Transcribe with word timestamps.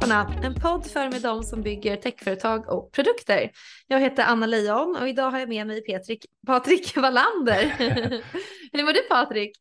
Techskaparna, 0.00 0.46
en 0.46 0.54
podd 0.54 0.86
för 0.86 1.10
med 1.10 1.22
dem 1.22 1.42
som 1.42 1.62
bygger 1.62 1.96
techföretag 1.96 2.68
och 2.68 2.92
produkter. 2.92 3.50
Jag 3.86 4.00
heter 4.00 4.24
Anna 4.24 4.46
Leijon 4.46 4.96
och 5.00 5.08
idag 5.08 5.30
har 5.30 5.38
jag 5.38 5.48
med 5.48 5.66
mig 5.66 5.84
Petrik, 5.84 6.26
Patrik 6.46 6.96
Wallander. 6.96 7.62
Hur 8.72 8.84
mår 8.84 8.92
du 8.92 9.00
Patrik? 9.00 9.56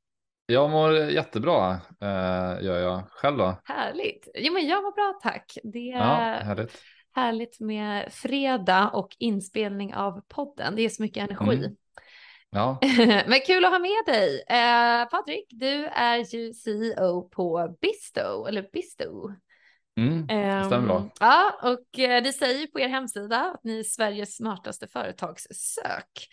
Jag 0.46 0.70
mår 0.70 0.94
jättebra, 0.94 1.72
eh, 2.02 2.66
gör 2.66 2.80
jag. 2.80 3.04
Själv 3.10 3.38
då? 3.38 3.62
Härligt. 3.64 4.28
Jo 4.36 4.54
men 4.54 4.68
jag 4.68 4.84
mår 4.84 4.92
bra 4.92 5.20
tack. 5.24 5.58
Det 5.64 5.92
är 5.92 5.98
ja, 5.98 6.40
härligt. 6.44 6.82
härligt 7.16 7.60
med 7.60 8.14
fredag 8.14 8.90
och 8.94 9.16
inspelning 9.20 9.96
av 9.96 10.22
podden. 10.28 10.76
Det 10.76 10.82
är 10.82 10.90
så 10.90 11.02
mycket 11.02 11.30
energi. 11.30 11.58
Mm. 11.58 11.76
Ja. 12.50 12.80
Men 13.28 13.40
kul 13.46 13.66
att 13.66 13.72
ha 13.72 13.80
med 13.80 14.06
dig. 14.06 14.44
Eh, 14.50 15.10
Patrik, 15.10 15.48
du 15.50 15.86
är 15.86 16.36
ju 16.36 16.54
CEO 16.54 17.30
på 17.30 17.78
Bisto, 17.82 18.46
eller 18.46 18.70
Bisto. 18.74 19.32
Mm, 19.98 20.28
det 20.28 20.66
stämmer 20.66 20.88
bra. 20.88 20.98
Um, 20.98 21.10
ja, 21.20 21.60
och 21.62 22.00
eh, 22.00 22.24
det 22.24 22.34
säger 22.34 22.68
på 22.68 22.80
er 22.80 22.88
hemsida 22.88 23.52
att 23.56 23.64
ni 23.64 23.80
är 23.80 23.84
Sveriges 23.84 24.36
smartaste 24.36 24.88
företagssök. 24.88 26.28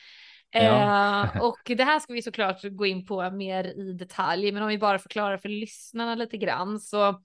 Ja. 0.50 1.24
Eh, 1.24 1.42
och 1.42 1.60
det 1.64 1.84
här 1.84 1.98
ska 1.98 2.12
vi 2.12 2.22
såklart 2.22 2.62
gå 2.62 2.86
in 2.86 3.06
på 3.06 3.30
mer 3.30 3.64
i 3.64 3.92
detalj, 3.92 4.52
men 4.52 4.62
om 4.62 4.68
vi 4.68 4.78
bara 4.78 4.98
förklarar 4.98 5.38
för 5.38 5.48
lyssnarna 5.48 6.14
lite 6.14 6.36
grann 6.36 6.80
så 6.80 7.20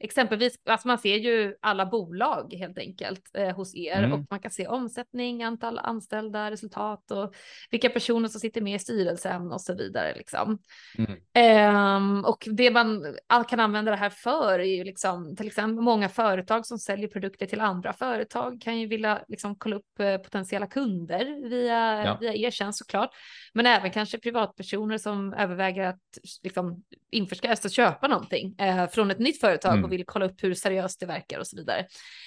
exempelvis, 0.00 0.54
alltså 0.64 0.88
man 0.88 0.98
ser 0.98 1.16
ju 1.16 1.54
alla 1.60 1.86
bolag 1.86 2.54
helt 2.58 2.78
enkelt 2.78 3.22
eh, 3.34 3.56
hos 3.56 3.74
er 3.74 3.98
mm. 3.98 4.12
och 4.12 4.26
man 4.30 4.40
kan 4.40 4.50
se 4.50 4.66
omsättning, 4.66 5.42
antal 5.42 5.78
anställda, 5.78 6.50
resultat 6.50 7.10
och 7.10 7.34
vilka 7.70 7.90
personer 7.90 8.28
som 8.28 8.40
sitter 8.40 8.60
med 8.60 8.76
i 8.76 8.78
styrelsen 8.78 9.52
och 9.52 9.60
så 9.60 9.74
vidare 9.74 10.14
liksom. 10.16 10.58
Mm. 10.98 11.12
Eh, 11.32 12.28
och 12.28 12.48
det 12.50 12.70
man 12.70 13.16
kan 13.48 13.60
använda 13.60 13.90
det 13.90 13.96
här 13.96 14.10
för 14.10 14.58
är 14.58 14.76
ju 14.76 14.84
liksom 14.84 15.36
till 15.36 15.46
exempel 15.46 15.84
många 15.84 16.08
företag 16.08 16.66
som 16.66 16.78
säljer 16.78 17.08
produkter 17.08 17.46
till 17.46 17.60
andra 17.60 17.92
företag 17.92 18.60
kan 18.60 18.80
ju 18.80 18.86
vilja 18.86 19.24
liksom 19.28 19.56
kolla 19.56 19.76
upp 19.76 20.00
eh, 20.00 20.16
potentiella 20.16 20.66
kunder 20.66 21.48
via, 21.48 22.04
ja. 22.04 22.18
via 22.20 22.34
er 22.34 22.50
tjänst 22.50 22.78
såklart, 22.78 23.10
men 23.54 23.66
även 23.66 23.90
kanske 23.90 24.18
privatpersoner 24.18 24.98
som 24.98 25.34
överväger 25.34 25.86
att 25.86 26.00
liksom 26.42 26.84
införskaffa, 27.10 27.50
alltså 27.50 27.68
köpa 27.68 28.08
någonting 28.08 28.54
eh, 28.58 28.88
från 28.88 29.10
ett 29.10 29.18
nytt 29.18 29.40
företag 29.40 29.72
mm 29.72 29.89
och 29.90 29.94
vill 29.94 30.04
kolla 30.06 30.26
upp 30.26 30.42
hur 30.42 30.54
seriöst 30.54 31.00
det 31.00 31.06
verkar 31.06 31.38
och 31.38 31.46
så 31.46 31.56
vidare. 31.56 31.86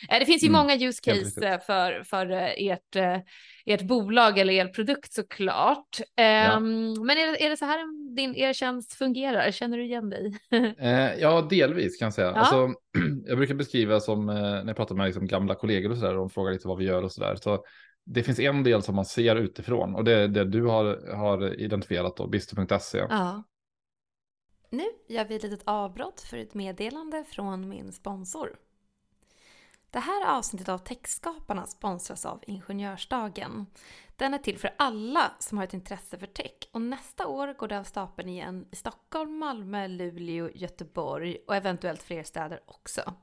Eh, 0.09 0.19
det 0.19 0.25
finns 0.25 0.44
ju 0.44 0.47
mm. 0.47 0.61
många 0.61 0.75
use 0.75 1.02
case 1.02 1.47
eh, 1.47 1.59
för, 1.59 2.03
för 2.03 2.31
eh, 2.31 2.50
ert, 2.58 2.95
ert 3.66 3.81
bolag 3.81 4.38
eller 4.38 4.53
er 4.53 4.67
produkt 4.67 5.14
såklart. 5.14 6.00
Ja. 6.16 6.23
Ehm, 6.23 6.94
men 7.06 7.17
är 7.17 7.31
det, 7.31 7.45
är 7.45 7.50
det 7.50 7.58
så 7.58 7.66
här 7.66 8.16
din, 8.16 8.36
er 8.36 8.53
tjänst 8.53 8.94
fungerar? 8.94 9.52
Känner 9.52 9.78
du 9.78 9.86
igen 9.86 10.09
dig? 10.09 10.34
ja, 11.19 11.47
delvis 11.50 11.97
kan 11.97 12.06
jag 12.06 12.14
säga. 12.14 12.28
Ja. 12.28 12.34
Alltså, 12.34 12.73
jag 13.28 13.38
brukar 13.38 13.56
beskriva 13.56 14.00
som 14.00 14.25
när 14.25 14.67
jag 14.67 14.75
pratar 14.75 14.95
med 14.95 15.06
liksom 15.06 15.28
gamla 15.28 15.56
kollegor 15.56 15.91
och 15.91 15.97
så 15.97 16.06
där 16.06 16.14
de 16.14 16.30
frågar 16.30 16.52
lite 16.52 16.67
vad 16.67 16.78
vi 16.78 16.86
gör 16.86 17.03
och 17.03 17.11
så 17.11 17.22
där. 17.22 17.36
Så 17.36 17.66
det 18.06 18.23
finns 18.23 18.39
en 18.39 18.64
del 18.64 18.81
som 18.81 18.95
man 18.95 19.06
ser 19.06 19.36
utifrån 19.36 19.95
och 19.95 20.03
det 20.03 20.14
är 20.14 20.28
det 20.28 20.45
du 20.45 20.66
har, 20.66 21.16
har 21.16 21.59
identifierat 21.59 22.17
då, 22.17 22.28
bister.se. 22.28 22.97
Ja. 23.09 23.44
Nu 24.74 24.86
gör 25.08 25.26
vi 25.26 25.36
ett 25.36 25.44
litet 25.44 25.64
avbrott 25.66 26.22
för 26.22 26.38
ett 26.38 26.54
meddelande 26.54 27.24
från 27.24 27.70
min 27.70 27.92
sponsor. 27.92 28.56
Det 29.90 30.00
här 30.00 30.38
avsnittet 30.38 30.70
av 30.70 30.78
Techskaparna 30.78 31.66
sponsras 31.66 32.25
av 32.25 32.44
Ingenjörsdagen. 32.47 33.66
Den 34.16 34.34
är 34.34 34.38
till 34.38 34.58
för 34.58 34.74
alla 34.78 35.31
som 35.40 35.58
har 35.58 35.66
ett 35.66 35.74
intresse 35.74 36.18
för 36.18 36.28
tech 36.28 36.70
och 36.72 36.81
nästa 36.81 37.28
år 37.28 37.53
går 37.53 37.68
det 37.68 37.80
av 37.80 37.84
stapeln 37.84 38.30
igen 38.30 38.68
i 38.72 38.75
Stockholm, 38.75 39.38
Malmö, 39.38 39.88
Luleå, 39.88 40.50
Göteborg 40.56 41.38
och 41.47 41.56
eventuellt 41.56 42.03
fler 42.03 42.24
städer 42.24 42.59
också. 42.66 43.14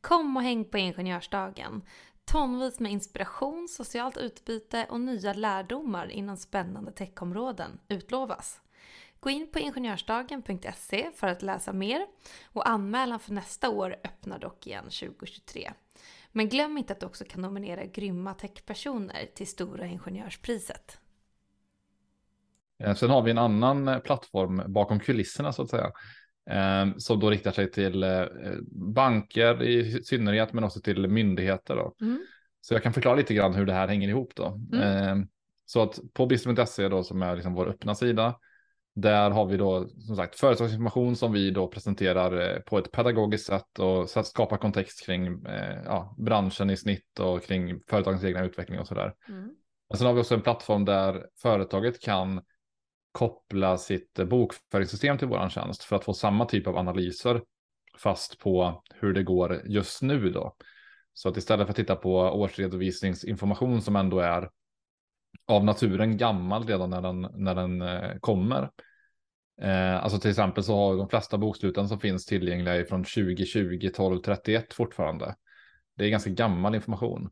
Kom 0.00 0.36
och 0.36 0.42
häng 0.42 0.64
på 0.64 0.78
Ingenjörsdagen. 0.78 1.82
Tonvis 2.24 2.80
med 2.80 2.92
inspiration, 2.92 3.68
socialt 3.68 4.16
utbyte 4.16 4.86
och 4.90 5.00
nya 5.00 5.32
lärdomar 5.32 6.10
inom 6.10 6.36
spännande 6.36 6.92
techområden 6.92 7.78
utlovas. 7.88 8.60
Gå 9.24 9.30
in 9.30 9.48
på 9.52 9.58
ingenjörsdagen.se 9.58 11.10
för 11.14 11.26
att 11.26 11.42
läsa 11.42 11.72
mer 11.72 12.06
och 12.52 12.68
anmälan 12.68 13.20
för 13.20 13.32
nästa 13.32 13.70
år 13.70 13.96
öppnar 14.04 14.38
dock 14.38 14.66
igen 14.66 14.84
2023. 14.84 15.72
Men 16.32 16.48
glöm 16.48 16.78
inte 16.78 16.92
att 16.92 17.00
du 17.00 17.06
också 17.06 17.24
kan 17.24 17.42
nominera 17.42 17.84
grymma 17.84 18.34
techpersoner 18.34 19.26
till 19.34 19.46
Stora 19.46 19.86
Ingenjörspriset. 19.86 20.98
Eh, 22.82 22.94
sen 22.94 23.10
har 23.10 23.22
vi 23.22 23.30
en 23.30 23.38
annan 23.38 23.88
eh, 23.88 23.98
plattform 23.98 24.62
bakom 24.66 25.00
kulisserna 25.00 25.52
så 25.52 25.62
att 25.62 25.70
säga. 25.70 25.90
Eh, 26.50 26.96
som 26.96 27.20
då 27.20 27.30
riktar 27.30 27.52
sig 27.52 27.70
till 27.70 28.04
banker 28.94 29.62
i 29.62 30.02
synnerhet 30.04 30.52
men 30.52 30.64
också 30.64 30.80
till 30.80 31.08
myndigheter. 31.08 31.76
Då. 31.76 31.94
Mm. 32.00 32.26
Så 32.60 32.74
jag 32.74 32.82
kan 32.82 32.92
förklara 32.92 33.16
lite 33.16 33.34
grann 33.34 33.54
hur 33.54 33.66
det 33.66 33.72
här 33.72 33.88
hänger 33.88 34.08
ihop 34.08 34.32
då. 34.36 34.60
Mm. 34.72 35.28
Så 35.64 35.82
att 35.82 36.00
på 36.12 36.26
business.se 36.26 36.88
då 36.88 37.02
som 37.02 37.22
är 37.22 37.34
liksom 37.34 37.54
vår 37.54 37.66
öppna 37.66 37.94
sida 37.94 38.34
där 38.94 39.30
har 39.30 39.46
vi 39.46 39.56
då 39.56 39.88
som 39.88 40.16
sagt 40.16 40.38
företagsinformation 40.38 41.16
som 41.16 41.32
vi 41.32 41.50
då 41.50 41.68
presenterar 41.68 42.40
eh, 42.40 42.60
på 42.60 42.78
ett 42.78 42.92
pedagogiskt 42.92 43.46
sätt 43.46 43.78
och 43.78 44.10
skapar 44.10 44.56
kontext 44.56 45.06
kring 45.06 45.26
eh, 45.46 45.82
ja, 45.84 46.14
branschen 46.18 46.70
i 46.70 46.76
snitt 46.76 47.20
och 47.20 47.42
kring 47.42 47.80
företagens 47.88 48.24
egna 48.24 48.44
utveckling 48.44 48.80
och 48.80 48.86
sådär. 48.86 49.14
Mm. 49.28 49.50
Men 49.88 49.98
sen 49.98 50.06
har 50.06 50.14
vi 50.14 50.20
också 50.20 50.34
en 50.34 50.42
plattform 50.42 50.84
där 50.84 51.26
företaget 51.42 52.00
kan 52.00 52.42
koppla 53.12 53.78
sitt 53.78 54.14
bokföringssystem 54.14 55.18
till 55.18 55.28
våran 55.28 55.50
tjänst 55.50 55.84
för 55.84 55.96
att 55.96 56.04
få 56.04 56.14
samma 56.14 56.46
typ 56.46 56.66
av 56.66 56.76
analyser 56.76 57.42
fast 57.98 58.38
på 58.38 58.82
hur 58.94 59.12
det 59.12 59.22
går 59.22 59.62
just 59.64 60.02
nu 60.02 60.30
då. 60.30 60.56
Så 61.12 61.28
att 61.28 61.36
istället 61.36 61.66
för 61.66 61.70
att 61.70 61.76
titta 61.76 61.96
på 61.96 62.16
årsredovisningsinformation 62.16 63.82
som 63.82 63.96
ändå 63.96 64.18
är 64.18 64.50
av 65.46 65.64
naturen 65.64 66.16
gammal 66.16 66.66
redan 66.66 66.90
när 66.90 67.02
den, 67.02 67.20
när 67.34 67.54
den 67.54 67.82
eh, 67.82 68.18
kommer. 68.20 68.70
Eh, 69.62 70.04
alltså 70.04 70.18
till 70.18 70.30
exempel 70.30 70.64
så 70.64 70.76
har 70.76 70.96
de 70.96 71.08
flesta 71.08 71.38
boksluten 71.38 71.88
som 71.88 72.00
finns 72.00 72.26
tillgängliga 72.26 72.84
från 72.84 73.04
2020, 73.04 73.90
12, 73.94 74.20
31 74.20 74.74
fortfarande. 74.74 75.36
Det 75.96 76.04
är 76.04 76.08
ganska 76.08 76.30
gammal 76.30 76.74
information. 76.74 77.30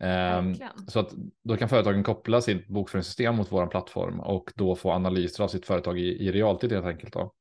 Eh, 0.00 0.42
så 0.88 1.00
att 1.00 1.12
då 1.44 1.56
kan 1.56 1.68
företagen 1.68 2.02
koppla 2.02 2.40
sitt 2.40 2.68
bokföringssystem 2.68 3.36
mot 3.36 3.52
vår 3.52 3.66
plattform 3.66 4.20
och 4.20 4.52
då 4.54 4.76
få 4.76 4.90
analyser 4.90 5.44
av 5.44 5.48
sitt 5.48 5.66
företag 5.66 5.98
i, 5.98 6.26
i 6.26 6.32
realtid 6.32 6.72
helt 6.72 6.86
enkelt. 6.86 7.12
Då. 7.12 7.34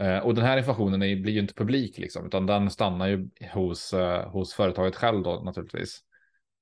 Eh, 0.00 0.18
och 0.18 0.34
den 0.34 0.44
här 0.44 0.58
informationen 0.58 1.02
är, 1.02 1.16
blir 1.16 1.32
ju 1.32 1.40
inte 1.40 1.54
publik 1.54 1.98
liksom, 1.98 2.26
utan 2.26 2.46
den 2.46 2.70
stannar 2.70 3.06
ju 3.06 3.28
hos, 3.52 3.92
eh, 3.92 4.30
hos 4.30 4.54
företaget 4.54 4.96
själv 4.96 5.22
då 5.22 5.40
naturligtvis. 5.44 6.00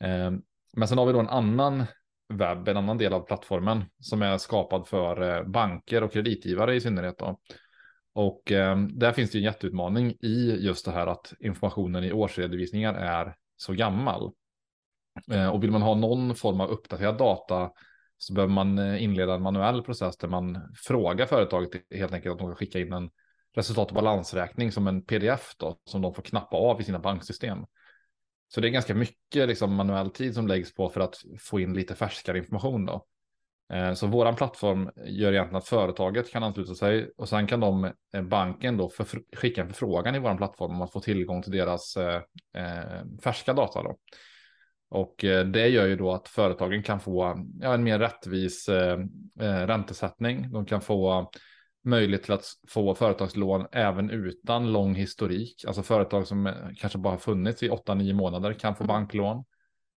Eh, 0.05 0.31
men 0.77 0.89
sen 0.89 0.99
har 0.99 1.07
vi 1.07 1.13
då 1.13 1.21
en 1.21 1.29
annan 1.29 1.85
webb, 2.29 2.69
en 2.69 2.77
annan 2.77 2.99
del 2.99 3.13
av 3.13 3.21
plattformen 3.21 3.85
som 4.01 4.23
är 4.23 4.39
skapad 4.39 4.89
för 4.89 5.37
eh, 5.37 5.45
banker 5.45 6.03
och 6.03 6.13
kreditgivare 6.13 6.75
i 6.75 6.81
synnerhet. 6.81 7.19
Då. 7.19 7.41
Och 8.15 8.53
eh, 8.53 8.79
där 8.79 9.13
finns 9.13 9.31
det 9.31 9.39
en 9.39 9.45
jätteutmaning 9.45 10.11
i 10.11 10.57
just 10.61 10.85
det 10.85 10.91
här 10.91 11.07
att 11.07 11.33
informationen 11.41 12.05
i 12.05 12.13
årsredovisningar 12.13 12.95
är 12.95 13.35
så 13.57 13.73
gammal. 13.73 14.33
Eh, 15.31 15.49
och 15.49 15.63
vill 15.63 15.71
man 15.71 15.83
ha 15.83 15.95
någon 15.95 16.35
form 16.35 16.61
av 16.61 16.71
uppdaterad 16.71 17.19
data 17.19 17.71
så 18.19 18.35
behöver 18.35 18.53
man 18.53 18.79
eh, 18.79 19.03
inleda 19.03 19.35
en 19.35 19.43
manuell 19.43 19.83
process 19.83 20.17
där 20.17 20.29
man 20.29 20.73
frågar 20.75 21.27
företaget 21.27 21.71
helt 21.95 22.13
enkelt 22.13 22.33
att 22.33 22.39
de 22.39 22.49
ska 22.49 22.57
skicka 22.57 22.79
in 22.79 22.93
en 22.93 23.11
resultat 23.55 23.89
och 23.89 23.95
balansräkning 23.95 24.73
som 24.73 24.87
en 24.87 25.03
pdf 25.03 25.55
då, 25.59 25.79
som 25.85 26.03
de 26.03 26.15
får 26.15 26.23
knappa 26.23 26.57
av 26.57 26.81
i 26.81 26.85
sina 26.85 26.99
banksystem. 26.99 27.59
Så 28.49 28.61
det 28.61 28.69
är 28.69 28.71
ganska 28.71 28.95
mycket 28.95 29.49
liksom, 29.49 29.75
manuell 29.75 30.11
tid 30.11 30.35
som 30.35 30.49
läggs 30.49 30.75
på 30.75 30.89
för 30.89 31.01
att 31.01 31.17
få 31.41 31.61
in 31.61 31.75
lite 31.75 31.95
färskare 31.95 32.39
information. 32.39 32.87
Då. 32.87 33.07
Eh, 33.73 33.95
så 33.95 34.07
våran 34.07 34.37
plattform 34.37 34.91
gör 34.97 35.33
egentligen 35.33 35.57
att 35.57 35.69
företaget 35.69 36.31
kan 36.31 36.43
ansluta 36.43 36.75
sig 36.75 37.11
och 37.17 37.29
sen 37.29 37.47
kan 37.47 37.61
de, 37.61 37.93
eh, 38.15 38.23
banken 38.23 38.77
då 38.77 38.89
för, 38.89 39.07
skicka 39.37 39.61
en 39.61 39.69
förfrågan 39.69 40.15
i 40.15 40.19
våran 40.19 40.37
plattform 40.37 40.71
om 40.71 40.83
att 40.83 40.93
få 40.93 41.01
tillgång 41.01 41.43
till 41.43 41.53
deras 41.53 41.97
eh, 41.97 42.23
eh 42.55 43.05
färska 43.23 43.53
data. 43.53 43.83
Då. 43.83 43.97
Och 44.91 45.15
det 45.53 45.69
gör 45.69 45.87
ju 45.87 45.97
då 45.97 46.13
att 46.13 46.29
företagen 46.29 46.83
kan 46.83 47.01
få 47.01 47.47
ja, 47.61 47.75
en 47.75 47.83
mer 47.83 47.99
rättvis 47.99 48.69
eh, 48.69 48.99
räntesättning. 49.41 50.53
De 50.53 50.67
kan 50.67 50.81
få 50.81 51.31
möjlighet 51.85 52.23
till 52.23 52.33
att 52.33 52.45
få 52.69 52.95
företagslån 52.95 53.67
även 53.73 54.11
utan 54.11 54.73
lång 54.73 54.95
historik. 54.95 55.65
Alltså 55.67 55.83
företag 55.83 56.27
som 56.27 56.53
kanske 56.77 56.99
bara 56.99 57.13
har 57.13 57.19
funnits 57.19 57.63
i 57.63 57.71
8-9 57.71 58.13
månader 58.13 58.53
kan 58.53 58.77
få 58.77 58.85
mm. 58.85 58.95
banklån 58.95 59.45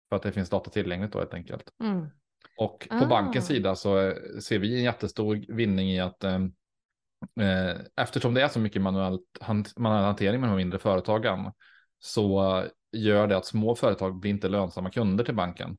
för 0.09 0.17
att 0.17 0.23
det 0.23 0.33
finns 0.33 0.51
data 0.51 0.71
tillgängligt 0.71 1.13
då 1.13 1.19
helt 1.19 1.35
enkelt. 1.35 1.65
Mm. 1.83 2.07
Och 2.59 2.87
på 2.91 3.05
ah. 3.05 3.07
bankens 3.07 3.47
sida 3.47 3.77
så 3.77 3.99
eh, 3.99 4.15
ser 4.43 4.59
vi 4.59 4.77
en 4.77 4.85
jättestor 4.85 5.55
vinning 5.55 5.91
i 5.91 6.01
att 6.01 6.25
eh, 6.25 6.39
eh 7.41 7.77
eftersom 7.97 8.35
det 8.35 8.43
är 8.43 8.49
så 8.49 8.61
mycket 8.61 8.83
manuellt, 8.83 9.23
manuell 9.77 10.05
hantering 10.05 10.41
med 10.41 10.51
de 10.51 10.57
mindre 10.57 10.79
företagen 10.79 11.53
så 11.99 12.65
gör 12.93 13.27
det 13.27 13.37
att 13.37 13.47
små 13.47 13.75
företag 13.75 14.21
blir 14.21 14.31
inte 14.31 14.49
lönsamma 14.49 14.91
kunder 14.91 15.25
till 15.25 15.35
banken. 15.35 15.77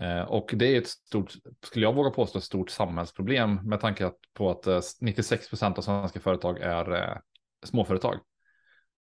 Eh, 0.00 0.22
och 0.22 0.50
det 0.54 0.66
är 0.66 0.78
ett 0.78 0.88
stort, 0.88 1.32
skulle 1.62 1.86
jag 1.86 1.94
våga 1.94 2.10
påstå, 2.10 2.38
ett 2.38 2.44
stort 2.44 2.70
samhällsproblem 2.70 3.54
med 3.54 3.80
tanke 3.80 4.12
på 4.34 4.50
att 4.50 4.66
eh, 4.66 4.80
96 5.00 5.48
procent 5.48 5.78
av 5.78 5.82
svenska 5.82 6.20
företag 6.20 6.58
är 6.58 6.94
eh, 6.94 7.16
småföretag. 7.64 8.20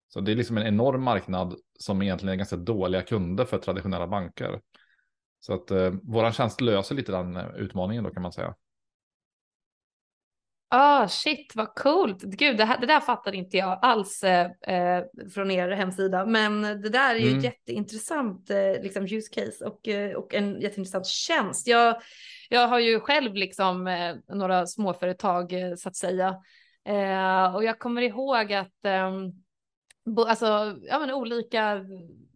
Så 0.07 0.22
det 0.22 0.31
är 0.31 0.36
liksom 0.36 0.57
en 0.57 0.68
enorm 0.68 1.04
marknad 1.04 1.56
som 1.80 2.01
egentligen 2.01 2.34
är 2.34 2.38
ganska 2.38 2.56
dåliga 2.56 3.01
kunder 3.01 3.45
för 3.45 3.57
traditionella 3.57 4.07
banker. 4.07 4.62
Så 5.40 5.54
att 5.54 5.72
eh, 5.72 5.92
våran 6.04 6.34
tjänst 6.34 6.62
löser 6.62 6.96
lite 6.96 7.12
den 7.12 7.38
utmaningen 7.38 8.04
då 8.04 8.10
kan 8.10 8.24
man 8.24 8.31
säga. 8.31 8.56
Ah, 10.75 11.08
shit 11.08 11.56
vad 11.56 11.75
coolt. 11.75 12.22
Gud, 12.24 12.58
det, 12.58 12.66
här, 12.66 12.78
det 12.78 12.88
där 12.88 13.00
fattade 13.00 13.38
inte 13.38 13.58
jag 13.58 13.80
alls 13.81 14.24
eh, 14.24 14.52
eh, 14.62 15.04
från 15.34 15.52
er 15.52 15.70
hemsida, 15.70 16.25
men 16.25 16.62
det 16.62 16.90
där 16.90 17.16
är 17.16 17.20
ju 17.20 17.30
mm. 17.30 17.40
jätteintressant 17.40 18.50
eh, 18.50 18.84
liksom 18.84 19.04
use 19.04 19.34
case 19.34 19.66
och, 19.66 19.88
eh, 19.88 20.14
och 20.16 20.34
en 20.34 20.62
jätteintressant 20.62 21.08
tjänst. 21.08 21.68
Jag, 21.68 22.02
jag 22.50 22.68
har 22.68 22.80
ju 22.80 23.00
själv 23.00 23.34
liksom 23.34 23.88
eh, 23.88 24.16
några 24.36 24.68
småföretag 24.68 25.54
eh, 25.54 25.75
så 25.75 25.90
att 25.90 25.96
säga 25.96 26.36
och 27.54 27.64
jag 27.64 27.80
kommer 27.80 28.02
ihåg 28.02 28.54
att 28.54 28.86
ehm, 28.86 29.31
bo, 30.06 30.24
alltså, 30.24 30.78
ja, 30.81 31.00
men 31.00 31.12
olika 31.12 31.86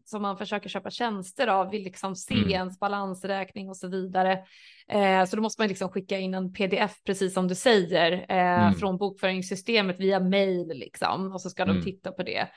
som 0.09 0.21
man 0.21 0.37
försöker 0.37 0.69
köpa 0.69 0.89
tjänster 0.89 1.47
av 1.47 1.69
vill 1.69 1.83
liksom 1.83 2.15
se 2.15 2.33
mm. 2.33 2.49
ens 2.49 2.79
balansräkning 2.79 3.69
och 3.69 3.77
så 3.77 3.87
vidare. 3.87 4.39
Eh, 4.87 5.25
så 5.25 5.35
då 5.35 5.41
måste 5.41 5.61
man 5.61 5.67
liksom 5.67 5.89
skicka 5.89 6.17
in 6.17 6.33
en 6.33 6.53
pdf, 6.53 7.03
precis 7.05 7.33
som 7.33 7.47
du 7.47 7.55
säger, 7.55 8.11
eh, 8.11 8.63
mm. 8.63 8.73
från 8.73 8.97
bokföringssystemet 8.97 9.99
via 9.99 10.19
mail 10.19 10.67
liksom 10.67 11.31
och 11.31 11.41
så 11.41 11.49
ska 11.49 11.63
mm. 11.63 11.75
de 11.75 11.83
titta 11.83 12.11
på 12.11 12.23
det. 12.23 12.47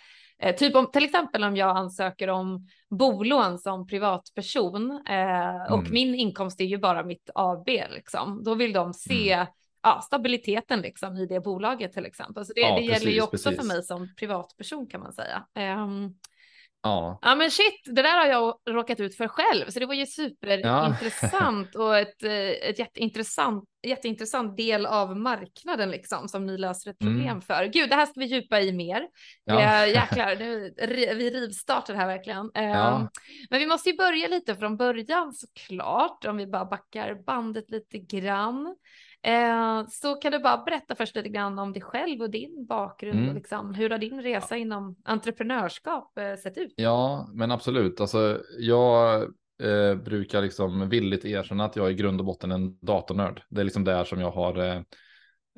Eh, 0.43 0.55
typ 0.55 0.77
om 0.77 0.91
till 0.91 1.05
exempel 1.05 1.45
om 1.45 1.57
jag 1.57 1.77
ansöker 1.77 2.29
om 2.29 2.69
bolån 2.91 3.59
som 3.59 3.87
privatperson 3.87 4.91
och 5.71 5.79
mm. 5.79 5.93
min 5.93 6.15
inkomst 6.15 6.61
är 6.61 6.65
ju 6.65 6.79
bara 6.79 7.05
mitt 7.05 7.31
AB 7.35 7.69
liksom. 7.91 8.45
Då 8.45 8.55
vill 8.55 8.73
de 8.73 8.95
se 8.95 9.33
mm. 9.33 9.47
ja, 9.83 10.01
stabiliteten 10.05 10.81
liksom 10.81 11.17
i 11.17 11.27
det 11.27 11.41
bolaget 11.41 11.93
till 11.93 12.07
exempel. 12.07 12.45
Så 12.45 12.53
det, 12.53 12.61
ja, 12.61 12.69
det 12.69 12.87
precis, 12.87 12.93
gäller 12.93 13.13
ju 13.13 13.23
också 13.23 13.51
precis. 13.51 13.61
för 13.61 13.67
mig 13.67 13.83
som 13.83 14.09
privatperson 14.19 14.87
kan 14.87 15.01
man 15.01 15.13
säga. 15.13 15.47
Um, 15.85 16.15
Ja. 16.83 17.19
ja 17.23 17.35
men 17.35 17.51
shit, 17.51 17.83
det 17.85 18.03
där 18.03 18.19
har 18.19 18.27
jag 18.27 18.55
råkat 18.71 19.01
ut 19.01 19.17
för 19.17 19.29
själv, 19.29 19.71
så 19.71 19.79
det 19.79 19.87
var 19.87 19.95
ju 19.95 20.07
superintressant 20.07 21.69
ja. 21.73 21.81
och 21.85 21.99
ett, 21.99 22.23
eh, 22.23 22.71
ett 22.71 22.79
jätteintressant, 22.79 23.65
jätteintressant 23.87 24.57
del 24.57 24.87
av 24.87 25.17
marknaden 25.17 25.91
liksom 25.91 26.29
som 26.29 26.47
ni 26.47 26.59
löser 26.59 26.91
ett 26.91 26.99
problem 26.99 27.27
mm. 27.27 27.41
för. 27.41 27.65
Gud, 27.65 27.91
det 27.91 27.97
här 27.97 28.07
ska 28.07 28.21
vi 28.21 28.27
djupa 28.27 28.61
i 28.61 28.73
mer. 28.73 29.03
Ja. 29.45 29.85
Äh, 29.85 29.89
jäklar, 29.95 30.37
nu, 30.37 30.75
vi 31.15 31.31
rivstartar 31.31 31.95
här 31.95 32.07
verkligen. 32.07 32.51
Ja. 32.55 32.95
Um, 32.95 33.09
men 33.51 33.59
vi 33.59 33.67
måste 33.67 33.91
ju 33.91 33.97
börja 33.97 34.29
lite 34.29 34.55
från 34.57 34.77
början 34.77 35.33
såklart, 35.33 36.25
om 36.25 36.37
vi 36.37 36.47
bara 36.47 36.65
backar 36.65 37.25
bandet 37.27 37.71
lite 37.71 37.99
grann. 37.99 38.77
Eh, 39.23 39.87
så 39.89 40.15
kan 40.15 40.33
du 40.33 40.39
bara 40.39 40.65
berätta 40.65 40.95
först 40.95 41.17
lite 41.17 41.29
grann 41.29 41.59
om 41.59 41.73
dig 41.73 41.83
själv 41.83 42.21
och 42.21 42.31
din 42.31 42.67
bakgrund 42.67 43.19
mm. 43.19 43.29
och 43.29 43.35
liksom, 43.35 43.75
hur 43.75 43.91
har 43.91 43.99
din 43.99 44.23
resa 44.23 44.57
inom 44.57 44.97
entreprenörskap 45.05 46.19
eh, 46.19 46.35
sett 46.35 46.59
ut? 46.59 46.73
Ja, 46.77 47.29
men 47.33 47.51
absolut. 47.51 48.01
Alltså, 48.01 48.43
jag 48.59 49.23
eh, 49.63 49.95
brukar 50.05 50.43
liksom 50.43 50.89
villigt 50.89 51.25
erkänna 51.25 51.65
att 51.65 51.77
jag 51.77 51.91
i 51.91 51.95
grund 51.95 52.21
och 52.21 52.27
botten 52.27 52.51
är 52.51 52.55
en 52.55 52.79
datornörd. 52.79 53.43
Det 53.49 53.61
är 53.61 53.65
liksom 53.65 53.85
där 53.85 54.05
som 54.05 54.21
jag 54.21 54.31
har, 54.31 54.85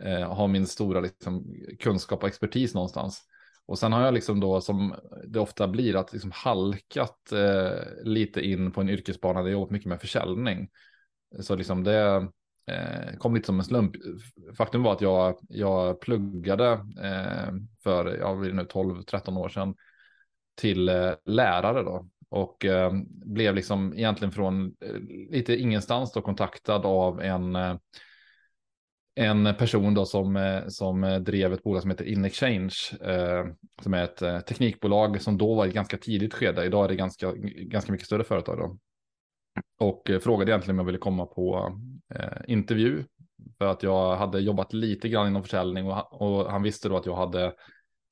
eh, 0.03 0.33
har 0.33 0.49
min 0.49 0.67
stora 0.67 1.01
liksom, 1.01 1.55
kunskap 1.81 2.23
och 2.23 2.29
expertis 2.29 2.75
någonstans. 2.75 3.23
Och 3.67 3.79
sen 3.79 3.93
har 3.93 4.05
jag 4.05 4.15
liksom 4.15 4.41
då 4.41 4.61
som 4.61 4.95
det 5.27 5.41
ofta 5.41 5.69
blir 5.69 5.97
att 5.97 6.13
liksom 6.13 6.31
halkat 6.35 7.33
eh, 7.33 8.05
lite 8.05 8.41
in 8.41 8.73
på 8.73 8.81
en 8.81 8.89
yrkesbana 8.89 9.43
där 9.43 9.49
jag 9.49 9.53
jobbat 9.53 9.71
mycket 9.71 9.89
med 9.89 10.01
försäljning. 10.01 10.69
Så 11.41 11.57
liksom 11.57 11.85
det 11.85 12.29
eh, 12.73 13.17
kom 13.19 13.35
lite 13.35 13.47
som 13.47 13.59
en 13.59 13.65
slump. 13.65 13.97
Faktum 14.57 14.83
var 14.83 14.93
att 14.93 15.01
jag, 15.01 15.39
jag 15.49 16.01
pluggade 16.01 16.71
eh, 17.03 17.53
för 17.83 18.17
jag 18.19 18.39
blir 18.39 18.53
nu 18.53 18.63
12-13 18.63 19.39
år 19.39 19.49
sedan 19.49 19.75
till 20.55 20.89
eh, 20.89 21.13
lärare 21.25 21.83
då 21.83 22.09
och 22.29 22.65
eh, 22.65 22.93
blev 23.27 23.55
liksom 23.55 23.95
egentligen 23.95 24.33
från 24.33 24.67
eh, 24.67 24.95
lite 25.31 25.57
ingenstans 25.57 26.13
då 26.13 26.21
kontaktad 26.21 26.87
av 26.87 27.21
en 27.21 27.57
eh, 27.57 27.77
en 29.15 29.55
person 29.59 29.95
då 29.95 30.07
som, 30.07 30.37
eh, 30.37 30.69
som 30.69 31.23
drev 31.25 31.53
ett 31.53 31.63
bolag 31.63 31.83
som 31.83 31.91
heter 31.91 32.05
InExchange, 32.05 32.75
eh, 33.01 33.47
som 33.83 33.95
är 33.95 34.05
ett 34.05 34.23
eh, 34.23 34.41
teknikbolag 34.41 35.21
som 35.23 35.39
då 35.39 35.55
var 35.55 35.65
i 35.65 35.69
ett 35.69 35.75
ganska 35.75 35.99
tidigt 35.99 36.35
skede. 36.35 36.65
Idag 36.65 36.85
är 36.85 36.89
det 36.89 36.97
ganska, 36.97 37.33
ganska 37.43 37.93
mycket 37.93 38.07
större 38.07 38.25
företag 38.25 38.59
då. 38.59 38.79
Och 39.79 40.11
frågade 40.21 40.51
egentligen 40.51 40.75
om 40.75 40.79
jag 40.79 40.87
ville 40.87 40.99
komma 40.99 41.27
på 41.27 41.79
eh, 42.15 42.39
intervju. 42.47 43.05
För 43.59 43.67
att 43.67 43.83
jag 43.83 44.17
hade 44.17 44.41
jobbat 44.41 44.73
lite 44.73 45.09
grann 45.09 45.29
inom 45.29 45.43
försäljning 45.43 45.87
och, 45.87 46.23
och 46.23 46.51
han 46.51 46.63
visste 46.63 46.89
då 46.89 46.97
att 46.97 47.07
jag 47.07 47.17
hade 47.17 47.53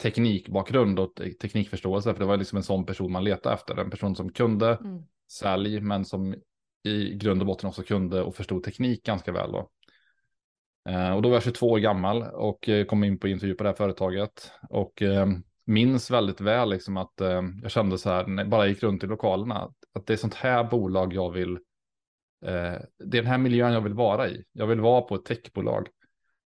teknikbakgrund 0.03 0.99
och 0.99 1.15
teknikförståelse. 1.43 2.13
För 2.13 2.21
det 2.21 2.27
var 2.27 2.37
liksom 2.37 2.57
en 2.57 2.63
sån 2.63 2.87
person 2.87 3.13
man 3.13 3.25
letade 3.25 3.55
efter. 3.55 3.77
En 3.77 3.91
person 3.91 4.17
som 4.17 4.33
kunde 4.33 4.69
mm. 4.75 5.03
sälj 5.31 5.81
men 5.81 6.05
som 6.05 6.35
i 6.85 7.15
grund 7.15 7.41
och 7.41 7.47
botten 7.47 7.69
också 7.69 7.83
kunde 7.83 8.23
och 8.23 8.35
förstod 8.35 8.63
teknik 8.63 9.05
ganska 9.05 9.33
väl. 9.33 9.53
Då. 9.53 9.71
Eh, 10.89 11.11
och 11.11 11.23
då 11.23 11.29
var 11.29 11.37
jag 11.37 11.43
22 11.43 11.71
år 11.71 11.79
gammal 11.79 12.23
och 12.23 12.69
eh, 12.69 12.85
kom 12.85 13.05
in 13.05 13.19
på 13.19 13.29
intervju 13.29 13.55
på 13.55 13.65
det 13.65 13.69
här 13.69 13.77
företaget. 13.77 14.53
Och 14.71 15.03
eh, 15.03 15.27
minns 15.65 16.11
väldigt 16.11 16.41
väl 16.41 16.71
liksom 16.71 16.97
att 16.97 17.21
eh, 17.21 17.43
jag 17.63 17.71
kände 17.71 17.99
så 17.99 18.11
här, 18.11 18.27
när 18.27 18.43
jag 18.43 18.51
bara 18.51 18.67
gick 18.67 18.83
runt 18.83 19.05
i 19.05 19.07
lokalerna, 19.07 19.73
att 19.93 20.07
det 20.07 20.13
är 20.13 20.17
sånt 20.17 20.35
här 20.35 20.65
bolag 20.65 21.13
jag 21.13 21.31
vill 21.31 21.59
Eh, 22.47 22.81
det 22.99 23.19
är 23.19 23.23
den 23.23 23.27
här 23.27 23.39
miljön 23.39 23.73
jag 23.73 23.81
vill 23.81 23.95
vara 23.95 24.29
i. 24.29 24.45
Jag 24.53 24.67
vill 24.67 24.81
vara 24.81 25.01
på 25.01 25.15
ett 25.15 25.25
techbolag. 25.25 25.89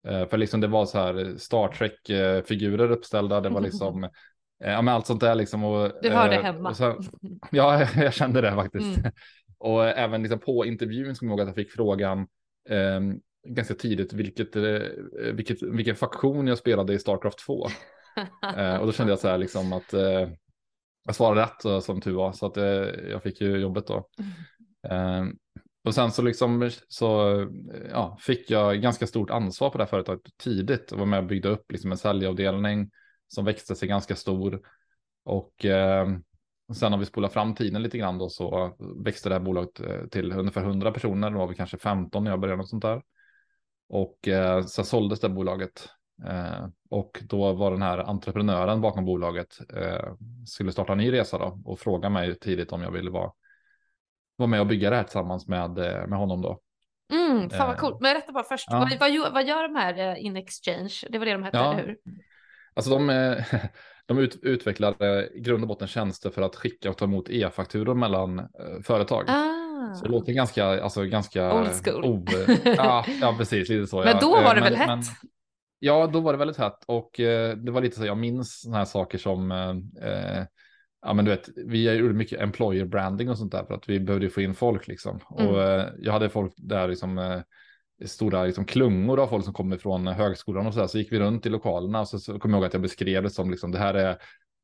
Eh, 0.07 0.27
för 0.27 0.37
liksom 0.37 0.61
det 0.61 0.67
var 0.67 0.85
så 0.85 0.97
här 0.97 1.35
Star 1.37 1.67
Trek-figurer 1.67 2.91
uppställda. 2.91 3.41
Det 3.41 3.49
var 3.49 3.61
liksom, 3.61 4.03
eh, 4.63 4.71
ja 4.71 4.81
men 4.81 4.93
allt 4.93 5.07
sånt 5.07 5.21
där 5.21 5.35
liksom. 5.35 5.63
Och, 5.63 5.91
du 6.01 6.09
hörde 6.09 6.35
eh, 6.35 6.43
hemma. 6.43 6.73
Så, 6.73 6.99
ja, 7.51 7.87
jag 7.95 8.13
kände 8.13 8.41
det 8.41 8.51
faktiskt. 8.51 8.97
Mm. 8.97 9.11
och 9.57 9.87
även 9.87 10.21
liksom 10.21 10.39
på 10.39 10.65
intervjun 10.65 11.15
som 11.15 11.27
jag 11.27 11.33
ihåg 11.33 11.41
att 11.41 11.47
jag 11.47 11.55
fick 11.55 11.71
frågan 11.71 12.27
ehm, 12.69 13.19
ganska 13.47 13.73
tidigt 13.73 14.13
vilket, 14.13 14.55
eh, 14.55 14.79
vilket, 15.33 15.61
vilken 15.61 15.95
faktion 15.95 16.47
jag 16.47 16.57
spelade 16.57 16.93
i 16.93 16.99
Starcraft 16.99 17.39
2. 17.45 17.67
Eh, 18.57 18.75
och 18.75 18.85
då 18.85 18.91
kände 18.91 19.11
jag 19.11 19.19
så 19.19 19.27
här 19.27 19.37
liksom 19.37 19.73
att 19.73 19.93
jag 21.03 21.15
svarade 21.15 21.41
rätt 21.41 21.83
som 21.83 22.01
tur 22.01 22.13
var 22.13 22.31
så 22.31 22.45
att 22.45 22.55
jag 23.09 23.23
fick 23.23 23.41
ju 23.41 23.57
jobbet 23.57 23.87
då. 23.87 24.07
Mm. 24.19 24.31
Ehm, 24.89 25.37
och 25.83 25.95
sen 25.95 26.11
så, 26.11 26.21
liksom, 26.21 26.69
så 26.87 27.37
ja, 27.91 28.17
fick 28.21 28.49
jag 28.49 28.81
ganska 28.81 29.07
stort 29.07 29.29
ansvar 29.29 29.69
på 29.69 29.77
det 29.77 29.83
här 29.83 29.89
företaget 29.89 30.37
tidigt 30.37 30.91
och 30.91 30.99
var 30.99 31.05
med 31.05 31.19
och 31.19 31.25
byggde 31.25 31.49
upp 31.49 31.71
liksom 31.71 31.91
en 31.91 31.97
säljavdelning 31.97 32.91
som 33.27 33.45
växte 33.45 33.75
sig 33.75 33.87
ganska 33.87 34.15
stor. 34.15 34.61
Och 35.23 35.65
eh, 35.65 36.07
sen 36.75 36.91
har 36.91 36.99
vi 36.99 37.05
spolat 37.05 37.33
fram 37.33 37.55
tiden 37.55 37.83
lite 37.83 37.97
grann 37.97 38.17
då 38.17 38.29
så 38.29 38.77
växte 39.05 39.29
det 39.29 39.35
här 39.35 39.39
bolaget 39.39 39.79
eh, 39.79 40.07
till 40.11 40.31
ungefär 40.31 40.61
100 40.61 40.91
personer. 40.91 41.31
Då 41.31 41.37
var 41.37 41.47
vi 41.47 41.55
kanske 41.55 41.77
15 41.77 42.23
när 42.23 42.31
jag 42.31 42.39
började 42.39 42.61
och 42.61 42.69
sånt 42.69 42.83
där. 42.83 43.01
Och 43.89 44.27
eh, 44.27 44.65
så 44.65 44.83
såldes 44.83 45.19
det 45.19 45.29
bolaget. 45.29 45.89
Eh, 46.27 46.67
och 46.89 47.19
då 47.21 47.53
var 47.53 47.71
den 47.71 47.81
här 47.81 47.97
entreprenören 47.97 48.81
bakom 48.81 49.05
bolaget 49.05 49.59
eh, 49.73 50.13
skulle 50.47 50.71
starta 50.71 50.91
en 50.91 50.97
ny 50.97 51.11
resa 51.11 51.37
då 51.37 51.61
och 51.65 51.79
fråga 51.79 52.09
mig 52.09 52.39
tidigt 52.39 52.71
om 52.71 52.81
jag 52.81 52.91
ville 52.91 53.11
vara 53.11 53.31
vara 54.35 54.47
med 54.47 54.59
och 54.61 54.67
bygga 54.67 54.89
det 54.89 54.95
här 54.95 55.03
tillsammans 55.03 55.47
med, 55.47 55.77
eh, 55.77 56.07
med 56.07 56.19
honom 56.19 56.41
då. 56.41 56.59
Mm, 57.13 57.49
fan 57.49 57.67
vad 57.67 57.77
coolt. 57.77 58.01
Men 58.01 58.13
berätta 58.13 58.31
bara 58.31 58.43
först, 58.43 58.67
ja. 58.71 58.79
vad, 58.79 58.99
vad, 58.99 59.11
gör, 59.11 59.31
vad 59.31 59.47
gör 59.47 59.63
de 59.63 59.75
här 59.75 60.15
In 60.15 60.37
Exchange? 60.37 60.93
Det 61.09 61.19
var 61.19 61.25
det 61.25 61.31
de 61.31 61.43
hette, 61.43 61.57
ja. 61.57 61.73
eller 61.73 61.87
hur? 61.87 61.97
Alltså 62.73 62.91
de, 62.91 63.07
de 64.05 64.17
ut, 64.17 64.39
utvecklar 64.41 65.03
i 65.35 65.39
grund 65.39 65.63
och 65.63 65.67
botten 65.67 65.87
tjänster 65.87 66.29
för 66.29 66.41
att 66.41 66.55
skicka 66.55 66.89
och 66.89 66.97
ta 66.97 67.05
emot 67.05 67.29
e-fakturor 67.29 67.95
mellan 67.95 68.47
företag. 68.83 69.25
Ah. 69.27 69.61
Så 69.93 70.05
det 70.05 70.11
låter 70.11 70.33
ganska, 70.33 70.65
alltså 70.65 71.03
ganska... 71.03 71.59
Old 71.59 71.85
school. 71.85 72.05
O, 72.05 72.25
ja, 72.63 73.05
ja, 73.21 73.35
precis, 73.37 73.69
lite 73.69 73.87
så. 73.87 74.03
Men 74.03 74.19
då 74.21 74.29
var 74.29 74.55
det 74.55 74.61
väl 74.61 74.75
hett? 74.75 74.87
Men, 74.87 75.03
ja, 75.83 76.07
då 76.07 76.19
var 76.19 76.33
det 76.33 76.39
väldigt 76.39 76.57
hett 76.57 76.83
och 76.85 77.19
uh, 77.19 77.57
det 77.57 77.71
var 77.71 77.81
lite 77.81 77.97
så, 77.97 78.05
jag 78.05 78.17
minns 78.17 78.61
sådana 78.61 78.77
här 78.77 78.85
saker 78.85 79.17
som 79.17 79.51
uh, 79.51 80.45
ja 81.01 81.13
men 81.13 81.25
du 81.25 81.31
vet, 81.31 81.49
vi 81.55 81.91
gjorde 81.91 82.13
mycket 82.13 82.41
employer 82.41 82.85
branding 82.85 83.29
och 83.29 83.37
sånt 83.37 83.51
där 83.51 83.65
för 83.65 83.73
att 83.73 83.89
vi 83.89 83.99
behövde 83.99 84.29
få 84.29 84.41
in 84.41 84.55
folk 84.55 84.87
liksom. 84.87 85.19
Mm. 85.39 85.47
Och 85.47 85.61
eh, 85.63 85.87
jag 85.99 86.13
hade 86.13 86.29
folk 86.29 86.53
där 86.57 86.87
liksom 86.87 87.17
eh, 87.17 87.41
stora 88.05 88.45
liksom, 88.45 88.65
klungor 88.65 89.19
av 89.19 89.27
folk 89.27 89.43
som 89.43 89.53
kommer 89.53 89.77
från 89.77 90.07
högskolan 90.07 90.67
och 90.67 90.73
så 90.73 90.79
där. 90.79 90.87
Så 90.87 90.97
gick 90.97 91.11
vi 91.11 91.19
runt 91.19 91.45
i 91.45 91.49
lokalerna 91.49 91.99
och 91.99 92.07
så, 92.07 92.19
så 92.19 92.39
kom 92.39 92.51
jag 92.51 92.57
ihåg 92.57 92.65
att 92.65 92.73
jag 92.73 92.81
beskrev 92.81 93.23
det 93.23 93.29
som 93.29 93.51
liksom 93.51 93.71
det 93.71 93.79
här 93.79 93.93
är 93.93 94.17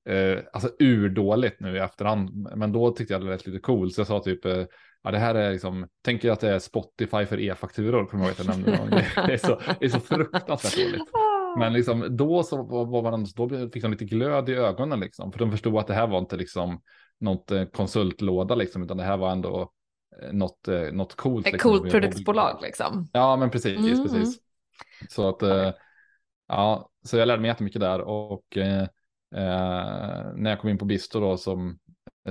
eh, 0.10 0.44
alltså 0.54 0.70
urdåligt 0.80 1.60
nu 1.60 1.76
i 1.76 1.80
efterhand. 1.80 2.48
Men 2.56 2.72
då 2.72 2.92
tyckte 2.92 3.14
jag 3.14 3.22
det 3.22 3.30
lät 3.30 3.48
lite 3.48 3.60
coolt 3.60 3.94
så 3.94 4.00
jag 4.00 4.08
sa 4.08 4.20
typ 4.20 4.46
eh, 4.46 4.64
ja 5.04 5.12
det 5.12 5.18
här 5.18 5.36
är 5.36 5.52
liksom, 5.52 5.88
tänker 6.02 6.32
att 6.32 6.40
det 6.40 6.50
är 6.50 6.60
Spotify 6.60 7.26
för 7.26 7.40
e-fakturor, 7.40 8.06
kommer 8.06 8.24
jag 8.24 8.40
ihåg 8.40 8.50
att 8.50 8.58
jag 8.58 8.66
nämnde. 8.66 9.06
Det 9.16 9.34
är 9.34 9.38
så, 9.38 9.62
det 9.80 9.86
är 9.86 9.90
så 9.90 10.00
fruktansvärt 10.00 10.76
dåligt. 10.76 11.12
Men 11.58 11.74
liksom, 11.74 12.18
då 12.18 12.44
så 12.44 12.64
var 12.64 13.12
man, 13.12 13.26
då 13.36 13.50
fick 13.50 13.84
de 13.84 13.92
lite 13.92 14.06
glöd 14.06 14.50
i 14.50 14.54
ögonen 14.54 15.00
liksom, 15.00 15.32
för 15.32 15.40
de 15.40 15.52
förstod 15.52 15.78
att 15.78 15.88
det 15.88 15.94
här 15.94 16.08
var 16.08 16.20
inte 16.20 16.36
liksom 16.36 16.82
något 17.20 17.52
eh, 17.52 17.66
konsultlåda 17.66 18.56
liksom, 18.56 18.84
utan 18.84 18.98
det 18.98 19.04
här 19.04 19.18
var 19.18 19.32
ändå 19.32 19.72
eh, 20.22 20.34
något, 20.34 20.68
eh, 20.68 20.92
något 20.92 21.16
coolt. 21.16 21.48
Ett 21.48 21.54
liksom, 21.54 21.72
coolt 21.72 21.92
produktbolag 21.92 22.60
liksom. 22.62 23.10
Ja, 23.14 23.36
men 23.36 23.50
precis, 23.50 23.78
mm. 23.78 24.04
precis. 24.04 24.40
Så 25.10 25.30
att, 25.30 25.74
ja, 26.48 26.90
så 27.06 27.18
jag 27.18 27.28
lärde 27.28 27.42
mig 27.42 27.50
jättemycket 27.50 27.82
där 27.82 28.02
och 28.02 28.58
eh, 28.58 28.88
när 30.36 30.50
jag 30.50 30.60
kom 30.60 30.70
in 30.70 30.78
på 30.78 30.86
Bisto 30.86 31.20
då 31.20 31.38
som 31.38 31.80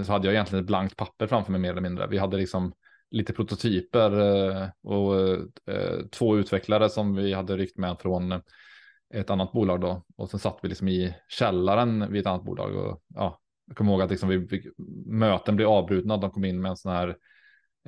så 0.05 0.13
hade 0.13 0.27
jag 0.27 0.35
egentligen 0.35 0.65
ett 0.65 0.67
blankt 0.67 0.97
papper 0.97 1.27
framför 1.27 1.53
mig 1.53 1.61
mer 1.61 1.71
eller 1.71 1.81
mindre. 1.81 2.07
Vi 2.07 2.19
hade 2.19 2.37
liksom 2.37 2.73
lite 3.11 3.33
prototyper 3.33 4.11
eh, 4.21 4.69
och 4.83 5.21
eh, 5.75 6.07
två 6.13 6.37
utvecklare 6.37 6.89
som 6.89 7.15
vi 7.15 7.33
hade 7.33 7.57
ryckt 7.57 7.79
med 7.79 7.97
från 8.01 8.41
ett 9.15 9.31
annat 9.31 9.53
bolag 9.53 9.81
då. 9.81 10.03
Och 10.17 10.31
sen 10.31 10.41
satt 10.41 10.59
vi 10.63 10.69
liksom 10.69 10.89
i 10.89 11.15
källaren 11.29 12.13
vid 12.13 12.21
ett 12.21 12.27
annat 12.27 12.45
bolag 12.45 12.77
och 12.77 13.03
ja, 13.15 13.41
jag 13.67 13.77
kommer 13.77 13.93
ihåg 13.93 14.03
att 14.03 14.11
liksom 14.11 14.29
vi, 14.29 14.71
möten 15.07 15.57
blev 15.57 15.69
avbrutna. 15.69 16.17
De 16.17 16.31
kom 16.31 16.45
in 16.45 16.61
med 16.61 16.71
en 16.71 16.77
sån 16.77 16.93
här 16.93 17.17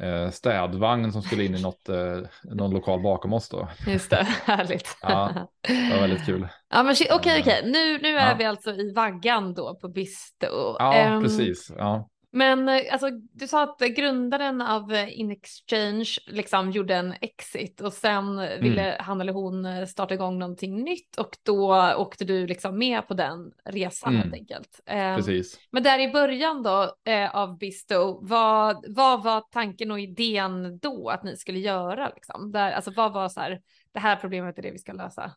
eh, 0.02 0.30
städvagn 0.30 1.12
som 1.12 1.22
skulle 1.22 1.44
in 1.44 1.54
i 1.54 1.62
något, 1.62 1.88
eh, 1.88 2.18
någon 2.42 2.70
lokal 2.70 3.02
bakom 3.02 3.32
oss 3.32 3.48
då. 3.48 3.68
Just 3.86 4.10
det, 4.10 4.26
härligt. 4.44 4.96
Ja, 5.02 5.48
det 5.68 5.90
var 5.92 6.00
väldigt 6.00 6.26
kul. 6.26 6.48
Ja, 6.70 6.82
men 6.82 6.92
okej, 6.92 7.08
okay, 7.14 7.40
okej, 7.40 7.58
okay. 7.58 7.70
nu, 7.70 7.98
nu 8.02 8.18
är 8.18 8.28
ja. 8.28 8.36
vi 8.38 8.44
alltså 8.44 8.70
i 8.70 8.92
vaggan 8.92 9.54
då 9.54 9.74
på 9.74 9.88
Bisto. 9.88 10.76
Ja, 10.78 11.14
um, 11.14 11.22
precis. 11.22 11.72
Ja. 11.78 12.08
Men 12.38 12.68
eh, 12.68 12.92
alltså, 12.92 13.10
du 13.10 13.48
sa 13.48 13.62
att 13.62 13.78
grundaren 13.78 14.60
av 14.60 14.92
eh, 14.92 15.20
InExchange 15.20 16.18
liksom 16.26 16.70
gjorde 16.70 16.94
en 16.94 17.14
exit 17.20 17.80
och 17.80 17.92
sen 17.92 18.38
mm. 18.38 18.62
ville 18.62 18.96
han 19.00 19.20
eller 19.20 19.32
hon 19.32 19.64
eh, 19.64 19.86
starta 19.86 20.14
igång 20.14 20.38
någonting 20.38 20.84
nytt 20.84 21.16
och 21.16 21.36
då 21.42 21.92
åkte 21.96 22.24
du 22.24 22.46
liksom 22.46 22.78
med 22.78 23.08
på 23.08 23.14
den 23.14 23.52
resan 23.64 24.12
mm. 24.12 24.22
helt 24.22 24.34
enkelt. 24.34 24.80
Ehm, 24.86 25.16
Precis. 25.16 25.58
Men 25.70 25.82
där 25.82 25.98
i 25.98 26.12
början 26.12 26.62
då 26.62 26.94
av 27.32 27.58
Bisto, 27.58 28.18
vad, 28.26 28.84
vad 28.88 29.22
var 29.22 29.40
tanken 29.40 29.90
och 29.90 30.00
idén 30.00 30.78
då 30.78 31.08
att 31.08 31.22
ni 31.22 31.36
skulle 31.36 31.58
göra 31.58 32.08
liksom? 32.14 32.52
Där, 32.52 32.72
alltså 32.72 32.90
vad 32.90 33.12
var 33.12 33.28
så 33.28 33.40
här, 33.40 33.60
det 33.92 34.00
här 34.00 34.16
problemet 34.16 34.58
är 34.58 34.62
det 34.62 34.70
vi 34.70 34.78
ska 34.78 34.92
lösa? 34.92 35.32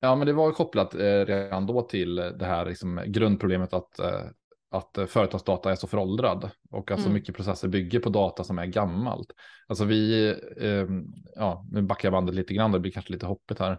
Ja, 0.00 0.16
men 0.16 0.26
det 0.26 0.32
var 0.32 0.52
kopplat 0.52 0.94
eh, 0.94 1.24
redan 1.26 1.66
då 1.66 1.82
till 1.82 2.14
det 2.14 2.46
här 2.46 2.66
liksom, 2.66 3.02
grundproblemet 3.06 3.72
att 3.72 3.98
eh, 3.98 4.20
att 4.70 4.98
eh, 4.98 5.06
företagsdata 5.06 5.70
är 5.70 5.74
så 5.74 5.86
föråldrad 5.86 6.50
och 6.70 6.90
att 6.90 6.98
så 6.98 7.04
mm. 7.04 7.14
mycket 7.14 7.36
processer 7.36 7.68
bygger 7.68 8.00
på 8.00 8.08
data 8.08 8.44
som 8.44 8.58
är 8.58 8.66
gammalt. 8.66 9.32
Alltså 9.66 9.84
vi, 9.84 10.28
eh, 10.60 10.86
ja, 11.34 11.66
nu 11.70 11.82
backar 11.82 12.06
jag 12.08 12.12
bandet 12.12 12.34
lite 12.34 12.54
grann, 12.54 12.72
det 12.72 12.80
blir 12.80 12.92
kanske 12.92 13.12
lite 13.12 13.26
hoppigt 13.26 13.58
här. 13.58 13.78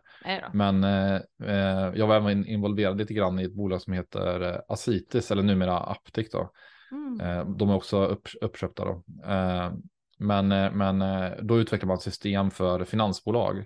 Men 0.54 0.84
eh, 0.84 1.16
eh, 1.44 1.92
jag 1.96 2.08
var 2.08 2.16
även 2.16 2.46
involverad 2.46 2.98
lite 2.98 3.14
grann 3.14 3.40
i 3.40 3.44
ett 3.44 3.56
bolag 3.56 3.82
som 3.82 3.94
heter 3.94 4.42
eh, 4.42 4.60
Acitis 4.68 5.32
eller 5.32 5.44
numera 5.44 5.80
Aptic 5.80 6.32
då. 6.32 6.52
Mm. 6.92 7.22
Eh, 7.22 7.56
de 7.56 7.70
är 7.70 7.76
också 7.76 8.06
upp, 8.06 8.28
uppköpta 8.42 8.86
då. 8.86 9.04
men, 10.20 10.48
men 10.78 11.00
då 11.48 11.60
utvecklar 11.60 11.88
man 11.88 11.98
system 11.98 12.52
för 12.52 12.86
finansbolag. 12.86 13.66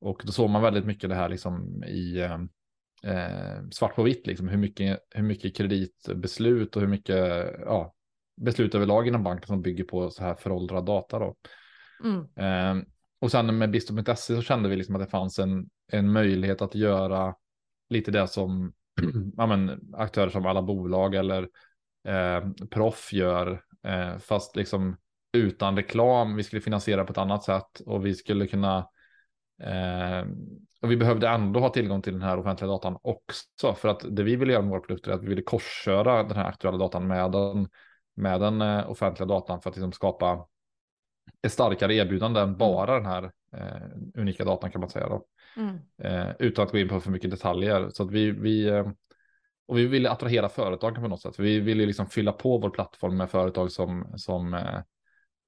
Och 0.00 0.22
då 0.24 0.32
såg 0.32 0.50
man 0.50 0.62
väldigt 0.62 0.86
mycket 0.86 1.10
det 1.10 1.16
här 1.16 1.28
liksom 1.28 1.84
i 1.84 2.28
eh, 3.04 3.68
svart 3.70 3.94
på 3.94 4.02
vitt, 4.02 4.26
liksom, 4.26 4.48
hur, 4.48 4.58
mycket, 4.58 5.00
hur 5.10 5.22
mycket 5.22 5.56
kreditbeslut 5.56 6.76
och 6.76 6.82
hur 6.82 6.88
mycket 6.88 7.46
ja, 7.60 7.94
beslut 8.36 8.74
överlag 8.74 9.08
inom 9.08 9.22
banken 9.22 9.46
som 9.46 9.62
bygger 9.62 9.84
på 9.84 10.10
så 10.10 10.22
här 10.22 10.34
föråldrad 10.34 10.84
data. 10.84 11.18
Då. 11.18 11.36
Mm. 12.04 12.26
Eh, 12.36 12.86
och 13.20 13.30
sen 13.30 13.58
med 13.58 13.70
Bisto.se 13.70 14.36
så 14.36 14.42
kände 14.42 14.68
vi 14.68 14.76
liksom 14.76 14.94
att 14.94 15.02
det 15.02 15.10
fanns 15.10 15.38
en, 15.38 15.68
en 15.92 16.12
möjlighet 16.12 16.62
att 16.62 16.74
göra 16.74 17.34
lite 17.90 18.10
det 18.10 18.28
som 18.28 18.72
ja, 19.36 19.46
men, 19.46 19.80
aktörer 19.92 20.30
som 20.30 20.46
alla 20.46 20.62
bolag 20.62 21.14
eller 21.14 21.48
eh, 22.08 22.50
proff 22.70 23.12
gör, 23.12 23.62
eh, 23.86 24.18
fast 24.18 24.56
liksom 24.56 24.96
utan 25.32 25.76
reklam. 25.76 26.36
Vi 26.36 26.42
skulle 26.42 26.62
finansiera 26.62 27.04
på 27.04 27.12
ett 27.12 27.18
annat 27.18 27.44
sätt 27.44 27.80
och 27.86 28.06
vi 28.06 28.14
skulle 28.14 28.46
kunna 28.46 28.78
eh, 29.62 30.26
och 30.84 30.90
vi 30.90 30.96
behövde 30.96 31.28
ändå 31.28 31.60
ha 31.60 31.68
tillgång 31.68 32.02
till 32.02 32.12
den 32.12 32.22
här 32.22 32.38
offentliga 32.38 32.68
datan 32.68 32.98
också. 33.02 33.74
För 33.74 33.88
att 33.88 34.16
det 34.16 34.22
vi 34.22 34.36
ville 34.36 34.52
göra 34.52 34.62
med 34.62 34.70
våra 34.70 34.80
produkter 34.80 35.10
är 35.10 35.14
att 35.14 35.22
vi 35.22 35.28
ville 35.28 35.42
korsköra 35.42 36.22
den 36.22 36.36
här 36.36 36.44
aktuella 36.44 36.78
datan 36.78 37.06
med 37.06 37.32
den, 37.32 37.68
med 38.14 38.40
den 38.40 38.62
eh, 38.62 38.90
offentliga 38.90 39.26
datan 39.26 39.60
för 39.60 39.70
att 39.70 39.76
liksom 39.76 39.92
skapa 39.92 40.46
ett 41.42 41.52
starkare 41.52 41.94
erbjudande 41.94 42.40
än 42.40 42.56
bara 42.56 42.94
den 42.94 43.06
här 43.06 43.32
eh, 43.56 43.88
unika 44.14 44.44
datan 44.44 44.70
kan 44.70 44.80
man 44.80 44.90
säga. 44.90 45.08
Då. 45.08 45.24
Mm. 45.56 45.78
Eh, 45.98 46.34
utan 46.38 46.64
att 46.64 46.72
gå 46.72 46.78
in 46.78 46.88
på 46.88 47.00
för 47.00 47.10
mycket 47.10 47.30
detaljer. 47.30 47.88
Så 47.90 48.02
att 48.02 48.10
vi, 48.10 48.30
vi, 48.30 48.68
eh, 48.68 48.86
och 49.66 49.78
vi 49.78 49.86
ville 49.86 50.10
attrahera 50.10 50.48
företagen 50.48 51.02
på 51.02 51.08
något 51.08 51.22
sätt. 51.22 51.38
Vi 51.38 51.60
ville 51.60 51.86
liksom 51.86 52.06
fylla 52.06 52.32
på 52.32 52.58
vår 52.58 52.70
plattform 52.70 53.16
med 53.16 53.30
företag 53.30 53.72
som, 53.72 54.12
som 54.16 54.54
eh, 54.54 54.80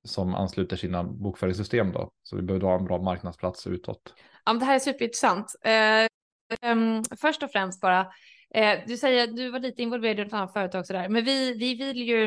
som 0.07 0.35
ansluter 0.35 0.77
sina 0.77 1.05
bokföringssystem 1.05 1.93
då. 1.93 2.11
Så 2.23 2.37
vi 2.37 2.43
behöver 2.43 2.67
ha 2.67 2.79
en 2.79 2.85
bra 2.85 3.03
marknadsplats 3.03 3.67
utåt. 3.67 4.15
Ja, 4.45 4.53
det 4.53 4.65
här 4.65 4.75
är 4.75 4.79
superintressant. 4.79 5.55
Eh, 5.65 6.71
um, 6.73 7.05
först 7.21 7.43
och 7.43 7.51
främst 7.51 7.81
bara, 7.81 8.01
eh, 8.55 8.79
du 8.87 8.97
säger 8.97 9.25
att 9.25 9.37
du 9.37 9.51
var 9.51 9.59
lite 9.59 9.83
involverad 9.83 10.19
i 10.19 10.23
ett 10.23 10.33
annat 10.33 10.53
företag 10.53 10.87
sådär, 10.87 11.09
men 11.09 11.25
vi, 11.25 11.53
vi 11.53 11.75
vill 11.75 12.09
ju 12.09 12.27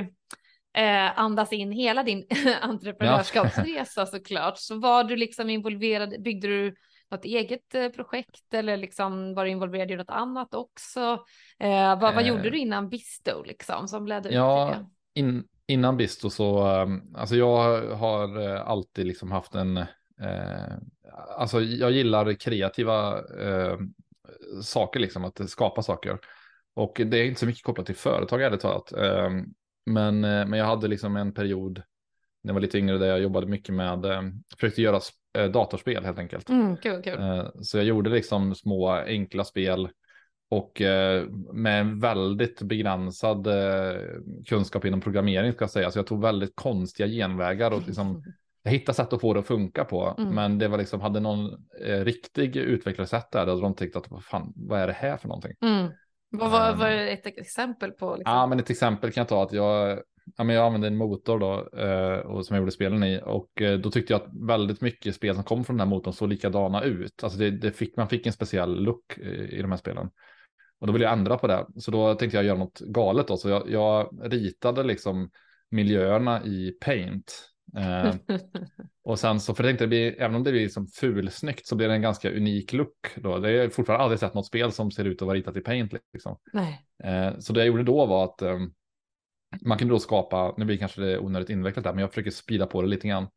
eh, 0.77 1.19
andas 1.19 1.53
in 1.53 1.71
hela 1.71 2.03
din 2.03 2.27
entreprenörskapsresa 2.61 4.01
ja. 4.01 4.05
såklart. 4.11 4.57
Så 4.57 4.79
var 4.79 5.03
du 5.03 5.15
liksom 5.15 5.49
involverad, 5.49 6.23
byggde 6.23 6.47
du 6.47 6.75
något 7.11 7.25
eget 7.25 7.75
eh, 7.75 7.89
projekt 7.89 8.53
eller 8.53 8.77
liksom 8.77 9.33
var 9.33 9.45
du 9.45 9.51
involverad 9.51 9.91
i 9.91 9.95
något 9.95 10.09
annat 10.09 10.53
också? 10.53 11.25
Eh, 11.59 11.99
vad, 11.99 12.15
vad 12.15 12.23
gjorde 12.23 12.45
eh. 12.45 12.51
du 12.51 12.57
innan 12.57 12.89
Bisto 12.89 13.43
liksom 13.43 13.87
som 13.87 14.07
ledde 14.07 14.29
ja, 14.29 14.69
ut 14.69 14.73
till 14.73 14.83
det? 14.83 14.89
In, 15.19 15.47
innan 15.69 15.97
Bisto 15.97 16.29
så, 16.29 16.67
ehm, 16.67 17.01
alltså 17.15 17.35
jag 17.35 17.81
har 17.95 18.47
eh, 18.47 18.67
alltid 18.67 19.05
liksom 19.05 19.31
haft 19.31 19.55
en, 19.55 19.77
eh, 19.77 20.73
alltså 21.37 21.61
jag 21.61 21.91
gillar 21.91 22.33
kreativa 22.33 23.17
eh, 23.17 23.77
saker, 24.61 24.99
liksom 24.99 25.25
att 25.25 25.49
skapa 25.49 25.81
saker. 25.81 26.17
Och 26.75 27.01
det 27.05 27.17
är 27.17 27.25
inte 27.25 27.39
så 27.39 27.45
mycket 27.45 27.63
kopplat 27.63 27.85
till 27.85 27.95
företag 27.95 28.41
ärligt 28.41 28.61
talat. 28.61 28.91
Eh, 28.93 29.29
men, 29.85 30.23
eh, 30.23 30.45
men 30.45 30.59
jag 30.59 30.65
hade 30.65 30.87
liksom 30.87 31.15
en 31.15 31.33
period 31.33 31.81
när 32.43 32.49
jag 32.49 32.53
var 32.53 32.61
lite 32.61 32.77
yngre 32.77 32.97
där 32.97 33.07
jag 33.07 33.21
jobbade 33.21 33.47
mycket 33.47 33.75
med, 33.75 34.05
eh, 34.05 34.21
försökte 34.59 34.81
göra 34.81 34.99
eh, 35.37 35.51
datorspel 35.51 36.05
helt 36.05 36.19
enkelt. 36.19 36.49
Mm, 36.49 36.77
cool, 36.77 37.03
cool. 37.03 37.51
Så 37.63 37.77
jag 37.77 37.85
gjorde 37.85 38.09
liksom 38.09 38.55
små 38.55 38.89
enkla 38.91 39.43
spel 39.43 39.89
och 40.49 40.81
eh, 40.81 41.25
med 41.53 41.87
väldigt 41.87 42.61
begränsad 42.61 43.47
eh, 43.47 44.01
kunskap 44.47 44.85
inom 44.85 45.01
programmering 45.01 45.53
ska 45.53 45.63
jag 45.63 45.69
säga. 45.69 45.91
Så 45.91 45.99
jag 45.99 46.07
tog 46.07 46.21
väldigt 46.21 46.55
konstiga 46.55 47.07
genvägar 47.07 47.71
och 47.71 47.87
liksom, 47.87 48.23
jag 48.63 48.71
hittade 48.71 48.95
sätt 48.95 49.13
att 49.13 49.21
få 49.21 49.33
det 49.33 49.39
att 49.39 49.47
funka 49.47 49.85
på. 49.85 50.15
Mm. 50.17 50.35
Men 50.35 50.57
det 50.57 50.67
var 50.67 50.77
liksom, 50.77 51.01
hade 51.01 51.19
någon 51.19 51.45
eh, 51.85 51.99
riktig 51.99 52.55
utvecklare 52.55 53.07
sett 53.07 53.31
det 53.31 53.39
här, 53.39 53.45
då 53.45 53.51
hade 53.51 53.61
de 53.61 53.75
tyckt 53.75 53.95
att 53.95 54.11
vad 54.11 54.23
fan, 54.23 54.53
vad 54.55 54.79
är 54.79 54.87
det 54.87 54.93
här 54.93 55.17
för 55.17 55.27
någonting? 55.27 55.53
Mm. 55.61 55.91
Vad 56.31 56.51
var, 56.51 56.75
var 56.75 56.89
det 56.89 57.09
ett 57.09 57.25
exempel 57.25 57.91
på? 57.91 58.15
Liksom? 58.15 58.33
Ja, 58.33 58.47
men 58.47 58.59
ett 58.59 58.69
exempel 58.69 59.11
kan 59.11 59.21
jag 59.21 59.27
ta 59.27 59.43
att 59.43 59.53
jag, 59.53 59.99
ja, 60.37 60.43
men 60.43 60.55
jag 60.55 60.65
använde 60.65 60.87
en 60.87 60.97
motor 60.97 61.39
då 61.39 61.79
eh, 61.79 62.17
och 62.17 62.45
som 62.45 62.55
jag 62.55 62.61
gjorde 62.61 62.71
spelen 62.71 63.03
i 63.03 63.21
och 63.25 63.61
eh, 63.61 63.79
då 63.79 63.91
tyckte 63.91 64.13
jag 64.13 64.21
att 64.21 64.29
väldigt 64.47 64.81
mycket 64.81 65.15
spel 65.15 65.35
som 65.35 65.43
kom 65.43 65.63
från 65.63 65.77
den 65.77 65.87
här 65.87 65.95
motorn 65.95 66.13
såg 66.13 66.29
likadana 66.29 66.83
ut. 66.83 67.23
Alltså 67.23 67.39
det, 67.39 67.51
det 67.51 67.71
fick, 67.71 67.97
man 67.97 68.09
fick 68.09 68.25
en 68.25 68.33
speciell 68.33 68.83
look 68.83 69.17
i, 69.17 69.57
i 69.57 69.61
de 69.61 69.71
här 69.71 69.77
spelen. 69.77 70.09
Och 70.79 70.87
då 70.87 70.93
ville 70.93 71.05
jag 71.05 71.13
ändra 71.13 71.37
på 71.37 71.47
det. 71.47 71.65
Så 71.75 71.91
då 71.91 72.15
tänkte 72.15 72.37
jag 72.37 72.45
göra 72.45 72.57
något 72.57 72.79
galet 72.79 73.27
då. 73.27 73.37
Så 73.37 73.49
jag, 73.49 73.69
jag 73.69 74.19
ritade 74.23 74.83
liksom 74.83 75.29
miljöerna 75.69 76.45
i 76.45 76.71
paint. 76.71 77.49
Eh, 77.77 78.15
och 79.03 79.19
sen 79.19 79.39
så, 79.39 79.55
för 79.55 79.63
jag 79.63 79.69
tänkte, 79.69 79.83
det 79.83 79.87
blir, 79.87 80.21
även 80.21 80.35
om 80.35 80.43
det 80.43 80.51
blir 80.51 80.61
liksom 80.61 80.87
fulsnyggt 80.87 81.67
så 81.67 81.75
blir 81.75 81.87
det 81.87 81.93
en 81.93 82.01
ganska 82.01 82.31
unik 82.31 82.73
look. 82.73 83.15
Då. 83.15 83.37
Det 83.37 83.51
är 83.51 83.69
fortfarande 83.69 84.03
aldrig 84.03 84.19
sett 84.19 84.33
något 84.33 84.45
spel 84.45 84.71
som 84.71 84.91
ser 84.91 85.05
ut 85.05 85.21
att 85.21 85.25
vara 85.25 85.37
ritat 85.37 85.57
i 85.57 85.61
paint. 85.61 85.93
Liksom. 86.13 86.37
Eh, 87.03 87.39
så 87.39 87.53
det 87.53 87.59
jag 87.59 87.67
gjorde 87.67 87.83
då 87.83 88.05
var 88.05 88.23
att 88.23 88.41
eh, 88.41 88.57
man 89.61 89.77
kunde 89.77 89.93
då 89.93 89.99
skapa, 89.99 90.53
nu 90.57 90.65
blir 90.65 90.77
kanske 90.77 91.01
det 91.01 91.19
onödigt 91.19 91.49
invecklat 91.49 91.83
där, 91.83 91.93
men 91.93 92.01
jag 92.01 92.09
försöker 92.09 92.31
sprida 92.31 92.65
på 92.65 92.81
det 92.81 92.87
lite 92.87 93.07
grann. 93.07 93.27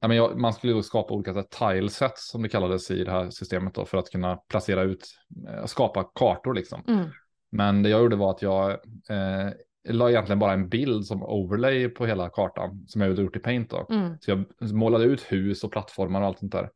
Ja, 0.00 0.08
men 0.08 0.16
jag, 0.16 0.40
man 0.40 0.52
skulle 0.52 0.72
då 0.72 0.82
skapa 0.82 1.14
olika 1.14 1.42
tilesets 1.42 2.30
som 2.30 2.42
det 2.42 2.48
kallades 2.48 2.90
i 2.90 3.04
det 3.04 3.10
här 3.10 3.30
systemet 3.30 3.74
då, 3.74 3.84
för 3.84 3.98
att 3.98 4.10
kunna 4.10 4.36
placera 4.36 4.82
ut, 4.82 5.06
uh, 5.48 5.66
skapa 5.66 6.04
kartor 6.14 6.54
liksom. 6.54 6.84
Mm. 6.88 7.06
Men 7.50 7.82
det 7.82 7.88
jag 7.88 8.02
gjorde 8.02 8.16
var 8.16 8.30
att 8.30 8.42
jag 8.42 8.70
uh, 8.70 9.52
la 9.88 10.10
egentligen 10.10 10.38
bara 10.38 10.52
en 10.52 10.68
bild 10.68 11.04
som 11.04 11.22
overlay 11.22 11.88
på 11.88 12.06
hela 12.06 12.28
kartan 12.28 12.84
som 12.86 13.00
jag 13.00 13.08
hade 13.08 13.22
gjort 13.22 13.36
i 13.36 13.40
Paint 13.40 13.70
då. 13.70 13.86
Mm. 13.90 14.18
Så 14.20 14.30
jag 14.30 14.44
målade 14.72 15.04
ut 15.04 15.32
hus 15.32 15.64
och 15.64 15.72
plattformar 15.72 16.20
och 16.20 16.26
allt 16.26 16.38
sånt 16.38 16.52
där. 16.52 16.70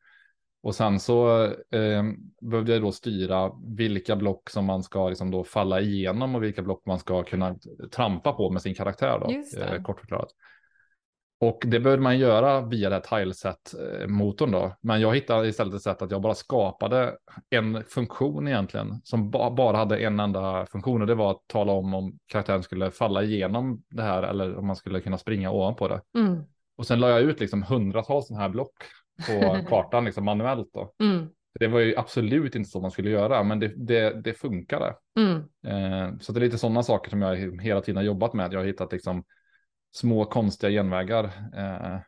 Och 0.63 0.75
sen 0.75 1.01
så 1.01 1.45
eh, 1.45 2.05
behövde 2.41 2.73
jag 2.73 2.83
då 2.83 2.93
styra 2.93 3.53
vilka 3.77 4.17
block 4.17 4.51
som 4.51 4.65
man 4.65 4.83
ska 4.83 5.09
liksom 5.09 5.31
då 5.31 5.45
falla 5.45 5.81
igenom 5.81 6.35
och 6.35 6.43
vilka 6.43 6.63
block 6.63 6.87
man 6.87 6.99
ska 6.99 7.23
kunna 7.23 7.57
trampa 7.93 8.33
på 8.33 8.51
med 8.51 8.63
sin 8.63 8.75
karaktär 8.75 9.19
då, 9.21 9.61
eh, 9.61 9.83
kort 9.83 10.01
förklarat. 10.01 10.29
Och 11.43 11.63
det 11.67 11.81
behövde 11.81 12.03
man 12.03 12.19
göra 12.19 12.61
via 12.61 12.89
det 12.89 12.95
här 12.95 13.19
tileset-motorn 13.19 14.51
då. 14.51 14.77
Men 14.81 15.01
jag 15.01 15.15
hittade 15.15 15.49
istället 15.49 15.75
ett 15.75 15.83
sätt 15.83 16.03
att 16.03 16.11
jag 16.11 16.23
bara 16.23 16.35
skapade 16.35 17.17
en 17.51 17.85
funktion 17.85 18.49
egentligen 18.49 19.01
som 19.05 19.31
ba 19.31 19.51
bara 19.51 19.77
hade 19.77 19.99
en 19.99 20.21
enda 20.21 20.67
funktion 20.67 21.01
och 21.01 21.07
det 21.07 21.15
var 21.15 21.31
att 21.31 21.43
tala 21.47 21.73
om 21.73 21.95
om 21.95 22.19
karaktären 22.27 22.63
skulle 22.63 22.91
falla 22.91 23.23
igenom 23.23 23.83
det 23.91 24.03
här 24.03 24.23
eller 24.23 24.59
om 24.59 24.67
man 24.67 24.77
skulle 24.77 25.01
kunna 25.01 25.19
springa 25.19 25.51
ovanpå 25.51 25.89
det. 25.89 26.01
Mm. 26.19 26.43
Och 26.77 26.87
sen 26.87 27.01
la 27.01 27.11
jag 27.11 27.21
ut 27.21 27.41
liksom 27.41 27.63
hundratals 27.63 28.27
sådana 28.27 28.43
här 28.43 28.49
block 28.49 28.75
på 29.27 29.59
kartan 29.69 30.05
liksom 30.05 30.25
manuellt 30.25 30.71
då. 30.75 30.93
Mm. 31.03 31.29
Det 31.61 31.67
var 31.67 31.81
ju 31.81 31.97
absolut 31.97 32.55
inte 32.55 32.71
så 32.71 32.81
man 32.81 32.91
skulle 32.91 33.11
göra, 33.11 33.43
men 33.43 33.61
det, 33.61 33.73
det, 33.77 34.23
det 34.25 34.35
funkade. 34.35 34.95
Mm. 35.19 35.37
Eh, 35.67 36.19
så 36.21 36.33
det 36.33 36.39
är 36.39 36.45
lite 36.45 36.59
sådana 36.59 36.83
saker 36.83 37.11
som 37.11 37.23
jag 37.23 37.61
hela 37.63 37.81
tiden 37.81 37.97
har 37.97 38.05
jobbat 38.05 38.35
med. 38.35 38.53
Jag 38.53 38.61
har 38.61 38.67
hittat 38.67 38.93
liksom 38.93 39.25
små 39.93 40.25
konstiga 40.25 40.71
genvägar. 40.71 41.25
Eh, 41.57 41.99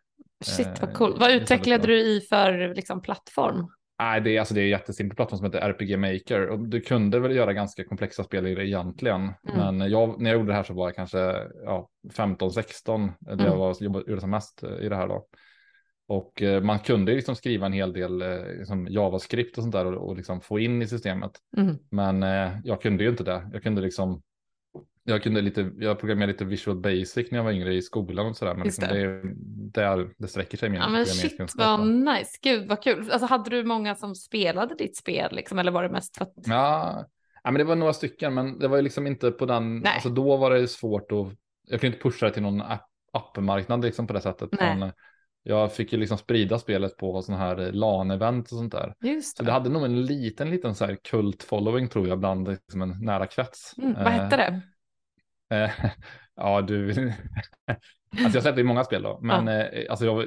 Shit 0.45 0.81
vad 0.81 0.91
eh, 0.91 0.95
coolt. 0.95 1.19
Vad 1.19 1.31
utvecklade 1.31 1.87
du 1.87 2.01
i 2.01 2.21
för 2.21 2.75
liksom, 2.75 3.03
plattform? 3.03 3.69
Nej, 3.99 4.21
det 4.21 4.37
är, 4.37 4.41
alltså, 4.41 4.55
det 4.55 4.61
är 4.61 4.65
en 4.65 4.71
jättesimpel 4.71 5.17
plattform 5.17 5.39
som 5.39 5.47
heter 5.47 5.61
RPG 5.61 5.99
Maker. 5.99 6.49
Och 6.49 6.69
du 6.69 6.81
kunde 6.81 7.21
väl 7.21 7.37
göra 7.37 7.53
ganska 7.53 7.85
komplexa 7.85 8.25
spel 8.25 8.47
i 8.47 8.55
det 8.55 8.67
egentligen. 8.67 9.23
Mm. 9.23 9.77
Men 9.77 9.91
jag, 9.91 10.21
när 10.21 10.31
jag 10.31 10.39
gjorde 10.39 10.51
det 10.53 10.57
här 10.57 10.63
så 10.63 10.75
var 10.75 10.89
jag 10.89 10.95
kanske 10.95 11.19
ja, 11.65 11.89
15-16. 12.13 13.13
Där 13.21 13.33
Mm. 13.33 13.47
jag 13.47 13.57
var, 13.57 13.83
jobbade, 13.83 14.11
gjorde 14.11 14.21
som 14.21 14.31
mest 14.31 14.63
eh, 14.63 14.87
i 14.87 14.89
det 14.89 14.97
här 14.97 15.09
då. 15.09 15.27
Och 16.09 16.43
eh, 16.43 16.63
man 16.63 16.79
kunde 16.79 17.15
liksom 17.15 17.37
skriva 17.37 17.67
en 17.67 17.73
hel 17.73 17.93
del 17.93 18.23
eh, 18.23 18.47
liksom 18.59 18.87
JavaScript 18.91 19.59
och 19.59 19.65
sånt 19.65 19.75
där 19.75 19.87
och, 19.87 20.09
och 20.09 20.17
liksom 20.17 20.41
få 20.41 20.59
in 20.59 20.83
i 20.83 20.87
systemet. 20.87 21.33
Mm. 21.57 21.77
Men 21.91 22.23
eh, 22.23 22.53
jag 22.65 22.83
kunde 22.83 23.05
ju 23.05 23.11
inte 23.11 23.25
det. 23.25 23.51
Jag 23.53 23.63
kunde 23.63 23.83
liksom 23.83 24.23
jag 25.05 25.23
kunde 25.23 25.41
lite, 25.41 25.71
jag 25.79 25.99
programmerade 25.99 26.33
lite 26.33 26.45
Visual 26.45 26.77
Basic 26.77 27.31
när 27.31 27.39
jag 27.39 27.45
var 27.45 27.53
yngre 27.53 27.75
i 27.75 27.83
skolan 27.83 28.27
och 28.27 28.37
sådär. 28.37 28.55
Men 28.55 28.65
liksom 28.65 28.85
det, 28.89 29.23
det, 29.81 30.09
det 30.19 30.29
sträcker 30.29 30.59
sig 30.59 30.69
min 30.69 30.81
Ja 30.81 30.89
men 30.89 31.07
shit 31.07 31.53
vad 31.55 31.87
nice. 31.87 32.39
Gud 32.43 32.69
vad 32.69 32.83
kul. 32.83 33.11
Alltså 33.11 33.27
hade 33.27 33.51
du 33.51 33.65
många 33.65 33.95
som 33.95 34.15
spelade 34.15 34.75
ditt 34.75 34.97
spel 34.97 35.35
liksom 35.35 35.59
eller 35.59 35.73
var 35.73 35.83
det 35.83 35.89
mest 35.89 36.17
för 36.17 36.25
att... 36.25 36.35
Ja, 36.47 37.05
ja, 37.45 37.51
men 37.51 37.59
det 37.59 37.65
var 37.65 37.77
några 37.77 37.93
stycken, 37.93 38.35
men 38.35 38.59
det 38.59 38.69
var 38.69 38.77
ju 38.77 38.83
liksom 38.83 39.07
inte 39.07 39.31
på 39.31 39.47
den, 39.47 39.79
Nej. 39.79 39.93
alltså 39.95 40.09
då 40.09 40.37
var 40.37 40.51
det 40.51 40.69
svårt 40.69 41.13
att, 41.13 41.27
jag 41.67 41.81
kunde 41.81 41.97
inte 41.97 42.09
pusha 42.09 42.27
det 42.27 42.33
till 42.33 42.43
någon 42.43 42.63
app, 42.63 42.89
appmarknad 43.13 43.85
liksom 43.85 44.07
på 44.07 44.13
det 44.13 44.21
sättet. 44.21 44.49
Men 44.53 44.93
jag 45.43 45.73
fick 45.73 45.93
ju 45.93 45.99
liksom 45.99 46.19
sprida 46.19 46.59
spelet 46.59 46.97
på 46.97 47.23
sådana 47.23 47.45
här 47.45 47.57
LAN-event 47.57 48.43
och 48.43 48.49
sånt 48.59 48.73
där. 48.73 48.95
Just 49.01 49.37
Så 49.37 49.43
det. 49.43 49.49
det 49.49 49.53
hade 49.53 49.71
nog 49.71 49.85
en 49.85 50.07
liten, 50.07 50.51
liten 50.51 50.75
så 50.75 50.85
här 50.85 50.95
kult-following 50.95 51.89
tror 51.89 52.09
jag 52.09 52.19
bland 52.19 52.49
liksom 52.49 52.83
en 52.83 53.05
nära 53.05 53.27
krets. 53.27 53.75
Mm, 53.79 53.95
vad 53.95 54.13
hette 54.13 54.37
det? 54.37 54.61
Eh, 55.63 55.71
ja, 56.37 56.61
du. 56.61 56.91
alltså 58.11 58.37
jag 58.37 58.43
släppte 58.43 58.61
ju 58.61 58.67
många 58.67 58.85
spel 58.85 59.03
då, 59.03 59.19
men 59.23 59.49
eh, 59.49 59.67
alltså 59.91 60.05
jag 60.05 60.25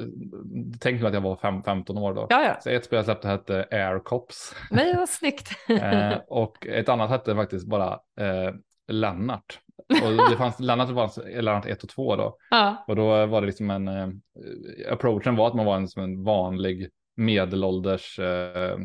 tänkte 0.80 1.04
mig 1.04 1.08
att 1.08 1.14
jag 1.14 1.22
var 1.22 1.36
fem, 1.36 1.64
15 1.64 1.98
år 1.98 2.14
då. 2.14 2.28
Ja 2.30 2.44
ja. 2.44 2.58
Så 2.62 2.70
ett 2.70 2.86
spel 2.86 2.98
jag 2.98 3.06
släppte 3.06 3.28
hette 3.28 3.68
Air 3.72 4.00
Cops. 4.00 4.56
Nej 4.72 4.96
vad 4.96 5.10
snyggt. 5.20 5.50
Eh, 5.70 6.18
och 6.28 6.68
ett 6.68 6.90
annat 6.90 7.10
hette 7.10 7.36
faktiskt 7.36 7.68
bara 7.68 7.92
eh, 8.20 8.54
Lennart. 8.88 9.60
Och 10.04 10.30
det 10.30 10.38
fanns, 10.38 10.60
Lennart 10.60 10.90
alltså 10.90 11.22
Lennart 11.28 11.66
1 11.66 11.84
och 11.84 11.90
2 11.90 12.16
då. 12.16 12.38
ja. 12.50 12.86
Och 12.88 12.96
då 12.96 13.26
var 13.26 13.42
det 13.42 13.48
liksom 13.48 13.70
en, 13.70 13.88
approachen 14.92 15.36
var 15.36 15.48
att 15.48 15.54
man 15.54 15.66
var 15.66 15.76
en, 15.76 15.88
som 15.88 16.04
en 16.04 16.24
vanlig 16.24 16.90
medelålders, 17.18 18.20
eh, 18.20 18.78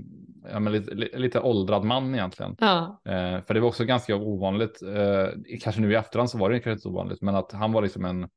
ja, 0.53 0.61
men 0.61 0.73
lite, 0.73 0.95
li- 0.95 1.11
lite 1.15 1.41
åldrad 1.41 1.85
man 1.85 2.15
egentligen. 2.15 2.57
ja. 2.61 3.01
Eh, 3.05 3.41
för 3.43 3.55
det 3.55 3.61
var 3.61 3.69
också 3.69 3.85
ganska 3.85 4.17
ovanligt, 4.17 4.83
eh, 4.83 5.29
kanske 5.63 5.81
nu 5.81 5.93
i 5.93 5.95
efterhand 5.95 6.31
så 6.31 6.39
var 6.39 6.51
det 6.51 6.57
kanske 6.57 6.71
inte 6.71 6.83
så 6.83 6.91
ovanligt, 6.91 7.23
men 7.23 7.35
att 7.37 7.53
han 7.53 7.73
var 7.73 7.83
liksom 7.83 8.05
en, 8.05 8.29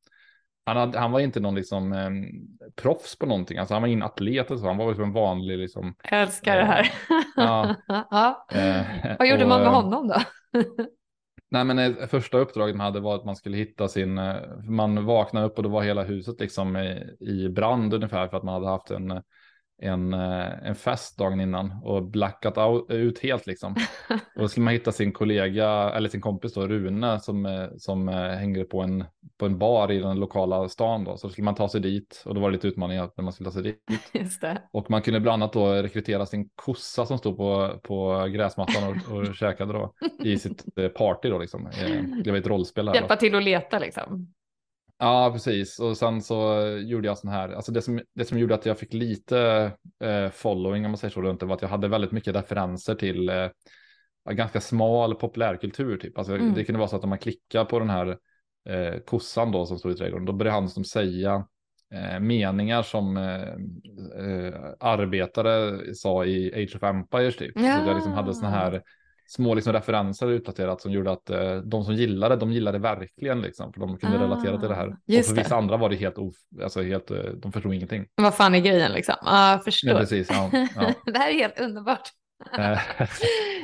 han, 0.65 0.77
hade, 0.77 0.99
han 0.99 1.11
var 1.11 1.19
inte 1.19 1.39
någon 1.39 1.55
liksom 1.55 1.93
eh, 1.93 2.09
proffs 2.75 3.17
på 3.19 3.25
någonting, 3.25 3.57
alltså 3.57 3.73
han 3.73 3.81
var 3.81 3.87
ingen 3.89 4.03
atlet 4.03 4.51
och 4.51 4.59
så, 4.59 4.67
han 4.67 4.77
var 4.77 4.87
liksom 4.87 5.03
en 5.03 5.13
vanlig 5.13 5.57
liksom. 5.57 5.95
Jag 6.11 6.21
älskar 6.21 6.57
det 6.57 6.65
här. 6.65 6.91
Ja. 7.35 7.75
ja. 8.11 8.45
Eh, 8.51 9.15
Vad 9.19 9.27
gjorde 9.27 9.43
och, 9.43 9.49
man 9.49 9.59
med 9.59 9.67
eh, 9.67 9.73
honom 9.73 10.07
då? 10.07 10.15
Nej, 11.49 11.63
men 11.65 11.79
eh, 11.79 12.07
första 12.07 12.37
uppdraget 12.37 12.75
man 12.75 12.85
hade 12.85 12.99
var 12.99 13.15
att 13.15 13.25
man 13.25 13.35
skulle 13.35 13.57
hitta 13.57 13.87
sin, 13.87 14.17
eh, 14.17 14.35
man 14.69 15.05
vaknade 15.05 15.45
upp 15.45 15.57
och 15.57 15.63
då 15.63 15.69
var 15.69 15.83
hela 15.83 16.03
huset 16.03 16.39
liksom 16.39 16.77
i, 16.77 17.15
i 17.19 17.49
brand 17.49 17.93
ungefär 17.93 18.27
för 18.27 18.37
att 18.37 18.43
man 18.43 18.53
hade 18.53 18.67
haft 18.67 18.91
en, 18.91 19.21
en, 19.77 20.13
eh, 20.13 20.67
en 20.67 20.75
fest 20.75 21.17
dagen 21.17 21.41
innan 21.41 21.73
och 21.83 22.03
blackat 22.03 22.57
out, 22.57 22.91
ut 22.91 23.19
helt 23.19 23.47
liksom. 23.47 23.75
Och 24.09 24.41
då 24.41 24.47
skulle 24.47 24.63
man 24.63 24.73
hitta 24.73 24.91
sin 24.91 25.11
kollega 25.11 25.67
eller 25.69 26.09
sin 26.09 26.21
kompis 26.21 26.53
då, 26.53 26.67
Rune, 26.67 27.19
som, 27.19 27.45
eh, 27.45 27.67
som 27.77 28.09
eh, 28.09 28.15
hängde 28.15 28.63
på 28.63 28.81
en, 28.81 29.05
på 29.37 29.45
en 29.45 29.57
bar 29.57 29.91
i 29.91 29.99
den 29.99 30.19
lokala 30.19 30.69
stan 30.69 31.03
då. 31.03 31.17
Så 31.17 31.29
skulle 31.29 31.45
man 31.45 31.55
ta 31.55 31.69
sig 31.69 31.81
dit 31.81 32.23
och 32.25 32.35
då 32.35 32.41
var 32.41 32.49
det 32.49 32.53
lite 32.53 32.67
utmaningar 32.67 33.09
när 33.17 33.23
man 33.23 33.33
skulle 33.33 33.49
ta 33.49 33.53
sig 33.53 33.63
dit. 33.63 33.83
Och 34.71 34.89
man 34.89 35.01
kunde 35.01 35.19
bland 35.19 35.43
annat 35.43 35.53
då 35.53 35.73
rekrytera 35.73 36.25
sin 36.25 36.49
kossa 36.55 37.05
som 37.05 37.17
stod 37.17 37.37
på, 37.37 37.79
på 37.83 38.27
gräsmattan 38.33 38.83
och, 38.89 39.17
och 39.17 39.35
käkade 39.35 39.73
då 39.73 39.93
i 40.23 40.39
sitt 40.39 40.63
party 40.97 41.29
då 41.29 41.39
liksom. 41.39 41.69
Det 42.23 42.31
var 42.31 42.37
ett 42.37 42.47
rollspel 42.47 42.87
här 42.87 42.93
då. 42.93 42.99
Hjälpa 42.99 43.15
till 43.15 43.35
att 43.35 43.43
leta 43.43 43.79
liksom. 43.79 44.33
Ja, 44.97 45.29
precis. 45.33 45.79
Och 45.79 45.97
sen 45.97 46.21
så 46.21 46.61
gjorde 46.85 47.07
jag 47.07 47.17
sån 47.17 47.29
här, 47.31 47.49
alltså 47.49 47.71
det 47.71 47.81
som, 47.81 48.01
det 48.13 48.25
som 48.25 48.39
gjorde 48.39 48.55
att 48.55 48.65
jag 48.65 48.79
fick 48.79 48.93
lite 48.93 49.71
eh, 50.03 50.29
following 50.29 50.85
om 50.85 50.91
man 50.91 50.97
säger 50.97 51.13
så 51.13 51.21
runt 51.21 51.39
det 51.39 51.45
var 51.45 51.55
att 51.55 51.61
jag 51.61 51.69
hade 51.69 51.87
väldigt 51.87 52.11
mycket 52.11 52.35
referenser 52.35 52.95
till 52.95 53.29
eh, 53.29 53.47
ganska 54.31 54.61
smal 54.61 55.15
populärkultur 55.15 55.97
typ. 55.97 56.17
Alltså 56.17 56.35
Mm. 56.35 56.53
det 56.53 56.63
kunde 56.65 56.79
vara 56.79 56.89
så 56.89 56.95
att 56.95 57.03
om 57.03 57.09
man 57.09 57.19
klickar 57.19 57.65
på 57.65 57.79
den 57.79 57.89
här 57.89 58.17
eh, 58.69 58.99
kossan 59.05 59.51
då 59.51 59.65
som 59.65 59.79
stod 59.79 59.91
i 59.91 59.95
trädgården, 59.95 60.25
då 60.25 60.33
började 60.33 60.55
han 60.59 60.69
som 60.69 60.83
säga 60.83 61.47
eh, 61.93 62.19
meningar 62.19 62.81
som 62.83 63.17
eh, 63.17 63.53
eh, 64.25 64.53
arbetare 64.79 65.79
sa 65.95 66.25
i 66.25 66.63
Age 66.63 66.75
of 66.75 66.83
Empires 66.83 67.35
typ. 67.37 67.53
Så 67.53 67.65
Ja. 67.65 67.87
jag 67.87 67.95
liksom 67.95 68.13
hade 68.13 68.33
såna 68.33 68.49
här 68.49 68.81
små 69.27 69.53
liksom, 69.53 69.73
referenser 69.73 70.27
utdaterat 70.27 70.81
som 70.81 70.91
gjorde 70.91 71.11
att 71.11 71.29
eh, 71.29 71.55
de 71.55 71.83
som 71.83 71.93
gillade, 71.93 72.35
de 72.35 72.51
gillade 72.51 72.79
verkligen 72.79 73.41
liksom, 73.41 73.73
för 73.73 73.79
de 73.79 73.97
kunde 73.97 74.17
Ah, 74.17 74.21
relatera 74.21 74.59
till 74.59 74.69
det 74.69 74.75
här. 74.75 74.87
Och 74.87 74.95
just 75.05 75.29
för 75.29 75.35
det. 75.35 75.41
vissa 75.41 75.55
andra 75.55 75.77
var 75.77 75.89
det 75.89 75.95
helt, 75.95 76.17
of, 76.17 76.35
alltså 76.63 76.81
helt, 76.81 77.11
eh, 77.11 77.17
de 77.17 77.51
förstod 77.51 77.73
ingenting. 77.73 78.05
Vad 78.15 78.35
fan 78.35 78.55
är 78.55 78.59
grejen 78.59 78.91
liksom? 78.91 79.15
Jag 79.21 79.63
förstår. 79.63 79.91
Ja, 79.91 79.99
precis, 79.99 80.27
ja, 80.31 80.49
ja. 80.75 80.93
det 81.11 81.17
här 81.17 81.29
är 81.29 81.33
helt 81.33 81.59
underbart. 81.59 82.09
Eh, 82.57 82.61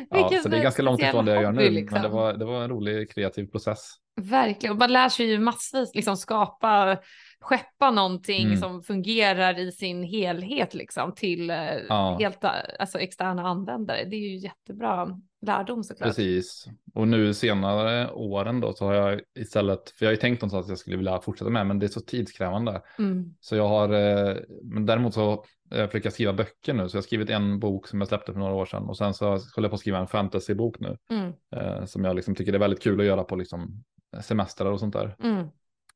ja, 0.09 0.17
Vilken 0.17 0.43
så 0.43 0.49
det 0.49 0.57
är 0.57 0.63
ganska 0.63 0.81
långt 0.81 1.01
ifrån 1.01 1.25
det 1.25 1.33
jag 1.33 1.43
gör 1.43 1.51
nu, 1.51 1.57
hobby, 1.61 1.65
men 1.65 1.73
liksom. 1.73 2.01
det 2.01 2.09
var, 2.09 2.33
det 2.33 2.45
var 2.45 2.63
en 2.63 2.69
rolig 2.69 3.11
kreativ 3.13 3.45
process. 3.45 3.91
Verkligen, 4.21 4.73
och 4.73 4.79
man 4.79 4.93
lär 4.93 5.09
sig 5.09 5.25
ju 5.25 5.39
massvis 5.39 5.95
liksom 5.95 6.17
skapa, 6.17 6.97
skeppa 7.41 7.91
någonting 7.91 8.45
Mm. 8.45 8.57
som 8.57 8.83
fungerar 8.83 9.59
i 9.59 9.71
sin 9.71 10.03
helhet 10.03 10.73
liksom 10.73 11.11
till 11.15 11.49
eh, 11.49 11.57
Ja. 11.89 12.17
helt 12.19 12.43
alltså, 12.79 12.99
externa 12.99 13.47
användare. 13.47 14.03
Det 14.03 14.15
är 14.15 14.29
ju 14.29 14.35
jättebra 14.37 15.19
lärdom 15.45 15.83
såklart. 15.83 16.07
Precis. 16.09 16.65
Och 16.93 17.07
nu 17.07 17.33
senare 17.33 18.11
åren 18.11 18.59
då 18.59 18.73
så 18.73 18.85
har 18.85 18.93
jag 18.93 19.21
istället, 19.39 19.89
för 19.89 20.05
jag 20.05 20.07
har 20.09 20.13
ju 20.13 20.19
tänkt 20.21 20.41
någonstans 20.41 20.65
att 20.65 20.69
jag 20.69 20.77
skulle 20.77 20.97
vilja 20.97 21.21
fortsätta 21.21 21.49
med, 21.51 21.67
men 21.67 21.79
det 21.79 21.85
är 21.85 21.87
så 21.87 22.01
tidskrävande. 22.01 22.81
Mm. 22.99 23.35
Så 23.39 23.55
jag 23.55 23.67
har, 23.67 23.89
eh, 23.93 24.35
men 24.63 24.85
däremot 24.85 25.13
så 25.13 25.31
eh, 25.73 25.85
försöker 25.85 26.05
jag 26.05 26.13
skriva 26.13 26.33
böcker 26.33 26.73
nu, 26.73 26.89
så 26.89 26.95
jag 26.97 27.01
har 27.01 27.03
skrivit 27.05 27.29
en 27.29 27.59
bok 27.59 27.87
som 27.87 28.01
jag 28.01 28.07
släppte 28.07 28.31
för 28.33 28.39
några 28.39 28.53
år 28.53 28.65
sedan 28.65 28.83
och 28.89 28.97
sen 28.97 29.13
så 29.13 29.25
håller 29.29 29.41
jag 29.55 29.69
på 29.69 29.75
att 29.75 29.79
skriva 29.79 29.97
en 29.99 30.07
fantasybok 30.07 30.79
nu, 30.79 30.97
Mm. 31.11 31.33
eh, 31.55 31.85
som 31.85 32.05
jag 32.05 32.15
liksom 32.15 32.35
tycker 32.35 32.53
är 32.53 32.59
väldigt 32.59 32.83
kul 32.83 32.99
att 32.99 33.05
göra 33.05 33.23
på 33.23 33.35
liksom 33.35 33.83
semestrar 34.21 34.71
och 34.71 34.79
sånt 34.79 34.93
där. 34.93 35.15
Mm. 35.23 35.47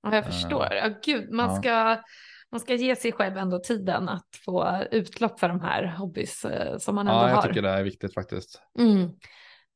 Ja, 0.05 0.15
jag 0.15 0.25
förstår. 0.25 0.67
Ja, 0.71 0.89
gud, 1.05 1.31
man, 1.31 1.49
ja. 1.49 1.55
ska, 1.61 2.03
man 2.51 2.59
ska 2.59 2.73
ge 2.75 2.95
sig 2.95 3.11
själv 3.11 3.37
ändå 3.37 3.59
tiden 3.59 4.09
att 4.09 4.27
få 4.45 4.77
utlopp 4.91 5.39
för 5.39 5.49
de 5.49 5.61
här 5.61 5.83
hobbys 5.97 6.45
eh, 6.45 6.77
som 6.77 6.95
man 6.95 7.07
ändå 7.07 7.19
Ja, 7.19 7.29
jag 7.29 7.35
har. 7.35 7.41
tycker 7.47 7.61
det 7.61 7.69
är 7.69 7.83
viktigt 7.83 8.13
faktiskt. 8.13 8.61
Mm. 8.79 9.09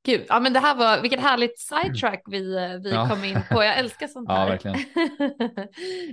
Gud, 0.05 0.25
ja 0.29 0.39
men 0.39 0.53
det 0.53 0.59
här 0.59 0.75
var, 0.75 1.01
vilket 1.01 1.19
härligt 1.19 1.59
sidetrack 1.59 2.21
vi, 2.29 2.55
eh, 2.57 2.77
vi 2.83 2.91
Ja. 2.91 3.09
kom 3.09 3.23
in 3.23 3.39
på. 3.51 3.63
Jag 3.63 3.77
älskar 3.79 4.07
sånt 4.15 4.29
Ja, 4.29 4.35
här. 4.35 4.49
verkligen. 4.49 4.77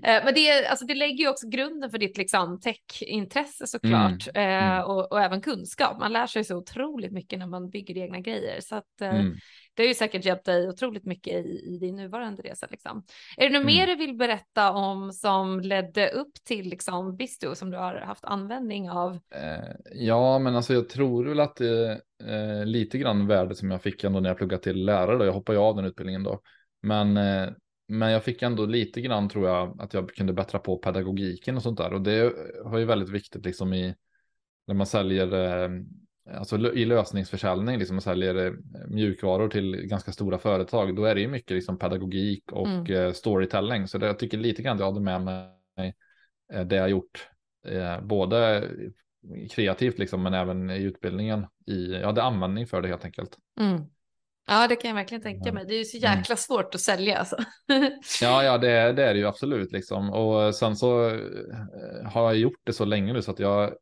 Eh, 0.05 0.25
men 0.25 0.35
det, 0.35 0.67
alltså, 0.67 0.87
det 0.87 0.95
lägger 0.95 1.25
ju 1.25 1.29
också 1.31 1.49
grunden 1.49 1.91
för 1.91 1.99
ditt 1.99 2.17
liksom, 2.17 2.61
tech-intresse 2.61 3.67
såklart. 3.67 4.27
Eh, 4.35 4.43
mm. 4.43 4.85
och, 4.85 5.13
och 5.13 5.21
även 5.21 5.41
kunskap. 5.41 5.99
Man 6.01 6.13
lär 6.13 6.27
sig 6.27 6.45
så 6.45 6.57
otroligt 6.57 7.13
mycket 7.13 7.39
när 7.39 7.47
man 7.47 7.71
bygger 7.71 7.99
egna 7.99 8.21
grejer. 8.21 8.61
Så 8.61 8.77
att, 8.77 9.01
eh, 9.01 9.09
Mm. 9.21 9.35
Det 9.77 9.83
har 9.83 9.89
ju 9.89 9.95
säkert 9.95 10.25
hjälpt 10.25 10.45
dig 10.45 10.69
otroligt 10.69 11.05
mycket 11.05 11.47
i, 11.47 11.75
i 11.75 11.79
din 11.79 11.97
nuvarande 11.97 12.43
resa. 12.43 12.67
Liksom. 12.71 13.05
Är 13.37 13.43
det 13.49 13.59
något 13.59 13.63
Mm. 13.63 13.67
mer 13.67 13.87
du 13.87 13.97
vill 13.97 14.15
berätta 14.17 14.73
om 14.73 15.13
som 15.13 15.61
ledde 15.61 16.09
upp 16.11 16.35
till 16.45 16.69
liksom, 16.69 17.17
Bisto 17.17 17.55
som 17.55 17.71
du 17.71 17.77
har 17.77 17.95
haft 17.95 18.25
användning 18.25 18.91
av? 18.91 19.19
Eh, 19.35 19.75
ja, 19.93 20.39
men 20.39 20.57
alltså 20.57 20.75
jag 20.75 20.89
tror 20.89 21.25
väl 21.25 21.41
att 21.41 21.57
det 21.57 22.01
är 22.19 22.61
eh, 22.61 22.67
lite 22.67 22.99
grann 22.99 23.27
värdet 23.27 23.59
som 23.59 23.71
jag 23.71 23.83
fick 23.83 24.05
ändå 24.05 24.21
när 24.21 24.31
jag 24.31 24.37
pluggade 24.39 24.63
till 24.63 24.85
lärare. 24.85 25.19
Då. 25.19 25.25
Jag 25.25 25.33
hoppade 25.33 25.59
ju 25.59 25.63
av 25.65 25.77
den 25.77 25.85
utbildningen 25.85 26.23
då. 26.23 26.41
Men, 26.83 27.17
eh, 27.17 27.49
men 27.89 28.11
jag 28.11 28.25
fick 28.25 28.43
ändå 28.43 28.67
lite 28.67 29.01
grann 29.01 29.29
tror 29.29 29.49
jag 29.49 29.81
att 29.81 29.95
jag 29.95 30.09
kunde 30.09 30.33
bättra 30.33 30.59
på 30.59 30.79
pedagogiken 30.79 31.57
och 31.57 31.63
sånt 31.63 31.79
där. 31.79 31.93
Och 31.93 32.01
det 32.01 32.33
var 32.65 32.79
ju 32.79 32.85
väldigt 32.85 33.09
viktigt 33.11 33.45
liksom 33.45 33.75
i 33.75 33.95
när 34.67 34.75
man 34.75 34.87
säljer 34.87 35.69
Alltså 36.35 36.73
i 36.75 36.85
lösningsförsäljning, 36.85 37.79
liksom 37.79 38.01
säljer 38.01 38.47
eh, 38.47 38.53
mjukvaror 38.89 39.49
till 39.49 39.77
ganska 39.77 40.13
stora 40.13 40.39
företag, 40.39 40.97
då 40.97 41.05
är 41.05 41.15
det 41.15 41.21
ju 41.21 41.29
mycket 41.29 41.51
liksom 41.51 41.79
pedagogik 41.79 42.53
och 42.53 42.67
Mm. 42.67 42.93
eh, 42.93 43.13
storytelling. 43.13 43.89
Så 43.89 43.99
det, 43.99 44.07
jag 44.07 44.19
tycker 44.19 44.39
lite 44.39 44.63
grann 44.63 44.79
jag 44.79 44.87
hade 44.87 45.01
med 45.01 45.21
mig 45.23 45.95
eh, 46.53 46.65
det 46.67 46.77
jag 46.77 46.91
gjort, 46.91 47.29
eh, 47.69 48.01
både 48.01 48.69
kreativt 49.51 49.99
liksom, 49.99 50.23
men 50.23 50.35
även 50.35 50.71
i 50.71 50.83
utbildningen. 50.83 51.47
I, 51.67 51.93
jag 51.93 52.07
hade 52.07 52.23
användning 52.23 52.67
för 52.67 52.83
det 52.83 52.89
helt 52.89 53.05
enkelt. 53.05 53.37
Mm. 53.61 53.83
Ja, 54.49 54.69
det 54.69 54.77
kan 54.77 54.89
jag 54.89 54.95
verkligen 54.95 55.23
tänka 55.23 55.53
mig. 55.53 55.65
Det 55.67 55.75
är 55.75 55.79
ju 55.79 55.85
så 55.85 55.97
Mm. 56.07 56.19
jäkla 56.19 56.37
svårt 56.37 56.75
att 56.75 56.81
sälja 56.81 57.19
alltså. 57.19 57.37
Ja, 58.23 58.43
ja, 58.45 58.59
det, 58.59 58.71
är- 58.71 58.93
det 58.93 59.05
är 59.05 59.15
det 59.15 59.21
ju 59.21 59.27
absolut 59.27 59.73
liksom. 59.73 60.11
Och 60.11 60.55
sen 60.55 60.77
så 60.77 61.19
har 62.05 62.23
jag 62.23 62.37
gjort 62.37 62.61
det 62.65 62.73
så 62.73 62.85
länge 62.85 63.13
nu 63.13 63.23
så 63.23 63.31
att 63.31 63.39
jag 63.39 63.75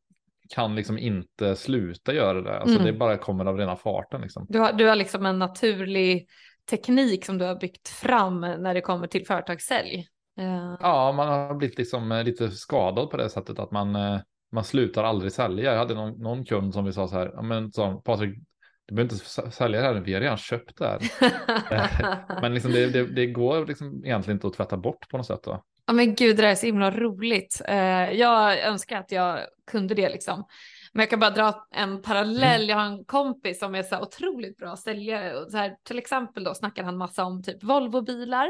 kan 0.49 0.75
liksom 0.75 0.99
inte 0.99 1.57
sluta 1.57 2.15
göra 2.15 2.41
det. 2.43 2.59
Alltså 2.59 2.75
Mm. 2.75 2.87
det 2.87 2.93
bara 2.99 3.19
kommer 3.19 3.45
av 3.47 3.57
rena 3.59 3.77
farten 3.77 4.21
liksom. 4.21 4.47
Du 4.49 4.59
har, 4.59 4.73
du 4.73 4.87
har 4.87 4.97
liksom 4.97 5.27
en 5.27 5.39
naturlig 5.39 6.27
teknik 6.71 7.25
som 7.25 7.39
du 7.39 7.45
har 7.45 7.57
byggt 7.57 7.89
fram 7.89 8.41
när 8.41 8.75
det 8.75 8.81
kommer 8.81 9.07
till 9.07 9.27
företagssälj. 9.27 10.09
Eh, 10.41 10.77
Ja, 10.81 11.13
man 11.13 11.29
har 11.29 11.55
blivit 11.55 11.79
liksom 11.79 12.13
eh, 12.13 12.25
lite 12.25 12.51
skadad 12.51 13.11
på 13.11 13.17
det 13.17 13.31
sättet 13.31 13.59
att 13.59 13.71
man, 13.71 13.97
eh, 13.97 14.21
man 14.53 14.65
slutar 14.65 15.05
aldrig 15.05 15.33
sälja. 15.33 15.73
Jag 15.73 15.79
hade 15.79 15.95
någon, 15.95 16.23
någon 16.23 16.45
kund 16.45 16.75
som 16.75 16.85
vi 16.85 16.93
sa 16.93 17.09
så 17.09 17.15
här, 17.15 17.43
men 17.43 17.73
sa 17.73 18.03
Patrik, 18.05 18.39
du 18.87 18.95
behöver 18.95 19.15
inte 19.15 19.51
sälja 19.51 19.81
det 19.81 19.87
här, 19.87 19.95
vi 19.95 20.15
har 20.15 20.21
redan 20.21 20.37
köpt 20.37 20.79
det 20.79 20.87
här. 20.87 21.01
Men 22.41 22.55
liksom 22.55 22.73
det, 22.73 22.87
det, 22.87 23.07
det 23.07 23.27
går 23.27 23.67
liksom 23.67 24.05
egentligen 24.05 24.37
inte 24.37 24.47
att 24.47 24.55
tvätta 24.55 24.77
bort 24.77 25.09
på 25.11 25.17
något 25.17 25.27
sätt 25.27 25.43
då. 25.43 25.63
Ja 25.87 25.93
men 25.93 26.15
gud 26.15 26.37
det 26.37 26.43
där 26.43 26.49
är 26.49 26.55
så 26.55 26.67
himla 26.67 26.91
roligt. 26.91 27.63
Eh, 27.69 28.11
jag 28.13 28.59
önskar 28.65 28.99
att 28.99 29.13
jag 29.13 29.39
kunde 29.71 29.95
det 29.95 30.09
liksom. 30.09 30.45
Men 30.93 31.01
jag 31.03 31.11
kan 31.11 31.21
bara 31.21 31.31
dra 31.31 31.67
en 31.75 32.03
parallell. 32.03 32.63
Mm. 32.63 32.69
Jag 32.69 32.77
har 32.77 32.85
en 32.85 33.05
kompis 33.05 33.59
som 33.59 33.75
är 33.75 33.83
så 33.83 34.01
otroligt 34.01 34.57
bra 34.57 34.77
säljare. 34.77 35.37
Och 35.37 35.51
så 35.51 35.57
här, 35.57 35.77
till 35.83 35.99
exempel 35.99 36.45
då 36.45 36.55
snackar 36.55 36.85
han 36.85 36.97
massa 36.97 37.25
om 37.25 37.43
typ 37.43 37.63
Volvo-bilar. 37.63 38.49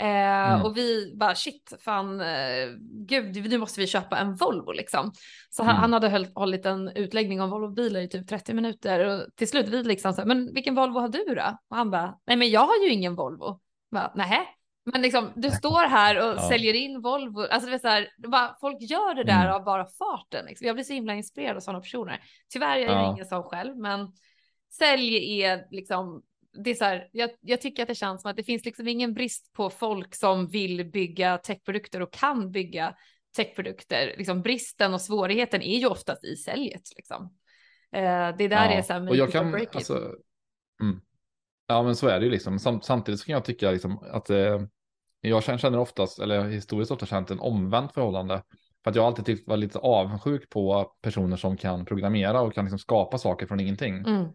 Eh, 0.00 0.06
Mm. 0.52 0.62
Och 0.62 0.76
vi 0.76 1.12
bara 1.16 1.34
shit, 1.34 1.72
fan, 1.80 2.20
eh, 2.20 2.68
gud, 3.08 3.50
nu 3.50 3.58
måste 3.58 3.80
vi 3.80 3.86
köpa 3.86 4.18
en 4.18 4.34
Volvo 4.34 4.72
liksom. 4.72 5.12
Så 5.50 5.62
han, 5.62 5.70
Mm. 5.70 5.80
han 5.80 5.92
hade 5.92 6.08
höll, 6.08 6.26
hållit 6.34 6.66
en 6.66 6.88
utläggning 6.88 7.40
om 7.40 7.50
Volvo-bilar 7.50 8.00
i 8.00 8.08
typ 8.08 8.28
30 8.28 8.54
minuter. 8.54 9.06
Och 9.06 9.26
till 9.36 9.48
slut 9.48 9.68
vi 9.68 9.82
liksom 9.82 10.12
så 10.12 10.20
här, 10.20 10.26
men 10.28 10.54
vilken 10.54 10.74
Volvo 10.74 10.98
har 11.00 11.08
du 11.08 11.24
då? 11.34 11.58
Och 11.70 11.76
han 11.76 11.90
bara, 11.90 12.14
nej 12.26 12.36
men 12.36 12.50
jag 12.50 12.60
har 12.60 12.84
ju 12.84 12.90
ingen 12.92 13.14
Volvo. 13.14 13.60
Bara, 13.90 14.12
Nähä? 14.14 14.46
Men 14.92 15.02
liksom, 15.02 15.32
du 15.36 15.50
står 15.50 15.88
här 15.88 16.16
och 16.30 16.36
Ja. 16.36 16.48
säljer 16.48 16.74
in 16.74 17.00
Volvo. 17.00 17.40
Alltså 17.40 17.68
det 17.70 17.74
är 17.74 17.78
så 17.78 17.88
här, 17.88 18.08
bara, 18.28 18.56
folk 18.60 18.76
gör 18.80 19.14
det 19.14 19.24
där 19.24 19.44
Mm. 19.44 19.54
av 19.54 19.64
bara 19.64 19.86
farten. 19.86 20.46
Liksom. 20.46 20.66
Jag 20.66 20.76
blir 20.76 20.84
så 20.84 20.92
himla 20.92 21.14
inspirerad 21.14 21.56
av 21.56 21.60
sådana 21.60 21.80
personer. 21.80 22.20
Tyvärr 22.52 22.76
är 22.76 22.80
jag 22.82 22.92
Ja. 22.92 23.12
ingen 23.12 23.26
sån 23.26 23.42
själv, 23.42 23.76
men 23.76 24.12
sälj 24.78 25.42
är 25.42 25.66
liksom, 25.70 26.22
det 26.64 26.70
är 26.70 26.74
så 26.74 26.84
här, 26.84 27.08
jag, 27.12 27.30
jag 27.40 27.60
tycker 27.60 27.82
att 27.82 27.88
det 27.88 27.94
känns 27.94 28.22
som 28.22 28.30
att 28.30 28.36
det 28.36 28.44
finns 28.44 28.64
liksom 28.64 28.88
ingen 28.88 29.14
brist 29.14 29.52
på 29.52 29.70
folk 29.70 30.14
som 30.14 30.46
vill 30.48 30.90
bygga 30.90 31.38
techprodukter 31.38 32.02
och 32.02 32.12
kan 32.12 32.50
bygga 32.52 32.94
techprodukter. 33.36 34.14
Liksom 34.18 34.42
bristen 34.42 34.94
och 34.94 35.00
svårigheten 35.00 35.62
är 35.62 35.78
ju 35.78 35.86
oftast 35.86 36.24
i 36.24 36.36
säljet. 36.36 36.82
Liksom. 36.96 37.24
Eh, 37.92 38.00
det 38.36 38.44
är 38.44 38.48
där 38.48 38.64
Ja, 38.64 38.68
det 38.68 38.74
är 38.74 38.82
så 38.82 38.92
här, 38.92 39.08
och 39.08 39.16
jag 39.16 39.32
kan, 39.32 39.54
alltså, 39.54 39.94
mm. 40.82 41.00
Ja, 41.68 41.82
men 41.82 41.96
så 41.96 42.08
är 42.08 42.18
det 42.18 42.24
ju 42.24 42.30
liksom. 42.30 42.58
Sam, 42.58 42.80
samtidigt 42.82 43.20
så 43.20 43.26
kan 43.26 43.32
jag 43.32 43.44
tycka 43.44 43.70
liksom 43.70 43.98
att 43.98 44.30
eh, 44.30 44.60
jag 45.28 45.60
känner, 45.60 45.78
oftast, 45.78 46.18
eller 46.18 46.48
historiskt 46.48 46.90
ofta 46.90 47.06
känt 47.06 47.30
en 47.30 47.40
omvänt 47.40 47.92
förhållande. 47.92 48.42
För 48.84 48.90
att 48.90 48.96
jag 48.96 49.02
har 49.02 49.06
alltid 49.06 49.24
tyckt 49.26 49.48
var 49.48 49.56
lite 49.56 49.78
avundsjuk 49.78 50.50
på 50.50 50.92
personer 51.02 51.36
som 51.36 51.56
kan 51.56 51.84
programmera 51.84 52.40
och 52.40 52.54
kan 52.54 52.64
liksom 52.64 52.78
skapa 52.78 53.18
saker 53.18 53.46
från 53.46 53.60
ingenting. 53.60 53.96
Mm, 53.96 54.28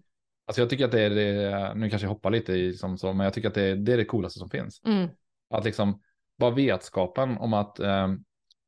Alltså 0.47 0.61
jag 0.61 0.69
tycker 0.69 0.85
att 0.85 0.91
det 0.91 1.01
är 1.01 1.09
det, 1.09 1.73
nu 1.75 1.89
kanske 1.89 2.05
jag 2.05 2.13
hoppar 2.13 2.31
lite 2.31 2.53
i 2.53 2.73
som 2.73 2.97
så, 2.97 3.13
men 3.13 3.23
jag 3.23 3.33
tycker 3.33 3.47
att 3.47 3.53
det 3.53 3.61
är 3.63 3.75
det, 3.75 3.93
är 3.93 3.97
det 3.97 4.05
coolaste 4.05 4.39
som 4.39 4.49
finns. 4.49 4.81
mm, 4.85 5.09
Att 5.49 5.65
liksom 5.65 6.01
bara 6.37 6.51
vetskapen 6.51 7.37
om 7.37 7.53
att 7.53 7.79
eh, 7.79 8.07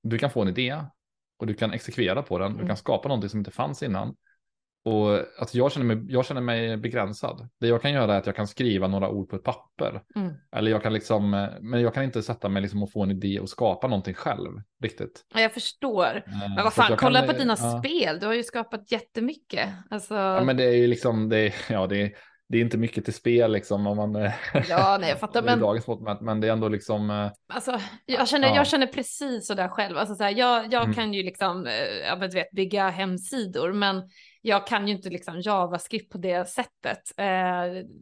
du 0.03 0.17
kan 0.17 0.29
få 0.29 0.41
en 0.41 0.47
idé 0.47 0.77
och 1.39 1.47
du 1.47 1.53
kan 1.53 1.71
exekvera 1.73 2.21
på 2.21 2.39
den. 2.39 2.51
Du 2.51 2.57
Mm. 2.57 2.67
kan 2.67 2.77
skapa 2.77 3.07
någonting 3.07 3.29
som 3.29 3.39
inte 3.39 3.51
fanns 3.51 3.83
innan. 3.83 4.15
Och 4.85 5.09
alltså 5.39 5.57
jag, 5.57 5.71
känner 5.71 5.95
mig, 5.95 6.05
jag 6.13 6.25
känner 6.25 6.41
mig 6.41 6.77
begränsad. 6.77 7.49
Det 7.59 7.67
jag 7.67 7.81
kan 7.81 7.91
göra 7.93 8.13
är 8.13 8.17
att 8.19 8.25
jag 8.25 8.35
kan 8.35 8.47
skriva 8.47 8.87
några 8.87 9.09
ord 9.09 9.29
på 9.29 9.35
ett 9.35 9.43
papper. 9.43 10.01
mm. 10.15 10.33
Eller 10.55 10.71
jag 10.71 10.83
kan 10.83 10.93
liksom, 10.93 11.33
eh, 11.33 11.47
men 11.61 11.81
jag 11.81 11.93
kan 11.93 12.03
inte 12.03 12.23
sätta 12.23 12.49
mig 12.49 12.61
liksom 12.61 12.83
och 12.83 12.91
få 12.91 13.03
en 13.03 13.11
idé 13.11 13.39
och 13.39 13.49
skapa 13.49 13.87
någonting 13.87 14.13
själv 14.13 14.49
riktigt. 14.83 15.21
Ja, 15.33 15.41
jag 15.41 15.53
förstår. 15.53 16.15
Eh, 16.27 16.39
Men 16.55 16.63
vad 16.63 16.73
fan, 16.73 16.85
jag 16.89 16.99
kan, 16.99 17.07
kolla 17.07 17.21
på 17.25 17.31
eh, 17.31 17.37
dina 17.37 17.55
ja. 17.59 17.79
spel. 17.79 18.19
Du 18.19 18.25
har 18.25 18.33
ju 18.33 18.43
skapat 18.43 18.91
jättemycket. 18.91 19.69
Alltså, 19.89 20.13
Ja, 20.15 20.43
men 20.43 20.57
det 20.57 20.63
är 20.63 20.75
ju 20.75 20.87
liksom, 20.87 21.29
det 21.29 21.37
är, 21.37 21.53
ja, 21.69 21.87
det 21.87 22.01
är, 22.01 22.11
det 22.49 22.57
är 22.57 22.61
inte 22.61 22.77
mycket 22.77 23.05
till 23.05 23.13
spel 23.13 23.51
liksom 23.51 23.87
om 23.87 23.97
man... 23.97 24.15
eh, 24.15 24.31
ja 24.69 24.97
nej, 25.01 25.09
jag 25.09 25.19
fattar. 25.19 25.41
Men 25.41 25.59
dagens 25.59 25.87
mått 25.87 26.21
men 26.21 26.39
det 26.41 26.47
är 26.47 26.51
ändå 26.51 26.67
liksom... 26.67 27.09
eh, 27.09 27.31
Alltså, 27.53 27.79
jag, 28.05 28.27
känner, 28.27 28.47
Ja. 28.47 28.55
jag 28.55 28.67
känner 28.67 28.87
precis 28.87 29.47
så 29.47 29.53
där 29.53 29.67
själv. 29.67 29.97
Alltså, 29.97 30.15
så 30.15 30.23
här, 30.23 30.31
jag 30.37 30.73
jag 30.73 30.83
Mm. 30.83 30.95
kan 30.95 31.13
ju 31.13 31.23
liksom, 31.23 31.67
eh, 31.67 31.73
ja, 32.07 32.15
men 32.15 32.29
du 32.29 32.35
vet, 32.35 32.51
bygga 32.51 32.89
hemsidor, 32.89 33.73
men 33.73 34.01
jag 34.45 34.67
kan 34.67 34.87
ju 34.87 34.93
inte 34.93 35.09
liksom 35.09 35.41
JavaScript 35.41 36.11
på 36.11 36.17
det 36.17 36.49
sättet. 36.49 37.01
Eh, 37.17 37.25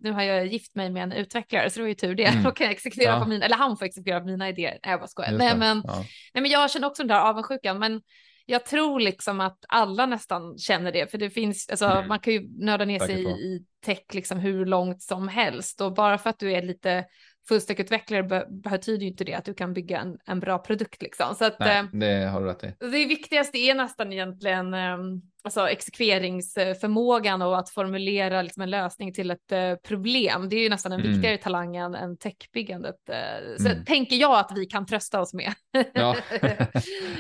nu 0.02 0.12
har 0.12 0.22
jag 0.24 0.46
gift 0.48 0.76
mig 0.76 0.90
med 0.90 1.04
en 1.04 1.12
utvecklare, 1.12 1.70
så 1.70 1.80
det 1.80 1.84
var 1.84 1.88
ju 1.90 1.94
tur 1.96 2.16
det. 2.16 2.26
Mm. 2.26 2.44
Då 2.44 2.52
kan 2.52 2.66
jag 2.66 2.72
exekvera 2.72 3.10
Ja. 3.12 3.20
på 3.24 3.30
mina, 3.30 3.46
eller 3.46 3.56
han 3.58 3.78
får 3.78 3.86
exekvera 3.86 4.20
på 4.20 4.26
mina 4.26 4.50
idéer. 4.50 4.72
Nej, 4.84 4.92
jag 4.92 5.00
bara 5.00 5.08
skojar. 5.08 5.32
Nej, 5.32 5.58
men, 5.58 5.82
Ja. 5.88 5.96
nej, 6.34 6.42
men 6.42 6.52
jag 6.52 6.72
känner 6.72 6.88
också 6.88 7.04
den 7.04 7.08
där 7.08 7.20
avundsjukan, 7.30 7.80
men 7.80 8.02
jag 8.46 8.66
tror 8.66 9.00
liksom 9.00 9.40
att 9.40 9.58
alla 9.68 10.06
nästan 10.06 10.58
känner 10.58 10.92
det, 10.92 11.12
för 11.12 11.18
det 11.18 11.30
finns, 11.30 11.70
alltså 11.70 11.86
Mm. 11.86 12.08
man 12.08 12.20
kan 12.20 12.34
ju 12.34 12.48
nörda 12.66 12.86
ner 12.86 13.00
sig 13.00 13.22
i, 13.24 13.28
i 13.28 13.66
tech 13.86 14.04
liksom 14.14 14.40
hur 14.40 14.66
långt 14.66 15.02
som 15.02 15.28
helst 15.28 15.82
och 15.82 15.94
bara 15.94 16.18
för 16.18 16.30
att 16.30 16.40
du 16.40 16.54
är 16.54 16.62
lite 16.62 17.06
fullstackutvecklare 17.48 18.24
be- 18.24 18.48
betyder 18.50 19.02
ju 19.02 19.08
inte 19.08 19.24
det 19.24 19.34
att 19.34 19.46
du 19.46 19.54
kan 19.54 19.74
bygga 19.74 20.00
en, 20.00 20.18
en 20.26 20.40
bra 20.40 20.58
produkt 20.58 21.02
liksom. 21.02 21.36
Så 21.36 21.46
att 21.46 21.60
Nej, 21.60 21.80
eh, 21.80 21.86
det 21.92 22.28
har 22.30 22.42
du 22.42 22.48
rätt 22.48 22.64
i. 22.64 22.74
det 22.80 23.06
viktigaste 23.06 23.58
är 23.58 23.76
nästan 23.76 24.14
egentligen 24.14 24.74
eh, 24.74 24.98
alltså 25.44 25.70
exekveringsförmågan 25.70 27.42
och 27.42 27.60
att 27.60 27.70
formulera 27.70 28.42
liksom 28.42 28.62
en 28.64 28.70
lösning 28.70 29.14
till 29.14 29.32
ett 29.32 29.52
eh, 29.52 29.76
problem. 29.76 30.50
Det 30.50 30.56
är 30.56 30.64
ju 30.64 30.70
nästan 30.70 30.92
en 30.92 31.00
Mm. 31.00 31.12
viktigare 31.12 31.38
talang 31.38 31.76
än, 31.76 31.96
än 31.96 32.18
techbyggandet. 32.18 33.10
Eh, 33.10 33.56
så 33.58 33.68
Mm. 33.70 33.86
tänker 33.86 34.16
jag 34.16 34.40
att 34.40 34.52
vi 34.56 34.66
kan 34.66 34.86
trösta 34.86 35.22
oss 35.22 35.34
med. 35.34 35.54
Ja. 35.94 36.16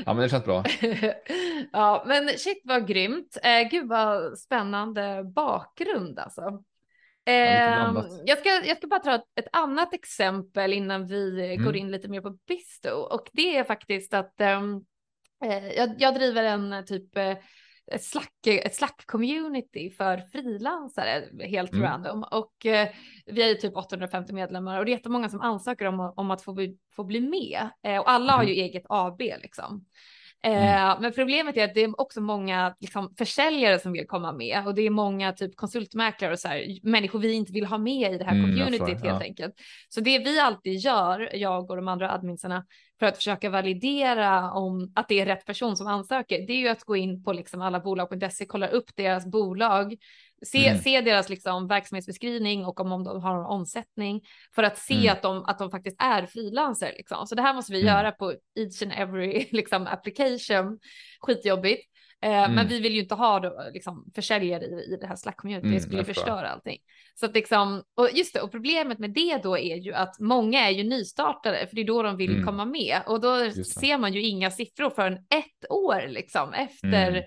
ja, 0.05 0.13
men 0.13 0.17
det 0.17 0.29
känns 0.29 0.45
bra. 0.45 0.63
ja, 1.71 2.03
men 2.07 2.27
shit 2.29 2.61
vad 2.63 2.87
grymt. 2.87 3.37
Eh, 3.43 3.69
gud 3.71 3.87
vad 3.87 4.39
spännande 4.39 5.23
bakgrund 5.35 6.19
alltså. 6.19 6.41
Eh, 7.25 7.73
blandat. 7.75 8.21
jag, 8.25 8.37
ska, 8.39 8.49
jag 8.49 8.77
ska 8.77 8.87
bara 8.87 8.99
ta 8.99 9.15
ett, 9.15 9.47
annat 9.51 9.93
exempel 9.93 10.73
innan 10.73 11.07
vi 11.07 11.45
Mm. 11.53 11.63
går 11.65 11.75
in 11.75 11.91
lite 11.91 12.07
mer 12.07 12.21
på 12.21 12.37
Bisto 12.47 12.89
och 12.89 13.29
det 13.33 13.57
är 13.57 13.63
faktiskt 13.63 14.13
att 14.13 14.41
ehm, 14.41 14.81
eh, 15.45 15.67
jag, 15.67 15.95
jag 15.99 16.15
driver 16.15 16.43
en 16.43 16.73
eh, 16.73 16.81
typ 16.83 17.17
eh, 17.17 17.37
ett 17.91 18.03
Slack, 18.03 18.47
ett 18.47 18.75
Slack-community 18.75 19.89
för 19.97 20.17
frilansare 20.17 21.23
helt 21.47 21.73
Mm. 21.73 21.83
random 21.83 22.23
och 22.31 22.65
eh, 22.65 22.89
vi 23.25 23.41
är 23.43 23.47
ju 23.47 23.55
typ 23.55 23.77
850 23.77 24.33
medlemmar 24.33 24.79
och 24.79 24.85
det 24.85 24.91
är 24.91 24.95
jättemånga 24.95 25.29
som 25.29 25.41
ansöker 25.41 25.85
om, 25.85 26.13
om 26.15 26.31
att 26.31 26.41
få 26.41 26.53
bli, 26.53 26.77
få 26.95 27.03
bli 27.03 27.19
med 27.19 27.69
eh, 27.83 27.97
och 27.99 28.09
alla 28.09 28.33
har 28.33 28.43
Mhm. 28.43 28.49
ju 28.49 28.53
eget 28.61 28.83
AB 28.89 29.19
liksom. 29.21 29.85
Eh, 30.43 30.99
Men 31.01 31.13
problemet 31.13 31.57
är 31.57 31.63
att 31.63 31.73
det 31.73 31.83
är 31.83 32.01
också 32.01 32.21
många 32.21 32.75
liksom, 32.79 33.13
försäljare 33.17 33.79
som 33.79 33.91
vill 33.91 34.07
komma 34.07 34.31
med 34.31 34.67
och 34.67 34.75
det 34.75 34.81
är 34.81 34.89
många 34.89 35.33
typ 35.33 35.55
konsultmäklare 35.55 36.31
och 36.31 36.39
så 36.39 36.47
här, 36.47 36.79
människor 36.83 37.19
vi 37.19 37.33
inte 37.33 37.53
vill 37.53 37.65
ha 37.65 37.77
med 37.77 38.13
i 38.13 38.17
det 38.17 38.25
här 38.25 38.35
Mm, 38.35 38.45
communityt 38.51 38.89
helt 38.89 39.03
ja. 39.03 39.21
enkelt. 39.21 39.53
Så 39.89 40.01
det 40.01 40.19
vi 40.19 40.39
alltid 40.39 40.79
gör, 40.79 41.35
jag 41.35 41.69
och 41.71 41.75
de 41.75 41.87
andra 41.87 42.11
adminsarna, 42.11 42.65
för 42.99 43.05
att 43.05 43.17
försöka 43.17 43.49
validera 43.49 44.51
om 44.51 44.91
att 44.95 45.07
det 45.07 45.19
är 45.19 45.25
rätt 45.25 45.45
person 45.45 45.77
som 45.77 45.87
ansöker, 45.87 46.47
det 46.47 46.53
är 46.53 46.57
ju 46.57 46.67
att 46.67 46.83
gå 46.83 46.95
in 46.95 47.23
på 47.23 47.33
liksom 47.33 47.61
alla 47.61 47.79
bolag.se, 47.79 48.45
kolla 48.45 48.67
upp 48.67 48.95
deras 48.95 49.25
bolag, 49.25 49.95
se, 50.45 50.67
Mm. 50.67 50.81
se 50.81 51.01
deras 51.01 51.29
liksom 51.29 51.67
verksamhetsbeskrivning 51.67 52.65
och 52.65 52.79
om, 52.79 52.91
om 52.91 53.03
de 53.03 53.21
har 53.23 53.35
någon 53.35 53.45
omsättning 53.45 54.21
för 54.55 54.63
att 54.63 54.77
se 54.77 54.93
Mm. 54.93 55.09
att, 55.13 55.21
de, 55.21 55.45
att 55.45 55.59
de 55.59 55.71
faktiskt 55.71 56.01
är 56.01 56.25
frilansare. 56.25 56.91
Liksom. 56.97 57.27
Så 57.27 57.35
det 57.35 57.41
här 57.41 57.53
måste 57.53 57.71
vi 57.73 57.81
Mm. 57.81 57.93
göra 57.93 58.11
på 58.11 58.33
each 58.59 58.81
and 58.81 58.91
every 58.95 59.47
liksom, 59.51 59.87
application. 59.87 60.79
Skitjobbigt. 61.21 61.90
Eh, 62.23 62.29
Men 62.31 62.51
Mm. 62.51 62.67
vi 62.67 62.79
vill 62.79 62.93
ju 62.93 62.99
inte 63.01 63.15
ha 63.15 63.39
då, 63.39 63.69
liksom, 63.73 64.11
försäljare 64.15 64.63
i, 64.65 64.93
i 64.93 64.97
det 65.01 65.07
här 65.07 65.15
Slack-communityt, 65.15 65.63
Mm, 65.63 65.73
det 65.75 65.81
skulle 65.81 66.03
förstöra 66.05 66.49
allting. 66.49 66.77
Så 67.15 67.25
att 67.25 67.33
liksom, 67.33 67.83
och 67.95 68.09
just 68.13 68.33
det, 68.33 68.41
och 68.41 68.51
problemet 68.51 68.99
med 68.99 69.13
det 69.13 69.37
då 69.43 69.57
är 69.57 69.75
ju 69.75 69.93
att 69.93 70.19
många 70.19 70.59
är 70.67 70.71
ju 70.71 70.83
nystartade, 70.83 71.67
för 71.67 71.75
det 71.75 71.81
är 71.81 71.85
då 71.85 72.03
de 72.03 72.17
vill 72.17 72.31
Mm. 72.31 72.45
komma 72.45 72.65
med. 72.65 73.01
Och 73.07 73.21
då 73.21 73.51
ser 73.51 73.97
man 73.97 74.13
ju 74.13 74.21
inga 74.21 74.51
siffror 74.51 74.89
förrän 74.89 75.13
ett 75.13 75.69
år 75.71 76.07
liksom 76.07 76.53
efter 76.53 77.09
Mm. 77.09 77.23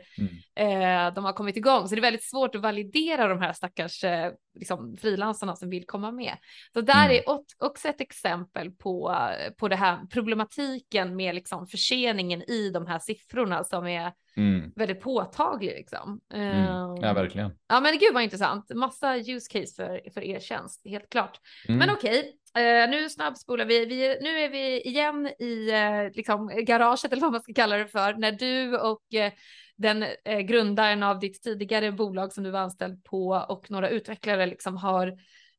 Mm. 0.57 1.09
eh, 1.09 1.15
de 1.15 1.25
har 1.25 1.33
kommit 1.33 1.57
igång. 1.57 1.89
Så 1.89 1.95
det 1.95 2.01
är 2.01 2.03
väldigt 2.03 2.31
svårt 2.31 2.55
att 2.55 2.61
validera 2.63 3.29
de 3.29 3.41
här 3.41 3.53
stackars 3.53 4.05
eh, 4.05 4.33
liksom, 4.59 4.97
frilansarna 4.97 5.57
som 5.57 5.71
vill 5.71 5.87
komma 5.87 6.13
med. 6.13 6.37
Så 6.73 6.81
där 6.81 7.05
Mm. 7.05 7.17
är 7.17 7.23
också 7.59 7.89
ett 7.89 8.01
exempel 8.01 8.71
på, 8.71 9.17
på 9.59 9.69
det 9.69 9.77
här 9.77 9.99
problematiken 10.11 11.17
med 11.17 11.35
liksom, 11.35 11.67
förseningen 11.67 12.43
i 12.51 12.71
de 12.71 12.87
här 12.87 12.99
siffrorna 12.99 13.65
som 13.65 13.87
är 13.87 14.13
Mm. 14.37 14.73
väldigt 14.77 15.01
påtaglig. 15.01 15.71
Liksom. 15.71 16.21
Mm. 16.33 16.65
Ja, 17.01 17.13
verkligen. 17.13 17.51
ja 17.69 17.81
men 17.81 17.99
gud 17.99 18.15
vad 18.15 18.23
intressant. 18.23 18.75
Massa 18.75 19.17
use 19.17 19.51
case 19.51 19.75
för, 19.77 20.11
för 20.15 20.21
er 20.21 20.41
tjänst, 20.41 20.83
helt 20.85 21.11
klart. 21.11 21.41
Mm. 21.69 21.79
Men 21.79 21.91
okej, 21.91 22.33
eh, 22.57 22.91
nu 22.91 23.11
snabbspolar 23.11 23.65
vi. 23.65 23.85
vi. 23.85 24.19
Nu 24.21 24.39
är 24.39 24.49
vi 24.49 24.81
igen 24.81 25.27
i 25.39 25.71
eh, 25.71 26.17
liksom, 26.17 26.65
garaget 26.67 27.13
eller 27.13 27.23
vad 27.23 27.33
man 27.33 27.43
ska 27.43 27.55
kalla 27.55 27.77
det 27.77 27.87
för. 27.87 28.15
När 28.15 28.33
du 28.33 28.79
och 28.79 29.15
eh, 29.15 29.33
den 29.77 30.05
grundaren 30.47 31.03
av 31.03 31.19
ditt 31.19 31.43
tidigare 31.43 31.93
bolag 31.93 32.33
som 32.33 32.45
du 32.45 32.51
var 32.51 32.61
anställd 32.61 33.05
på 33.05 33.47
och 33.49 33.71
några 33.71 33.89
utvecklare 33.89 34.47
liksom 34.47 34.77
har 34.77 35.13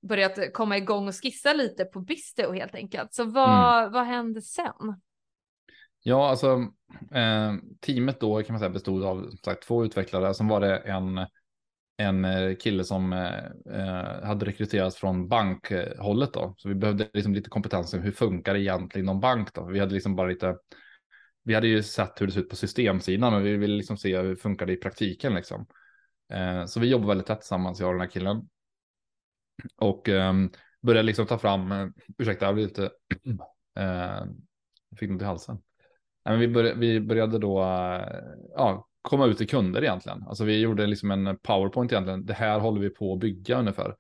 börjat 0.08 0.54
komma 0.54 0.78
igång 0.78 1.08
och 1.08 1.16
skissa 1.22 1.54
lite 1.54 1.86
på 1.86 2.00
Bisto 2.00 2.52
helt 2.52 2.76
enkelt. 2.76 3.14
Så 3.14 3.24
vad, 3.24 3.92
vad 3.92 4.06
hände 4.06 4.42
sen? 4.42 5.02
Ja, 6.08 6.30
alltså 6.30 6.72
eh, 7.12 7.54
teamet 7.82 8.20
då 8.20 8.44
kan 8.44 8.54
man 8.54 8.60
säga 8.60 8.70
bestod 8.70 9.04
av 9.04 9.32
sagt, 9.46 9.64
två 9.68 9.86
utvecklare. 9.86 10.34
Sen 10.34 10.48
var 10.48 10.60
det 10.62 10.78
en, 10.78 11.26
en 11.98 12.26
eh, 12.26 12.56
kille 12.56 12.84
som 12.84 13.14
eh, 13.14 13.46
eh, 13.80 14.24
hade 14.24 14.46
rekryterats 14.46 14.98
från 14.98 15.28
bankhållet 15.28 16.34
då. 16.34 16.54
Så 16.58 16.70
vi 16.70 16.76
behövde 16.76 17.10
liksom 17.14 17.34
lite 17.34 17.50
kompetens 17.50 17.94
om 17.94 18.00
hur 18.02 18.12
funkar 18.12 18.56
egentligen 18.56 19.06
någon 19.06 19.20
bank 19.20 19.54
då. 19.54 19.66
Vi 19.66 19.80
hade 19.80 19.94
liksom 19.94 20.16
bara 20.16 20.28
lite, 20.28 20.58
vi 21.44 21.54
hade 21.54 21.68
ju 21.68 21.84
sett 21.84 22.22
hur 22.22 22.28
det 22.28 22.34
ser 22.34 22.40
ut 22.42 22.50
på 22.50 22.56
systemsidan 22.56 23.34
men 23.34 23.44
vi 23.44 23.58
ville 23.58 23.78
liksom 23.78 23.98
se 23.98 24.18
hur 24.22 24.36
funkar 24.36 24.66
det 24.66 24.74
i 24.74 24.78
praktiken 24.78 25.34
liksom. 25.34 25.66
Eh, 26.34 26.66
så 26.66 26.80
vi 26.80 26.88
jobbar 26.88 27.08
väldigt 27.08 27.28
tätt 27.28 27.40
tillsammans, 27.40 27.80
jag 27.80 27.88
och 27.88 27.94
den 27.94 28.02
här 28.02 28.10
killen. 28.10 28.50
Och 29.76 30.10
eh, 30.10 30.34
började 30.82 31.06
liksom 31.08 31.26
ta 31.26 31.38
fram, 31.38 31.72
eh, 31.72 31.88
ursäkta, 32.18 32.46
jag 32.46 32.56
blir 32.56 32.66
lite, 32.66 32.92
eh, 33.80 34.26
fick 35.00 35.10
något 35.10 35.22
i 35.22 35.26
halsen 35.26 35.58
men 36.26 36.40
vi, 36.40 36.48
började, 36.48 36.80
vi 36.80 37.00
började 37.00 37.40
då 37.40 37.62
eh, 37.62 38.06
ja, 38.56 38.88
komma 39.02 39.26
ut 39.26 39.38
till 39.38 39.50
kunder 39.50 39.84
egentligen. 39.84 40.24
Alltså 40.28 40.44
vi 40.44 40.60
gjorde 40.60 40.88
liksom 40.88 41.12
en 41.12 41.38
powerpoint 41.38 41.92
egentligen. 41.92 42.26
Det 42.26 42.34
här 42.34 42.60
håller 42.60 42.82
vi 42.82 42.90
på 42.90 43.14
att 43.14 43.20
bygga 43.20 43.60
ungefär. 43.60 43.96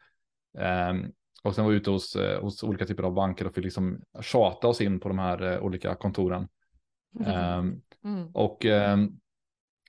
Um, 0.90 1.12
och 1.44 1.56
sen 1.56 1.64
var 1.64 1.72
vi 1.72 1.78
ute 1.78 1.92
hos, 1.92 2.16
eh, 2.16 2.42
hos 2.42 2.64
olika 2.64 2.86
typer 2.86 3.04
av 3.04 3.14
banker 3.14 3.48
och 3.48 3.56
fick 3.56 3.64
liksom 3.64 4.02
tjata 4.22 4.68
oss 4.68 4.82
in 4.82 5.00
på 5.00 5.08
de 5.08 5.20
här 5.20 5.44
uh, 5.44 5.64
olika 5.64 5.96
kontoren. 5.96 6.48
Mm. 7.20 7.60
Um, 7.60 7.82
mm. 8.04 8.32
Och 8.34 8.66
um, 8.66 9.20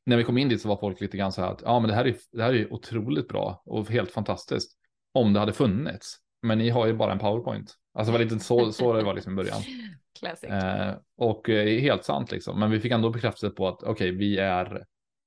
när 0.07 0.17
vi 0.17 0.25
kom 0.25 0.39
in 0.39 0.49
dit 0.49 0.63
så 0.63 0.69
var 0.69 0.77
folk 0.77 1.01
lite 1.01 1.17
grann 1.17 1.33
så 1.33 1.41
här 1.41 1.53
att 1.53 1.63
ja, 1.65 1.81
men 1.81 1.89
det 1.89 1.95
här 1.95 2.05
är, 2.05 2.17
det 2.33 2.43
här 2.43 2.55
är 2.55 2.73
otroligt 2.73 3.29
bra 3.29 3.63
och 3.65 3.91
helt 3.91 4.11
fantastiskt 4.11 4.79
om 5.13 5.33
det 5.33 5.41
hade 5.41 5.53
funnits. 5.53 6.17
Men 6.43 6.59
ni 6.59 6.71
har 6.71 6.87
ju 6.87 6.93
bara 6.93 7.13
en 7.13 7.19
powerpoint. 7.19 7.75
Alltså 7.95 8.13
det 8.13 8.19
var 8.19 8.25
lite 8.25 8.39
så, 8.39 8.73
så 8.73 8.93
det 8.93 9.03
var 9.03 9.15
liksom 9.15 9.33
i 9.33 9.37
början. 9.37 9.63
Classic. 10.19 10.51
Eh, 10.51 10.95
och 11.17 11.49
eh, 11.49 11.81
helt 11.81 12.05
sant 12.05 12.33
liksom. 12.33 12.61
Men 12.61 12.71
vi 12.71 12.81
fick 12.81 12.93
ändå 12.93 13.11
bekräftelse 13.11 13.51
på 13.51 13.69
att 13.69 13.83
okej, 13.83 13.93
okay, 13.93 14.11
vi 14.11 14.39
är 14.39 14.85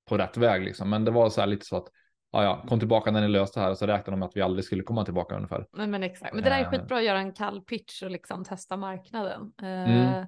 på 0.09 0.17
rätt 0.17 0.37
väg 0.37 0.63
liksom. 0.63 0.89
Men 0.89 1.05
det 1.05 1.11
var 1.11 1.29
så 1.29 1.41
här 1.41 1.47
lite 1.47 1.65
så 1.65 1.77
att 1.77 1.87
ja, 2.31 2.43
ja, 2.43 2.65
kom 2.67 2.79
tillbaka 2.79 3.11
när 3.11 3.21
ni 3.21 3.27
löste 3.27 3.59
det 3.59 3.63
här 3.63 3.71
och 3.71 3.77
så 3.77 3.87
räknade 3.87 4.11
de 4.11 4.19
med 4.19 4.27
att 4.27 4.37
vi 4.37 4.41
aldrig 4.41 4.65
skulle 4.65 4.83
komma 4.83 5.05
tillbaka 5.05 5.35
ungefär. 5.35 5.65
Nej, 5.73 5.87
men 5.87 6.03
exakt, 6.03 6.33
men 6.33 6.43
det 6.43 6.49
där 6.49 6.59
är 6.59 6.63
eh. 6.63 6.69
skitbra 6.69 6.97
att 6.97 7.03
göra 7.03 7.19
en 7.19 7.33
kall 7.33 7.61
pitch 7.61 8.03
och 8.03 8.11
liksom 8.11 8.43
testa 8.43 8.77
marknaden. 8.77 9.51
Eh, 9.61 9.67
mm. 9.67 10.25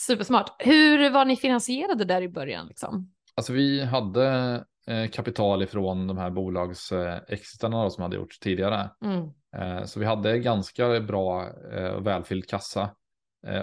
Supersmart. 0.00 0.54
Hur 0.58 1.10
var 1.10 1.24
ni 1.24 1.36
finansierade 1.36 2.04
där 2.04 2.22
i 2.22 2.28
början 2.28 2.66
liksom? 2.66 3.12
Alltså 3.34 3.52
vi 3.52 3.84
hade 3.84 4.64
eh, 4.86 5.10
kapital 5.10 5.62
ifrån 5.62 6.06
de 6.06 6.18
här 6.18 6.30
bolagsexiterna 6.30 7.82
eh, 7.82 7.88
som 7.88 8.02
hade 8.02 8.16
gjorts 8.16 8.38
tidigare. 8.38 8.90
Mm. 9.04 9.30
Eh, 9.56 9.84
så 9.84 10.00
vi 10.00 10.06
hade 10.06 10.38
ganska 10.38 11.00
bra 11.00 11.48
och 11.96 12.06
välfylld 12.06 12.48
kassa. 12.48 12.90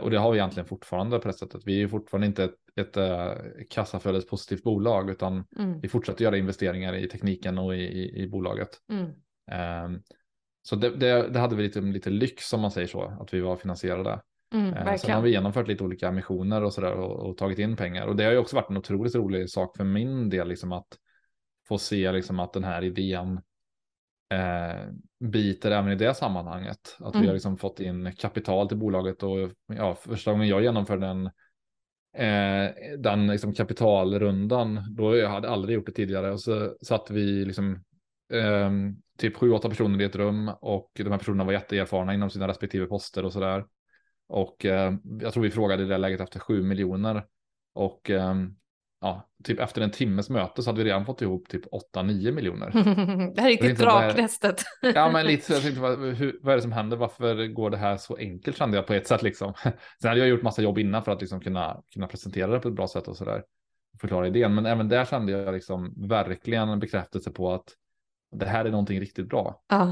Och 0.02 0.12
det 0.12 0.18
har 0.18 0.32
vi 0.32 0.38
egentligen 0.38 0.68
fortfarande 0.68 1.20
på 1.20 1.28
det 1.28 1.34
sättet. 1.34 1.62
Vi 1.66 1.82
är 1.82 1.88
fortfarande 1.88 2.28
inte 2.28 2.44
ett, 2.44 2.98
ett 2.98 3.70
kassaflödespositivt 3.70 4.64
bolag 4.64 5.10
utan 5.10 5.46
mm. 5.60 5.80
vi 5.80 5.90
fortsätter 5.90 6.24
göra 6.24 6.38
investeringar 6.38 6.96
i 6.96 7.08
tekniken 7.08 7.58
och 7.58 7.76
i, 7.76 7.80
i, 7.80 8.24
i 8.24 8.28
bolaget. 8.28 8.70
Mm. 8.90 9.12
Ehm, 9.52 10.02
så 10.62 10.76
det, 10.76 10.90
det, 10.90 11.30
det, 11.30 11.40
hade 11.40 11.56
vi 11.56 11.64
lite, 11.64 11.82
lite 11.82 12.10
lyx 12.10 12.54
om 12.54 12.62
man 12.62 12.72
säger 12.72 12.88
så, 12.88 13.04
att 13.04 13.34
vi 13.34 13.42
var 13.42 13.56
finansierade. 13.56 14.22
Mm, 14.54 14.74
eh, 14.74 14.96
Sen 14.96 15.12
har 15.12 15.22
vi 15.22 15.32
genomfört 15.32 15.68
lite 15.68 15.84
olika 15.84 16.12
missioner 16.12 16.64
och 16.64 16.74
sådär 16.74 16.94
och, 16.94 17.30
och, 17.30 17.38
tagit 17.38 17.60
in 17.60 17.76
pengar. 17.76 18.08
Och 18.08 18.16
det 18.16 18.24
har 18.24 18.32
ju 18.32 18.38
också 18.38 18.56
varit 18.56 18.70
en 18.70 18.78
otroligt 18.78 19.16
rolig 19.16 19.50
sak 19.50 19.78
för 19.78 19.84
min 19.84 20.30
del, 20.30 20.48
liksom 20.48 20.72
att 20.72 20.88
få 21.68 21.78
se 21.78 22.12
liksom 22.12 22.40
att 22.40 22.54
den 22.54 22.64
här 22.64 22.84
idén 22.84 23.42
eh, 24.34 24.88
biter 25.24 25.72
även 25.72 25.92
i 25.92 25.96
det 25.96 26.14
sammanhanget. 26.14 26.98
Att 27.00 27.14
mm. 27.14 27.22
vi 27.22 27.28
har 27.28 27.34
liksom 27.34 27.58
fått 27.58 27.80
in 27.80 28.16
kapital 28.16 28.68
till 28.68 28.78
bolaget 28.78 29.24
och 29.24 29.38
ja, 29.68 29.96
första 29.96 30.32
gången 30.32 30.48
jag 30.48 30.64
genomförde 30.64 31.08
den, 31.08 31.26
eh, 32.18 32.72
den 32.98 33.28
liksom 33.28 33.54
kapitalrundan, 33.54 34.96
då 34.96 35.18
jag 35.18 35.30
hade 35.30 35.50
aldrig 35.50 35.76
gjort 35.76 35.86
det 35.86 35.92
tidigare 35.92 36.32
och 36.32 36.42
så 36.42 36.76
satt 36.82 37.12
vi 37.12 37.46
liksom 37.46 37.84
eh, 38.34 38.72
typ 39.18 39.38
sju, 39.38 39.52
åtta 39.52 39.70
personer 39.70 40.02
i 40.02 40.06
ett 40.06 40.16
rum 40.16 40.52
och 40.62 40.92
de 40.96 41.12
här 41.12 41.18
personerna 41.18 41.44
var 41.44 41.54
jätteerfarna 41.54 42.14
inom 42.14 42.30
sina 42.30 42.48
respektive 42.48 42.86
poster 42.86 43.26
och 43.26 43.34
sådär. 43.34 43.66
Och 44.28 44.66
eh, 44.66 44.94
jag 45.22 45.34
tror 45.34 45.44
vi 45.44 45.52
frågade 45.52 45.84
i 45.84 45.86
det 45.86 45.98
läget 45.98 46.22
efter 46.22 46.40
sju 46.40 46.64
miljoner. 46.64 47.26
Och 47.74 48.10
eh, 48.10 48.36
ja, 49.04 49.30
typ 49.44 49.60
efter 49.60 49.82
en 49.82 49.92
timmes 49.92 50.30
möte 50.30 50.64
så 50.64 50.70
hade 50.70 50.84
vi 50.84 50.90
redan 50.90 51.06
fått 51.06 51.22
ihop 51.22 51.50
typ 51.50 51.66
8-9 51.96 52.32
miljoner. 52.32 52.72
det 53.36 53.42
här 53.42 53.48
är 53.48 53.52
riktigt 53.52 53.78
draknästet. 53.78 54.64
ja, 54.82 55.12
men 55.12 55.26
lite 55.26 55.54
jag 55.54 55.62
tänkte, 55.64 55.82
vad, 55.82 56.00
hur, 56.00 56.40
vad 56.42 56.52
är 56.52 56.56
det 56.56 56.62
som 56.62 56.72
händer? 56.72 56.98
Varför 56.98 57.48
går 57.48 57.70
det 57.70 57.78
här 57.78 57.98
så 57.98 58.18
enkelt 58.18 58.58
kände 58.58 58.78
jag 58.78 58.88
på 58.88 58.94
ett 58.94 59.08
sätt 59.08 59.24
liksom. 59.24 59.54
Sen 60.02 60.10
hade 60.10 60.20
jag 60.20 60.30
gjort 60.30 60.42
massa 60.42 60.62
jobb 60.62 60.78
innan 60.78 61.04
för 61.04 61.12
att 61.12 61.22
liksom 61.22 61.40
kunna, 61.40 61.82
kunna 61.94 62.08
presentera 62.08 62.52
det 62.52 62.60
på 62.60 62.68
ett 62.68 62.76
bra 62.76 62.88
sätt 62.88 63.08
och 63.08 63.18
så 63.18 63.26
där. 63.26 63.44
Förklara 64.02 64.28
idén, 64.28 64.56
men 64.56 64.66
även 64.66 64.90
där 64.90 65.06
kände 65.06 65.32
jag 65.32 65.54
liksom 65.54 66.08
verkligen 66.08 66.70
en 66.70 66.80
bekräftelse 66.80 67.32
på 67.32 67.54
att 67.54 67.70
det 68.36 68.46
här 68.46 68.66
är 68.66 68.72
någonting 68.72 69.00
riktigt 69.00 69.30
bra. 69.30 69.64
Ah. 69.68 69.88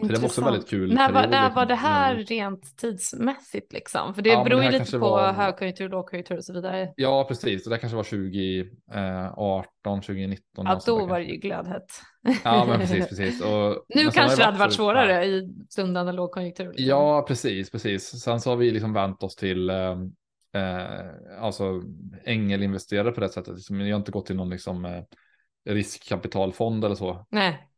Så 0.00 0.06
det 0.06 0.18
var 0.18 0.24
också 0.24 0.44
väldigt 0.44 0.68
kul. 0.68 0.94
När 0.94 1.12
var, 1.12 1.26
när 1.26 1.50
var 1.54 1.66
det 1.66 1.74
här 1.74 2.14
rent 2.14 2.76
tidsmässigt 2.76 3.72
liksom? 3.72 4.14
För 4.14 4.22
det 4.22 4.30
ja, 4.30 4.44
beror 4.44 4.64
ju 4.64 4.70
lite 4.70 4.98
på 4.98 5.10
var... 5.10 5.32
högkonjunktur, 5.32 5.88
lågkonjunktur 5.88 6.36
och 6.36 6.44
så 6.44 6.52
vidare. 6.52 6.92
Ja, 6.96 7.24
precis. 7.28 7.64
det 7.64 7.78
kanske 7.78 7.96
var 7.96 8.04
2018, 8.04 10.00
2019. 10.00 10.66
Ja, 10.66 10.80
då 10.86 11.06
var 11.06 11.18
det 11.18 11.24
ju 11.24 11.36
glödhett. 11.36 11.86
Ja, 12.44 12.64
men 12.68 12.80
precis, 12.80 13.08
precis. 13.08 13.42
Och, 13.42 13.84
nu 13.88 14.10
kanske 14.10 14.36
det 14.36 14.44
hade 14.44 14.58
varit 14.58 14.72
svårare 14.72 15.12
ja. 15.12 15.24
i 15.24 15.48
stundande 15.70 16.12
lågkonjunktur. 16.12 16.68
Liksom. 16.68 16.86
Ja, 16.86 17.24
precis, 17.28 17.70
precis. 17.70 18.22
Sen 18.22 18.40
så 18.40 18.50
har 18.50 18.56
vi 18.56 18.70
liksom 18.70 18.92
vänt 18.92 19.22
oss 19.22 19.36
till 19.36 19.70
eh, 19.70 19.90
eh 20.54 21.40
alltså 21.40 21.82
ängelinvesterare 22.24 23.12
på 23.12 23.20
det 23.20 23.28
sättet. 23.28 23.54
Liksom, 23.54 23.80
jag 23.80 23.94
har 23.94 24.00
inte 24.00 24.12
gått 24.12 24.26
till 24.26 24.36
någon 24.36 24.50
liksom, 24.50 24.84
eh, 24.84 25.02
riskkapitalfond 25.68 26.84
eller 26.84 26.94
så. 26.94 27.26
Nej. 27.30 27.68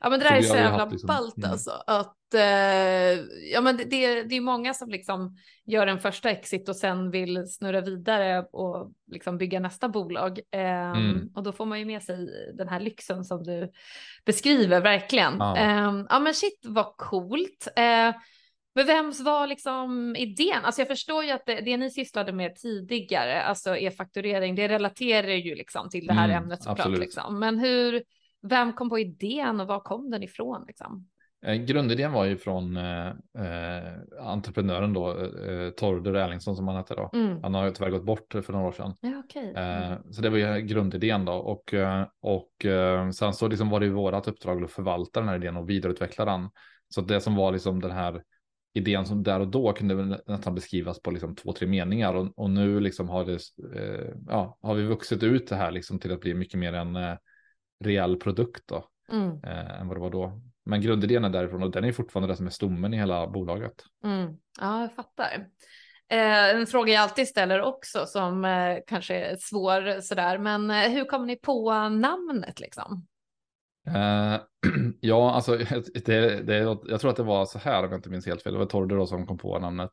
Ja 0.00 0.10
men 0.10 0.20
det 0.20 0.28
där 0.28 0.36
är 0.36 0.42
så 0.42 0.56
jävla 0.56 0.84
liksom, 0.84 1.06
ballt 1.06 1.36
mm. 1.36 1.50
alltså. 1.50 1.70
Att, 1.86 2.34
eh, 2.34 3.20
ja 3.52 3.60
men 3.60 3.76
det, 3.76 3.84
det, 3.84 4.22
det 4.22 4.36
är 4.36 4.40
många 4.40 4.74
som 4.74 4.90
liksom 4.90 5.36
gör 5.66 5.86
en 5.86 5.98
första 5.98 6.30
exit 6.30 6.68
och 6.68 6.76
sen 6.76 7.10
vill 7.10 7.46
snurra 7.48 7.80
vidare 7.80 8.46
och 8.52 8.92
liksom 9.12 9.38
bygga 9.38 9.60
nästa 9.60 9.88
bolag. 9.88 10.38
Eh, 10.50 10.90
mm. 10.90 11.30
Och 11.34 11.42
då 11.42 11.52
får 11.52 11.66
man 11.66 11.78
ju 11.78 11.84
med 11.84 12.02
sig 12.02 12.16
den 12.54 12.68
här 12.68 12.80
lyxen 12.80 13.24
som 13.24 13.42
du 13.42 13.70
beskriver 14.24 14.80
verkligen. 14.80 15.36
Ja, 15.38 15.56
eh, 15.56 16.04
ja 16.08 16.18
men 16.18 16.34
shit 16.34 16.60
vad 16.62 16.96
coolt. 16.96 17.68
Eh, 17.76 18.14
men 18.74 18.86
vems 18.86 19.20
var 19.20 19.46
liksom 19.46 20.16
idén? 20.16 20.64
Alltså 20.64 20.80
jag 20.80 20.88
förstår 20.88 21.24
ju 21.24 21.30
att 21.30 21.46
det, 21.46 21.60
det 21.60 21.76
ni 21.76 21.90
sysslade 21.90 22.32
med 22.32 22.56
tidigare, 22.56 23.42
alltså 23.42 23.76
e-fakturering, 23.76 24.54
det 24.54 24.68
relaterar 24.68 25.28
ju 25.28 25.54
liksom 25.54 25.90
till 25.90 26.06
det 26.06 26.12
här 26.12 26.28
mm, 26.28 26.42
ämnet 26.42 26.62
såklart. 26.62 26.98
Liksom. 26.98 27.38
Men 27.38 27.58
hur, 27.58 28.02
vem 28.42 28.72
kom 28.72 28.88
på 28.88 28.98
idén 28.98 29.60
och 29.60 29.66
var 29.66 29.80
kom 29.80 30.10
den 30.10 30.22
ifrån? 30.22 30.64
Liksom? 30.66 31.08
Eh, 31.46 31.54
grundidén 31.54 32.12
var 32.12 32.24
ju 32.24 32.36
från 32.36 32.76
eh, 32.76 33.08
eh 33.08 33.92
entreprenören 34.20 34.92
då, 34.92 35.10
eh, 35.10 35.70
Torder 35.70 36.14
Erlingsson 36.14 36.56
som 36.56 36.68
han 36.68 36.76
hette 36.76 36.94
då. 36.94 37.10
Mm. 37.12 37.42
Han 37.42 37.54
har 37.54 37.64
ju 37.64 37.70
tyvärr 37.70 37.90
gått 37.90 38.04
bort 38.04 38.32
för 38.32 38.52
några 38.52 38.68
år 38.68 38.72
sedan. 38.72 38.94
Ja, 39.00 39.18
okay. 39.18 39.50
mm. 39.50 39.92
eh, 39.92 39.98
så 40.10 40.22
det 40.22 40.30
var 40.30 40.38
ju 40.38 40.60
grundidén 40.60 41.24
då 41.24 41.32
och, 41.32 41.74
eh, 41.74 42.06
och 42.20 42.64
eh, 42.64 43.10
sen 43.10 43.34
så 43.34 43.48
liksom 43.48 43.70
var 43.70 43.80
det 43.80 43.86
ju 43.86 43.92
vårat 43.92 44.28
uppdrag 44.28 44.64
att 44.64 44.70
förvalta 44.70 45.20
den 45.20 45.28
här 45.28 45.36
idén 45.36 45.56
och 45.56 45.70
vidareutveckla 45.70 46.24
den. 46.24 46.50
Så 46.88 47.00
det 47.00 47.20
som 47.20 47.36
var 47.36 47.52
liksom 47.52 47.80
den 47.80 47.90
här 47.90 48.22
idén 48.74 49.06
som 49.06 49.22
där 49.22 49.40
och 49.40 49.48
då 49.48 49.72
kunde 49.72 50.20
nästan 50.26 50.54
beskrivas 50.54 51.02
på 51.02 51.10
liksom 51.10 51.36
två, 51.36 51.52
tre 51.52 51.68
meningar 51.68 52.14
och, 52.14 52.38
och 52.38 52.50
nu 52.50 52.80
liksom 52.80 53.08
har 53.08 53.24
det, 53.24 53.38
ja, 54.28 54.58
har 54.62 54.74
vi 54.74 54.82
vuxit 54.82 55.22
ut 55.22 55.48
det 55.48 55.56
här 55.56 55.70
liksom 55.70 55.98
till 55.98 56.12
att 56.12 56.20
bli 56.20 56.34
mycket 56.34 56.58
mer 56.58 56.72
en 56.72 56.96
reell 57.82 58.16
produkt 58.16 58.62
då, 58.66 58.84
mm. 59.12 59.44
eh, 59.44 59.80
än 59.80 59.88
vad 59.88 59.96
det 59.96 60.00
var 60.00 60.10
då. 60.10 60.40
Men 60.64 60.80
grundidén 60.80 61.24
är 61.24 61.30
därifrån 61.30 61.62
och 61.62 61.70
den 61.70 61.84
är 61.84 61.92
fortfarande 61.92 62.32
det 62.32 62.36
som 62.36 62.46
är 62.46 62.50
stommen 62.50 62.94
i 62.94 62.96
hela 62.96 63.26
bolaget. 63.26 63.84
Mm. 64.04 64.36
Ja, 64.60 64.80
jag 64.80 64.94
fattar. 64.94 65.46
Eh, 66.08 66.50
en 66.50 66.66
fråga 66.66 66.92
jag 66.92 67.02
alltid 67.02 67.28
ställer 67.28 67.60
också 67.60 68.06
som 68.06 68.44
eh, 68.44 68.78
kanske 68.86 69.14
är 69.14 69.36
svår 69.36 70.00
sådär, 70.00 70.38
men 70.38 70.70
eh, 70.70 70.90
hur 70.90 71.04
kom 71.04 71.26
ni 71.26 71.36
på 71.36 71.88
namnet 71.88 72.60
liksom? 72.60 73.06
Eh, 73.86 74.40
ja, 75.00 75.34
alltså 75.34 75.56
det, 76.04 76.42
det, 76.46 76.56
jag 76.58 77.00
tror 77.00 77.10
att 77.10 77.16
det 77.16 77.22
var 77.22 77.46
så 77.46 77.58
här 77.58 77.84
om 77.84 77.90
jag 77.90 77.98
inte 77.98 78.10
minns 78.10 78.26
helt 78.26 78.42
fel. 78.42 78.52
Det 78.52 78.58
var 78.58 78.66
Torder 78.66 78.96
då 78.96 79.06
som 79.06 79.26
kom 79.26 79.38
på 79.38 79.58
namnet 79.58 79.90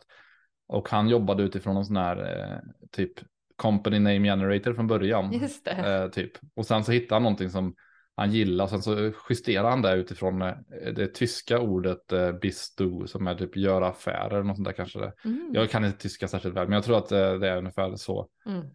och 0.67 0.89
han 0.89 1.09
jobbade 1.09 1.43
utifrån 1.43 1.73
någon 1.73 1.85
sån 1.85 1.97
här 1.97 2.17
eh, 2.17 2.59
typ 2.91 3.13
company 3.59 3.99
name 3.99 4.27
generator 4.27 4.73
från 4.73 4.87
början. 4.87 5.31
Just. 5.31 5.67
Eh, 5.67 6.07
typ. 6.07 6.31
Och 6.55 6.65
sen 6.65 6.83
så 6.83 6.91
hittade 6.91 7.15
han 7.15 7.23
någonting 7.23 7.49
som 7.49 7.75
han 8.15 8.31
gillar. 8.31 8.67
Sen 8.67 8.81
så 8.81 9.11
justerar 9.29 9.69
han 9.69 9.81
det 9.81 9.95
utifrån 9.95 10.41
eh, 10.41 10.55
det 10.95 11.07
tyska 11.07 11.59
ordet 11.59 12.11
eh, 12.11 12.31
bisto 12.31 13.07
som 13.07 13.27
är 13.27 13.35
typ 13.35 13.57
göra 13.57 13.87
affärer. 13.87 14.43
Något 14.43 14.55
sånt 14.55 14.67
där 14.67 14.73
kanske. 14.73 14.99
Det. 14.99 15.13
Mm. 15.25 15.51
Jag 15.53 15.69
kan 15.69 15.85
inte 15.85 15.97
tyska 15.97 16.27
särskilt 16.27 16.55
väl, 16.55 16.67
men 16.67 16.73
jag 16.75 16.83
tror 16.83 16.97
att 16.97 17.11
eh, 17.11 17.33
det 17.33 17.49
är 17.49 17.57
ungefär 17.57 17.95
så. 17.95 18.27
Mm. 18.45 18.65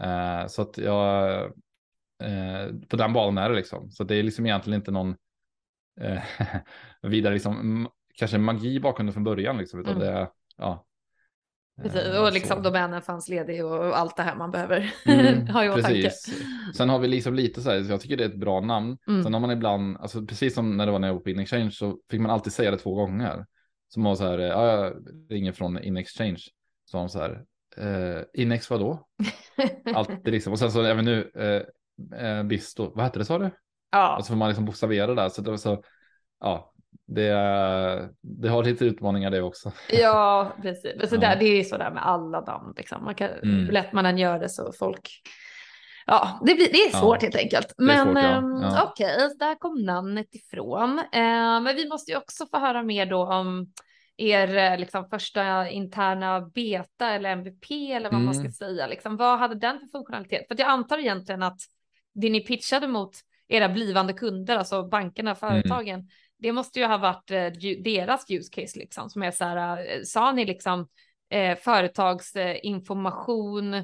Eh, 0.00 0.46
så 0.46 0.62
att 0.62 0.78
jag, 0.78 1.44
eh, 2.22 2.74
på 2.88 2.96
den 2.96 3.12
banan 3.12 3.44
är 3.44 3.48
det 3.48 3.56
liksom. 3.56 3.90
Så 3.90 4.04
det 4.04 4.14
är 4.14 4.22
liksom 4.22 4.46
egentligen 4.46 4.80
inte 4.80 4.90
någon 4.90 5.16
eh, 6.00 6.22
vidare 7.02 7.34
liksom, 7.34 7.88
kanske 8.14 8.38
magi 8.38 8.80
bakom 8.80 9.06
det 9.06 9.12
från 9.12 9.24
början 9.24 9.58
liksom. 9.58 9.80
Utan 9.80 9.96
mm. 9.96 10.06
det, 10.06 10.30
ja, 10.56 10.86
Precis, 11.82 12.08
och 12.08 12.26
eh, 12.26 12.32
liksom 12.32 12.56
så. 12.56 12.62
domänen 12.62 13.02
fanns 13.02 13.28
ledig 13.28 13.64
och 13.64 13.98
allt 13.98 14.16
det 14.16 14.22
här 14.22 14.36
man 14.36 14.50
behöver 14.50 14.94
mm, 15.04 15.46
ha 15.46 15.64
i 15.64 15.70
åtanke. 15.70 16.10
Sen 16.76 16.88
har 16.88 16.98
vi 16.98 17.08
liksom 17.08 17.34
lite 17.34 17.62
så 17.62 17.70
här, 17.70 17.82
så 17.82 17.92
jag 17.92 18.00
tycker 18.00 18.16
det 18.16 18.24
är 18.24 18.28
ett 18.28 18.40
bra 18.40 18.60
namn. 18.60 18.98
Mm. 19.08 19.22
Sen 19.22 19.32
har 19.32 19.40
man 19.40 19.50
ibland, 19.50 19.96
alltså 20.00 20.26
precis 20.26 20.54
som 20.54 20.76
när 20.76 20.86
det 20.86 20.92
var 20.92 20.98
när 20.98 21.08
jag 21.08 21.14
var 21.14 21.20
på 21.20 21.30
InExchange 21.30 21.70
så 21.70 21.98
fick 22.10 22.20
man 22.20 22.30
alltid 22.30 22.52
säga 22.52 22.70
det 22.70 22.78
två 22.78 22.94
gånger. 22.94 23.46
Som 23.88 24.02
var 24.02 24.14
så 24.14 24.24
här, 24.24 24.38
ja, 24.38 24.66
jag 24.66 24.94
ringer 25.30 25.52
från 25.52 25.82
InExchange. 25.82 26.40
Så 26.84 26.96
var 26.96 27.02
de 27.02 27.08
så 27.08 27.18
här, 27.18 27.44
eh, 27.76 28.22
Inex 28.34 28.70
vadå? 28.70 29.08
Alltid 29.94 30.32
liksom, 30.32 30.52
och 30.52 30.58
sen 30.58 30.72
så 30.72 30.82
även 30.82 31.04
nu, 31.04 31.30
eh, 31.34 32.28
eh, 32.28 32.42
Bisto, 32.42 32.92
vad 32.94 33.04
hette 33.04 33.18
det 33.18 33.24
sa 33.24 33.38
du? 33.38 33.50
Ja. 33.90 34.16
Och 34.16 34.24
så 34.24 34.28
får 34.28 34.36
man 34.36 34.48
liksom 34.48 34.64
bokstavera 34.64 35.14
där. 35.14 35.28
Så 35.28 35.42
det 35.42 35.50
var 35.50 35.56
så, 35.56 35.82
ja, 36.40 36.72
det, 37.06 37.32
det 38.22 38.48
har 38.48 38.64
lite 38.64 38.84
utmaningar 38.84 39.30
det 39.30 39.42
också. 39.42 39.72
Ja, 39.92 40.52
precis. 40.62 41.10
Så 41.10 41.16
där, 41.16 41.36
det 41.36 41.44
är 41.44 41.64
så 41.64 41.76
där 41.76 41.90
med 41.90 42.06
alla 42.06 42.40
namn. 42.40 42.74
Liksom. 42.76 43.04
Man 43.04 43.14
kan, 43.14 43.28
mm. 43.30 43.64
Hur 43.66 43.72
lätt 43.72 43.92
man 43.92 44.06
än 44.06 44.18
gör 44.18 44.38
det 44.38 44.48
så 44.48 44.72
folk... 44.78 45.10
Ja, 46.06 46.40
det, 46.46 46.54
blir, 46.54 46.68
det 46.72 46.78
är 46.78 46.96
svårt 46.96 47.22
ja. 47.22 47.26
helt 47.26 47.36
enkelt. 47.36 47.74
Men 47.78 48.06
svårt, 48.06 48.16
ja. 48.22 48.42
Ja. 48.62 48.90
okej, 48.90 49.16
okay, 49.16 49.36
där 49.38 49.54
kom 49.54 49.82
namnet 49.82 50.34
ifrån. 50.34 50.98
Eh, 50.98 51.60
men 51.60 51.76
vi 51.76 51.88
måste 51.88 52.10
ju 52.10 52.16
också 52.16 52.46
få 52.46 52.58
höra 52.58 52.82
mer 52.82 53.06
då 53.06 53.24
om 53.24 53.72
er 54.16 54.56
eh, 54.56 54.78
liksom, 54.78 55.08
första 55.10 55.68
interna 55.68 56.40
beta 56.40 57.10
eller 57.10 57.30
MVP 57.30 57.70
eller 57.70 58.10
vad 58.10 58.14
mm. 58.14 58.24
man 58.24 58.34
ska 58.34 58.40
mm. 58.40 58.52
säga. 58.52 58.86
Liksom. 58.86 59.16
Vad 59.16 59.38
hade 59.38 59.54
den 59.54 59.80
för 59.80 59.86
funktionalitet? 59.86 60.48
För 60.48 60.60
jag 60.60 60.68
antar 60.68 60.98
egentligen 60.98 61.42
att 61.42 61.60
det 62.14 62.30
ni 62.30 62.40
pitchade 62.40 62.88
mot 62.88 63.10
era 63.48 63.68
blivande 63.68 64.12
kunder, 64.12 64.56
alltså 64.56 64.88
bankerna, 64.88 65.30
mm. 65.30 65.36
företagen, 65.36 65.94
mm. 65.94 66.08
Det 66.40 66.52
måste 66.52 66.78
ju 66.78 66.86
ha 66.86 66.98
varit 66.98 67.30
eh, 67.30 67.46
deras 67.82 68.30
use 68.30 68.50
case 68.52 68.78
liksom 68.78 69.10
som 69.10 69.22
är 69.22 69.30
så 69.30 69.44
här, 69.44 69.78
eh, 69.78 70.02
sa 70.04 70.32
ni 70.32 70.44
liksom 70.44 70.88
eh, 71.30 71.58
företagsinformation 71.58 73.74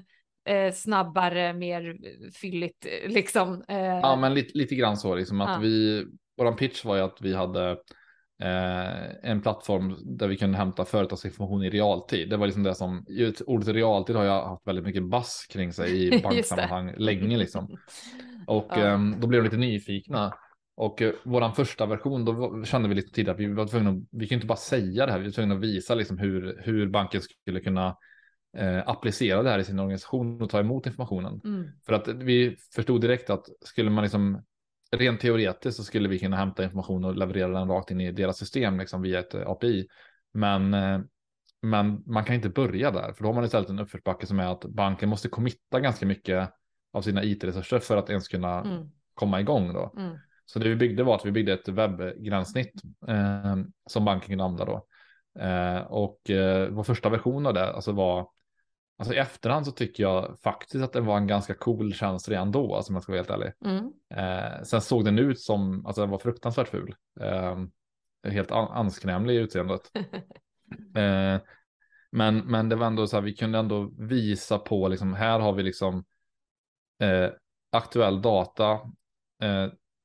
eh, 0.49 0.73
snabbare, 0.75 1.53
mer 1.53 1.97
fylligt 2.40 2.87
liksom? 3.07 3.64
Eh. 3.69 3.79
Ja, 3.79 4.16
men 4.16 4.35
lite, 4.35 4.59
lite 4.59 4.75
grann 4.75 4.97
så 4.97 5.14
liksom 5.14 5.40
att 5.40 5.51
ja. 5.51 5.59
vi, 5.59 6.05
våran 6.37 6.57
pitch 6.57 6.85
var 6.85 6.97
ju 6.97 7.03
att 7.03 7.19
vi 7.21 7.35
hade 7.35 7.77
Eh, 8.42 9.31
en 9.31 9.42
plattform 9.42 9.97
där 10.05 10.29
vi 10.29 10.37
kunde 10.37 10.59
hämta 10.59 10.85
företagsinformation 10.85 11.62
i 11.62 11.71
realtid. 11.71 12.31
Det 12.31 12.37
var 12.37 12.47
liksom 12.47 12.62
det 12.62 12.75
som, 12.75 13.07
ordet 13.47 13.69
realtid 13.69 14.16
har 14.16 14.25
jag 14.25 14.47
haft 14.47 14.66
väldigt 14.66 14.85
mycket 14.85 15.05
bass 15.05 15.47
kring 15.51 15.73
sig 15.73 16.07
i 16.07 16.21
banksammanhang 16.23 16.95
länge 16.97 17.37
liksom. 17.37 17.77
Och 18.47 18.66
ja. 18.71 18.77
eh, 18.77 18.99
då 19.19 19.27
blev 19.27 19.42
de 19.42 19.45
lite 19.45 19.57
nyfikna. 19.57 20.35
Och 20.77 21.03
eh, 21.03 21.15
våran 21.25 21.55
första 21.55 21.87
version, 21.87 22.25
då 22.25 22.65
kände 22.65 22.89
vi 22.89 22.95
lite 22.95 23.12
tidigare 23.12 23.35
att 23.35 23.41
vi 23.41 23.47
var 23.47 23.67
tvungna, 23.67 23.91
att, 23.91 23.97
vi 24.11 24.29
kan 24.29 24.37
inte 24.37 24.47
bara 24.47 24.57
säga 24.57 25.07
det 25.07 25.12
här, 25.12 25.19
vi 25.19 25.25
var 25.25 25.33
tvungna 25.33 25.55
att 25.55 25.61
visa 25.61 25.95
liksom 25.95 26.19
hur, 26.19 26.61
hur 26.65 26.89
banken 26.89 27.21
skulle 27.23 27.61
kunna 27.61 27.97
eh, 28.57 28.89
applicera 28.89 29.43
det 29.43 29.51
här 29.51 29.59
i 29.59 29.65
sin 29.65 29.79
organisation 29.79 30.43
och 30.43 30.51
ta 30.51 30.61
emot 30.61 30.87
informationen. 30.87 31.41
Mm. 31.45 31.69
För 31.87 31.93
att 31.93 32.09
vi 32.09 32.57
förstod 32.75 33.01
direkt 33.01 33.31
att 33.31 33.47
skulle 33.61 33.91
man 33.91 34.05
liksom 34.05 34.43
rent 34.91 35.21
teoretiskt 35.21 35.77
så 35.77 35.85
skulle 35.85 36.09
vi 36.09 36.19
kunna 36.19 36.37
hämta 36.37 36.65
information 36.65 37.05
och 37.05 37.17
leverera 37.17 37.59
den 37.59 37.69
rakt 37.69 37.91
in 37.91 38.01
i 38.01 38.12
deras 38.12 38.39
system 38.39 38.79
liksom 38.79 39.03
via 39.03 39.19
ett 39.19 39.35
eh, 39.35 39.49
API. 39.49 39.89
Men, 40.33 40.75
eh, 40.75 41.01
men 41.62 42.03
man 42.07 42.25
kan 42.25 42.35
inte 42.35 42.49
börja 42.49 42.91
där, 42.91 43.12
för 43.12 43.23
då 43.23 43.29
har 43.29 43.35
man 43.35 43.45
istället 43.45 43.71
en 43.71 43.79
uppförsbacke 43.79 44.27
som 44.27 44.41
är 44.41 44.53
att 44.53 44.65
banken 44.65 45.09
måste 45.09 45.29
committa 45.29 45.81
ganska 45.81 46.07
mycket 46.07 46.51
av 46.93 47.03
sina 47.03 47.25
it-resurser 47.25 47.79
för 47.79 47.97
att 47.97 48.11
ens 48.11 48.29
kunna 48.29 48.61
mm. 48.61 48.91
komma 49.15 49.41
igång 49.41 49.73
då. 49.73 49.93
Mm. 49.97 50.19
Så 50.47 50.59
det 50.59 50.69
vi 50.69 50.77
byggde 50.77 51.03
var 51.03 51.15
att 51.15 51.27
vi 51.27 51.31
byggde 51.31 51.53
ett 51.53 51.69
webbgränssnitt 51.69 52.83
eh, 53.09 53.57
som 53.87 54.05
banken 54.05 54.29
kunde 54.29 54.45
använda 54.45 54.65
då. 54.65 54.87
Eh, 55.43 55.79
och 55.79 56.31
eh, 56.31 56.69
vår 56.69 56.83
första 56.83 57.09
version 57.09 57.47
av 57.47 57.55
det 57.55 57.73
alltså 57.73 57.93
var 57.93 58.29
Alltså 58.99 59.15
i 59.15 59.19
efterhand 59.19 59.67
så 59.67 59.73
tycker 59.73 60.03
jag 60.03 60.39
faktiskt 60.43 60.85
att 60.85 60.93
det 60.93 61.01
var 61.01 61.17
en 61.17 61.27
ganska 61.27 61.55
cool 61.55 61.95
tjänst 61.95 62.29
redan 62.29 62.53
då, 62.53 62.75
alltså 62.75 62.91
om 62.91 62.95
jag 62.95 63.03
ska 63.03 63.13
vara 63.13 63.19
helt 63.19 63.31
ärlig. 63.31 63.53
Mm. 63.65 63.93
Eh, 64.15 64.63
sen 64.63 64.81
såg 64.81 65.05
den 65.05 65.19
ut 65.19 65.41
som, 65.41 65.87
alltså 65.87 66.01
den 66.01 66.11
var 66.11 66.19
fruktansvärt 66.19 66.69
ful. 66.69 66.95
Eh, 67.21 67.57
helt 68.31 68.51
anskrämlig 68.51 69.35
i 69.35 69.39
utseendet. 69.39 69.81
eh, 70.97 71.41
men, 72.11 72.39
men 72.39 72.69
det 72.69 72.77
var 72.77 72.87
ändå 72.87 73.07
så 73.07 73.17
här, 73.17 73.23
vi 73.23 73.35
kunde 73.35 73.59
ändå 73.59 73.93
visa 73.99 74.59
på, 74.59 74.89
liksom, 74.89 75.15
här 75.15 75.39
har 75.39 75.53
vi 75.53 75.63
liksom 75.63 76.05
eh, 77.01 77.31
aktuell 77.73 78.23
data 78.23 78.81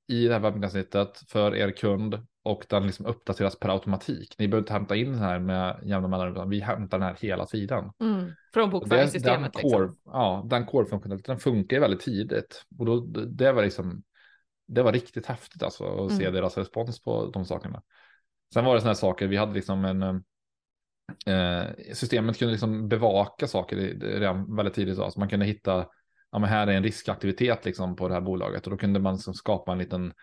i 0.08 0.28
det 0.28 0.34
här 0.34 0.40
webbgränssnittet 0.40 1.22
för 1.28 1.56
er 1.56 1.72
kund 1.72 2.28
och 2.44 2.66
den 2.70 2.86
liksom 2.86 3.06
uppdateras 3.06 3.60
per 3.60 3.70
automatik. 3.70 4.36
Ni 4.38 4.48
behöver 4.48 4.64
inte 4.64 4.74
hämta 4.74 4.96
in 4.96 5.12
den 5.12 5.20
här 5.20 5.40
med 5.40 5.80
jämna 5.84 6.08
mellanrum, 6.08 6.34
utan 6.34 6.50
vi 6.50 6.60
hämtar 6.60 7.00
den 7.00 7.08
här 7.08 7.18
hela 7.22 7.46
tiden. 7.46 7.92
Mm, 8.02 8.32
från 8.54 8.70
bokföringssystemet. 8.70 9.54
Den, 9.54 9.62
core, 9.62 9.86
liksom. 9.86 10.02
Ja, 10.06 10.48
den 10.50 10.66
core-funktionaliteten 10.66 11.38
funkar 11.38 11.78
ju 11.78 11.82
väldigt 11.82 12.02
tidigt. 12.02 12.66
Och 12.80 12.86
då, 12.86 13.00
det 13.26 13.52
var 13.52 13.64
liksom, 13.64 14.04
det 14.68 14.84
var 14.84 14.94
riktigt 14.94 15.26
häftigt 15.26 15.64
alltså 15.64 15.86
att 15.86 16.12
mm. 16.12 16.18
se 16.18 16.30
deras 16.30 16.58
respons 16.58 17.02
på 17.02 17.26
de 17.26 17.46
sakerna. 17.46 17.82
Sen 18.54 18.66
var 18.66 18.74
det 18.74 18.82
sådana 18.82 18.94
här 18.94 19.00
saker, 19.00 19.28
vi 19.28 19.38
hade 19.38 19.54
liksom 19.54 19.86
en, 19.86 20.02
eh, 21.26 21.94
systemet 21.94 22.38
kunde 22.38 22.52
liksom 22.52 22.88
bevaka 22.88 23.48
saker 23.48 23.76
redan 24.00 24.56
väldigt 24.56 24.76
tidigt. 24.76 24.96
Så 24.96 25.04
alltså 25.04 25.20
man 25.20 25.30
kunde 25.30 25.46
hitta, 25.46 25.88
ja 26.32 26.39
men 26.39 26.50
här 26.50 26.67
är 26.67 26.72
en 26.72 26.84
riskaktivitet 26.84 27.65
liksom 27.65 27.96
på 27.96 28.08
det 28.08 28.13
här 28.13 28.22
bolaget 28.22 28.65
och 28.65 28.72
då 28.72 28.78
kunde 28.78 29.00
man 29.00 29.13
liksom 29.13 29.34
skapa 29.34 29.72
en 29.72 29.78
liten 29.78 30.13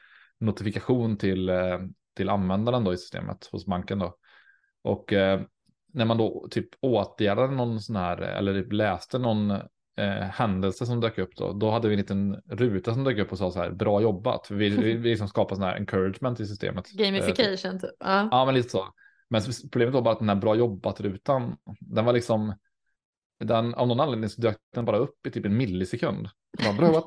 notifikation 0.40 1.16
till, 1.16 1.48
eh, 1.48 1.78
till 2.16 2.28
användaren 2.28 2.84
då 2.84 2.92
i 2.92 2.96
systemet 2.96 3.48
hos 3.52 3.66
banken 3.66 3.98
då. 3.98 4.16
Och 4.82 5.12
eh, 5.12 5.40
när 5.92 6.04
man 6.04 6.18
då 6.18 6.48
typ 6.50 6.68
åtgärdade 6.80 7.54
någon 7.54 7.80
sån 7.80 7.96
här 7.96 8.16
eller 8.18 8.62
typ 8.62 8.72
läste 8.72 9.18
någon 9.18 9.50
eh, 9.98 10.28
händelse 10.32 10.86
som 10.86 11.00
dök 11.00 11.18
upp 11.18 11.36
då, 11.36 11.52
då 11.52 11.70
hade 11.70 11.88
vi 11.88 11.94
en 11.94 12.00
liten 12.00 12.42
ruta 12.46 12.94
som 12.94 13.04
dök 13.04 13.18
upp 13.18 13.32
och 13.32 13.38
sa 13.38 13.50
så 13.50 13.58
här 13.58 13.70
bra 13.70 14.00
jobbat. 14.00 14.46
För 14.46 14.54
vi, 14.54 14.68
vi, 14.68 14.92
vi 14.96 15.10
liksom 15.10 15.28
skapade 15.28 15.56
sån 15.56 15.64
här 15.64 15.76
encouragement 15.76 16.40
i 16.40 16.46
systemet. 16.46 16.90
Gamification 16.90 17.74
eh, 17.74 17.80
typ. 17.80 17.90
Ja. 18.00 18.28
ja, 18.30 18.44
men 18.44 18.54
lite 18.54 18.68
så. 18.68 18.88
Men 19.30 19.42
problemet 19.72 19.94
var 19.94 20.02
bara 20.02 20.12
att 20.12 20.18
den 20.18 20.28
här 20.28 20.36
bra 20.36 20.54
jobbat 20.54 21.00
rutan, 21.00 21.56
den 21.80 22.04
var 22.04 22.12
liksom 22.12 22.54
den, 23.44 23.74
av 23.74 23.88
någon 23.88 24.00
anledning 24.00 24.30
så 24.30 24.40
dök 24.40 24.56
den 24.74 24.84
bara 24.84 24.96
upp 24.96 25.26
i 25.26 25.30
typ 25.30 25.46
en 25.46 25.56
millisekund. 25.56 26.28
Bara, 26.78 26.92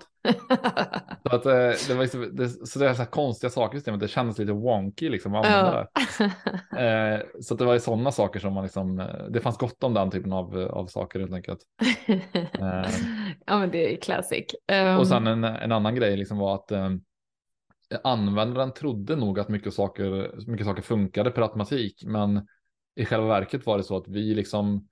så, 1.29 1.35
att, 1.35 1.45
eh, 1.45 1.87
det 1.87 1.93
var 1.93 2.01
liksom, 2.01 2.35
det, 2.35 2.49
så 2.49 2.79
det 2.79 2.89
är 2.89 2.93
så 2.93 3.01
här 3.01 3.09
konstiga 3.09 3.49
saker 3.49 3.77
i 3.77 3.79
systemet. 3.79 3.99
Det 3.99 4.07
kändes 4.07 4.37
lite 4.37 4.51
wonky 4.51 5.09
liksom 5.09 5.35
att 5.35 5.45
använda 5.45 5.87
det. 5.87 5.91
Eh, 6.77 7.41
så 7.41 7.55
det 7.55 7.65
var 7.65 7.73
ju 7.73 7.79
sådana 7.79 8.11
saker 8.11 8.39
som 8.39 8.53
man 8.53 8.63
liksom, 8.63 8.99
eh, 8.99 9.25
det 9.29 9.39
fanns 9.39 9.57
gott 9.57 9.83
om 9.83 9.93
den 9.93 10.11
typen 10.11 10.33
av, 10.33 10.57
av 10.57 10.87
saker 10.87 11.19
helt 11.19 11.33
enkelt. 11.33 11.59
eh, 12.59 12.91
ja 13.45 13.59
men 13.59 13.71
det 13.71 13.93
är 13.93 14.01
classic. 14.01 14.45
Um... 14.71 14.97
Och 14.97 15.07
sen 15.07 15.27
en, 15.27 15.43
en 15.43 15.71
annan 15.71 15.95
grej 15.95 16.17
liksom 16.17 16.37
var 16.37 16.55
att 16.55 16.71
eh, 16.71 16.89
användaren 18.03 18.73
trodde 18.73 19.15
nog 19.15 19.39
att 19.39 19.49
mycket 19.49 19.73
saker, 19.73 20.31
mycket 20.47 20.65
saker 20.65 20.81
funkade 20.81 21.31
per 21.31 21.41
automatik. 21.41 22.03
Men 22.05 22.47
i 22.95 23.05
själva 23.05 23.27
verket 23.27 23.65
var 23.65 23.77
det 23.77 23.83
så 23.83 23.97
att 23.97 24.07
vi 24.07 24.33
liksom 24.33 24.87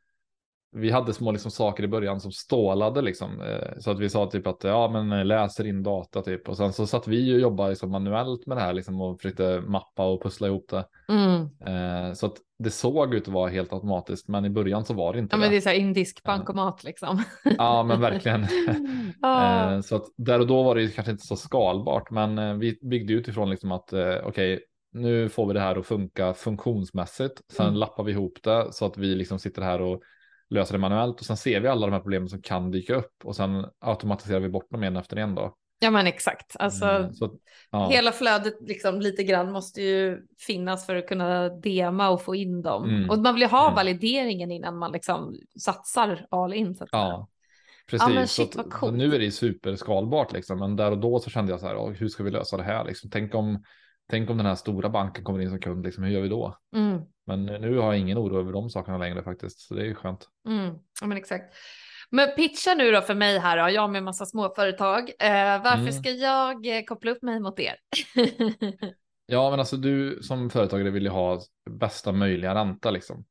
vi 0.71 0.91
hade 0.91 1.13
små 1.13 1.31
liksom, 1.31 1.51
saker 1.51 1.83
i 1.83 1.87
början 1.87 2.19
som 2.19 2.31
stålade 2.31 3.01
liksom. 3.01 3.41
Eh, 3.41 3.79
så 3.79 3.91
att 3.91 3.99
vi 3.99 4.09
sa 4.09 4.25
typ 4.25 4.47
att 4.47 4.63
ja, 4.63 4.89
men 4.89 5.11
eh, 5.11 5.25
läser 5.25 5.67
in 5.67 5.83
data 5.83 6.21
typ. 6.21 6.49
Och 6.49 6.57
sen 6.57 6.73
så 6.73 6.87
satt 6.87 7.07
vi 7.07 7.35
och 7.35 7.39
jobbade 7.39 7.69
liksom, 7.69 7.91
manuellt 7.91 8.45
med 8.45 8.57
det 8.57 8.61
här 8.61 8.73
liksom, 8.73 9.01
och 9.01 9.21
försökte 9.21 9.61
mappa 9.67 10.05
och 10.05 10.23
pussla 10.23 10.47
ihop 10.47 10.69
det. 10.69 10.85
Mm. 11.09 11.41
Eh, 11.41 12.13
så 12.13 12.25
att 12.25 12.33
det 12.59 12.71
såg 12.71 13.13
ut 13.13 13.27
att 13.27 13.33
vara 13.33 13.49
helt 13.49 13.73
automatiskt, 13.73 14.27
men 14.27 14.45
i 14.45 14.49
början 14.49 14.85
så 14.85 14.93
var 14.93 15.13
det 15.13 15.19
inte 15.19 15.35
ja, 15.35 15.37
det. 15.37 15.41
Men 15.41 15.51
det 15.51 15.57
är 15.57 15.61
så 15.61 15.69
här 15.69 15.75
indisk 15.75 16.23
bankomat 16.23 16.83
liksom. 16.83 17.23
ja, 17.57 17.83
men 17.83 18.01
verkligen. 18.01 18.45
ah. 19.21 19.81
så 19.81 19.95
att 19.95 20.05
där 20.17 20.39
och 20.39 20.47
då 20.47 20.63
var 20.63 20.75
det 20.75 20.95
kanske 20.95 21.11
inte 21.11 21.25
så 21.25 21.35
skalbart, 21.35 22.11
men 22.11 22.59
vi 22.59 22.79
byggde 22.81 23.13
utifrån 23.13 23.49
liksom 23.49 23.71
att 23.71 23.93
okej, 23.93 24.23
okay, 24.25 24.59
nu 24.91 25.29
får 25.29 25.47
vi 25.47 25.53
det 25.53 25.59
här 25.59 25.75
att 25.75 25.85
funka 25.85 26.33
funktionsmässigt. 26.33 27.41
Sen 27.51 27.65
mm. 27.65 27.79
lappar 27.79 28.03
vi 28.03 28.11
ihop 28.11 28.37
det 28.43 28.67
så 28.71 28.85
att 28.85 28.97
vi 28.97 29.15
liksom 29.15 29.39
sitter 29.39 29.61
här 29.61 29.81
och 29.81 30.01
lösa 30.49 30.73
det 30.73 30.79
manuellt 30.79 31.19
och 31.19 31.25
sen 31.25 31.37
ser 31.37 31.59
vi 31.59 31.67
alla 31.67 31.87
de 31.87 31.93
här 31.93 31.99
problemen 31.99 32.29
som 32.29 32.41
kan 32.41 32.71
dyka 32.71 32.95
upp 32.95 33.13
och 33.23 33.35
sen 33.35 33.65
automatiserar 33.79 34.39
vi 34.39 34.49
bort 34.49 34.71
dem 34.71 34.83
en 34.83 34.97
efter 34.97 35.17
en 35.17 35.35
då. 35.35 35.55
Ja 35.81 35.91
men 35.91 36.07
exakt, 36.07 36.55
alltså 36.59 36.85
mm, 36.85 37.13
så, 37.13 37.35
ja. 37.71 37.89
hela 37.89 38.11
flödet 38.11 38.53
liksom 38.61 39.01
lite 39.01 39.23
grann 39.23 39.51
måste 39.51 39.81
ju 39.81 40.17
finnas 40.47 40.85
för 40.85 40.95
att 40.95 41.07
kunna 41.07 41.49
dema 41.49 42.09
och 42.09 42.21
få 42.21 42.35
in 42.35 42.61
dem. 42.61 42.89
Mm. 42.89 43.09
Och 43.09 43.19
man 43.19 43.33
vill 43.33 43.41
ju 43.41 43.49
ha 43.49 43.63
mm. 43.63 43.75
valideringen 43.75 44.51
innan 44.51 44.77
man 44.77 44.91
liksom 44.91 45.35
satsar 45.59 46.25
all 46.29 46.53
in. 46.53 46.75
Så 46.75 46.83
att 46.83 46.89
ja, 46.91 47.27
precis. 47.89 48.07
Ja, 48.07 48.13
men 48.13 48.27
shit, 48.27 48.53
så, 48.53 48.63
så 48.79 48.91
nu 48.91 49.15
är 49.15 49.19
det 49.19 49.31
superskalbart 49.31 50.33
liksom, 50.33 50.59
men 50.59 50.75
där 50.75 50.91
och 50.91 50.97
då 50.97 51.19
så 51.19 51.29
kände 51.29 51.51
jag 51.51 51.59
så 51.59 51.67
här, 51.67 51.93
hur 51.93 52.07
ska 52.07 52.23
vi 52.23 52.31
lösa 52.31 52.57
det 52.57 52.63
här 52.63 52.85
liksom? 52.85 53.09
Tänk 53.09 53.35
om 53.35 53.63
Tänk 54.09 54.29
om 54.29 54.37
den 54.37 54.45
här 54.45 54.55
stora 54.55 54.89
banken 54.89 55.23
kommer 55.23 55.41
in 55.41 55.49
som 55.49 55.59
kund, 55.59 55.85
liksom, 55.85 56.03
hur 56.03 56.11
gör 56.11 56.21
vi 56.21 56.29
då? 56.29 56.57
Mm. 56.75 57.01
Men 57.29 57.45
nu 57.45 57.77
har 57.77 57.85
jag 57.85 57.97
ingen 57.97 58.17
oro 58.17 58.39
över 58.39 58.51
de 58.53 58.69
sakerna 58.69 58.97
längre 58.97 59.23
faktiskt, 59.23 59.59
så 59.59 59.73
det 59.73 59.81
är 59.81 59.85
ju 59.85 59.95
skönt. 59.95 60.27
Mm. 60.47 60.75
Ja, 61.01 61.07
men 61.07 61.17
exakt. 61.17 61.55
Men 62.09 62.35
pitcha 62.35 62.73
nu 62.73 62.91
då 62.91 63.01
för 63.01 63.15
mig 63.15 63.39
här 63.39 63.57
då, 63.57 63.75
jag 63.75 63.89
med 63.89 64.03
massa 64.03 64.25
småföretag. 64.25 65.09
Eh, 65.19 65.63
varför 65.63 65.79
mm. 65.79 65.91
ska 65.91 66.11
jag 66.11 66.77
eh, 66.77 66.83
koppla 66.83 67.11
upp 67.11 67.21
mig 67.21 67.39
mot 67.39 67.59
er? 67.59 67.75
ja, 69.25 69.49
men 69.49 69.59
alltså 69.59 69.77
du 69.77 70.19
som 70.21 70.49
företagare 70.49 70.89
vill 70.89 71.03
ju 71.03 71.09
ha 71.09 71.41
bästa 71.69 72.11
möjliga 72.11 72.55
ränta 72.55 72.91
liksom. 72.91 73.25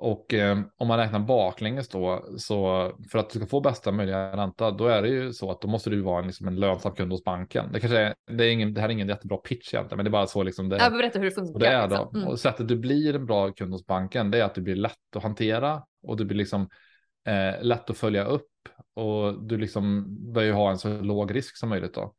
Och 0.00 0.34
eh, 0.34 0.58
om 0.76 0.88
man 0.88 0.98
räknar 0.98 1.18
baklänges 1.18 1.88
då, 1.88 2.24
så 2.36 2.92
för 3.10 3.18
att 3.18 3.30
du 3.30 3.38
ska 3.38 3.48
få 3.48 3.60
bästa 3.60 3.92
möjliga 3.92 4.36
ränta, 4.36 4.70
då 4.70 4.86
är 4.86 5.02
det 5.02 5.08
ju 5.08 5.32
så 5.32 5.50
att 5.50 5.60
då 5.60 5.68
måste 5.68 5.90
du 5.90 6.00
vara 6.00 6.20
en, 6.20 6.26
liksom 6.26 6.48
en 6.48 6.56
lönsam 6.56 6.94
kund 6.94 7.12
hos 7.12 7.24
banken. 7.24 7.72
Det 7.72 7.80
kanske 7.80 7.98
är, 7.98 8.14
det 8.30 8.44
är 8.44 8.50
ingen, 8.50 8.74
det 8.74 8.80
här 8.80 8.88
är 8.88 8.92
ingen 8.92 9.08
jättebra 9.08 9.38
pitch 9.38 9.74
egentligen, 9.74 9.96
men 9.96 10.04
det 10.04 10.08
är 10.08 10.12
bara 10.12 10.26
så 10.26 10.42
liksom 10.42 10.68
det, 10.68 10.76
jag 10.76 10.92
berätta 10.92 11.18
hur 11.18 11.26
det 11.26 11.30
funkar. 11.30 11.54
och 11.54 11.60
det 11.60 11.66
är 11.66 11.88
då. 11.88 11.94
Liksom. 11.94 12.16
Mm. 12.16 12.28
Och 12.28 12.40
sättet 12.40 12.68
du 12.68 12.76
blir 12.76 13.14
en 13.14 13.26
bra 13.26 13.52
kund 13.52 13.72
hos 13.72 13.86
banken, 13.86 14.30
det 14.30 14.38
är 14.38 14.44
att 14.44 14.54
du 14.54 14.60
blir 14.60 14.76
lätt 14.76 15.16
att 15.16 15.22
hantera 15.22 15.82
och 16.02 16.16
du 16.16 16.24
blir 16.24 16.38
liksom 16.38 16.68
eh, 17.26 17.62
lätt 17.62 17.90
att 17.90 17.96
följa 17.96 18.24
upp 18.24 18.50
och 18.94 19.42
du 19.42 19.56
liksom 19.56 20.06
bör 20.32 20.42
ju 20.42 20.52
ha 20.52 20.70
en 20.70 20.78
så 20.78 21.00
låg 21.00 21.34
risk 21.34 21.56
som 21.56 21.68
möjligt 21.68 21.94
då. 21.94 22.14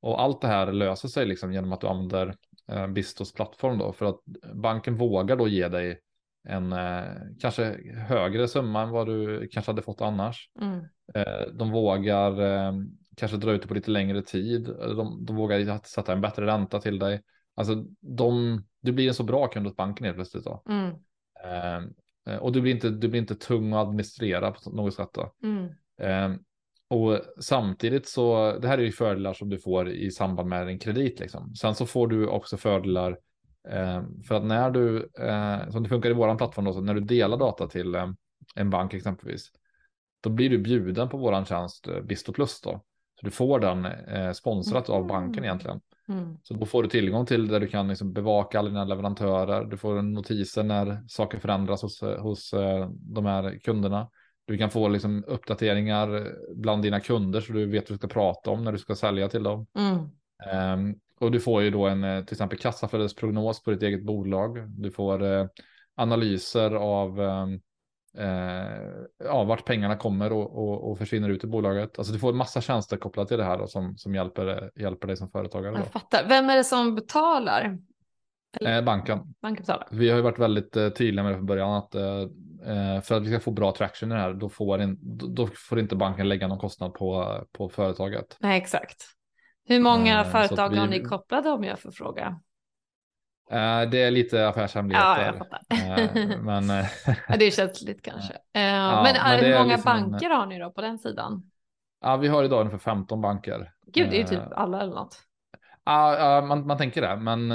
Och 0.00 0.22
allt 0.22 0.40
det 0.40 0.48
här 0.48 0.72
löser 0.72 1.08
sig 1.08 1.26
liksom 1.26 1.52
genom 1.52 1.72
att 1.72 1.80
du 1.80 1.86
använder 1.86 2.34
eh, 2.72 2.86
Bistos 2.86 3.32
plattform 3.32 3.78
då 3.78 3.92
för 3.92 4.06
att 4.06 4.20
banken 4.54 4.96
vågar 4.96 5.36
då 5.36 5.48
ge 5.48 5.68
dig 5.68 6.00
en 6.44 6.72
eh, 6.72 7.04
kanske 7.40 7.78
högre 8.08 8.48
summa 8.48 8.82
än 8.82 8.90
vad 8.90 9.06
du 9.06 9.48
kanske 9.48 9.72
hade 9.72 9.82
fått 9.82 10.00
annars. 10.00 10.50
Mm. 10.60 10.78
Eh, 11.14 11.52
de 11.52 11.70
vågar 11.70 12.40
eh, 12.40 12.72
kanske 13.16 13.36
dra 13.36 13.52
ut 13.52 13.62
det 13.62 13.68
på 13.68 13.74
lite 13.74 13.90
längre 13.90 14.22
tid. 14.22 14.64
De, 14.64 15.24
de 15.24 15.36
vågar 15.36 15.84
sätta 15.84 16.12
en 16.12 16.20
bättre 16.20 16.46
ränta 16.46 16.80
till 16.80 16.98
dig. 16.98 17.22
Alltså 17.54 17.84
de, 18.00 18.62
du 18.80 18.92
blir 18.92 19.08
en 19.08 19.14
så 19.14 19.22
bra 19.22 19.46
kund 19.46 19.66
hos 19.66 19.76
banken 19.76 20.04
helt 20.04 20.16
plötsligt 20.16 20.44
då. 20.44 20.62
Mm. 20.68 20.94
Eh, 21.44 22.36
och 22.36 22.52
du 22.52 22.60
blir, 22.60 22.72
inte, 22.72 22.90
du 22.90 23.08
blir 23.08 23.20
inte 23.20 23.34
tung 23.34 23.72
att 23.72 23.86
administrera 23.86 24.50
på 24.50 24.70
något 24.70 24.94
sätt 24.94 25.10
då. 25.12 25.34
Mm. 25.42 25.68
Eh, 26.00 26.38
och 26.88 27.20
samtidigt 27.40 28.08
så, 28.08 28.58
det 28.58 28.68
här 28.68 28.78
är 28.78 28.82
ju 28.82 28.92
fördelar 28.92 29.32
som 29.32 29.48
du 29.48 29.58
får 29.58 29.88
i 29.88 30.10
samband 30.10 30.48
med 30.48 30.68
en 30.68 30.78
kredit 30.78 31.20
liksom. 31.20 31.54
Sen 31.54 31.74
så 31.74 31.86
får 31.86 32.08
du 32.08 32.26
också 32.26 32.56
fördelar 32.56 33.18
för 34.28 34.34
att 34.34 34.44
när 34.44 34.70
du, 34.70 35.10
eh, 35.18 35.70
som 35.70 35.82
det 35.82 35.88
funkar 35.88 36.10
i 36.10 36.12
våran 36.12 36.36
plattform 36.36 36.64
då, 36.64 36.72
så 36.72 36.80
när 36.80 36.94
du 36.94 37.00
delar 37.00 37.36
data 37.36 37.66
till 37.66 37.94
eh, 37.94 38.08
en 38.54 38.70
bank 38.70 38.94
exempelvis, 38.94 39.50
då 40.20 40.30
blir 40.30 40.50
du 40.50 40.58
bjuden 40.58 41.08
på 41.08 41.16
våran 41.16 41.44
tjänst 41.44 41.88
eh, 41.88 42.00
Bisto 42.00 42.32
Plus 42.32 42.60
då. 42.60 42.84
Så 43.20 43.26
du 43.26 43.30
får 43.30 43.60
den 43.60 43.84
eh, 43.84 44.32
sponsrat 44.32 44.88
av 44.88 45.06
banken 45.06 45.44
egentligen. 45.44 45.80
Mm. 46.08 46.36
Så 46.42 46.54
då 46.54 46.66
får 46.66 46.82
du 46.82 46.88
tillgång 46.88 47.26
till 47.26 47.48
där 47.48 47.60
du 47.60 47.66
kan 47.66 47.88
liksom 47.88 48.12
bevaka 48.12 48.58
alla 48.58 48.68
dina 48.68 48.84
leverantörer. 48.84 49.64
Du 49.64 49.76
får 49.76 50.02
notiser 50.02 50.62
när 50.62 51.04
saker 51.08 51.38
förändras 51.38 51.82
hos, 51.82 52.00
hos 52.00 52.52
eh, 52.52 52.88
de 52.90 53.26
här 53.26 53.58
kunderna. 53.58 54.10
Du 54.46 54.58
kan 54.58 54.70
få 54.70 54.88
liksom 54.88 55.24
uppdateringar 55.26 56.32
bland 56.54 56.82
dina 56.82 57.00
kunder 57.00 57.40
så 57.40 57.52
du 57.52 57.66
vet 57.66 57.90
vad 57.90 57.94
du 57.94 57.98
ska 57.98 58.08
prata 58.08 58.50
om 58.50 58.64
när 58.64 58.72
du 58.72 58.78
ska 58.78 58.94
sälja 58.94 59.28
till 59.28 59.42
dem. 59.42 59.66
Mm. 59.78 59.98
Um, 60.78 60.96
och 61.20 61.30
du 61.30 61.40
får 61.40 61.62
ju 61.62 61.70
då 61.70 61.86
en 61.86 62.04
eh, 62.04 62.24
till 62.24 62.34
exempel 62.34 62.58
kassaflödesprognos 62.58 63.62
på 63.62 63.70
ditt 63.70 63.82
eget 63.82 64.04
bolag. 64.04 64.58
Du 64.68 64.90
får 64.90 65.22
uh, 65.22 65.46
analyser 65.96 66.70
av 66.70 67.20
um, 67.20 67.60
uh, 68.18 69.04
ja, 69.24 69.44
vart 69.44 69.64
pengarna 69.64 69.96
kommer 69.96 70.32
och, 70.32 70.58
och, 70.58 70.90
och, 70.90 70.98
försvinner 70.98 71.28
ut 71.28 71.44
i 71.44 71.46
bolaget. 71.46 71.98
Alltså 71.98 72.12
du 72.12 72.18
får 72.18 72.30
en 72.30 72.36
massa 72.36 72.60
tjänster 72.60 72.96
kopplat 72.96 73.28
till 73.28 73.38
det 73.38 73.44
här 73.44 73.58
då, 73.58 73.66
som, 73.66 73.96
som 73.96 74.14
hjälper, 74.14 74.70
hjälper 74.76 75.06
dig 75.06 75.16
som 75.16 75.30
företagare. 75.30 75.72
Då. 75.72 75.78
Jag 75.78 75.86
fattar. 75.86 76.28
Vem 76.28 76.50
är 76.50 76.56
det 76.56 76.64
som 76.64 76.94
betalar? 76.94 77.78
Eh, 78.60 78.84
banken. 78.84 79.34
Banken 79.42 79.62
betalar. 79.62 79.88
Vi 79.90 80.10
har 80.10 80.16
ju 80.16 80.22
varit 80.22 80.38
väldigt 80.38 80.76
eh, 80.76 80.88
tydliga 80.88 81.22
med 81.22 81.32
det 81.32 81.36
från 81.36 81.46
början 81.46 81.74
att 81.74 81.94
eh, 81.94 83.00
för 83.02 83.14
att 83.14 83.22
vi 83.22 83.30
ska 83.30 83.40
få 83.40 83.50
bra 83.50 83.72
traction 83.72 84.12
i 84.12 84.14
det 84.14 84.20
här, 84.20 84.32
då 84.32 84.48
får, 84.48 84.82
in, 84.82 84.98
då, 85.00 85.26
då 85.26 85.46
får 85.46 85.80
inte 85.80 85.96
banken 85.96 86.28
lägga 86.28 86.48
någon 86.48 86.58
kostnad 86.58 86.94
på, 86.94 87.38
på 87.52 87.68
företaget. 87.68 88.36
Nej, 88.40 88.58
exakt. 88.58 89.13
Hur 89.66 89.80
många 89.80 90.20
Eh, 90.20 90.30
företag 90.30 90.68
vi- 90.70 90.78
har 90.78 90.86
ni 90.86 91.00
kopplade 91.00 91.50
om 91.50 91.64
jag 91.64 91.80
får 91.80 91.90
fråga? 91.90 92.40
Eh, 93.50 93.82
det 93.90 94.02
är 94.02 94.10
lite 94.10 94.48
affärshemligheter. 94.48 95.34
Ja, 95.68 95.78
jag. 95.78 96.00
Eh, 96.00 96.40
men 96.42 96.68
Ja, 97.28 97.36
det 97.38 97.44
är 97.44 97.50
känsligt 97.50 98.02
kanske. 98.02 98.32
Eh, 98.34 98.40
men 98.52 99.02
men 99.02 99.44
hur 99.44 99.52
många 99.58 99.64
liksom 99.76 99.92
en- 99.92 100.10
banker 100.10 100.30
har 100.30 100.46
ni 100.46 100.58
då 100.58 100.70
på 100.70 100.80
den 100.80 100.98
sidan? 100.98 101.50
ja, 102.00 102.16
vi 102.16 102.28
har 102.28 102.44
idag 102.44 102.60
ungefär 102.60 102.78
15 102.78 103.20
banker. 103.20 103.72
Gud, 103.86 104.10
det 104.10 104.16
är 104.16 104.20
ju 104.20 104.24
typ 104.26 104.52
alla 104.52 104.80
eller 104.80 104.94
något. 104.94 105.18
Ja, 105.84 106.18
ja, 106.18 106.40
man, 106.40 106.66
man 106.66 106.78
tänker 106.78 107.02
det, 107.02 107.16
men 107.16 107.48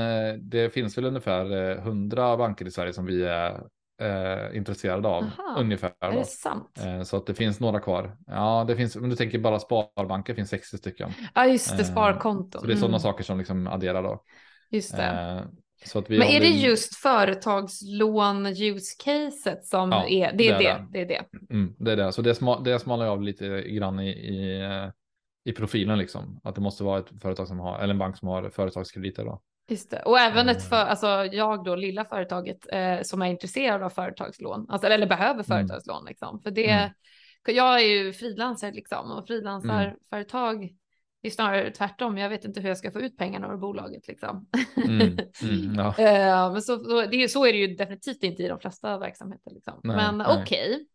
det 0.49 0.73
finns 0.73 0.97
väl 0.97 1.05
ungefär 1.05 1.71
eh, 1.71 1.77
100 1.77 2.37
banker 2.37 2.65
i 2.65 2.71
Sverige 2.71 2.93
som 2.93 3.05
vi 3.05 3.23
är 3.23 3.61
eh, 3.99 4.57
intresserade 4.57 5.07
av. 5.07 5.23
Aha, 5.23 5.55
ungefär. 5.59 5.93
Är 5.99 6.11
Då. 6.11 6.17
det 6.19 6.25
sant? 6.25 6.79
Eh, 6.85 7.03
så 7.03 7.17
att 7.17 7.25
det 7.25 7.33
finns 7.33 7.59
några 7.59 7.79
kvar. 7.79 8.17
Ja, 8.27 8.65
det 8.67 8.75
finns, 8.75 8.95
om 8.95 9.09
du 9.09 9.15
tänker 9.15 9.39
bara 9.39 9.59
sparbanker 9.59 10.33
finns 10.33 10.49
60 10.49 10.77
stycken. 10.77 11.11
Ja, 11.35 11.45
just 11.45 11.77
det, 11.77 11.83
eh, 11.83 11.89
sparkonton. 11.91 12.61
Så 12.61 12.67
det 12.67 12.73
är 12.73 12.75
sådana 12.75 12.87
Mm, 12.97 12.99
saker 12.99 13.23
som 13.23 13.37
liksom 13.37 13.67
adderar 13.67 14.03
då. 14.03 14.23
Just 14.71 14.95
det. 14.97 15.03
Eh, 15.03 15.41
Men 16.09 16.21
är 16.21 16.39
det 16.39 16.47
just 16.49 16.95
företagslån 16.95 18.45
use 18.45 18.95
caset 19.03 19.65
som 19.65 19.91
Ja, 19.91 20.07
är 20.07 20.33
det? 20.33 20.47
Är 20.47 20.57
det 20.57 20.57
det, 20.57 20.65
är 20.67 20.85
det. 20.91 20.99
är 21.01 21.05
det. 21.05 21.53
Mm, 21.53 21.75
det 21.79 21.91
är 21.91 21.95
det. 21.95 22.11
Så 22.11 22.21
det, 22.21 22.35
sma, 22.35 22.59
det 22.59 22.79
smalnar 22.79 23.05
jag 23.05 23.11
av 23.13 23.21
lite 23.21 23.61
grann 23.61 23.99
i, 23.99 24.09
i, 24.09 24.61
eh, 24.61 24.89
i 25.43 25.51
profilen 25.53 25.97
liksom. 25.97 26.39
Att 26.43 26.55
det 26.55 26.61
måste 26.61 26.83
vara 26.83 26.99
ett 26.99 27.21
företag 27.21 27.47
som 27.47 27.59
har, 27.59 27.79
eller 27.79 27.93
en 27.93 27.97
bank 27.99 28.17
som 28.17 28.27
har 28.27 28.49
företagskrediter 28.49 29.25
då. 29.25 29.41
Just 29.69 29.91
det. 29.91 30.01
Och 30.01 30.19
även 30.19 30.49
ett 30.49 30.57
Mm. 30.57 30.69
för, 30.69 30.75
alltså 30.75 31.07
jag 31.25 31.63
då, 31.63 31.75
lilla 31.75 32.05
företaget 32.05 32.57
eh, 32.71 33.01
som 33.01 33.21
är 33.21 33.25
intresserad 33.27 33.83
av 33.83 33.89
företagslån, 33.89 34.65
alltså, 34.69 34.87
eller 34.87 35.07
behöver 35.07 35.43
företagslån 35.43 36.05
liksom. 36.05 36.41
För 36.41 36.51
det, 36.51 36.69
Mm. 36.69 36.91
jag 37.47 37.81
är 37.81 37.85
ju 37.85 38.13
frilansare 38.13 38.71
liksom 38.71 39.11
och 39.11 39.27
frilansarföretag 39.27 40.69
det 41.21 41.27
är 41.27 41.31
snarare 41.31 41.71
tvärtom. 41.71 42.17
Jag 42.17 42.29
vet 42.29 42.45
inte 42.45 42.61
hur 42.61 42.67
jag 42.67 42.77
ska 42.77 42.91
få 42.91 43.01
ut 43.01 43.17
pengarna 43.17 43.53
ur 43.53 43.57
bolaget 43.57 44.07
liksom. 44.07 44.47
Mm, 44.77 45.01
mm, 45.01 45.19
ja. 45.77 45.95
Eh, 45.97 46.51
men 46.53 46.61
så, 46.61 46.79
så, 46.83 47.01
det, 47.05 47.23
är- 47.23 47.27
så 47.27 47.45
är 47.45 47.51
det 47.53 47.57
ju 47.59 47.75
definitivt 47.75 48.23
inte 48.23 48.43
i 48.43 48.47
de 48.47 48.59
flesta 48.59 48.97
verksamheter. 48.97 49.51
Liksom. 49.53 49.79
Nej, 49.83 49.95
men 50.13 50.21
okej. 50.41 50.85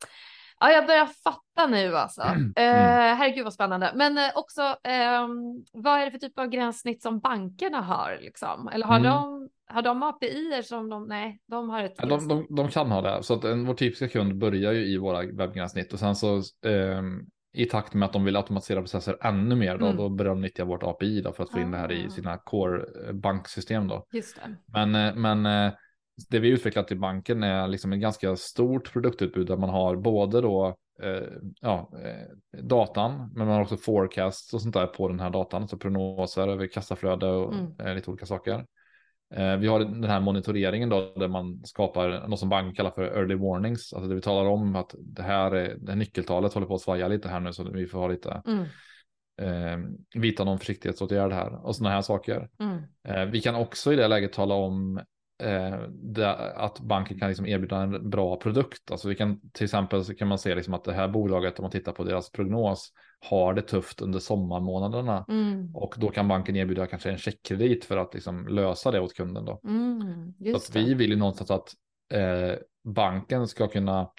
Ja, 0.64 0.70
jag 0.72 0.86
börjar 0.86 1.06
fatta 1.06 1.66
nu 1.70 1.96
alltså. 1.96 2.22
Mm. 2.34 2.52
Eh, 2.56 3.16
herregud 3.16 3.44
vad 3.44 3.52
spännande. 3.52 3.92
Men 3.94 4.18
eh, 4.18 4.30
också, 4.34 4.62
ehm, 4.84 5.64
vad 5.72 6.00
är 6.00 6.04
det 6.04 6.10
för 6.10 6.18
typ 6.18 6.38
av 6.38 6.46
gränssnitt 6.46 7.02
som 7.02 7.20
bankerna 7.20 7.80
har? 7.80 8.18
Liksom? 8.20 8.68
Eller 8.68 8.86
har, 8.86 8.96
Mm. 8.98 9.10
de, 9.12 9.48
har 9.68 9.82
de 9.82 10.02
API 10.02 10.62
som 10.64 10.90
de, 10.90 11.06
nej, 11.08 11.40
de 11.48 11.70
har 11.70 11.82
ett 11.82 11.94
Ja, 11.98 12.06
de, 12.06 12.28
de, 12.28 12.46
de 12.50 12.68
kan 12.68 12.90
ha 12.90 13.00
det. 13.00 13.22
Så 13.22 13.34
att 13.34 13.44
en, 13.44 13.66
vår 13.66 13.74
typiska 13.74 14.08
kund 14.08 14.38
börjar 14.38 14.72
ju 14.72 14.84
i 14.86 14.98
våra 14.98 15.22
webbgränssnitt 15.22 15.92
och 15.92 15.98
sen 15.98 16.16
så 16.16 16.42
ehm, 16.66 17.20
i 17.56 17.64
takt 17.64 17.94
med 17.94 18.06
att 18.06 18.12
de 18.12 18.24
vill 18.24 18.36
automatisera 18.36 18.80
processer 18.80 19.16
ännu 19.22 19.54
mer 19.54 19.78
då, 19.78 19.84
Mm. 19.86 19.96
då 19.96 20.08
börjar 20.08 20.30
de 20.34 20.40
nyttja 20.40 20.64
vårt 20.64 20.82
API 20.82 21.20
då 21.20 21.32
för 21.32 21.42
att 21.42 21.50
få 21.50 21.58
in 21.58 21.70
det 21.70 21.78
här 21.78 21.92
i 21.92 22.06
Ah. 22.06 22.10
sina 22.10 22.38
core 22.38 22.84
eh, 23.06 23.12
banksystem 23.12 23.88
då. 23.88 24.06
Just 24.12 24.36
det. 24.36 24.56
Men, 24.66 24.94
eh, 24.94 25.14
men 25.14 25.46
eh, 25.46 25.72
det 26.30 26.38
vi 26.38 26.48
utvecklat 26.48 26.92
i 26.92 26.96
banken 26.96 27.42
är 27.42 27.68
liksom 27.68 27.92
ett 27.92 28.00
ganska 28.00 28.36
stort 28.36 28.92
produktutbud 28.92 29.46
där 29.46 29.56
man 29.56 29.70
har 29.70 29.96
både 29.96 30.40
då 30.40 30.76
eh, 31.02 31.22
ja, 31.60 31.90
eh, 32.04 32.60
datan, 32.62 33.30
men 33.34 33.46
man 33.46 33.56
har 33.56 33.62
också 33.62 33.76
forecasts 33.76 34.54
och 34.54 34.62
sånt 34.62 34.74
där 34.74 34.86
på 34.86 35.08
den 35.08 35.20
här 35.20 35.30
datan, 35.30 35.62
alltså 35.62 35.78
prognoser 35.78 36.48
över 36.48 36.66
kassaflöde 36.66 37.26
och 37.26 37.54
Mm. 37.54 37.72
eh, 37.78 37.94
lite 37.94 38.10
olika 38.10 38.26
saker. 38.26 38.66
Eh, 39.34 39.56
vi 39.56 39.66
har 39.66 39.80
den 39.80 40.04
här 40.04 40.20
monitoreringen 40.20 40.88
då 40.88 41.14
där 41.16 41.28
man 41.28 41.60
skapar 41.64 42.28
något 42.28 42.38
som 42.38 42.48
banken 42.48 42.74
kallar 42.74 42.90
för 42.90 43.02
early 43.04 43.34
warnings, 43.34 43.92
alltså 43.92 44.08
det 44.08 44.14
vi 44.14 44.20
talar 44.20 44.50
om 44.50 44.76
att 44.76 44.94
det 44.98 45.22
här, 45.22 45.54
är, 45.54 45.76
det 45.78 45.92
här 45.92 45.96
nyckeltalet 45.98 46.54
håller 46.54 46.66
på 46.66 46.74
att 46.74 46.80
svaja 46.80 47.08
lite 47.08 47.28
här 47.28 47.40
nu 47.40 47.52
så 47.52 47.70
vi 47.70 47.86
får 47.86 47.98
ha 47.98 48.08
lite 48.08 48.42
Mm, 48.46 48.64
eh, 49.42 49.90
vidta 50.20 50.44
någon 50.44 50.58
försiktighetsåtgärd 50.58 51.32
här 51.32 51.66
och 51.66 51.76
sådana 51.76 51.94
här 51.94 52.02
saker. 52.02 52.48
mm, 52.60 52.82
Eh, 53.08 53.24
vi 53.24 53.40
kan 53.40 53.54
också 53.54 53.92
i 53.92 53.96
det 53.96 54.08
läget 54.08 54.32
tala 54.32 54.54
om 54.54 55.00
att 56.54 56.80
banken 56.80 57.18
kan 57.18 57.28
liksom 57.28 57.46
erbjuda 57.46 57.82
en 57.82 58.10
bra 58.10 58.36
produkt. 58.36 58.90
Alltså 58.90 59.08
vi 59.08 59.14
kan 59.14 59.50
till 59.50 59.64
exempel 59.64 60.04
så 60.04 60.14
kan 60.14 60.28
man 60.28 60.38
se 60.38 60.54
liksom 60.54 60.74
att 60.74 60.84
det 60.84 60.92
här 60.92 61.08
bolaget 61.08 61.58
om 61.58 61.62
man 61.62 61.70
tittar 61.70 61.92
på 61.92 62.04
deras 62.04 62.30
prognos 62.30 62.92
har 63.30 63.54
det 63.54 63.62
tufft 63.62 64.00
under 64.00 64.18
sommarmånaderna 64.18 65.24
mm, 65.28 65.74
och 65.74 65.94
då 65.98 66.08
kan 66.08 66.28
banken 66.28 66.56
erbjuda 66.56 66.86
kanske 66.86 67.10
en 67.10 67.18
checkkredit 67.18 67.84
för 67.84 67.96
att 67.96 68.14
liksom 68.14 68.48
lösa 68.48 68.90
det 68.90 69.00
åt 69.00 69.14
kunden 69.14 69.44
då. 69.44 69.60
mm, 69.64 70.34
Så 70.50 70.56
att 70.56 70.76
vi 70.76 70.94
vill 70.94 71.10
ju 71.10 71.16
någonstans 71.16 71.50
att 71.50 71.74
eh, 72.12 72.58
banken 72.84 73.48
ska 73.48 73.68
kunna 73.68 74.10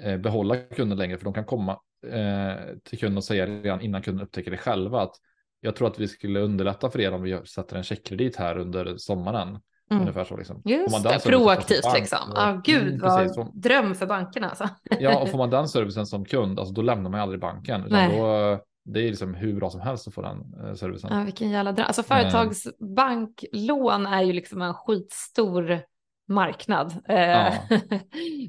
eh, 0.00 0.16
behålla 0.16 0.56
kunden 0.56 0.98
längre 0.98 1.18
för 1.18 1.24
de 1.24 1.34
kan 1.34 1.44
komma 1.44 1.80
eh, 2.06 2.76
till 2.84 2.98
kunden 2.98 3.16
och 3.16 3.24
säga 3.24 3.46
redan 3.46 3.80
innan 3.80 4.02
kunden 4.02 4.24
upptäcker 4.26 4.50
det 4.50 4.56
själva 4.56 5.02
att 5.02 5.14
jag 5.60 5.76
tror 5.76 5.88
att 5.88 5.98
vi 5.98 6.08
skulle 6.08 6.40
underlätta 6.40 6.90
för 6.90 7.00
er 7.00 7.12
om 7.12 7.22
vi 7.22 7.40
sätter 7.46 7.76
en 7.76 7.82
checkkredit 7.82 8.36
här 8.36 8.58
under 8.58 8.96
sommaren. 8.96 9.58
Mm. 9.90 10.00
Ungefär 10.02 10.24
så 10.24 10.36
liksom. 10.36 10.62
Just 10.64 10.92
man 10.92 11.02
det, 11.12 11.24
proaktivt 11.24 11.82
bank, 11.82 11.96
liksom. 11.98 12.18
så- 12.28 12.32
Ja, 12.36 12.60
gud 12.64 12.82
Mm, 12.88 12.98
vad 13.00 13.18
precis. 13.18 13.34
Så- 13.34 13.50
dröm 13.54 13.94
för 13.94 14.06
bankerna 14.06 14.48
alltså. 14.48 14.68
Ja, 15.00 15.18
och 15.22 15.28
får 15.28 15.38
man 15.44 15.50
den 15.50 15.68
servicen 15.68 16.06
som 16.06 16.24
kund, 16.24 16.58
alltså 16.58 16.74
då 16.74 16.82
lämnar 16.82 17.10
man 17.10 17.20
aldrig 17.20 17.40
banken. 17.40 17.80
Då, 17.90 18.60
det 18.84 19.00
är 19.00 19.04
liksom 19.08 19.34
hur 19.34 19.54
bra 19.54 19.70
som 19.70 19.80
helst 19.80 20.08
att 20.08 20.14
få 20.14 20.22
den 20.22 20.54
eh, 20.68 20.74
servicen. 20.74 21.10
Ja, 21.18 21.24
vilken 21.24 21.50
jävla 21.50 21.72
dröm. 21.72 21.86
Alltså 21.86 22.02
Mm. 22.10 22.30
företagsbanklån 22.30 24.06
är 24.06 24.22
ju 24.22 24.32
liksom 24.32 24.62
en 24.62 24.74
skitstor 24.74 25.80
marknad. 26.28 26.92
Eh, 27.08 27.16
Ja, 27.20 27.52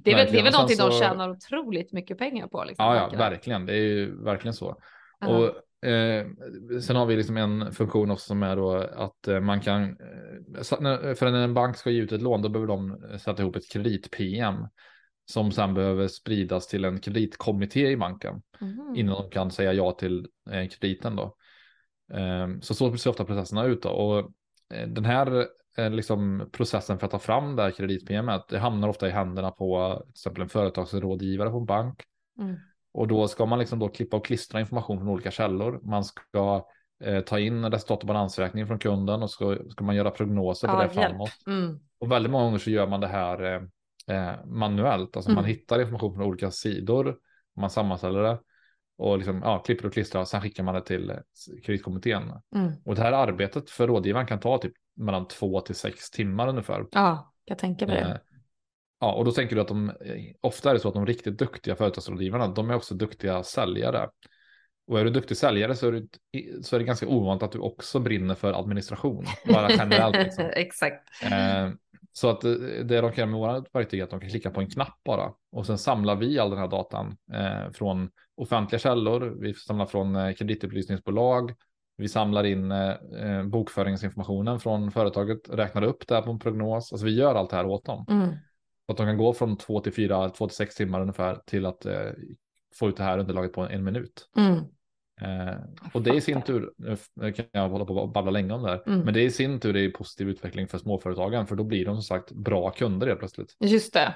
det, 0.04 0.12
är 0.12 0.16
väl, 0.16 0.32
det 0.32 0.40
är 0.40 0.44
väl 0.44 0.48
Och 0.48 0.52
någonting 0.54 0.78
sen 0.78 0.86
de 0.90 0.92
så- 0.92 1.00
tjänar 1.04 1.30
otroligt 1.30 1.94
mycket 1.94 2.18
pengar 2.18 2.48
på. 2.48 2.64
Liksom, 2.64 2.86
Ja, 2.86 2.96
ja, 2.96 3.02
bankerna. 3.02 3.30
verkligen. 3.30 3.66
Det 3.66 3.74
är 3.74 3.78
ju 3.84 4.24
verkligen 4.24 4.54
så. 4.54 4.76
Ja. 5.20 5.28
Och 5.28 5.44
eh, 5.90 6.26
sen 6.82 6.96
har 6.96 7.06
vi 7.06 7.16
liksom 7.16 7.38
en 7.38 7.72
funktion 7.72 8.12
också 8.12 8.26
som 8.28 8.44
är 8.44 8.56
då 8.56 8.72
att 8.96 9.28
eh, 9.28 9.40
man 9.40 9.62
kan, 9.62 9.84
eh, 9.84 9.90
så- 9.90 9.98
för 11.16 11.32
när 11.32 11.44
en 11.44 11.54
bank 11.54 11.78
ska 11.78 11.90
ge 11.90 12.02
ut 12.02 12.12
ett 12.12 12.22
lån, 12.22 12.42
då 12.42 12.50
behöver 12.50 12.68
de 12.68 12.98
sätta 13.20 13.42
ihop 13.42 13.56
ett 13.56 13.72
kredit-PM. 13.72 14.56
som 15.26 15.52
sen 15.52 15.74
behöver 15.74 16.08
spridas 16.08 16.68
till 16.68 16.86
en 16.86 17.00
kreditkommitté 17.00 17.90
i 17.90 17.98
banken 17.98 18.42
mm. 18.62 18.96
innan 18.96 19.22
de 19.22 19.30
kan 19.30 19.52
säga 19.52 19.74
ja 19.74 19.92
till 19.92 20.28
eh, 20.52 20.68
krediten 20.68 21.16
då. 21.16 21.36
Eh, 22.14 22.48
så 22.62 22.74
så 22.74 22.98
ser 22.98 23.10
ofta 23.10 23.26
processerna 23.26 23.66
ut 23.66 23.82
då. 23.82 23.90
Och 23.90 24.20
eh, 24.74 24.88
den 24.88 25.06
här 25.06 25.48
eh, 25.78 25.90
liksom 25.90 26.50
processen 26.52 27.00
för 27.00 27.06
att 27.06 27.12
ta 27.12 27.20
fram 27.20 27.56
det 27.56 27.64
här 27.64 27.72
kredit-PMet, 27.72 28.48
det 28.50 28.60
hamnar 28.60 28.88
ofta 28.88 29.08
i 29.08 29.12
händerna 29.12 29.52
på 29.52 30.00
till 30.04 30.10
exempel 30.10 30.44
en 30.44 30.50
företagsrådgivare 30.50 31.50
på 31.50 31.58
en 31.58 31.66
bank. 31.66 32.04
Mm. 32.40 32.56
Och 32.92 33.08
då 33.08 33.28
ska 33.28 33.46
man 33.46 33.60
liksom 33.60 33.80
då 33.80 33.90
klippa 33.90 34.18
och 34.18 34.26
klistra 34.26 34.60
information 34.60 34.98
från 34.98 35.08
olika 35.08 35.32
källor. 35.32 35.80
Man 35.84 36.04
ska 36.04 36.68
eh, 37.04 37.22
ta 37.22 37.40
in 37.40 37.72
resultat 37.72 38.02
och 38.02 38.08
balansräkning 38.08 38.68
från 38.68 38.80
kunden 38.80 39.24
och 39.24 39.30
så 39.30 39.58
ska 39.70 39.84
man 39.84 39.96
göra 39.96 40.12
prognoser 40.12 40.68
på 40.68 40.74
ja, 40.74 40.84
det 40.84 40.90
framåt. 40.90 41.32
Mm. 41.48 41.80
Och 42.00 42.12
väldigt 42.12 42.32
många 42.32 42.44
gånger 42.46 42.58
så 42.58 42.70
gör 42.70 42.88
man 42.88 43.02
det 43.02 43.08
här 43.08 43.44
eh, 43.44 43.62
eh, 44.18 44.46
manuellt. 44.46 45.16
Alltså 45.16 45.32
mm. 45.32 45.42
man 45.42 45.46
hittar 45.46 45.82
information 45.82 46.14
från 46.14 46.26
olika 46.26 46.52
sidor, 46.52 47.18
man 47.56 47.70
sammanställer 47.70 48.24
det 48.24 48.40
och 48.98 49.18
liksom, 49.18 49.42
ja, 49.44 49.60
klipper 49.60 49.86
och 49.86 49.94
klistrar 49.94 50.22
och 50.22 50.28
sen 50.28 50.42
skickar 50.42 50.64
man 50.64 50.76
det 50.76 50.82
till 50.82 51.14
kreditkommittén. 51.64 52.24
Mm. 52.56 52.72
Och 52.86 52.96
det 52.96 53.02
här 53.02 53.12
arbetet 53.12 53.70
för 53.70 53.88
rådgivaren 53.88 54.28
kan 54.28 54.40
ta 54.40 54.58
typ 54.58 54.74
mellan 54.96 55.28
två 55.28 55.62
till 55.62 55.76
sex 55.76 56.10
timmar 56.10 56.48
ungefär. 56.48 56.86
Ja, 56.92 57.34
jag 57.46 57.58
tänker 57.58 57.86
på 57.86 57.92
det. 57.92 58.00
Eh, 58.00 58.18
ja, 59.00 59.14
och 59.14 59.26
då 59.26 59.32
tänker 59.32 59.56
du 59.56 59.62
att 59.62 59.68
de, 59.68 59.92
ofta 60.42 60.70
är 60.70 60.74
det 60.74 60.80
så 60.80 60.88
att 60.88 60.94
de 60.94 61.06
riktigt 61.06 61.38
duktiga 61.38 61.76
företagsrådgivarna, 61.76 62.48
de 62.48 62.70
är 62.70 62.76
också 62.76 62.96
duktiga 62.96 63.44
säljare. 63.44 64.10
Och 64.88 65.00
är 65.00 65.04
du 65.04 65.10
duktig 65.10 65.38
säljare 65.38 65.76
så 65.76 65.88
är, 65.88 65.92
du, 65.92 66.08
så 66.64 66.76
är 66.76 66.80
det 66.80 66.86
ganska 66.86 67.08
ovanligt 67.08 67.44
att 67.44 67.52
du 67.52 67.60
också 67.60 68.00
brinner 68.00 68.36
för 68.36 68.60
administration. 68.60 69.26
Bara 69.48 69.70
generellt. 69.72 70.16
Liksom. 70.16 70.46
Exakt. 70.54 71.24
Eh, 71.24 71.70
så 72.12 72.30
att 72.30 72.44
eh, 72.44 72.52
det 72.86 73.02
de 73.02 73.12
kan 73.12 73.18
göra 73.18 73.26
med 73.26 73.40
våra 73.40 73.64
verktyg 73.74 74.00
är 74.00 74.04
att 74.04 74.10
de 74.10 74.20
kan 74.20 74.30
klicka 74.30 74.52
på 74.52 74.62
en 74.62 74.70
knapp 74.70 75.04
bara. 75.06 75.32
Och 75.52 75.66
sen 75.66 75.78
samlar 75.78 76.16
vi 76.16 76.40
all 76.40 76.50
den 76.50 76.60
här 76.60 76.68
datan 76.68 77.18
eh, 77.34 77.72
från 77.72 78.10
offentliga 78.38 78.80
källor. 78.80 79.38
Vi 79.42 79.54
samlar 79.54 79.86
från 79.86 80.16
eh, 80.16 80.34
kreditupplysningsbolag. 80.34 81.54
Vi 81.98 82.08
samlar 82.08 82.44
in 82.44 82.72
eh, 82.72 82.90
eh, 83.22 83.44
bokföringsinformationen 83.44 84.60
från 84.60 84.92
företaget, 84.92 85.50
räknar 85.50 85.84
upp 85.84 86.08
det 86.08 86.16
här 86.16 86.22
på 86.22 86.32
en 86.32 86.40
prognos. 86.40 86.94
Alltså 86.94 87.06
vi 87.06 87.16
gör 87.16 87.36
allt 87.36 87.50
det 87.50 87.56
här 87.56 87.66
åt 87.66 87.86
dem. 87.86 88.06
Mm. 88.10 88.30
Så 88.86 88.92
att 88.92 88.98
de 88.98 89.06
kan 89.06 89.18
gå 89.18 89.34
från 89.34 89.58
två 89.58 89.80
till 89.80 89.94
fyra, 89.94 90.30
två 90.30 90.48
till 90.48 90.56
sex 90.56 90.76
timmar 90.76 91.02
ungefär 91.02 91.42
till 91.46 91.66
att 91.66 91.86
eh, 91.86 92.12
få 92.76 92.90
ut 92.90 92.98
det 92.98 93.04
här 93.04 93.20
underlaget 93.20 93.54
på 93.54 93.62
en, 93.62 93.72
en 93.72 93.84
minut. 93.84 94.30
Mm. 94.38 94.64
Eh, 95.22 95.56
och 95.94 96.02
det 96.02 96.16
i 96.16 96.22
sin 96.22 96.42
tur, 96.42 96.72
nu 97.16 97.32
kan 97.32 97.46
jag 97.52 97.70
hålla 97.70 97.86
på 97.86 97.94
och 97.94 98.10
babbla 98.10 98.32
länge 98.32 98.54
om 98.54 98.64
det 98.64 98.70
här, 98.70 98.84
mm. 98.88 99.00
men 99.00 99.14
det 99.14 99.22
i 99.22 99.32
sin 99.32 99.60
tur 99.60 99.76
är 99.76 99.90
positiv 99.90 100.30
utveckling 100.30 100.68
för 100.68 100.78
småföretagen 100.78 101.48
för 101.48 101.56
då 101.56 101.64
blir 101.64 101.86
de 101.86 101.96
som 101.96 102.04
sagt 102.04 102.32
bra 102.32 102.70
kunder 102.70 103.08
helt 103.08 103.20
plötsligt. 103.20 103.56
Just 103.60 103.94
det. 103.94 104.14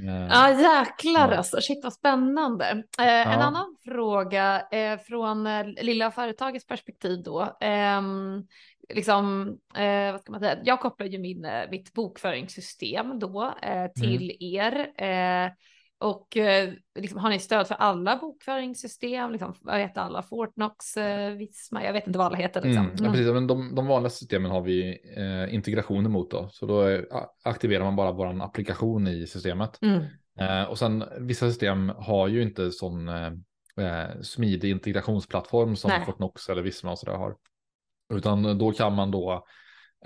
Eh, 0.00 0.26
ja 0.30 0.50
jäklar 0.50 1.32
ja. 1.32 1.36
alltså, 1.36 1.60
shit 1.60 1.84
vad 1.84 1.92
spännande. 1.92 2.84
Eh, 2.98 3.06
ja. 3.06 3.32
En 3.32 3.40
annan 3.40 3.76
fråga 3.84 4.62
eh, 4.70 4.98
från 4.98 5.46
eh, 5.46 5.66
lilla 5.66 6.10
företagets 6.10 6.66
perspektiv 6.66 7.22
då. 7.22 7.56
Ehm, 7.60 8.46
liksom, 8.94 9.48
eh, 9.76 10.12
vad 10.12 10.20
ska 10.20 10.32
man 10.32 10.40
säga, 10.40 10.58
jag 10.64 10.80
kopplar 10.80 11.06
ju 11.06 11.18
min, 11.18 11.46
mitt 11.70 11.92
bokföringssystem 11.92 13.18
då 13.18 13.54
till 13.94 14.30
mm. 14.30 14.36
er. 14.40 14.86
Och 15.98 16.36
eh, 16.36 16.72
liksom, 16.98 17.18
har 17.18 17.30
ni 17.30 17.38
stöd 17.38 17.68
för 17.68 17.74
alla 17.74 18.16
bokföringssystem? 18.16 19.32
Liksom, 19.32 19.54
vad 19.60 19.80
heter 19.80 20.00
alla? 20.00 20.22
Fortnox, 20.22 20.96
eh, 20.96 21.30
Visma, 21.30 21.84
jag 21.84 21.92
vet 21.92 22.06
inte 22.06 22.18
vad 22.18 22.26
alla 22.26 22.36
heter. 22.36 22.62
Liksom. 22.62 22.84
Mm, 22.84 22.96
ja, 23.04 23.10
precis, 23.10 23.32
men 23.32 23.46
de, 23.46 23.74
de 23.74 23.86
vanliga 23.86 24.10
systemen 24.10 24.50
har 24.50 24.60
vi 24.60 24.98
eh, 25.16 25.54
integrationer 25.54 26.10
mot 26.10 26.30
då. 26.30 26.48
Så 26.52 26.66
då 26.66 26.80
är, 26.80 27.06
aktiverar 27.44 27.84
man 27.84 27.96
bara 27.96 28.12
vår 28.12 28.42
applikation 28.42 29.08
i 29.08 29.26
systemet. 29.26 29.78
Mm. 29.82 30.04
Eh, 30.40 30.64
och 30.64 30.78
sen 30.78 31.04
vissa 31.20 31.48
system 31.48 31.92
har 31.96 32.28
ju 32.28 32.42
inte 32.42 32.70
sån 32.70 33.08
eh, 33.08 33.32
eh 33.80 34.20
smidig 34.22 34.70
integrationsplattform 34.70 35.76
som 35.76 35.88
Nej. 35.88 36.04
Fortnox 36.06 36.48
eller 36.48 36.62
Visma 36.62 36.90
och 36.90 36.98
sådär 36.98 37.16
har. 37.16 37.36
Utan 38.14 38.58
då 38.58 38.72
kan 38.72 38.94
man 38.94 39.10
då 39.10 39.46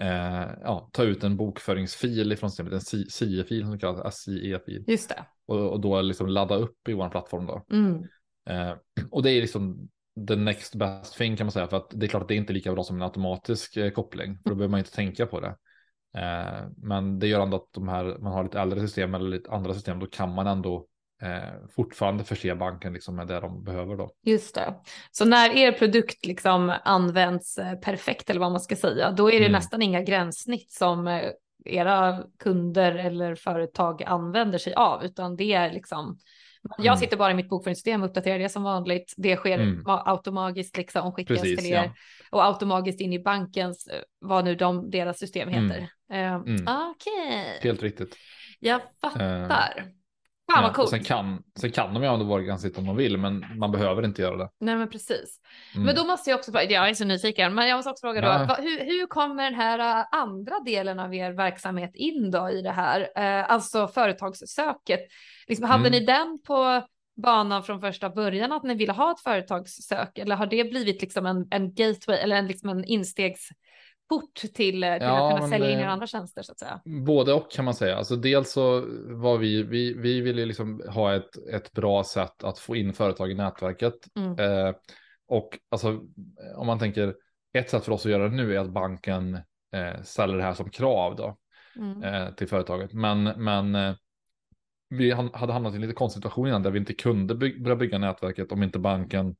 eh, 0.00 0.48
ja, 0.62 0.90
ta 0.92 1.02
ut 1.02 1.24
en 1.24 1.36
bokföringsfil 1.36 2.32
ifrån 2.32 2.50
systemet, 2.50 2.72
en 2.72 2.80
SIE-fil 3.10 3.66
som 3.66 3.78
kallas 3.78 4.16
SIE-fil. 4.16 4.84
Just 4.86 5.08
det. 5.08 5.26
Och, 5.46 5.70
och, 5.72 5.80
då 5.80 6.00
liksom 6.00 6.28
ladda 6.28 6.54
upp 6.54 6.88
i 6.88 6.92
vår 6.92 7.08
plattform 7.08 7.46
då. 7.46 7.64
Mm. 7.72 8.02
Eh, 8.50 8.76
och 9.10 9.22
det 9.22 9.30
är 9.30 9.40
liksom 9.40 9.88
the 10.28 10.36
next 10.36 10.74
best 10.74 11.14
thing 11.14 11.36
kan 11.36 11.46
man 11.46 11.52
säga, 11.52 11.66
för 11.66 11.76
att 11.76 11.90
det 11.90 12.06
är 12.06 12.08
klart 12.08 12.22
att 12.22 12.28
det 12.28 12.34
är 12.34 12.36
inte 12.36 12.52
lika 12.52 12.72
bra 12.72 12.84
som 12.84 12.96
en 12.96 13.02
automatisk 13.02 13.76
eh, 13.76 13.90
koppling, 13.90 14.38
för 14.42 14.50
då 14.50 14.56
behöver 14.56 14.70
man 14.70 14.78
inte 14.80 14.94
tänka 14.94 15.26
på 15.26 15.40
det. 15.40 15.56
Eh, 16.16 16.68
men 16.76 17.18
det 17.18 17.26
gör 17.26 17.40
ändå 17.40 17.56
att 17.56 17.72
de 17.72 17.88
här, 17.88 18.18
man 18.18 18.32
har 18.32 18.44
lite 18.44 18.60
äldre 18.60 18.80
system 18.80 19.14
eller 19.14 19.28
lite 19.28 19.50
andra 19.50 19.74
system, 19.74 19.98
då 19.98 20.06
kan 20.06 20.34
man 20.34 20.46
ändå 20.46 20.86
eh, 21.22 21.68
fortfarande 21.76 22.24
förse 22.24 22.54
banken 22.54 22.92
liksom 22.92 23.16
med 23.16 23.26
det 23.26 23.40
de 23.40 23.64
behöver 23.64 23.96
då. 23.96 24.10
Just 24.22 24.54
det. 24.54 24.74
Så 25.10 25.24
när 25.24 25.56
er 25.56 25.72
produkt 25.72 26.26
liksom 26.26 26.74
används 26.84 27.58
eh, 27.58 27.74
perfekt 27.74 28.30
eller 28.30 28.40
vad 28.40 28.52
man 28.52 28.60
ska 28.60 28.76
säga, 28.76 29.10
då 29.10 29.28
är 29.28 29.40
det 29.40 29.46
mm. 29.46 29.52
nästan 29.52 29.82
inga 29.82 30.02
gränssnitt 30.02 30.72
som 30.72 31.08
eh, 31.08 31.22
era 31.64 32.24
kunder 32.38 32.94
eller 32.94 33.34
företag 33.34 34.02
använder 34.02 34.58
sig 34.58 34.74
av, 34.74 35.04
utan 35.04 35.36
det 35.36 35.52
är 35.52 35.72
liksom 35.72 36.18
jag 36.62 36.86
mm. 36.86 36.96
sitter 36.96 37.16
bara 37.16 37.30
i 37.30 37.34
mitt 37.34 37.48
bokföringssystem, 37.48 38.02
uppdaterar 38.02 38.38
det 38.38 38.48
som 38.48 38.62
vanligt. 38.62 39.14
Det 39.16 39.36
sker 39.36 39.58
mm. 39.58 39.82
automatiskt 39.86 40.76
liksom 40.76 41.12
skickas 41.12 41.40
Precis, 41.40 41.58
till 41.58 41.72
er 41.72 41.84
ja. 41.84 41.92
och 42.30 42.44
automatiskt 42.44 43.00
in 43.00 43.12
i 43.12 43.18
bankens, 43.18 43.86
eh, 43.86 44.00
vad 44.20 44.44
nu 44.44 44.54
de, 44.54 44.90
deras 44.90 45.18
system 45.18 45.48
heter. 45.48 45.88
Mm. 46.10 46.44
Uh, 46.44 46.90
Okej. 46.90 46.90
Okay. 46.90 47.60
Helt 47.62 47.82
riktigt. 47.82 48.16
Jag 48.58 48.80
fattar. 49.00 49.74
Uh, 49.78 49.84
Fan 50.54 50.62
vad 50.62 50.74
coolt. 50.74 50.90
Sen 50.90 51.04
kan, 51.04 51.42
sen 51.60 51.72
kan 51.72 51.94
de 51.94 52.02
ju 52.02 52.08
använda 52.08 52.34
vårdgränssnitt 52.34 52.78
om 52.78 52.86
de 52.86 52.96
vill, 52.96 53.16
men 53.16 53.44
man 53.58 53.72
behöver 53.72 54.04
inte 54.04 54.22
göra 54.22 54.36
det. 54.36 54.48
Nej, 54.60 54.76
men 54.76 54.88
precis. 54.90 55.40
Mm. 55.74 55.86
Men 55.86 55.94
då 55.94 56.04
måste 56.04 56.30
jag 56.30 56.38
också, 56.38 56.52
jag 56.52 56.88
är 56.88 56.94
så 56.94 57.04
nyfiken, 57.04 57.54
men 57.54 57.68
jag 57.68 57.76
måste 57.76 57.90
också 57.90 58.06
fråga 58.06 58.20
då, 58.20 58.26
ja. 58.26 58.56
hur, 58.60 58.84
hur 58.84 59.06
kommer 59.06 59.44
den 59.44 59.54
här 59.54 60.00
äh, 60.00 60.06
andra 60.12 60.60
delen 60.64 61.00
av 61.00 61.14
er 61.14 61.32
verksamhet 61.32 61.90
in 61.94 62.30
då 62.30 62.50
i 62.50 62.62
det 62.62 62.70
här, 62.70 63.00
eh, 63.16 63.50
alltså 63.50 63.88
företagssöket? 63.88 65.00
Liksom, 65.46 65.66
hade 65.66 65.88
mm. 65.88 65.92
ni 65.92 66.06
den 66.06 66.38
på 66.46 66.82
banan 67.22 67.62
från 67.62 67.80
första 67.80 68.10
början 68.10 68.52
att 68.52 68.62
ni 68.62 68.74
ville 68.74 68.92
ha 68.92 69.10
ett 69.10 69.20
företagssök 69.20 70.18
eller 70.18 70.36
har 70.36 70.46
det 70.46 70.64
blivit 70.64 71.02
liksom 71.02 71.26
en, 71.26 71.46
en 71.50 71.74
gateway 71.74 72.18
eller 72.18 72.36
en, 72.36 72.46
liksom 72.46 72.68
en 72.68 72.84
instegs 72.84 73.48
port 74.10 74.34
till, 74.34 74.52
till 74.52 74.82
ja, 74.82 75.28
att 75.28 75.34
kunna 75.36 75.48
sälja 75.48 75.70
in 75.70 75.78
era 75.78 75.90
andra 75.90 76.06
tjänster 76.06 76.42
så 76.42 76.52
att 76.52 76.58
säga? 76.58 76.80
Både 77.06 77.32
och 77.32 77.50
kan 77.50 77.64
man 77.64 77.74
säga. 77.74 77.96
Alltså 77.96 78.16
dels 78.16 78.52
så 78.52 78.80
var 79.06 79.38
vi, 79.38 79.62
vi, 79.62 79.94
vi 79.94 80.20
ville 80.20 80.46
liksom 80.46 80.82
ha 80.88 81.14
ett, 81.14 81.48
ett 81.52 81.72
bra 81.72 82.04
sätt 82.04 82.44
att 82.44 82.58
få 82.58 82.76
in 82.76 82.92
företag 82.92 83.30
i 83.30 83.34
nätverket. 83.34 83.94
Mm. 84.16 84.38
Eh, 84.38 84.74
och 85.28 85.58
alltså 85.68 86.00
om 86.56 86.66
man 86.66 86.78
tänker 86.78 87.14
ett 87.52 87.70
sätt 87.70 87.84
för 87.84 87.92
oss 87.92 88.06
att 88.06 88.12
göra 88.12 88.28
det 88.28 88.36
nu 88.36 88.54
är 88.54 88.58
att 88.58 88.72
banken 88.72 89.34
eh, 89.72 90.02
ställer 90.02 90.36
det 90.36 90.42
här 90.42 90.54
som 90.54 90.70
krav 90.70 91.16
då 91.16 91.36
mm. 91.76 92.02
eh, 92.02 92.34
till 92.34 92.48
företaget. 92.48 92.92
Men, 92.92 93.22
men 93.22 93.74
eh, 93.74 93.94
vi 94.88 95.10
hade 95.12 95.52
hamnat 95.52 95.72
i 95.72 95.76
en 95.76 95.82
lite 95.82 95.94
konstig 95.94 96.22
situation 96.22 96.48
innan 96.48 96.62
där 96.62 96.70
vi 96.70 96.78
inte 96.78 96.94
kunde 96.94 97.34
by 97.34 97.60
börja 97.60 97.76
bygga 97.76 97.98
nätverket 97.98 98.52
om 98.52 98.62
inte 98.62 98.78
banken 98.78 99.36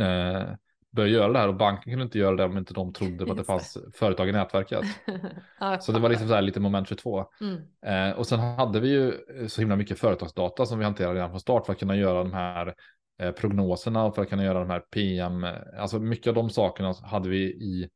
eh, 0.00 0.48
börja 0.96 1.08
göra 1.08 1.32
det 1.32 1.38
här 1.38 1.48
och 1.48 1.56
banken 1.56 1.92
kunde 1.92 2.04
inte 2.04 2.18
göra 2.18 2.36
det 2.36 2.44
om 2.44 2.58
inte 2.58 2.74
de 2.74 2.92
trodde 2.92 3.26
på 3.26 3.32
att 3.32 3.38
det 3.38 3.44
fanns 3.44 3.78
företag 3.94 4.28
i 4.28 4.32
nätverket. 4.32 4.84
ja, 5.60 5.78
så 5.80 5.92
det 5.92 6.00
var 6.00 6.08
liksom 6.08 6.28
så 6.28 6.34
här 6.34 6.42
lite 6.42 6.60
moment 6.60 6.88
22. 6.88 7.24
Mm. 7.40 8.10
Eh, 8.10 8.18
och 8.18 8.26
sen 8.26 8.40
hade 8.40 8.80
vi 8.80 8.88
ju 8.88 9.12
så 9.48 9.60
himla 9.60 9.76
mycket 9.76 9.98
företagsdata 9.98 10.66
som 10.66 10.78
vi 10.78 10.84
hanterade 10.84 11.14
redan 11.14 11.30
från 11.30 11.40
start 11.40 11.66
för 11.66 11.72
att 11.72 11.78
kunna 11.78 11.96
göra 11.96 12.18
de 12.18 12.32
här 12.32 12.74
eh, 13.22 13.30
prognoserna 13.30 14.04
och 14.04 14.14
för 14.14 14.22
att 14.22 14.28
kunna 14.28 14.44
göra 14.44 14.58
de 14.58 14.70
här 14.70 14.80
PM. 14.80 15.46
Alltså 15.78 15.98
mycket 15.98 16.26
av 16.26 16.34
de 16.34 16.50
sakerna 16.50 16.94
hade 17.02 17.28
vi 17.28 17.42
i 17.44 17.88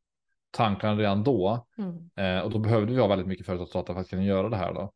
tankarna 0.51 0.95
redan 0.95 1.25
då. 1.25 1.67
Mm. 1.79 2.11
Eh, 2.17 2.45
och 2.45 2.51
då 2.51 2.59
behövde 2.59 2.93
vi 2.93 3.01
ha 3.01 3.07
väldigt 3.07 3.27
mycket 3.27 3.47
företagsdata 3.47 3.95
för 3.95 4.01
att 4.01 4.09
kunna 4.09 4.25
göra 4.25 4.49
det 4.49 4.57
här 4.57 4.75
då. 4.75 4.93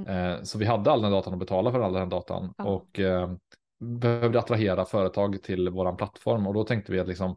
Mm. 0.00 0.30
Eh, 0.30 0.42
så 0.42 0.58
vi 0.58 0.64
hade 0.64 0.90
all 0.90 1.02
den 1.02 1.12
datan 1.12 1.32
och 1.32 1.38
betala 1.38 1.72
för 1.72 1.80
all 1.80 1.92
den 1.92 2.08
datan. 2.08 2.54
Och 2.58 3.00
eh, 3.00 3.30
behövde 3.78 4.38
attrahera 4.38 4.84
företag 4.84 5.42
till 5.42 5.68
våran 5.68 5.96
plattform 5.96 6.46
och 6.46 6.54
då 6.54 6.64
tänkte 6.64 6.92
vi 6.92 7.00
att 7.00 7.08
liksom 7.08 7.36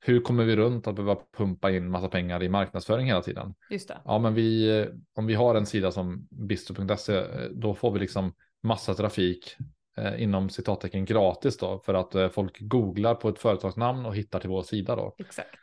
hur 0.00 0.20
kommer 0.20 0.44
vi 0.44 0.56
runt 0.56 0.86
att 0.86 0.94
behöva 0.94 1.20
pumpa 1.36 1.70
in 1.70 1.90
massa 1.90 2.08
pengar 2.08 2.42
i 2.42 2.48
marknadsföring 2.48 3.06
hela 3.06 3.22
tiden? 3.22 3.54
Just 3.70 3.88
det. 3.88 4.00
Ja, 4.04 4.18
men 4.18 4.34
vi, 4.34 4.86
om 5.14 5.26
vi 5.26 5.34
har 5.34 5.54
en 5.54 5.66
sida 5.66 5.92
som 5.92 6.28
bistro.se, 6.30 7.24
då 7.50 7.74
får 7.74 7.90
vi 7.90 7.98
liksom 7.98 8.34
massa 8.62 8.94
trafik 8.94 9.56
eh, 9.96 10.22
inom 10.22 10.50
citattecken 10.50 11.04
gratis 11.04 11.58
då 11.58 11.78
för 11.78 11.94
att 11.94 12.14
eh, 12.14 12.28
folk 12.28 12.60
googlar 12.60 13.14
på 13.14 13.28
ett 13.28 13.38
företagsnamn 13.38 14.06
och 14.06 14.16
hittar 14.16 14.40
till 14.40 14.50
vår 14.50 14.62
sida 14.62 14.96
då. 14.96 15.14
Exakt. 15.18 15.58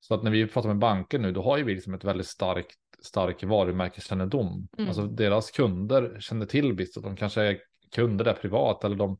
Så 0.00 0.14
att 0.14 0.22
när 0.22 0.30
vi 0.30 0.46
pratar 0.46 0.68
med 0.68 0.78
banker 0.78 1.18
nu, 1.18 1.32
då 1.32 1.42
har 1.42 1.58
ju 1.58 1.64
vi 1.64 1.74
liksom 1.74 1.94
ett 1.94 2.04
väldigt 2.04 2.26
starkt 2.26 2.78
stark 3.04 3.44
varumärkeskännedom. 3.44 4.68
Mm. 4.78 4.88
Alltså 4.88 5.06
deras 5.06 5.50
kunder 5.50 6.16
känner 6.20 6.46
till 6.46 6.74
Bistro, 6.74 7.02
de 7.02 7.16
kanske 7.16 7.42
är 7.42 7.58
kunder 7.94 8.24
där 8.24 8.32
privat 8.32 8.84
eller 8.84 8.96
de 8.96 9.18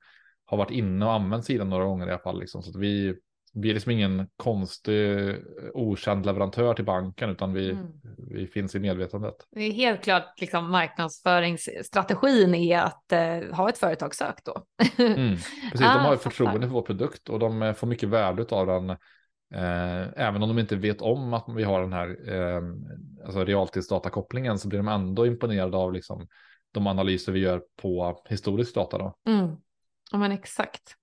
har 0.55 0.65
varit 0.65 0.71
inne 0.71 1.07
och 1.07 1.13
använt 1.13 1.45
sidan 1.45 1.71
några 1.71 1.85
gånger 1.85 2.07
i 2.07 2.11
alla 2.11 2.19
fall. 2.19 2.41
Liksom. 2.41 2.63
Så 2.63 2.79
vi, 2.79 3.15
vi 3.55 3.71
är 3.71 3.75
liksom 3.75 3.93
ingen 3.93 4.29
konstig 4.37 5.37
okänd 5.75 6.27
leverantör 6.27 6.75
till 6.75 6.85
banken 6.85 7.31
utan 7.31 7.53
vi, 7.53 7.71
mm. 7.71 7.87
vi 8.31 8.47
finns 8.47 8.75
i 8.75 8.79
medvetandet. 8.79 9.35
Det 9.51 9.61
är 9.61 9.73
helt 9.73 10.03
klart 10.03 10.41
liksom 10.41 10.71
marknadsföringsstrategin 10.71 12.55
är 12.55 12.79
att 12.79 13.13
eh, 13.13 13.57
ha 13.57 13.69
ett 13.69 13.79
företagssök 13.79 14.35
då. 14.45 14.65
mm, 15.05 15.37
precis, 15.73 15.87
ah, 15.87 15.95
de 15.95 16.05
har 16.05 16.17
förtroende 16.17 16.67
för 16.67 16.75
vår 16.75 16.83
produkt 16.83 17.29
och 17.29 17.39
de 17.39 17.63
eh, 17.63 17.73
får 17.73 17.87
mycket 17.87 18.09
värde 18.09 18.47
av 18.51 18.67
den. 18.67 18.91
Eh, 19.55 20.09
även 20.17 20.43
om 20.43 20.49
de 20.49 20.59
inte 20.59 20.77
vet 20.77 21.03
om 21.03 21.35
att 21.35 21.45
vi 21.57 21.63
har 21.63 21.81
den 21.81 21.93
här 21.93 22.35
eh, 22.35 22.63
alltså 23.25 23.45
realtidsdatakopplingen 23.45 24.59
så 24.59 24.69
blir 24.69 24.79
de 24.79 24.89
ändå 24.89 25.27
imponerade 25.27 25.77
av 25.77 25.93
liksom, 25.93 26.29
de 26.73 26.87
analyser 26.87 27.33
vi 27.33 27.41
gör 27.41 27.63
på 27.83 28.23
historisk 28.29 28.75
data. 28.75 28.99
Då. 28.99 29.17
Mm. 29.29 29.57
Ja 30.15 30.19
men 30.19 30.33
exakt. 30.33 30.97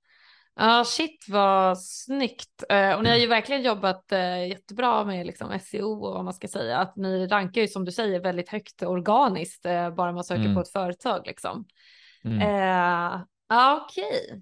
Ja, 0.56 0.84
shit 0.86 1.26
vad 1.30 1.82
snyggt. 1.82 2.64
Uh, 2.74 2.94
och 2.94 3.04
ni 3.04 3.10
har 3.10 3.18
ju 3.18 3.28
verkligen 3.28 3.64
jobbat 3.64 4.06
uh, 4.12 4.48
jättebra 4.48 5.04
med 5.04 5.26
liksom, 5.26 5.60
SEO 5.60 6.06
och 6.06 6.14
vad 6.14 6.24
man 6.24 6.34
ska 6.34 6.48
säga. 6.48 6.78
Att 6.78 6.96
ni 6.96 7.28
rankar 7.28 7.62
ju 7.62 7.68
som 7.68 7.86
du 7.86 7.92
säger 7.92 8.20
väldigt 8.20 8.50
högt 8.50 8.84
organiskt 8.84 9.66
uh, 9.66 9.90
bara 9.90 10.12
man 10.12 10.24
söker 10.24 10.42
mm. 10.42 10.56
på 10.56 10.62
ett 10.62 10.72
företag 10.72 11.28
liksom. 11.28 11.66
Mm. 12.24 12.50
Ja, 13.50 13.82
okej. 13.86 14.26
Okay. 14.28 14.42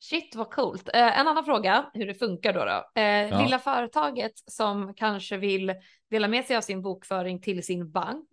Shit 0.00 0.34
vad 0.36 0.50
coolt. 0.50 0.88
en 0.92 1.28
annan 1.28 1.44
fråga 1.44 1.90
hur 1.94 2.06
det 2.06 2.14
funkar 2.14 2.52
då. 2.52 2.64
då. 2.64 3.00
Ja. 3.00 3.42
Lilla 3.42 3.58
företaget 3.58 4.32
som 4.46 4.94
kanske 4.94 5.36
vill 5.36 5.74
dela 6.10 6.28
med 6.28 6.44
sig 6.44 6.56
av 6.56 6.60
sin 6.60 6.82
bokföring 6.82 7.40
till 7.40 7.62
sin 7.62 7.90
bank 7.90 8.28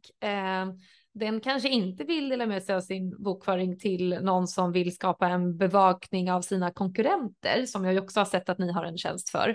den 1.18 1.42
kanske 1.42 1.70
inte 1.70 2.04
vill 2.04 2.30
dela 2.30 2.46
med 2.46 2.64
sig 2.64 2.76
av 2.76 2.82
sin 2.82 3.24
bokföring 3.24 3.80
till 3.80 4.20
någon 4.22 4.48
som 4.48 4.72
vill 4.72 4.96
skapa 4.96 5.28
en 5.28 5.58
bevakning 5.58 6.32
av 6.32 6.42
sina 6.42 6.72
konkurrenter 6.72 7.66
som 7.66 7.86
jag 7.86 8.04
också 8.04 8.20
har 8.20 8.26
sett 8.26 8.50
att 8.50 8.60
ni 8.60 8.72
har 8.72 8.86
en 8.86 8.98
tjänst 8.98 9.30
för. 9.30 9.50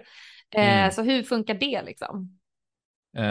Eh, 0.55 0.79
mm. 0.79 0.91
så 0.91 1.03
hur 1.03 1.23
funkar 1.23 1.55
det 1.55 1.83
liksom? 1.83 2.39
Eh, 3.17 3.25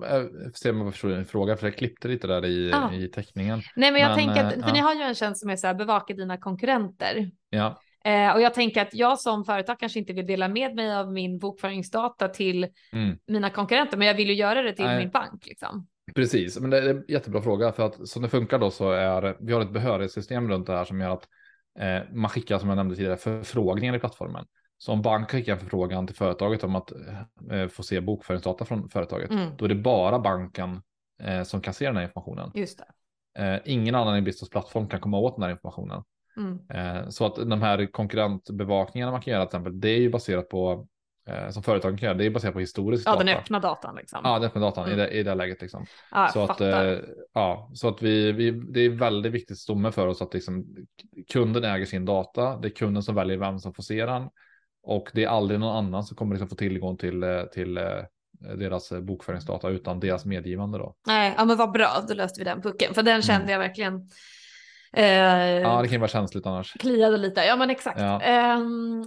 jag 0.00 0.56
ser 0.56 0.70
om 0.70 0.80
jag 0.80 0.92
förstår 0.92 1.08
din 1.08 1.24
fråga, 1.24 1.56
för 1.56 1.66
jag 1.66 1.76
klippte 1.76 2.08
lite 2.08 2.26
där 2.26 2.44
i, 2.44 2.72
ah. 2.72 2.92
i 2.92 3.08
teckningen. 3.08 3.62
Nej, 3.76 3.92
men 3.92 4.00
jag 4.00 4.08
men, 4.08 4.18
tänker 4.18 4.44
att, 4.44 4.52
för 4.52 4.60
ja. 4.60 4.72
ni 4.72 4.78
har 4.78 4.94
ju 4.94 5.02
en 5.02 5.14
tjänst 5.14 5.40
som 5.40 5.50
är 5.50 5.56
så 5.56 5.66
här, 5.66 5.74
bevaka 5.74 6.14
dina 6.14 6.38
konkurrenter. 6.38 7.30
Ja. 7.50 7.80
Eh, 8.04 8.34
och 8.34 8.40
jag 8.40 8.54
tänker 8.54 8.82
att 8.82 8.94
jag 8.94 9.18
som 9.18 9.44
företag 9.44 9.78
kanske 9.78 9.98
inte 9.98 10.12
vill 10.12 10.26
dela 10.26 10.48
med 10.48 10.74
mig 10.74 10.94
av 10.94 11.12
min 11.12 11.38
bokföringsdata 11.38 12.28
till 12.28 12.68
mm. 12.92 13.18
mina 13.26 13.50
konkurrenter, 13.50 13.96
men 13.96 14.06
jag 14.06 14.14
vill 14.14 14.28
ju 14.28 14.34
göra 14.34 14.62
det 14.62 14.72
till 14.72 14.84
Nej. 14.84 14.98
min 14.98 15.10
bank. 15.10 15.46
Liksom. 15.46 15.86
Precis, 16.14 16.60
men 16.60 16.70
det 16.70 16.78
är 16.78 16.88
en 16.88 17.04
jättebra 17.08 17.42
fråga 17.42 17.72
för 17.72 17.86
att 17.86 18.08
som 18.08 18.22
det 18.22 18.28
funkar 18.28 18.58
då 18.58 18.70
så 18.70 18.90
är 18.90 19.36
vi 19.40 19.52
har 19.52 19.60
ett 19.60 19.72
behörighetssystem 19.72 20.48
runt 20.48 20.66
det 20.66 20.72
här 20.72 20.84
som 20.84 21.00
gör 21.00 21.10
att 21.10 21.28
eh, 21.78 22.14
man 22.14 22.30
skickar 22.30 22.58
som 22.58 22.68
jag 22.68 22.76
nämnde 22.76 22.96
tidigare 22.96 23.16
förfrågningar 23.16 23.96
i 23.96 23.98
plattformen. 23.98 24.46
Så 24.78 24.92
om 24.92 25.02
bank 25.02 25.30
skickar 25.30 25.52
en 25.52 25.58
förfrågan 25.58 26.06
till 26.06 26.16
företaget 26.16 26.64
om 26.64 26.76
att 26.76 26.92
eh, 27.50 27.68
få 27.68 27.82
se 27.82 28.00
bokföringsdata 28.00 28.64
från 28.64 28.88
företaget, 28.88 29.30
mm. 29.30 29.56
då 29.56 29.64
är 29.64 29.68
det 29.68 29.74
bara 29.74 30.18
banken 30.18 30.82
eh, 31.22 31.42
som 31.42 31.60
kan 31.60 31.74
se 31.74 31.86
den 31.86 31.96
här 31.96 32.02
informationen. 32.02 32.50
Just 32.54 32.78
det. 32.78 32.86
Eh, 33.44 33.60
ingen 33.64 33.94
annan 33.94 34.16
i 34.16 34.22
Business 34.22 34.50
plattform 34.50 34.88
kan 34.88 35.00
komma 35.00 35.18
åt 35.18 35.36
den 35.36 35.42
här 35.42 35.50
informationen. 35.50 36.02
Mm. 36.36 36.58
Eh, 36.70 37.08
så 37.08 37.26
att 37.26 37.36
de 37.36 37.62
här 37.62 37.92
konkurrentbevakningarna 37.92 39.12
man 39.12 39.20
kan 39.20 39.32
göra 39.32 39.46
till 39.46 39.48
exempel, 39.48 39.80
det 39.80 39.88
är 39.88 39.98
ju 39.98 40.10
baserat 40.10 40.48
på 40.48 40.88
som 41.50 41.62
företagen 41.62 41.98
kan 41.98 42.06
göra, 42.06 42.18
det 42.18 42.26
är 42.26 42.30
baserat 42.30 42.54
på 42.54 42.60
historisk 42.60 43.06
ja, 43.06 43.10
data. 43.10 43.24
Ja, 43.24 43.26
den 43.26 43.38
öppna 43.38 43.60
datan 43.60 43.96
liksom. 43.96 44.20
Ja, 44.24 44.38
den 44.38 44.44
öppna 44.44 44.60
datan 44.60 44.84
mm. 44.84 44.98
i, 44.98 45.02
det, 45.02 45.10
i 45.10 45.22
det 45.22 45.34
läget 45.34 45.62
liksom. 45.62 45.86
Ja, 46.10 46.28
så 46.32 46.42
att, 46.42 46.60
eh, 46.60 46.98
ja, 47.32 47.70
så 47.74 47.88
att 47.88 48.02
vi, 48.02 48.32
vi, 48.32 48.50
det 48.50 48.80
är 48.80 48.90
väldigt 48.90 49.32
viktigt 49.32 49.58
stomme 49.58 49.92
för 49.92 50.06
oss 50.06 50.22
att 50.22 50.34
liksom, 50.34 50.66
kunden 51.32 51.64
äger 51.64 51.86
sin 51.86 52.04
data. 52.04 52.56
Det 52.56 52.68
är 52.68 52.70
kunden 52.70 53.02
som 53.02 53.14
väljer 53.14 53.36
vem 53.36 53.58
som 53.58 53.74
får 53.74 53.82
se 53.82 54.06
den. 54.06 54.28
Och 54.82 55.10
det 55.14 55.24
är 55.24 55.28
aldrig 55.28 55.60
någon 55.60 55.76
annan 55.76 56.04
som 56.04 56.16
kommer 56.16 56.34
liksom 56.34 56.48
få 56.48 56.56
tillgång 56.56 56.96
till, 56.96 57.22
eh, 57.22 57.42
till 57.42 57.76
eh, 57.76 57.84
deras 58.58 58.92
bokföringsdata 58.92 59.68
utan 59.68 60.00
deras 60.00 60.24
medgivande 60.24 60.78
då. 60.78 60.94
Nej, 61.06 61.34
ja 61.36 61.44
men 61.44 61.56
vad 61.56 61.72
bra, 61.72 62.04
då 62.08 62.14
löste 62.14 62.40
vi 62.40 62.44
den 62.44 62.62
pucken. 62.62 62.94
För 62.94 63.02
den 63.02 63.22
kände 63.22 63.42
mm. 63.42 63.52
jag 63.52 63.58
verkligen 63.58 63.94
Eh, 63.94 64.08
ja, 64.92 65.82
det 65.82 65.88
kan 65.88 65.92
ju 65.92 65.98
vara 65.98 66.08
känsligt 66.08 66.46
annars. 66.46 66.72
Kliade 66.72 67.16
lite, 67.16 67.40
ja 67.40 67.56
men 67.56 67.70
exakt. 67.70 68.00
Ja. 68.00 68.22
Eh, 68.22 68.60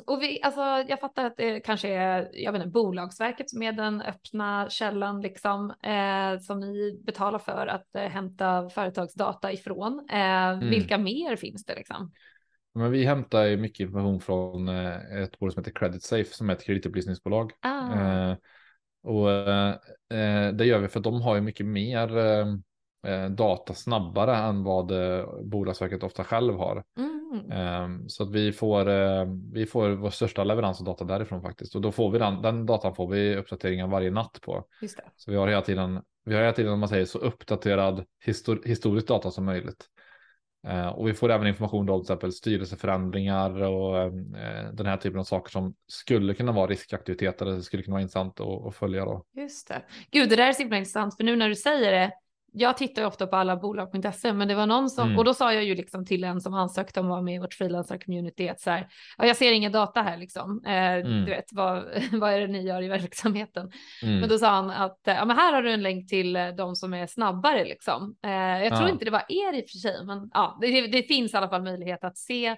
och 0.05 0.21
vi, 0.21 0.41
alltså, 0.41 0.61
jag 0.61 0.99
fattar 0.99 1.25
att 1.25 1.37
det 1.37 1.59
kanske 1.59 1.89
är 1.89 2.29
jag 2.33 2.51
vet 2.51 2.59
inte, 2.59 2.71
Bolagsverket 2.71 3.49
som 3.49 3.61
är 3.61 3.71
den 3.71 4.01
öppna 4.01 4.69
källan 4.69 5.21
liksom, 5.21 5.69
eh, 5.69 6.39
som 6.41 6.59
ni 6.59 7.01
betalar 7.05 7.39
för 7.39 7.67
att 7.67 7.95
eh, 7.95 8.01
hämta 8.01 8.69
företagsdata 8.69 9.51
ifrån. 9.51 10.07
Eh, 10.11 10.49
mm. 10.49 10.69
Vilka 10.69 10.97
mer 10.97 11.35
finns 11.35 11.65
det 11.65 11.75
liksom? 11.75 12.11
Men 12.73 12.91
vi 12.91 13.05
hämtar 13.05 13.43
ju 13.43 13.57
mycket 13.57 13.79
information 13.79 14.19
från 14.19 14.69
eh, 14.69 15.21
ett 15.23 15.39
bolag 15.39 15.53
som 15.53 15.63
heter 15.63 15.79
Credit 15.79 16.03
Safe 16.03 16.33
som 16.33 16.49
är 16.49 16.53
ett 16.53 16.65
kreditupplysningsbolag. 16.65 17.51
Ah. 17.61 18.35
och 19.03 19.29
det 20.53 20.65
gör 20.65 20.79
vi 20.79 20.87
för 20.87 20.99
att 20.99 21.03
de 21.03 21.21
har 21.21 21.35
ju 21.35 21.41
mycket 21.41 21.65
mer 21.65 22.17
eh, 22.17 22.45
data 23.29 23.73
snabbare 23.73 24.35
än 24.35 24.63
vad 24.63 24.91
eh, 24.91 25.25
Bolagsverket 25.43 26.03
ofta 26.03 26.23
själv 26.23 26.57
har. 26.57 26.83
Mm. 26.97 27.51
Eh, 27.51 28.07
så 28.07 28.23
att 28.23 28.31
vi 28.31 28.51
får, 28.51 28.89
eh, 28.89 29.25
vi 29.53 29.65
får 29.65 29.89
vår 29.89 30.09
största 30.09 30.43
leverans 30.43 30.79
av 30.79 30.85
data 30.85 31.03
därifrån 31.03 31.41
faktiskt. 31.41 31.75
Och 31.75 31.81
då 31.81 31.91
får 31.91 32.11
vi 32.11 32.19
den, 32.19 32.41
den 32.41 32.65
datan 32.65 32.95
får 32.95 33.07
vi 33.07 33.35
uppdateringar 33.35 33.87
varje 33.87 34.11
natt 34.11 34.39
på. 34.41 34.63
Så 35.15 35.31
vi 35.31 35.37
har 35.37 35.47
hela 35.47 35.61
tiden, 35.61 36.01
vi 36.25 36.33
har 36.33 36.41
hela 36.41 36.53
tiden 36.53 36.73
om 36.73 36.79
man 36.79 36.89
säger 36.89 37.05
så 37.05 37.17
uppdaterad 37.17 38.05
histor 38.25 38.61
historisk 38.65 39.07
data 39.07 39.31
som 39.31 39.45
möjligt. 39.45 39.85
Eh, 40.67 40.87
och 40.87 41.07
vi 41.07 41.13
får 41.13 41.31
även 41.31 41.47
information 41.47 41.89
om 41.89 41.99
till 41.99 42.03
exempel 42.03 42.31
styrelseförändringar 42.31 43.61
och 43.61 43.97
eh, 43.97 44.71
den 44.73 44.85
här 44.85 44.97
typen 44.97 45.19
av 45.19 45.23
saker 45.23 45.51
som 45.51 45.73
skulle 45.87 46.33
kunna 46.33 46.51
vara 46.51 46.67
riskaktiviteter. 46.67 47.45
Det 47.45 47.63
skulle 47.63 47.83
kunna 47.83 47.93
vara 47.93 48.01
intressant 48.01 48.39
att, 48.39 48.65
att 48.67 48.75
följa 48.75 49.05
då. 49.05 49.25
Just 49.33 49.67
det. 49.67 49.81
Gud, 50.11 50.29
det 50.29 50.35
där 50.35 50.47
är 50.47 50.53
så 50.53 50.61
himla 50.61 50.77
intressant 50.77 51.17
för 51.17 51.23
nu 51.23 51.35
när 51.35 51.49
du 51.49 51.55
säger 51.55 51.91
det 51.91 52.11
jag 52.53 52.77
tittar 52.77 53.01
ju 53.01 53.07
ofta 53.07 53.27
på 53.27 53.35
alla 53.35 53.55
bolag.se, 53.55 54.33
men 54.33 54.47
det 54.47 54.55
var 54.55 54.65
någon 54.65 54.89
som, 54.89 55.07
mm. 55.07 55.17
och 55.17 55.25
då 55.25 55.33
sa 55.33 55.53
jag 55.53 55.63
ju 55.63 55.75
liksom 55.75 56.05
till 56.05 56.23
en 56.23 56.41
som 56.41 56.53
ansökte 56.53 56.99
om 56.99 57.05
att 57.05 57.09
vara 57.09 57.21
med 57.21 57.35
i 57.35 57.39
vårt 57.39 57.53
frilansar-community 57.53 58.51
att 58.51 58.61
så 58.61 58.69
här, 58.69 58.87
ja, 59.17 59.25
jag 59.25 59.35
ser 59.35 59.51
ingen 59.51 59.71
data 59.71 60.01
här 60.01 60.17
liksom, 60.17 60.61
eh, 60.65 60.93
mm. 60.93 61.25
du 61.25 61.31
vet, 61.31 61.45
vad, 61.51 61.83
vad 62.11 62.33
är 62.33 62.39
det 62.39 62.47
ni 62.47 62.61
gör 62.61 62.81
i 62.81 62.87
verksamheten? 62.87 63.71
Mm. 64.03 64.19
Men 64.19 64.29
då 64.29 64.37
sa 64.37 64.49
han 64.49 64.69
att, 64.69 64.99
ja 65.03 65.25
men 65.25 65.37
här 65.37 65.53
har 65.53 65.61
du 65.61 65.71
en 65.71 65.83
länk 65.83 66.09
till 66.09 66.35
eh, 66.35 66.47
de 66.47 66.75
som 66.75 66.93
är 66.93 67.07
snabbare 67.07 67.65
liksom. 67.65 68.15
Eh, 68.25 68.31
jag 68.31 68.69
tror 68.69 68.87
ja. 68.87 68.89
inte 68.89 69.05
det 69.05 69.11
var 69.11 69.25
er 69.29 69.53
i 69.53 69.61
och 69.61 69.69
för 69.69 69.77
sig, 69.77 70.05
men 70.05 70.29
ja, 70.33 70.57
det, 70.61 70.87
det 70.87 71.03
finns 71.03 71.33
i 71.33 71.37
alla 71.37 71.49
fall 71.49 71.63
möjlighet 71.63 72.03
att 72.03 72.17
se 72.17 72.55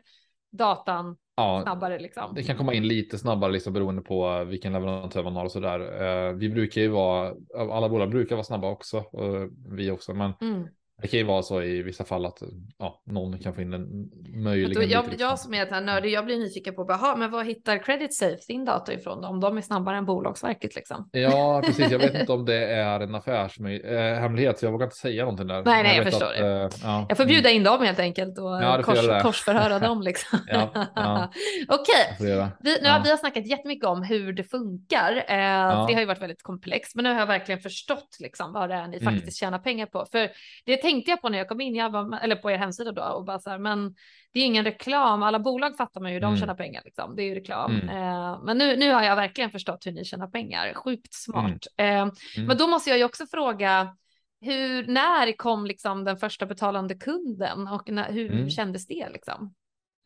datan 0.52 1.18
ja, 1.42 1.62
snabbare 1.64 2.00
liksom. 2.00 2.34
Det 2.36 2.44
kan 2.44 2.58
komma 2.58 2.74
in 2.74 2.88
lite 2.88 3.18
snabbare 3.18 3.52
liksom 3.52 3.74
beroende 3.74 4.02
på 4.02 4.44
vilken 4.44 4.74
leverantör 4.74 5.24
man 5.24 5.36
har 5.36 5.46
och 5.46 5.52
så 5.52 5.60
där. 5.60 5.80
Eh, 5.80 6.34
vi 6.34 6.50
brukar 6.50 6.82
ju 6.82 6.88
vara, 6.88 7.34
alla 7.72 7.90
bolag 7.90 8.10
brukar 8.10 8.36
vara 8.36 8.44
snabba 8.44 8.70
också, 8.70 8.98
och 8.98 9.50
vi 9.72 9.92
också, 9.92 10.14
men 10.14 10.34
mm. 10.42 10.68
Det 11.02 11.08
kan 11.08 11.20
ju 11.20 11.26
vara 11.26 11.42
så 11.42 11.62
i 11.62 11.82
vissa 11.82 12.04
fall 12.04 12.26
att 12.26 12.42
ja, 12.78 13.04
någon 13.06 13.40
kan 13.40 13.54
få 13.54 13.62
in 13.62 13.74
en 13.74 14.10
möjligen. 14.44 14.90
Jag, 14.90 15.06
jag 15.18 15.40
som 15.40 15.54
är 15.54 15.64
ett 15.64 15.86
nördig, 15.86 16.12
jag 16.12 16.26
blir 16.26 16.38
nyfiken 16.38 16.76
på, 16.76 16.92
aha, 16.92 17.16
men 17.16 17.32
vad 17.32 17.46
hittar 17.46 17.84
Credit 17.84 18.16
Safe 18.16 18.38
sin 18.38 18.66
data 18.66 18.94
ifrån? 18.94 19.26
Om 19.26 19.40
de 19.40 19.58
är 19.58 19.62
snabbare 19.62 19.98
än 19.98 20.06
Bolagsverket 20.06 20.76
liksom. 20.76 21.10
Ja, 21.12 21.62
precis. 21.66 21.92
Jag 21.92 22.00
vet 22.00 22.16
inte 22.16 22.32
om 22.32 22.46
det 22.46 22.66
är 22.66 23.00
en 23.00 23.16
affärshemlighet, 23.16 24.56
äh, 24.56 24.60
så 24.60 24.66
jag 24.66 24.72
vågar 24.72 24.86
inte 24.86 24.96
säga 24.96 25.24
någonting 25.24 25.48
där. 25.48 25.64
Nej, 25.64 25.84
nej, 25.84 25.98
jag, 25.98 26.06
jag 26.06 26.12
förstår 26.12 26.28
att, 26.28 26.38
det. 26.38 26.64
Äh, 26.64 26.70
ja. 26.84 27.06
Jag 27.10 27.18
får 27.18 27.26
bjuda 27.26 27.50
in 27.50 27.64
dem 27.64 27.82
helt 27.82 28.00
enkelt 28.00 28.38
och 28.38 28.64
ja, 28.64 28.82
kors, 28.84 29.08
korsförhöra 29.22 29.80
dem 29.80 30.02
liksom. 30.12 30.40
ja, 30.48 30.72
ja. 30.96 31.32
Okej, 31.68 32.16
okay. 32.20 32.48
vi, 32.60 32.78
nu 32.82 32.90
har 32.90 33.04
vi 33.04 33.10
har 33.10 33.18
snackat 33.18 33.46
jättemycket 33.46 33.86
om 33.86 34.04
hur 34.04 34.34
det 34.34 34.44
funkar. 34.44 35.16
Eh, 35.18 35.88
Det 35.88 35.94
har 35.94 36.00
ju 36.00 36.06
varit 36.06 36.22
väldigt 36.22 36.44
komplext, 36.44 36.96
men 36.96 37.04
nu 37.04 37.14
har 37.14 37.20
jag 37.20 37.28
verkligen 37.28 37.62
förstått 37.62 38.18
liksom 38.20 38.54
vad 38.54 38.70
det 38.70 38.76
är 38.76 38.88
ni 38.88 38.98
mm. 38.98 39.14
faktiskt 39.14 39.40
tjänar 39.40 39.60
pengar 39.60 39.86
på. 39.86 40.06
För 40.12 40.30
det 40.66 40.78
tänkte 40.92 41.12
jag 41.12 41.22
på 41.22 41.30
när 41.30 41.38
jag 41.38 41.50
kom 41.50 41.62
in, 41.62 41.76
jag 41.76 41.92
bara, 41.92 42.20
eller 42.20 42.36
på 42.36 42.52
er 42.52 42.58
hemsida 42.58 42.92
då 42.92 43.04
och 43.04 43.26
bara 43.26 43.40
så 43.40 43.50
här, 43.50 43.58
men 43.58 43.96
det 44.34 44.40
är 44.40 44.46
ingen 44.46 44.64
reklam. 44.64 45.24
Alla 45.24 45.40
bolag 45.40 45.78
fattar 45.78 46.02
man 46.02 46.14
ju, 46.14 46.20
de 46.20 46.26
mm. 46.26 46.40
tjänar 46.40 46.56
pengar 46.56 46.82
liksom. 46.86 47.16
Det 47.16 47.24
är 47.24 47.26
ju 47.26 47.36
reklam. 47.36 47.72
Mm. 47.72 47.90
Eh, 47.90 48.44
men 48.44 48.58
nu, 48.58 48.76
nu 48.76 48.92
har 48.94 49.04
jag 49.04 49.16
verkligen 49.16 49.52
förstått 49.52 49.86
hur 49.86 49.92
ni 49.92 50.06
tjänar 50.06 50.28
pengar. 50.28 50.74
Sjukt 50.74 51.14
smart. 51.14 51.66
Mm. 51.78 52.08
Eh, 52.08 52.14
men 52.48 52.58
då 52.58 52.68
måste 52.68 52.90
jag 52.90 53.00
ju 53.00 53.06
också 53.06 53.26
fråga, 53.26 53.96
hur, 54.42 54.88
när 54.88 55.38
kom 55.38 55.66
liksom 55.66 56.04
den 56.04 56.18
första 56.18 56.46
betalande 56.46 56.96
kunden 56.96 57.68
och 57.68 57.90
när, 57.90 58.12
hur 58.12 58.32
mm. 58.32 58.50
kändes 58.50 58.88
det 58.88 59.10
liksom? 59.10 59.54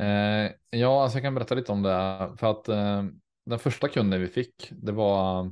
Eh, 0.03 0.51
ja, 0.69 1.03
alltså 1.03 1.17
jag 1.17 1.23
kan 1.23 1.35
berätta 1.35 1.55
lite 1.55 1.71
om 1.71 1.81
det 1.81 2.31
för 2.37 2.51
att 2.51 2.67
eh, 2.67 3.03
den 3.45 3.59
första 3.59 3.87
kunden 3.87 4.21
vi 4.21 4.27
fick, 4.27 4.69
det 4.71 4.91
var 4.91 5.51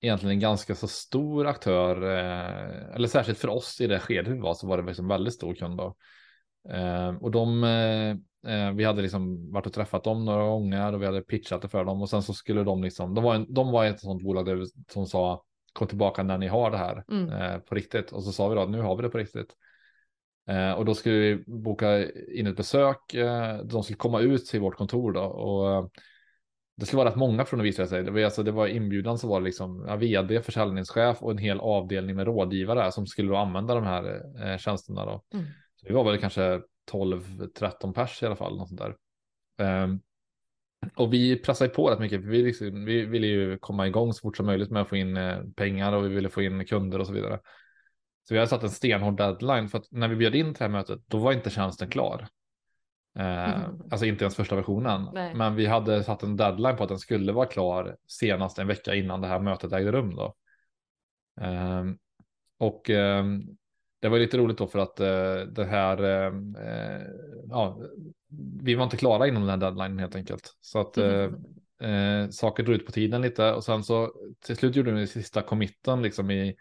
egentligen 0.00 0.32
en 0.32 0.40
ganska 0.40 0.74
så 0.74 0.88
stor 0.88 1.46
aktör, 1.46 2.02
eh, 2.02 2.94
eller 2.94 3.08
särskilt 3.08 3.38
för 3.38 3.48
oss 3.48 3.80
i 3.80 3.86
det 3.86 3.98
skedet 3.98 4.32
vi 4.32 4.38
var 4.38 4.54
så 4.54 4.66
var 4.66 4.76
det 4.76 4.86
liksom 4.86 5.08
väldigt 5.08 5.34
stor 5.34 5.54
kund. 5.54 5.76
Då. 5.76 5.96
Eh, 6.70 7.08
och 7.20 7.30
de, 7.30 7.64
eh, 7.64 8.72
vi 8.74 8.84
hade 8.84 9.02
liksom 9.02 9.52
varit 9.52 9.66
och 9.66 9.72
träffat 9.72 10.04
dem 10.04 10.24
några 10.24 10.44
gånger 10.44 10.92
och 10.92 11.02
vi 11.02 11.06
hade 11.06 11.20
pitchat 11.20 11.62
det 11.62 11.68
för 11.68 11.84
dem 11.84 12.02
och 12.02 12.10
sen 12.10 12.22
så 12.22 12.34
skulle 12.34 12.64
de 12.64 12.82
liksom, 12.82 13.14
de 13.14 13.24
var, 13.24 13.34
en, 13.34 13.54
de 13.54 13.70
var 13.70 13.84
ett 13.84 14.00
sånt 14.00 14.22
bolag 14.22 14.46
där 14.46 14.64
som 14.92 15.06
sa 15.06 15.44
kom 15.72 15.86
tillbaka 15.86 16.22
när 16.22 16.38
ni 16.38 16.46
har 16.46 16.70
det 16.70 16.76
här 16.76 17.04
mm. 17.10 17.60
på 17.60 17.74
riktigt 17.74 18.12
och 18.12 18.24
så 18.24 18.32
sa 18.32 18.48
vi 18.48 18.54
då 18.54 18.64
nu 18.64 18.80
har 18.80 18.96
vi 18.96 19.02
det 19.02 19.08
på 19.08 19.18
riktigt. 19.18 19.56
och 20.76 20.84
då 20.84 20.94
skulle 20.94 21.14
vi 21.14 21.44
boka 21.46 22.10
in 22.10 22.46
ett 22.46 22.56
besök. 22.56 23.14
de 23.64 23.82
skulle 23.82 23.96
komma 23.96 24.20
ut 24.20 24.46
till 24.46 24.60
vårt 24.60 24.76
kontor 24.76 25.12
då 25.12 25.20
och 25.20 25.92
det 26.78 26.86
skulle 26.86 26.98
vara 26.98 27.10
rätt 27.10 27.16
många 27.16 27.44
från 27.44 27.60
att 27.60 27.66
visa 27.66 27.86
sig. 27.86 28.02
Det 28.02 28.10
var, 28.10 28.20
alltså, 28.20 28.42
det 28.42 28.50
var 28.50 28.66
inbjudan 28.66 29.18
så 29.18 29.28
var 29.28 29.40
det 29.40 29.44
liksom 29.44 29.84
ja, 29.88 29.96
vd, 29.96 30.42
försäljningschef 30.42 31.22
och 31.22 31.30
en 31.30 31.38
hel 31.38 31.60
avdelning 31.60 32.16
med 32.16 32.26
rådgivare 32.26 32.92
som 32.92 33.06
skulle 33.06 33.38
använda 33.38 33.74
de 33.74 33.84
här 33.84 34.22
eh, 34.44 34.58
tjänsterna. 34.58 35.04
Då. 35.04 35.22
Mm. 35.34 35.46
Så 35.76 35.86
det 35.86 35.94
var 35.94 36.04
väl 36.04 36.18
kanske 36.18 36.60
12-13 36.92 37.92
pers 37.92 38.22
i 38.22 38.26
alla 38.26 38.36
fall. 38.36 38.58
Något 38.58 38.68
sånt 38.68 38.80
där. 38.80 38.96
Um, 39.84 40.00
och 40.96 41.12
vi 41.12 41.38
pressade 41.38 41.70
på 41.70 41.90
rätt 41.90 41.98
mycket. 41.98 42.20
Vi, 42.20 42.42
liksom, 42.42 42.84
vi 42.84 43.04
ville 43.04 43.26
ju 43.26 43.58
komma 43.58 43.86
igång 43.86 44.12
så 44.12 44.20
fort 44.20 44.36
som 44.36 44.46
möjligt 44.46 44.70
med 44.70 44.82
att 44.82 44.88
få 44.88 44.96
in 44.96 45.16
eh, 45.16 45.38
pengar 45.56 45.92
och 45.92 46.04
vi 46.04 46.08
ville 46.08 46.28
få 46.28 46.42
in 46.42 46.66
kunder 46.66 46.98
och 46.98 47.06
så 47.06 47.12
vidare. 47.12 47.40
Så 48.28 48.34
vi 48.34 48.38
hade 48.38 48.50
satt 48.50 48.62
en 48.62 48.70
stenhård 48.70 49.16
deadline 49.16 49.68
för 49.68 49.78
att 49.78 49.86
när 49.90 50.08
vi 50.08 50.16
bjöd 50.16 50.34
in 50.34 50.46
till 50.46 50.58
det 50.58 50.64
här 50.64 50.68
mötet, 50.68 51.00
då 51.06 51.18
var 51.18 51.32
inte 51.32 51.50
tjänsten 51.50 51.88
klar. 51.88 52.28
Eh, 53.18 53.54
mm. 53.54 53.82
Alltså 53.90 54.06
inte 54.06 54.24
ens 54.24 54.36
första 54.36 54.56
versionen. 54.56 55.08
Nej. 55.14 55.34
Men 55.34 55.54
vi 55.54 55.66
hade 55.66 56.04
satt 56.04 56.22
en 56.22 56.36
deadline 56.36 56.76
på 56.76 56.82
att 56.82 56.88
den 56.88 56.98
skulle 56.98 57.32
vara 57.32 57.46
klar 57.46 57.96
senast 58.06 58.58
en 58.58 58.66
vecka 58.66 58.94
innan 58.94 59.20
det 59.20 59.28
här 59.28 59.40
mötet 59.40 59.72
ägde 59.72 59.92
rum. 59.92 60.16
Då. 60.16 60.34
Eh, 61.40 61.84
och 62.58 62.90
eh, 62.90 63.24
det 64.00 64.08
var 64.08 64.18
lite 64.18 64.38
roligt 64.38 64.58
då 64.58 64.66
för 64.66 64.78
att 64.78 65.00
eh, 65.00 65.36
det 65.52 65.64
här, 65.64 66.02
eh, 66.02 66.32
eh, 66.66 67.06
ja, 67.48 67.80
vi 68.62 68.74
var 68.74 68.84
inte 68.84 68.96
klara 68.96 69.28
inom 69.28 69.42
den 69.42 69.50
här 69.50 69.56
deadline 69.56 69.98
helt 69.98 70.16
enkelt. 70.16 70.56
Så 70.60 70.80
att 70.80 70.96
mm. 70.96 72.32
saker 72.32 72.62
drog 72.62 72.76
ut 72.76 72.86
på 72.86 72.92
tiden 72.92 73.22
lite 73.22 73.52
och 73.52 73.64
sen 73.64 73.84
så 73.84 74.12
till 74.46 74.56
slut 74.56 74.76
gjorde 74.76 74.92
vi 74.92 75.06
sista 75.06 75.42
committen 75.42 76.02
liksom 76.02 76.30
i 76.30 76.56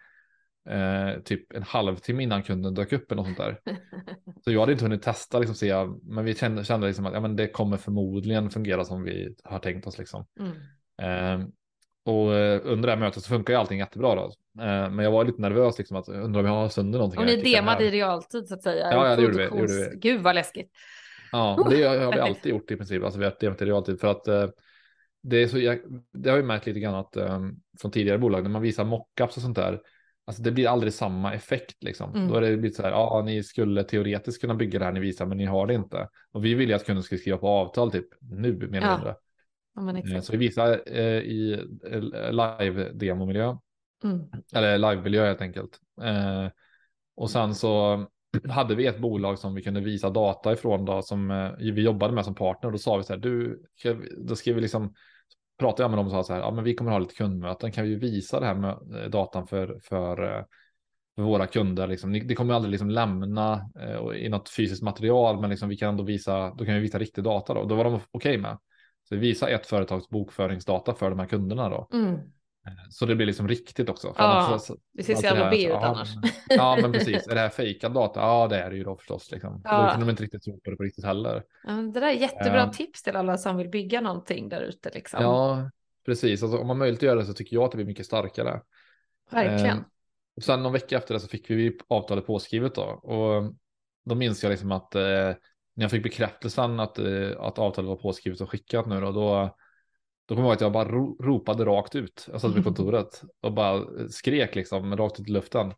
eh, 0.69 1.21
typ 1.21 1.53
en 1.53 1.63
halvtimme 1.63 2.23
innan 2.23 2.43
kunden 2.43 2.73
dök 2.73 2.93
upp 2.93 3.11
eller 3.11 3.23
något 3.23 3.37
sånt 3.37 3.37
där. 3.37 3.59
Så 4.43 4.51
jag 4.51 4.59
hade 4.59 4.71
inte 4.71 4.85
hunnit 4.85 5.01
testa, 5.01 5.39
liksom, 5.39 5.55
se, 5.55 5.73
men 6.03 6.25
vi 6.25 6.35
kände, 6.35 6.63
kände 6.63 6.87
liksom 6.87 7.05
att 7.05 7.13
ja, 7.13 7.19
men 7.19 7.35
det 7.35 7.47
kommer 7.47 7.77
förmodligen 7.77 8.49
fungera 8.49 8.85
som 8.85 9.03
vi 9.03 9.35
har 9.43 9.59
tänkt 9.59 9.87
oss. 9.87 9.97
Liksom. 9.97 10.25
Mm. 10.39 11.41
Eh, 11.41 11.47
och 12.05 12.31
under 12.63 12.81
det 12.81 12.91
här 12.91 12.99
mötet 12.99 13.23
så 13.23 13.29
funkar 13.29 13.53
ju 13.53 13.59
allting 13.59 13.79
jättebra 13.79 14.15
då. 14.15 14.23
Eh, 14.63 14.89
men 14.89 14.99
jag 14.99 15.11
var 15.11 15.25
lite 15.25 15.41
nervös 15.41 15.77
liksom 15.77 15.97
att 15.97 16.09
undra 16.09 16.39
om 16.39 16.45
jag 16.45 16.53
har 16.53 16.69
sönder 16.69 16.99
någonting. 16.99 17.19
Och 17.19 17.25
ni 17.25 17.41
demade 17.41 17.85
i 17.85 17.91
realtid 17.91 18.47
så 18.47 18.53
att 18.53 18.63
säga? 18.63 18.91
Ja, 18.91 19.09
ja 19.09 19.15
det, 19.15 19.21
gjorde 19.21 19.37
vi, 19.37 19.43
gjorde 19.43 19.73
vi. 19.73 19.97
Gud 19.99 20.21
vad 20.21 20.35
läskigt. 20.35 20.71
Ja, 21.31 21.67
det 21.69 21.83
har 21.83 22.13
vi 22.13 22.19
alltid 22.19 22.51
gjort 22.51 22.71
i 22.71 22.75
princip. 22.75 23.03
Alltså 23.03 23.19
vi 23.19 23.25
har 23.25 23.35
demat 23.39 23.61
i 23.61 23.65
realtid 23.65 23.99
för 23.99 24.07
att 24.07 24.27
eh, 24.27 24.49
det 25.23 25.37
är 25.43 25.47
så, 25.47 25.59
jag, 25.59 25.79
det 26.13 26.29
har 26.29 26.37
vi 26.37 26.43
märkt 26.43 26.65
lite 26.65 26.79
grann 26.79 26.95
att 26.95 27.17
um, 27.17 27.59
från 27.81 27.91
tidigare 27.91 28.17
bolag 28.17 28.43
när 28.43 28.49
man 28.49 28.61
visar 28.61 28.85
mockups 28.85 29.37
och 29.37 29.43
sånt 29.43 29.55
där 29.55 29.81
Alltså 30.27 30.43
det 30.43 30.51
blir 30.51 30.67
aldrig 30.67 30.93
samma 30.93 31.33
effekt 31.33 31.83
liksom. 31.83 32.15
Mm. 32.15 32.27
Då 32.27 32.35
är 32.35 32.41
det 32.41 32.57
blivit 32.57 32.75
så 32.75 32.83
här, 32.83 32.91
ja, 32.91 33.23
ni 33.25 33.43
skulle 33.43 33.83
teoretiskt 33.83 34.41
kunna 34.41 34.55
bygga 34.55 34.79
det 34.79 34.85
här 34.85 34.91
ni 34.91 34.99
visar, 34.99 35.25
men 35.25 35.37
ni 35.37 35.45
har 35.45 35.67
det 35.67 35.73
inte. 35.73 36.09
Och 36.31 36.45
vi 36.45 36.53
vill 36.53 36.69
ju 36.69 36.75
att 36.75 36.85
kunden 36.85 37.03
ska 37.03 37.17
skriva 37.17 37.37
på 37.37 37.47
avtal 37.47 37.91
typ 37.91 38.07
nu 38.19 38.53
mer 38.53 38.81
eller 38.81 38.95
mindre. 38.95 39.15
Ja, 39.75 40.15
eh, 40.15 40.21
så 40.21 40.31
vi 40.31 40.37
visar 40.37 40.81
eh, 40.85 41.19
i 41.19 41.67
eh, 41.91 42.31
live 42.31 42.91
demomiljö 42.93 43.57
mm. 44.03 44.21
eller 44.53 44.77
live 44.77 45.01
miljö 45.01 45.25
helt 45.25 45.41
enkelt. 45.41 45.79
Eh, 46.01 46.47
och 47.15 47.29
sen 47.29 47.55
så 47.55 48.05
hade 48.49 48.75
vi 48.75 48.85
ett 48.85 48.99
bolag 48.99 49.39
som 49.39 49.55
vi 49.55 49.63
kunde 49.63 49.81
visa 49.81 50.09
data 50.09 50.53
ifrån 50.53 50.85
då 50.85 51.01
som 51.01 51.31
eh, 51.31 51.51
vi 51.57 51.81
jobbade 51.81 52.13
med 52.13 52.25
som 52.25 52.35
partner. 52.35 52.67
Och 52.67 52.71
då 52.71 52.77
sa 52.77 52.97
vi 52.97 53.03
så 53.03 53.13
här, 53.13 53.19
du, 53.19 53.63
då 54.17 54.35
skrev 54.35 54.55
vi 54.55 54.61
liksom 54.61 54.93
pratade 55.57 55.83
jag 55.83 55.91
med 55.91 55.97
dem 55.97 56.05
och 56.05 56.11
sa 56.11 56.23
så 56.23 56.33
här, 56.33 56.39
ja 56.39 56.51
men 56.51 56.63
vi 56.63 56.75
kommer 56.75 56.91
ha 56.91 56.99
lite 56.99 57.15
kundmöten, 57.15 57.71
kan 57.71 57.83
vi 57.83 57.95
visa 57.95 58.39
det 58.39 58.45
här 58.45 58.55
med 58.55 58.69
eh, 58.69 59.09
datan 59.09 59.47
för, 59.47 59.79
för, 59.83 60.23
eh, 60.23 60.43
för 61.15 61.23
våra 61.23 61.47
kunder, 61.47 61.87
liksom. 61.87 62.13
det 62.13 62.35
kommer 62.35 62.53
aldrig 62.53 62.71
liksom 62.71 62.89
lämna 62.89 63.69
eh, 63.79 64.25
i 64.25 64.29
något 64.29 64.49
fysiskt 64.49 64.83
material, 64.83 65.41
men 65.41 65.49
liksom 65.49 65.69
vi 65.69 65.77
kan 65.77 65.89
ändå 65.89 66.03
visa, 66.03 66.49
då 66.49 66.65
kan 66.65 66.75
vi 66.75 66.79
visa 66.79 66.99
riktig 66.99 67.23
data 67.23 67.53
då, 67.53 67.65
då 67.65 67.75
var 67.75 67.83
de 67.83 67.93
okej 67.93 68.05
okay 68.11 68.37
med. 68.37 68.57
Så 69.09 69.15
vi 69.15 69.21
visade 69.21 69.51
ett 69.51 69.65
företags 69.65 70.09
bokföringsdata 70.09 70.93
för 70.93 71.09
de 71.09 71.19
här 71.19 71.27
kunderna 71.27 71.69
då. 71.69 71.87
Mm. 71.93 72.19
Så 72.89 73.05
det 73.05 73.15
blir 73.15 73.25
liksom 73.27 73.47
riktigt 73.47 73.89
också. 73.89 74.13
Ja, 74.17 74.59
det 74.93 75.03
ser 75.03 75.15
så 75.15 75.23
jävla 75.23 75.49
B 75.49 75.67
ut 75.67 75.73
annars. 75.73 76.09
Ja, 76.49 76.77
men 76.81 76.91
precis. 76.91 77.27
Är 77.27 77.35
det 77.35 77.41
här 77.41 77.49
fejkad 77.49 77.93
data? 77.93 78.19
Ja, 78.19 78.47
det 78.47 78.59
är 78.59 78.69
det 78.69 78.75
ju 78.75 78.83
då 78.83 78.95
förstås. 78.95 79.31
Liksom. 79.31 79.61
Ja. 79.63 79.83
Då 79.83 79.91
kan 79.91 79.99
de 79.99 80.09
inte 80.09 80.23
riktigt 80.23 80.43
tro 80.43 80.59
på 80.59 80.69
det 80.69 80.75
på 80.75 80.83
riktigt 80.83 81.05
heller. 81.05 81.43
Ja, 81.63 81.71
det 81.71 81.99
där 81.99 82.07
är 82.07 82.11
jättebra 82.11 82.63
um, 82.63 82.71
tips 82.71 83.03
till 83.03 83.15
alla 83.15 83.37
som 83.37 83.57
vill 83.57 83.69
bygga 83.69 84.01
någonting 84.01 84.49
där 84.49 84.61
ute. 84.61 84.89
Liksom. 84.93 85.23
Ja, 85.23 85.71
precis. 86.05 86.43
Alltså, 86.43 86.57
om 86.57 86.67
man 86.67 86.77
möjligt 86.77 87.01
göra 87.01 87.19
det 87.19 87.25
så 87.25 87.33
tycker 87.33 87.55
jag 87.55 87.63
att 87.63 87.71
det 87.71 87.77
blir 87.77 87.85
mycket 87.85 88.05
starkare. 88.05 88.61
Verkligen. 89.31 89.77
Um, 89.77 89.83
och 90.35 90.43
sen 90.43 90.63
någon 90.63 90.73
vecka 90.73 90.97
efter 90.97 91.13
det 91.13 91.19
så 91.19 91.27
fick 91.27 91.49
vi 91.49 91.77
avtalet 91.87 92.25
påskrivet 92.25 92.75
då. 92.75 92.83
Och 92.83 93.53
då 94.05 94.15
minns 94.15 94.43
jag 94.43 94.49
liksom 94.49 94.71
att 94.71 94.95
eh, 94.95 95.01
när 95.73 95.83
jag 95.83 95.91
fick 95.91 96.03
bekräftelsen 96.03 96.79
att, 96.79 96.99
eh, 96.99 97.31
att 97.39 97.59
avtalet 97.59 97.89
var 97.89 97.95
påskrivet 97.95 98.41
och 98.41 98.49
skickat 98.49 98.87
nu 98.87 99.01
då, 99.01 99.11
då 99.11 99.55
då 100.27 100.35
kommer 100.35 100.47
jag 100.47 100.51
ihåg 100.51 100.55
att 100.55 100.61
jag 100.61 100.71
bara 100.71 100.89
ro 100.89 101.17
ropade 101.23 101.65
rakt 101.65 101.95
ut. 101.95 102.27
Jag 102.31 102.41
satt 102.41 102.55
vid 102.55 102.63
kontoret 102.63 103.21
och 103.41 103.53
bara 103.53 103.83
skrek 104.09 104.55
liksom 104.55 104.97
rakt 104.97 105.19
ut 105.19 105.27
i 105.27 105.31
luften. 105.31 105.73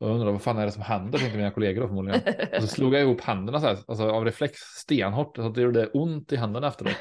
Och 0.00 0.10
undrade 0.10 0.32
vad 0.32 0.42
fan 0.42 0.58
är 0.58 0.66
det 0.66 0.72
som 0.72 0.82
händer, 0.82 1.18
tänkte 1.18 1.38
mina 1.38 1.50
kollegor 1.50 1.80
då 1.80 1.88
förmodligen. 1.88 2.20
Och 2.56 2.62
så 2.62 2.68
slog 2.68 2.94
jag 2.94 3.02
ihop 3.02 3.20
händerna 3.20 3.60
så 3.60 3.66
här, 3.66 3.78
alltså 3.88 4.10
av 4.10 4.24
reflex 4.24 4.58
stenhårt, 4.58 5.36
så 5.36 5.42
att 5.42 5.54
det 5.54 5.60
gjorde 5.62 5.86
ont 5.86 6.32
i 6.32 6.36
händerna 6.36 6.68
efteråt. 6.68 6.96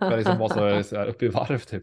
Jag 0.00 0.16
liksom 0.16 0.38
var 0.38 0.48
så, 0.48 0.88
så 0.88 0.96
här 0.96 1.06
uppe 1.06 1.24
i 1.24 1.28
varv 1.28 1.58
typ. 1.58 1.82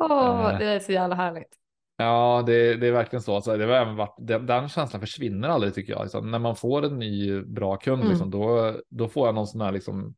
Åh, 0.00 0.12
oh, 0.12 0.58
det 0.58 0.64
är 0.64 0.78
så 0.78 0.92
jävla 0.92 1.14
härligt. 1.14 1.58
Ja, 1.96 2.42
det, 2.46 2.74
det 2.74 2.86
är 2.86 2.92
verkligen 2.92 3.22
så. 3.22 3.34
alltså, 3.34 3.56
det 3.56 3.66
var 3.66 3.74
även 3.74 3.96
varit, 3.96 4.14
den, 4.18 4.46
den 4.46 4.68
känslan 4.68 5.00
försvinner 5.00 5.48
aldrig 5.48 5.74
tycker 5.74 5.92
jag. 5.92 6.02
Liksom, 6.02 6.30
när 6.30 6.38
man 6.38 6.56
får 6.56 6.84
en 6.84 6.98
ny 6.98 7.40
bra 7.40 7.76
kund, 7.76 8.00
mm. 8.00 8.10
liksom, 8.10 8.30
då, 8.30 8.74
då 8.90 9.08
får 9.08 9.28
jag 9.28 9.34
någon 9.34 9.46
sån 9.46 9.60
här 9.60 9.72
liksom, 9.72 10.14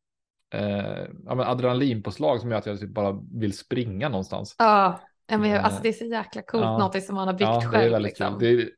eh, 0.55 1.07
ja, 1.27 1.35
men 1.35 1.47
adrenalinpåslag 1.47 2.41
som 2.41 2.51
gör 2.51 2.59
att 2.59 2.67
jag 2.67 2.81
typ 2.81 2.95
bara 2.95 3.21
vill 3.33 3.57
springa 3.57 4.09
någonstans. 4.09 4.55
Ja, 4.59 5.01
men 5.29 5.45
jag, 5.45 5.65
alltså 5.65 5.83
det 5.83 5.89
är 5.89 5.93
så 5.93 6.05
jäkla 6.05 6.43
coolt, 6.43 6.65
ja. 6.65 6.79
något 6.79 7.03
som 7.03 7.15
man 7.15 7.29
har 7.29 7.35
byggt 7.35 7.49
ja, 7.49 7.61
själv. 7.61 7.73
Det 7.73 7.87
är 7.87 7.91
väldigt 7.91 8.11
liksom. 8.11 8.39
Det 8.39 8.49
är, 8.49 8.71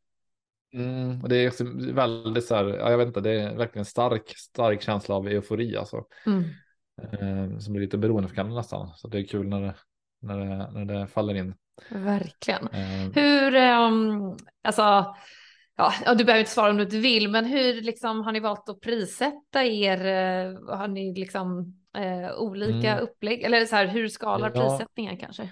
mm, 0.74 1.22
det 1.28 1.36
är 1.36 1.48
också 1.48 1.64
väldigt 1.92 2.46
så 2.46 2.54
här, 2.54 2.64
ja, 2.64 2.90
jag 2.90 2.98
vet 2.98 3.06
inte, 3.06 3.20
det 3.20 3.40
är 3.40 3.56
verkligen 3.56 3.84
stark, 3.84 4.32
stark 4.36 4.82
känsla 4.82 5.14
av 5.14 5.28
eufori 5.28 5.76
alltså. 5.76 6.04
Mm. 6.26 6.44
Eh, 7.02 7.58
som 7.58 7.72
blir 7.72 7.82
lite 7.82 7.98
beroendeframkallande 7.98 8.56
nästan. 8.56 8.90
Så 8.94 9.08
det 9.08 9.18
är 9.18 9.26
kul 9.26 9.48
när 9.48 9.60
det, 9.60 9.74
när 10.22 10.38
det, 10.38 10.70
när 10.72 10.84
det 10.84 11.06
faller 11.06 11.34
in. 11.34 11.54
Verkligen. 11.88 12.68
Eh. 12.68 13.10
Hur, 13.14 13.54
um, 13.54 14.36
alltså, 14.62 15.16
ja, 15.76 16.14
du 16.14 16.24
behöver 16.24 16.40
inte 16.40 16.52
svara 16.52 16.70
om 16.70 16.76
du 16.76 16.82
inte 16.82 16.98
vill, 16.98 17.28
men 17.28 17.44
hur 17.44 17.82
liksom, 17.82 18.20
har 18.20 18.32
ni 18.32 18.40
valt 18.40 18.68
att 18.68 18.80
prissätta 18.80 19.64
er? 19.64 20.06
Eh, 20.06 20.76
har 20.76 20.88
ni 20.88 21.14
liksom 21.14 21.74
eh, 21.96 22.38
olika 22.38 22.92
mm. 22.92 23.04
upplägg 23.04 23.42
eller 23.42 23.64
så 23.64 23.76
här, 23.76 23.86
hur 23.86 24.08
skalar 24.08 24.52
ja. 24.54 24.60
prissättningen 24.60 25.16
kanske? 25.16 25.50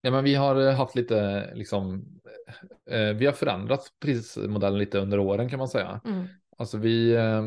Ja, 0.00 0.10
men 0.10 0.24
vi 0.24 0.34
har 0.34 0.72
haft 0.72 0.94
lite, 0.94 1.50
liksom, 1.54 2.04
eh, 2.90 3.16
vi 3.16 3.26
har 3.26 3.32
förändrat 3.32 3.88
prismodellen 4.00 4.78
lite 4.78 4.98
under 4.98 5.18
åren 5.18 5.48
kan 5.48 5.58
man 5.58 5.68
säga. 5.68 6.00
Mm. 6.04 6.26
Alltså 6.58 6.78
vi, 6.78 7.14
eh, 7.14 7.42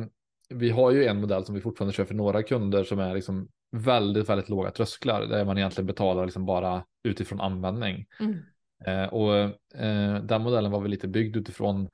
vi 0.49 0.69
har 0.69 0.91
ju 0.91 1.05
en 1.05 1.21
modell 1.21 1.45
som 1.45 1.55
vi 1.55 1.61
fortfarande 1.61 1.93
kör 1.93 2.05
för 2.05 2.15
några 2.15 2.43
kunder 2.43 2.83
som 2.83 2.99
är 2.99 3.15
liksom 3.15 3.47
väldigt, 3.71 4.29
väldigt 4.29 4.49
låga 4.49 4.71
trösklar 4.71 5.25
där 5.25 5.45
man 5.45 5.57
egentligen 5.57 5.87
betalar 5.87 6.25
liksom 6.25 6.45
bara 6.45 6.83
utifrån 7.03 7.41
användning. 7.41 8.05
Mm. 8.19 8.39
Eh, 8.85 9.03
och 9.03 9.35
eh, 9.81 10.23
den 10.23 10.41
modellen 10.41 10.71
var 10.71 10.81
väl 10.81 10.91
lite 10.91 11.07
byggd 11.07 11.37
utifrån 11.37 11.89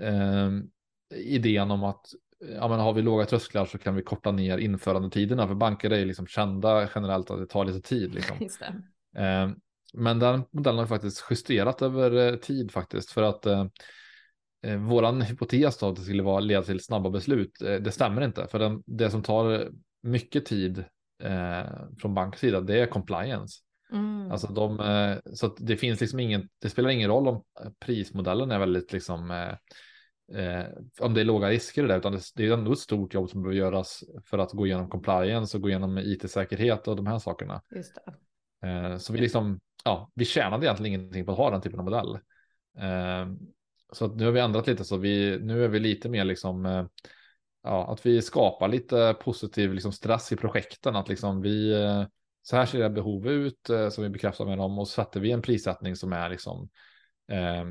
eh, 0.00 0.50
idén 1.14 1.70
om 1.70 1.84
att 1.84 2.06
ja, 2.54 2.68
men 2.68 2.80
har 2.80 2.92
vi 2.92 3.02
låga 3.02 3.26
trösklar 3.26 3.66
så 3.66 3.78
kan 3.78 3.94
vi 3.94 4.02
korta 4.02 4.32
ner 4.32 4.58
införandetiderna 4.58 5.48
för 5.48 5.54
banker 5.54 5.90
är 5.90 6.06
liksom 6.06 6.26
kända 6.26 6.88
generellt 6.94 7.30
att 7.30 7.38
det 7.38 7.46
tar 7.46 7.64
lite 7.64 7.88
tid. 7.88 8.14
Liksom. 8.14 8.36
Eh, 9.16 9.50
men 9.94 10.18
den 10.18 10.44
modellen 10.50 10.78
har 10.78 10.86
faktiskt 10.86 11.26
justerat 11.30 11.82
över 11.82 12.32
eh, 12.32 12.36
tid 12.36 12.70
faktiskt 12.70 13.10
för 13.10 13.22
att 13.22 13.46
eh, 13.46 13.66
våran 14.78 15.22
hypotes 15.22 15.78
då 15.78 15.88
att 15.88 15.96
det 15.96 16.02
skulle 16.02 16.22
vara 16.22 16.40
leda 16.40 16.62
till 16.62 16.80
snabba 16.80 17.10
beslut. 17.10 17.62
Eh, 17.62 17.74
det 17.74 17.92
stämmer 17.92 18.24
inte 18.24 18.46
för 18.46 18.58
den, 18.58 18.82
det 18.86 19.10
som 19.10 19.22
tar 19.22 19.68
mycket 20.02 20.46
tid 20.46 20.84
eh, 21.22 21.70
från 21.98 22.14
banksida 22.14 22.60
det 22.60 22.80
är 22.80 22.86
compliance. 22.86 23.60
Mm. 23.92 24.30
Alltså 24.32 24.46
de, 24.46 24.80
eh, 24.80 25.34
så 25.34 25.46
det 25.58 25.76
finns 25.76 26.00
liksom 26.00 26.20
ingen, 26.20 26.48
det 26.58 26.70
spelar 26.70 26.90
ingen 26.90 27.10
roll 27.10 27.28
om 27.28 27.44
prismodellen 27.78 28.50
är 28.50 28.58
väldigt 28.58 28.92
liksom, 28.92 29.30
eh, 29.30 29.54
eh 30.42 30.66
om 31.00 31.14
det 31.14 31.20
är 31.20 31.24
låga 31.24 31.48
risker 31.48 31.88
där, 31.88 31.98
utan 31.98 32.20
det, 32.34 32.46
är 32.46 32.52
ändå 32.52 32.72
ett 32.72 32.78
stort 32.78 33.14
jobb 33.14 33.30
som 33.30 33.42
behöver 33.42 33.58
göras 33.58 34.04
för 34.24 34.38
att 34.38 34.52
gå 34.52 34.66
igenom 34.66 34.88
compliance 34.88 35.56
och 35.56 35.62
gå 35.62 35.68
igenom 35.68 35.98
it-säkerhet 35.98 36.88
och 36.88 36.96
de 36.96 37.06
här 37.06 37.18
sakerna. 37.18 37.62
Det. 38.60 38.98
så 39.00 39.12
vi 39.12 39.18
liksom, 39.18 39.60
ja, 39.84 40.10
vi 40.14 40.24
tjänade 40.24 40.66
egentligen 40.66 41.00
ingenting 41.00 41.26
på 41.26 41.32
att 41.32 41.38
ha 41.38 41.50
den 41.50 41.60
typen 41.60 41.78
av 41.78 41.84
modell. 41.84 42.18
så 43.92 44.14
nu 44.14 44.24
har 44.24 44.32
vi 44.32 44.40
ändrat 44.40 44.66
lite 44.66 44.84
så 44.84 44.96
vi, 44.96 45.38
nu 45.42 45.64
är 45.64 45.68
vi 45.68 45.80
lite 45.80 46.08
mer 46.08 46.24
liksom, 46.24 46.88
ja, 47.62 47.92
att 47.92 48.06
vi 48.06 48.22
skapar 48.22 48.68
lite 48.68 49.16
positiv 49.20 49.74
liksom 49.74 49.92
stress 49.92 50.32
i 50.32 50.36
projekten, 50.36 50.96
att 50.96 51.08
liksom 51.08 51.40
vi 51.40 51.74
så 52.48 52.56
här 52.56 52.66
ser 52.66 52.78
det 52.78 52.90
behov 52.90 53.28
ut 53.28 53.70
eh, 53.70 53.88
som 53.88 54.04
vi 54.04 54.10
bekräftar 54.10 54.44
med 54.44 54.58
dem 54.58 54.78
och 54.78 54.88
så 54.88 55.02
sätter 55.02 55.20
vi 55.20 55.32
en 55.32 55.42
prissättning 55.42 55.96
som 55.96 56.12
är 56.12 56.28
liksom 56.28 56.68
eh, 57.32 57.64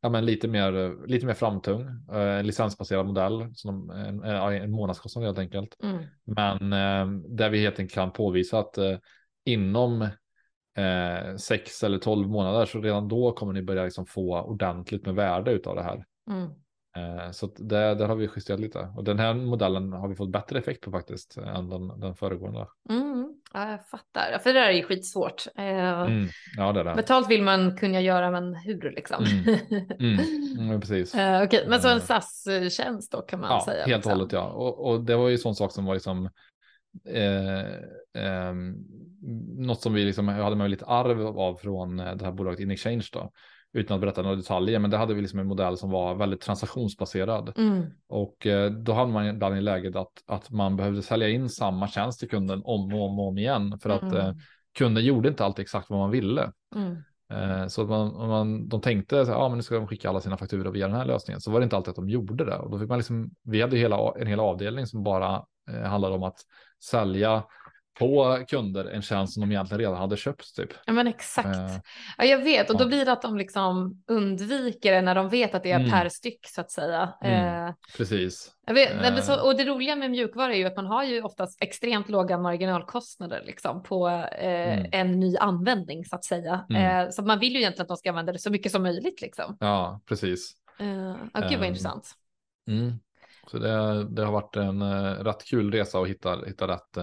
ja, 0.00 0.08
men 0.08 0.26
lite 0.26 0.48
mer, 0.48 1.06
lite 1.06 1.26
mer 1.26 1.34
framtung, 1.34 1.80
eh, 2.12 2.42
licensbaserad 2.42 3.06
modell, 3.06 3.54
som 3.54 3.90
en, 3.90 4.22
en 4.22 4.70
månadskostnad 4.70 5.24
helt 5.24 5.38
enkelt. 5.38 5.76
Mm. 5.82 6.04
Men 6.24 6.72
eh, 6.72 7.20
där 7.28 7.50
vi 7.50 7.60
helt 7.60 7.78
enkelt 7.78 7.94
kan 7.94 8.12
påvisa 8.12 8.58
att 8.58 8.78
eh, 8.78 8.98
inom 9.44 10.02
eh, 10.76 11.36
sex 11.38 11.82
eller 11.82 11.98
tolv 11.98 12.28
månader 12.28 12.66
så 12.66 12.80
redan 12.80 13.08
då 13.08 13.32
kommer 13.32 13.52
ni 13.52 13.62
börja 13.62 13.84
liksom 13.84 14.06
få 14.06 14.40
ordentligt 14.40 15.06
med 15.06 15.14
värde 15.14 15.60
av 15.64 15.76
det 15.76 15.82
här. 15.82 16.04
Mm. 16.30 16.50
Eh, 16.96 17.30
så 17.30 17.46
det, 17.46 17.94
där 17.94 18.08
har 18.08 18.16
vi 18.16 18.28
justerat 18.36 18.60
lite 18.60 18.88
och 18.96 19.04
den 19.04 19.18
här 19.18 19.34
modellen 19.34 19.92
har 19.92 20.08
vi 20.08 20.14
fått 20.14 20.30
bättre 20.30 20.58
effekt 20.58 20.84
på 20.84 20.90
faktiskt 20.90 21.36
än 21.36 21.68
den, 21.68 22.00
den 22.00 22.14
föregående. 22.14 22.66
Mm. 22.90 23.34
Ja, 23.52 23.70
jag 23.70 23.88
fattar, 23.88 24.38
för 24.38 24.52
det 24.52 24.60
där 24.60 24.66
är 24.66 24.72
ju 24.72 24.82
skitsvårt. 24.82 25.46
Eh, 25.56 26.00
mm. 26.00 26.28
Ja, 26.56 26.72
det 26.72 26.80
är 26.80 26.84
det. 26.84 26.94
Betalt 26.94 27.30
vill 27.30 27.42
man 27.42 27.76
kunna 27.76 28.00
göra, 28.00 28.30
men 28.30 28.54
hur 28.54 28.90
liksom? 28.90 29.24
Mm. 29.98 30.20
Mm. 30.58 30.80
precis. 30.80 31.14
Eh, 31.14 31.42
okay. 31.42 31.68
Men 31.68 31.80
så 31.80 31.88
en 31.88 32.00
SAS-tjänst 32.00 33.12
då 33.12 33.22
kan 33.22 33.40
man 33.40 33.50
ja, 33.50 33.62
säga. 33.64 33.86
Helt 33.86 33.88
och 33.88 33.96
liksom. 33.96 34.12
hållet 34.12 34.32
ja. 34.32 34.48
Och, 34.48 34.90
och, 34.90 35.04
det 35.04 35.16
var 35.16 35.28
ju 35.28 35.38
sån 35.38 35.54
sak 35.54 35.72
som 35.72 35.84
var 35.84 35.94
liksom 35.94 36.30
eh, 37.08 37.66
eh, 38.24 38.54
något 39.56 39.82
som 39.82 39.94
vi 39.94 40.04
liksom 40.04 40.28
hade 40.28 40.56
med 40.56 40.70
lite 40.70 40.84
arv 40.84 41.26
av 41.26 41.54
från 41.54 41.96
det 41.96 42.24
här 42.24 42.32
bolaget 42.32 42.60
InExchange 42.60 43.08
då 43.12 43.32
utan 43.76 43.94
att 43.94 44.00
berätta 44.00 44.22
några 44.22 44.36
detaljer, 44.36 44.78
men 44.78 44.90
det 44.90 44.96
hade 44.96 45.14
vi 45.14 45.20
liksom 45.20 45.38
en 45.38 45.46
modell 45.46 45.76
som 45.76 45.90
var 45.90 46.14
väldigt 46.14 46.40
transaktionsbaserad. 46.40 47.52
Mm. 47.56 47.84
Och 48.08 48.46
eh, 48.46 48.70
då 48.70 48.92
hade 48.92 49.12
man 49.12 49.26
ibland 49.26 49.56
i 49.56 49.60
läget 49.60 49.96
att, 49.96 50.12
att 50.26 50.50
man 50.50 50.76
behövde 50.76 51.02
sälja 51.02 51.28
in 51.28 51.48
samma 51.48 51.88
tjänst 51.88 52.18
till 52.18 52.28
kunden 52.28 52.62
om 52.64 52.94
och 52.94 53.04
om, 53.04 53.18
och 53.18 53.28
om 53.28 53.38
igen 53.38 53.78
för 53.78 53.90
att 53.90 54.02
mm. 54.02 54.16
eh, 54.16 54.34
kunden 54.78 55.04
gjorde 55.04 55.28
inte 55.28 55.44
alltid 55.44 55.62
exakt 55.62 55.90
vad 55.90 55.98
man 55.98 56.10
ville. 56.10 56.52
Mm. 56.74 56.96
Eh, 57.30 57.66
så 57.66 57.82
att 57.82 57.88
man, 57.88 58.28
man, 58.28 58.68
de 58.68 58.80
tänkte 58.80 59.20
att 59.20 59.28
ah, 59.28 59.54
nu 59.54 59.62
ska 59.62 59.74
de 59.74 59.86
skicka 59.86 60.08
alla 60.08 60.20
sina 60.20 60.36
fakturor 60.36 60.72
via 60.72 60.86
den 60.86 60.96
här 60.96 61.04
lösningen, 61.04 61.40
så 61.40 61.50
var 61.50 61.60
det 61.60 61.64
inte 61.64 61.76
alltid 61.76 61.90
att 61.90 61.96
de 61.96 62.08
gjorde 62.08 62.44
det. 62.44 62.56
Och 62.56 62.70
då 62.70 62.78
fick 62.78 62.88
man 62.88 62.98
liksom, 62.98 63.30
vi 63.42 63.62
hade 63.62 63.76
hela, 63.76 64.12
en 64.18 64.26
hel 64.26 64.40
avdelning 64.40 64.86
som 64.86 65.02
bara 65.02 65.42
eh, 65.70 65.82
handlade 65.82 66.14
om 66.14 66.22
att 66.22 66.38
sälja 66.84 67.44
på 67.98 68.44
kunder 68.48 68.84
en 68.84 69.02
tjänst 69.02 69.34
som 69.34 69.40
de 69.40 69.52
egentligen 69.52 69.78
redan 69.78 69.96
hade 69.96 70.16
köpt 70.16 70.56
typ. 70.56 70.70
Ja 70.86 70.92
men 70.92 71.06
exakt. 71.06 71.46
Uh, 71.46 71.80
ja 72.18 72.24
jag 72.24 72.38
vet 72.38 72.70
och 72.70 72.78
då 72.78 72.86
blir 72.86 73.04
det 73.04 73.12
att 73.12 73.22
de 73.22 73.36
liksom 73.36 74.02
undviker 74.06 74.92
det 74.92 75.02
när 75.02 75.14
de 75.14 75.28
vet 75.28 75.54
att 75.54 75.62
det 75.62 75.70
är 75.70 75.80
mm. 75.80 75.90
per 75.90 76.08
styck 76.08 76.46
så 76.48 76.60
att 76.60 76.70
säga. 76.70 77.12
Mm. 77.22 77.66
Uh, 77.66 77.74
Precis. 77.96 78.52
Vet, 78.66 79.12
uh, 79.12 79.20
så, 79.20 79.46
och 79.46 79.56
det 79.56 79.64
roliga 79.64 79.96
med 79.96 80.10
mjukvara 80.10 80.54
är 80.54 80.58
ju 80.58 80.64
att 80.64 80.76
man 80.76 80.86
har 80.86 81.04
ju 81.04 81.22
oftast 81.22 81.62
extremt 81.62 82.08
låga 82.08 82.38
marginalkostnader 82.38 83.42
liksom 83.46 83.82
på 83.82 84.06
mm. 84.06 84.86
en 84.92 85.20
ny 85.20 85.36
användning 85.36 86.04
så 86.04 86.16
att 86.16 86.24
säga. 86.24 86.66
Mm. 86.70 87.12
så 87.12 87.22
man 87.22 87.38
vill 87.38 87.52
ju 87.52 87.58
egentligen 87.58 87.82
att 87.82 87.88
de 87.88 87.96
ska 87.96 88.08
använda 88.08 88.32
det 88.32 88.38
så 88.38 88.50
mycket 88.50 88.72
som 88.72 88.82
möjligt 88.82 89.20
liksom. 89.20 89.56
Ja 89.60 90.00
precis. 90.08 90.52
Uh, 90.80 91.10
oh, 91.10 91.48
gud 91.50 91.58
vad 91.58 91.68
intressant. 91.68 92.10
Mm. 92.68 92.92
Så 93.50 93.58
det, 93.58 94.04
det, 94.04 94.24
har 94.24 94.32
varit 94.32 94.56
en 94.56 94.82
uh, 94.82 95.24
rätt 95.24 95.44
kul 95.44 95.72
resa 95.72 95.98
att 95.98 96.08
hitta, 96.08 96.44
hitta 96.46 96.68
rätt 96.68 96.96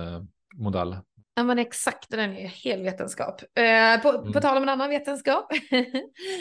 modell. 0.53 0.97
Ja 1.35 1.43
men 1.43 1.59
exakt, 1.59 2.09
den 2.09 2.19
är 2.19 2.47
helvetenskap. 2.47 3.41
Eh, 3.41 4.01
på, 4.01 4.17
mm. 4.17 4.33
på 4.33 4.41
tal 4.41 4.57
om 4.57 4.63
en 4.63 4.69
annan 4.69 4.89
vetenskap. 4.89 5.47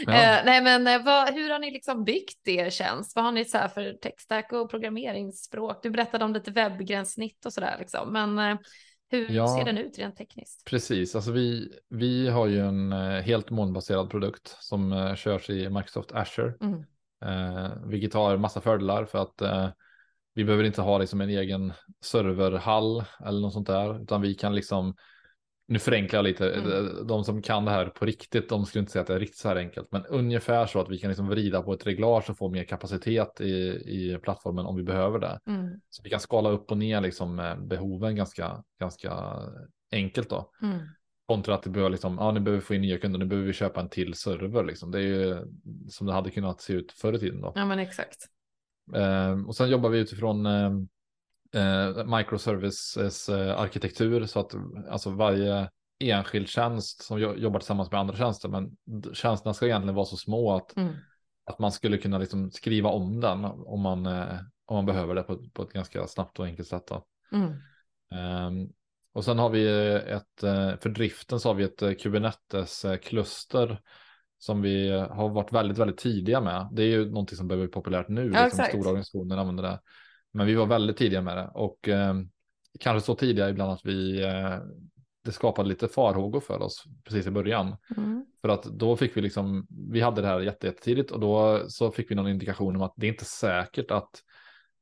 ja. 0.06 0.12
eh, 0.12 0.44
nej 0.44 0.62
men 0.62 0.86
eh, 0.86 1.04
vad, 1.04 1.34
hur 1.34 1.50
har 1.50 1.58
ni 1.58 1.70
liksom 1.70 2.04
byggt 2.04 2.48
er 2.48 2.70
tjänst? 2.70 3.16
Vad 3.16 3.24
har 3.24 3.32
ni 3.32 3.44
så 3.44 3.58
här 3.58 3.68
för 3.68 3.92
textstack 3.92 4.52
och 4.52 4.70
programmeringsspråk? 4.70 5.82
Du 5.82 5.90
berättade 5.90 6.24
om 6.24 6.32
lite 6.32 6.50
webbgränssnitt 6.50 7.46
och 7.46 7.52
sådär 7.52 7.76
liksom. 7.78 8.12
Men 8.12 8.38
eh, 8.38 8.58
hur 9.10 9.30
ja, 9.30 9.56
ser 9.58 9.64
den 9.64 9.78
ut 9.78 9.98
rent 9.98 10.16
tekniskt? 10.16 10.64
Precis, 10.64 11.14
alltså 11.14 11.32
vi, 11.32 11.72
vi 11.88 12.28
har 12.28 12.46
ju 12.46 12.60
en 12.60 12.92
helt 13.22 13.50
molnbaserad 13.50 14.10
produkt 14.10 14.56
som 14.60 15.14
körs 15.16 15.50
i 15.50 15.68
Microsoft 15.68 16.12
Azure. 16.12 16.54
Mm. 16.60 16.84
Vilket 17.90 18.14
har 18.14 18.36
massa 18.36 18.60
fördelar 18.60 19.04
för 19.04 19.18
att 19.18 19.42
vi 20.34 20.44
behöver 20.44 20.64
inte 20.64 20.82
ha 20.82 20.98
liksom 20.98 21.20
en 21.20 21.28
egen 21.28 21.72
serverhall 22.04 23.04
eller 23.26 23.40
något 23.40 23.52
sånt 23.52 23.66
där, 23.66 24.02
utan 24.02 24.22
vi 24.22 24.34
kan 24.34 24.54
liksom 24.54 24.94
nu 25.66 25.78
förenklar 25.78 26.18
jag 26.18 26.24
lite. 26.24 26.54
Mm. 26.54 27.06
De 27.06 27.24
som 27.24 27.42
kan 27.42 27.64
det 27.64 27.70
här 27.70 27.86
på 27.86 28.04
riktigt, 28.04 28.48
de 28.48 28.66
skulle 28.66 28.80
inte 28.80 28.92
säga 28.92 29.00
att 29.00 29.06
det 29.06 29.14
är 29.14 29.20
riktigt 29.20 29.38
så 29.38 29.48
här 29.48 29.56
enkelt, 29.56 29.88
men 29.90 30.06
ungefär 30.06 30.66
så 30.66 30.80
att 30.80 30.90
vi 30.90 30.98
kan 30.98 31.08
liksom 31.08 31.28
vrida 31.28 31.62
på 31.62 31.72
ett 31.72 31.86
reglage 31.86 32.30
och 32.30 32.38
få 32.38 32.48
mer 32.48 32.64
kapacitet 32.64 33.40
i, 33.40 33.54
i 33.86 34.18
plattformen 34.22 34.66
om 34.66 34.76
vi 34.76 34.82
behöver 34.82 35.18
det. 35.18 35.40
Mm. 35.46 35.80
Så 35.90 36.02
vi 36.02 36.10
kan 36.10 36.20
skala 36.20 36.50
upp 36.50 36.70
och 36.70 36.78
ner 36.78 37.00
liksom 37.00 37.56
behoven 37.68 38.16
ganska, 38.16 38.64
ganska 38.80 39.38
enkelt 39.92 40.30
då. 40.30 40.50
Mm. 40.62 40.78
Kontra 41.26 41.54
att 41.54 41.62
det 41.62 41.70
behöver 41.70 41.90
liksom, 41.90 42.16
ja 42.20 42.32
nu 42.32 42.40
behöver 42.40 42.60
vi 42.60 42.66
få 42.66 42.74
in 42.74 42.80
nya 42.80 42.98
kunder, 42.98 43.18
nu 43.18 43.26
behöver 43.26 43.46
vi 43.46 43.52
köpa 43.52 43.80
en 43.80 43.88
till 43.88 44.14
server 44.14 44.64
liksom. 44.64 44.90
Det 44.90 44.98
är 44.98 45.02
ju 45.02 45.36
som 45.88 46.06
det 46.06 46.12
hade 46.12 46.30
kunnat 46.30 46.60
se 46.60 46.72
ut 46.72 46.92
förr 46.92 47.12
i 47.12 47.18
tiden 47.18 47.40
då. 47.40 47.52
Ja 47.54 47.66
men 47.66 47.78
exakt. 47.78 48.28
Ehm, 48.94 49.46
och 49.46 49.56
sen 49.56 49.70
jobbar 49.70 49.90
vi 49.90 49.98
utifrån 49.98 50.46
ehm, 50.46 50.88
eh, 51.52 52.04
microservices 52.16 53.28
eh, 53.28 53.60
arkitektur 53.60 54.26
så 54.26 54.40
att 54.40 54.54
alltså 54.90 55.10
varje 55.10 55.70
enskild 55.98 56.48
tjänst 56.48 57.02
som 57.02 57.20
jobbar 57.20 57.60
tillsammans 57.60 57.90
med 57.90 58.00
andra 58.00 58.16
tjänster, 58.16 58.48
men 58.48 58.76
tjänsterna 59.14 59.54
ska 59.54 59.66
egentligen 59.66 59.94
vara 59.94 60.06
så 60.06 60.16
små 60.16 60.56
att, 60.56 60.76
mm. 60.76 60.94
att 61.44 61.58
man 61.58 61.72
skulle 61.72 61.98
kunna 61.98 62.18
liksom 62.18 62.50
skriva 62.50 62.90
om 62.90 63.20
den 63.20 63.44
om 63.44 63.80
man, 63.80 64.06
eh, 64.06 64.38
om 64.66 64.76
man 64.76 64.86
behöver 64.86 65.14
det 65.14 65.22
på, 65.22 65.48
på 65.52 65.62
ett 65.62 65.72
ganska 65.72 66.06
snabbt 66.06 66.38
och 66.38 66.46
enkelt 66.46 66.68
sätt. 66.68 66.90
Mm. 67.32 67.52
Um, 68.46 68.72
och 69.12 69.24
sen 69.24 69.38
har 69.38 69.50
vi 69.50 69.66
ett, 69.98 70.40
för 70.82 70.88
driften 70.88 71.40
så 71.40 71.48
har 71.48 71.54
vi 71.54 71.64
ett 71.64 72.02
Kubernetes-kluster 72.02 73.80
som 74.42 74.62
vi 74.62 74.90
har 74.90 75.28
varit 75.28 75.52
väldigt, 75.52 75.78
väldigt 75.78 75.98
tidiga 75.98 76.40
med. 76.40 76.68
Det 76.72 76.82
är 76.82 76.86
ju 76.86 77.10
någonting 77.10 77.36
som 77.36 77.48
behöver 77.48 77.66
bli 77.66 77.72
populärt 77.72 78.08
nu, 78.08 78.32
ja, 78.34 78.44
liksom 78.44 78.64
stora 78.64 78.88
organisationer 78.88 79.36
använder 79.36 79.62
det. 79.62 79.80
Men 80.32 80.46
vi 80.46 80.54
var 80.54 80.66
väldigt 80.66 80.96
tidiga 80.96 81.22
med 81.22 81.36
det 81.36 81.50
och 81.54 81.88
eh, 81.88 82.14
kanske 82.80 83.06
så 83.06 83.14
tidiga 83.14 83.48
ibland 83.48 83.72
att 83.72 83.84
vi 83.84 84.22
eh, 84.22 84.58
det 85.24 85.32
skapade 85.32 85.68
lite 85.68 85.88
farhågor 85.88 86.40
för 86.40 86.62
oss 86.62 86.84
precis 87.04 87.26
i 87.26 87.30
början. 87.30 87.76
Mm. 87.96 88.26
För 88.40 88.48
att 88.48 88.64
då 88.64 88.96
fick 88.96 89.16
vi 89.16 89.20
liksom, 89.20 89.66
vi 89.90 90.00
hade 90.00 90.20
det 90.20 90.28
här 90.28 90.40
jättetidigt 90.40 91.10
och 91.10 91.20
då 91.20 91.64
så 91.68 91.90
fick 91.90 92.10
vi 92.10 92.14
någon 92.14 92.28
indikation 92.28 92.76
om 92.76 92.82
att 92.82 92.94
det 92.96 93.06
är 93.06 93.10
inte 93.10 93.24
säkert 93.24 93.90
att 93.90 94.10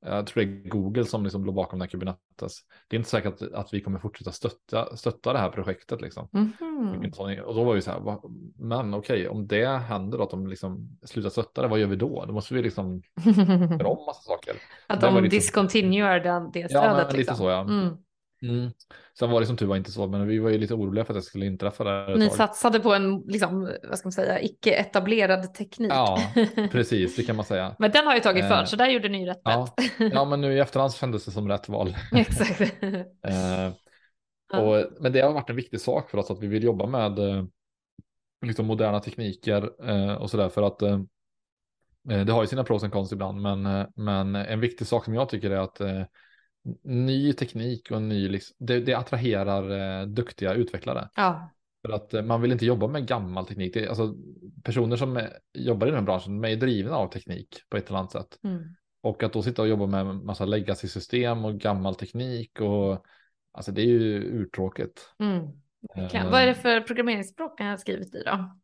jag 0.03 0.27
tror 0.27 0.45
det 0.45 0.51
är 0.51 0.69
Google 0.69 1.05
som 1.05 1.25
liksom 1.25 1.45
låg 1.45 1.55
bakom 1.55 1.79
den 1.79 1.83
här 1.83 1.91
Kubernetes. 1.91 2.59
Det 2.89 2.97
är 2.97 2.99
inte 2.99 3.11
säkert 3.11 3.43
att, 3.43 3.53
att 3.53 3.75
vi 3.75 3.81
kommer 3.81 3.99
fortsätta 3.99 4.33
stötta, 4.33 4.97
stötta 4.97 5.33
det 5.33 5.39
här 5.39 5.51
projektet. 5.51 6.01
Liksom. 6.01 6.29
Mm. 6.33 7.43
Och 7.45 7.55
då 7.55 7.65
var 7.65 7.75
vi 7.75 7.83
så 7.83 7.91
här, 7.91 8.01
va, 8.01 8.23
men 8.57 8.95
okej, 8.95 9.21
okay, 9.21 9.29
om 9.29 9.47
det 9.47 9.67
händer 9.67 10.19
då, 10.19 10.25
att 10.25 10.31
de 10.31 10.47
liksom 10.47 10.99
slutar 11.03 11.31
stötta 11.31 11.63
det, 11.63 11.69
vad 11.69 11.79
gör 11.79 11.87
vi 11.87 11.97
då? 11.97 12.25
Då 12.27 12.33
måste 12.33 12.55
vi 12.55 12.63
liksom 12.63 13.03
göra 13.25 13.89
om 13.89 14.07
massa 14.07 14.23
saker. 14.23 14.55
Att 14.87 15.01
de 15.01 15.15
liksom, 15.15 15.29
discontinuar 15.29 16.21
det 16.21 16.51
stödet. 16.51 16.71
Ja, 16.71 16.83
men, 16.83 16.97
liksom. 16.97 17.19
lite 17.19 17.35
så 17.35 17.49
ja. 17.49 17.61
Mm. 17.61 17.97
Mm. 18.43 18.71
Sen 19.19 19.31
var 19.31 19.41
det 19.41 19.47
som 19.47 19.57
tur 19.57 19.67
var 19.67 19.77
inte 19.77 19.91
så, 19.91 20.07
men 20.07 20.27
vi 20.27 20.39
var 20.39 20.51
ju 20.51 20.59
lite 20.59 20.75
oroliga 20.75 21.05
för 21.05 21.15
att 21.15 21.19
det 21.19 21.23
skulle 21.23 21.47
inträffa 21.47 21.85
där. 21.85 22.17
Ni 22.17 22.31
satsade 22.31 22.81
på 22.81 22.95
en, 22.95 23.21
liksom, 23.21 23.73
vad 23.89 23.99
ska 23.99 24.07
man 24.07 24.13
säga, 24.13 24.41
icke 24.41 24.73
etablerad 24.73 25.55
teknik. 25.55 25.93
Ja, 25.93 26.19
precis, 26.73 27.17
det 27.17 27.23
kan 27.23 27.37
man 27.37 27.45
säga. 27.45 27.77
men 27.79 27.91
den 27.91 28.07
har 28.07 28.15
ju 28.15 28.21
tagit 28.21 28.49
för, 28.49 28.61
eh, 28.61 28.65
så 28.65 28.77
där 28.77 28.89
gjorde 28.89 29.09
ni 29.09 29.21
ju 29.21 29.27
rätt 29.27 29.41
ja. 29.45 29.75
ja, 30.13 30.25
men 30.25 30.41
nu 30.41 30.53
i 30.53 30.59
efterhand 30.59 30.93
kändes 30.93 31.25
det 31.25 31.31
som 31.31 31.49
rätt 31.49 31.69
val. 31.69 31.97
Exakt. 32.13 32.61
eh, 32.61 33.73
och, 34.61 34.85
men 35.01 35.13
det 35.13 35.21
har 35.21 35.33
varit 35.33 35.51
en 35.51 35.57
viktig 35.57 35.81
sak 35.81 36.11
för 36.11 36.19
oss 36.19 36.31
att 36.31 36.43
vi 36.43 36.47
vill 36.47 36.65
jobba 36.65 36.87
med 36.87 37.19
eh, 37.19 37.45
liksom 38.47 38.67
moderna 38.67 39.01
tekniker 39.01 39.81
och 40.21 40.31
sådär 40.31 40.49
för 40.49 40.63
att 40.63 40.79
det 42.03 42.33
har 42.33 42.43
ju 42.43 42.47
sina 42.47 42.65
pros 42.65 42.83
och 42.83 42.93
cons 42.93 43.13
ibland, 43.13 43.41
men, 43.41 43.87
men 43.97 44.35
en 44.37 44.61
viktig 44.61 44.87
sak 44.87 45.05
som 45.05 45.15
jag 45.15 45.29
tycker 45.29 45.51
är 45.51 45.57
att 45.57 45.81
ny 46.83 47.33
teknik 47.33 47.91
och 47.91 47.97
en 47.97 48.09
ny, 48.09 48.29
liksom, 48.29 48.57
det, 48.59 48.81
det 48.81 48.95
attraherar 48.95 50.01
eh, 50.01 50.07
duktiga 50.07 50.55
utvecklare. 50.55 51.09
Ja. 51.17 51.51
För 51.87 51.93
att 51.93 52.15
eh, 52.15 52.23
man 52.23 52.41
vill 52.43 52.53
inte 52.53 52.67
jobba 52.67 52.87
med 52.87 53.07
gammal 53.07 53.47
teknik. 53.47 53.75
Det, 53.75 53.89
alltså, 53.89 54.15
personer 54.65 54.97
som 54.97 55.17
är, 55.17 55.31
jobbar 55.55 55.87
i 55.87 55.91
den 55.91 55.99
här 55.99 56.07
branschen, 56.07 56.41
de 56.41 56.49
är 56.49 56.57
drivna 56.57 56.97
av 56.97 57.09
teknik 57.09 57.63
på 57.69 57.77
ett 57.77 57.89
eller 57.89 57.99
annat 57.99 58.13
sätt. 58.13 58.39
Mm. 58.45 58.63
Och 59.03 59.23
att 59.23 59.33
då 59.33 59.43
sitta 59.43 59.63
och 59.63 59.69
jobba 59.69 59.87
med 59.87 60.07
massa 60.07 60.45
legacy-system 60.45 61.45
och 61.45 61.55
gammal 61.55 61.95
teknik 61.95 62.61
och 62.61 63.05
alltså 63.53 63.73
det 63.73 63.83
är 63.83 63.87
ju 63.87 64.23
urtråkigt. 64.23 65.15
Mm. 65.19 65.37
Uh, 65.99 66.31
Vad 66.31 66.43
är 66.43 66.47
det 66.47 66.55
för 66.55 66.81
programmeringsspråk 66.81 67.61
ni 67.61 67.67
har 67.67 67.77
skrivit 67.77 68.15
i 68.15 68.23
då? 68.27 68.57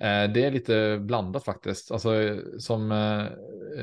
Eh, 0.00 0.32
det 0.32 0.44
är 0.44 0.50
lite 0.50 0.98
blandat 1.00 1.44
faktiskt. 1.44 1.90
Alltså 1.90 2.40
som 2.58 2.92
eh, 2.92 3.24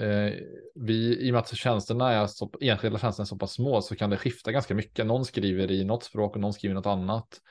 eh, 0.04 0.34
vi, 0.76 1.28
i 1.28 1.30
och 1.30 1.34
med 1.34 1.40
att 1.40 1.56
tjänsterna 1.56 2.12
är 2.12 2.28
så, 2.28 2.52
enskilda 2.62 3.00
tjänsterna 3.00 3.24
är 3.24 3.28
så 3.28 3.38
pass 3.38 3.54
små 3.54 3.82
så 3.82 3.96
kan 3.96 4.10
det 4.10 4.18
skifta 4.18 4.52
ganska 4.52 4.76
mycket. 4.76 5.06
Någon 5.06 5.26
skriver 5.26 5.72
i 5.72 5.84
något 5.84 6.04
språk 6.04 6.36
och 6.36 6.42
någon 6.42 6.54
skriver 6.54 6.76
något 6.76 6.86
annat. 6.86 7.42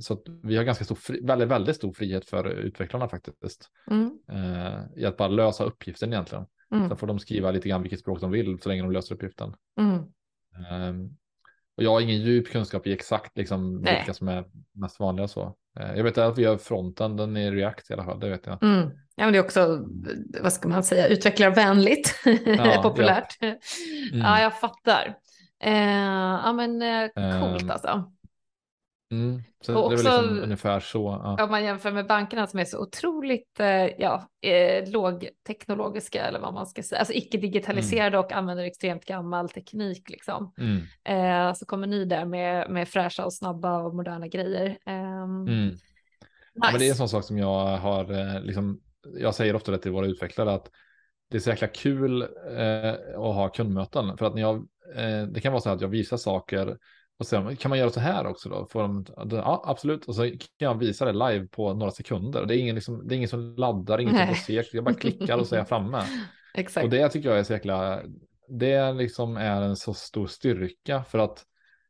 så 0.00 0.22
vi 0.42 0.56
har 0.56 0.64
ganska 0.64 0.84
stor, 0.84 1.26
väldigt, 1.26 1.48
väldigt 1.48 1.76
stor 1.76 1.92
frihet 1.92 2.28
för 2.28 2.48
utvecklarna 2.48 3.08
faktiskt. 3.08 3.70
Mm. 3.90 4.18
I 4.96 5.04
att 5.04 5.16
bara 5.16 5.28
lösa 5.28 5.64
uppgiften 5.64 6.12
egentligen. 6.12 6.46
Mm. 6.72 6.88
Sen 6.88 6.96
får 6.96 7.06
de 7.06 7.18
skriva 7.18 7.50
lite 7.50 7.68
grann 7.68 7.82
vilket 7.82 8.00
språk 8.00 8.20
de 8.20 8.30
vill 8.30 8.58
så 8.62 8.68
länge 8.68 8.82
de 8.82 8.92
löser 8.92 9.14
uppgiften. 9.14 9.54
Mm. 9.80 10.02
Och 11.78 11.84
jag 11.84 11.90
har 11.90 12.00
ingen 12.00 12.20
djup 12.20 12.48
kunskap 12.48 12.86
i 12.86 12.92
exakt 12.92 13.38
liksom, 13.38 13.82
vilka 13.82 14.14
som 14.14 14.28
är 14.28 14.44
mest 14.72 15.00
vanliga 15.00 15.28
så. 15.28 15.54
Eh, 15.80 15.96
jag 15.96 16.04
vet 16.04 16.18
att 16.18 16.38
vi 16.38 16.44
har 16.44 16.56
fronten, 16.56 17.16
den 17.16 17.36
är 17.36 17.52
React 17.52 17.90
i 17.90 17.92
alla 17.94 18.04
fall, 18.04 18.20
det 18.20 18.28
vet 18.28 18.46
jag. 18.46 18.62
Mm. 18.62 18.90
Ja, 19.16 19.24
men 19.24 19.32
det 19.32 19.38
är 19.38 19.44
också, 19.44 19.86
vad 20.42 20.52
ska 20.52 20.68
man 20.68 20.82
säga, 20.82 21.08
utvecklarvänligt, 21.08 22.14
ja, 22.46 22.80
populärt. 22.82 23.36
Ja. 23.40 23.46
Mm. 23.48 24.20
ja, 24.20 24.40
jag 24.40 24.60
fattar. 24.60 25.14
Eh, 25.62 25.72
ja, 26.44 26.52
men 26.52 26.82
eh, 26.82 27.08
coolt 27.40 27.62
um, 27.62 27.70
alltså. 27.70 28.12
Mm. 29.10 29.42
Så 29.60 29.78
och 29.78 29.90
det 29.90 29.96
är 29.96 30.02
väl 30.02 30.22
liksom 30.22 30.42
ungefär 30.42 30.80
så. 30.80 31.20
Ja. 31.22 31.44
Om 31.44 31.50
man 31.50 31.64
jämför 31.64 31.92
med 31.92 32.06
bankerna 32.06 32.46
som 32.46 32.60
är 32.60 32.64
så 32.64 32.82
otroligt 32.82 33.60
eh, 33.60 33.86
ja, 33.98 34.28
eh, 34.42 34.90
lågteknologiska 34.90 36.26
eller 36.26 36.40
vad 36.40 36.54
man 36.54 36.66
ska 36.66 36.82
säga, 36.82 36.98
alltså 36.98 37.14
icke 37.14 37.38
digitaliserade 37.38 38.16
mm. 38.16 38.20
och 38.20 38.32
använder 38.32 38.64
extremt 38.64 39.04
gammal 39.04 39.48
teknik 39.48 40.10
liksom. 40.10 40.52
Mm. 40.58 40.78
Eh, 41.04 41.54
så 41.54 41.66
kommer 41.66 41.86
ni 41.86 42.04
där 42.04 42.24
med, 42.24 42.70
med 42.70 42.88
fräscha 42.88 43.24
och 43.24 43.34
snabba 43.34 43.82
och 43.82 43.94
moderna 43.94 44.28
grejer. 44.28 44.68
Nice. 44.68 45.84
ja, 46.54 46.70
men 46.70 46.78
det 46.78 46.86
är 46.86 46.90
en 46.90 46.96
sån 46.96 47.08
sak 47.08 47.24
som 47.24 47.38
jag 47.38 47.76
har, 47.76 48.12
eh, 48.12 48.42
liksom, 48.42 48.80
jag 49.18 49.34
säger 49.34 49.56
ofta 49.56 49.72
det 49.72 49.78
till 49.78 49.92
våra 49.92 50.06
utvecklare 50.06 50.52
att 50.52 50.70
det 51.30 51.36
är 51.36 51.40
så 51.40 51.50
jäkla 51.50 51.68
kul 51.68 52.22
eh, 52.56 52.90
att 53.14 53.34
ha 53.34 53.48
kundmöten 53.48 54.16
för 54.16 54.26
att 54.26 54.34
när 54.34 54.42
jag, 54.42 54.56
eh, 54.96 55.22
det 55.22 55.40
kan 55.40 55.52
vara 55.52 55.62
så 55.62 55.70
att 55.70 55.80
jag 55.80 55.88
visar 55.88 56.16
saker 56.16 56.76
och 57.18 57.26
sen 57.26 57.56
kan 57.56 57.68
man 57.68 57.78
göra 57.78 57.90
så 57.90 58.00
här 58.00 58.26
också 58.26 58.48
då? 58.48 58.66
Får 58.66 58.82
de, 58.82 59.04
ja, 59.30 59.62
absolut. 59.66 60.04
Och 60.04 60.14
så 60.14 60.22
kan 60.30 60.38
jag 60.58 60.78
visa 60.78 61.04
det 61.04 61.12
live 61.12 61.46
på 61.46 61.74
några 61.74 61.92
sekunder. 61.92 62.46
Det 62.46 62.56
är 62.56 62.58
ingen, 62.58 62.74
liksom, 62.74 63.08
det 63.08 63.14
är 63.14 63.16
ingen 63.16 63.28
som 63.28 63.54
laddar, 63.56 64.00
ingen 64.00 64.16
som 64.16 64.26
får 64.26 64.34
se. 64.34 64.64
Jag 64.72 64.84
bara 64.84 64.94
klickar 64.94 65.38
och 65.38 65.46
så 65.46 65.54
är 65.54 65.58
jag 65.58 65.68
framme. 65.68 66.02
Exakt. 66.54 66.84
Och 66.84 66.90
det 66.90 67.08
tycker 67.08 67.28
jag 67.28 67.38
är 67.38 67.42
så 67.42 67.52
jäkla, 67.52 68.02
det 68.48 68.92
liksom 68.92 69.36
är 69.36 69.62
en 69.62 69.76
så 69.76 69.94
stor 69.94 70.26
styrka 70.26 71.04
för 71.04 71.18
att 71.18 71.44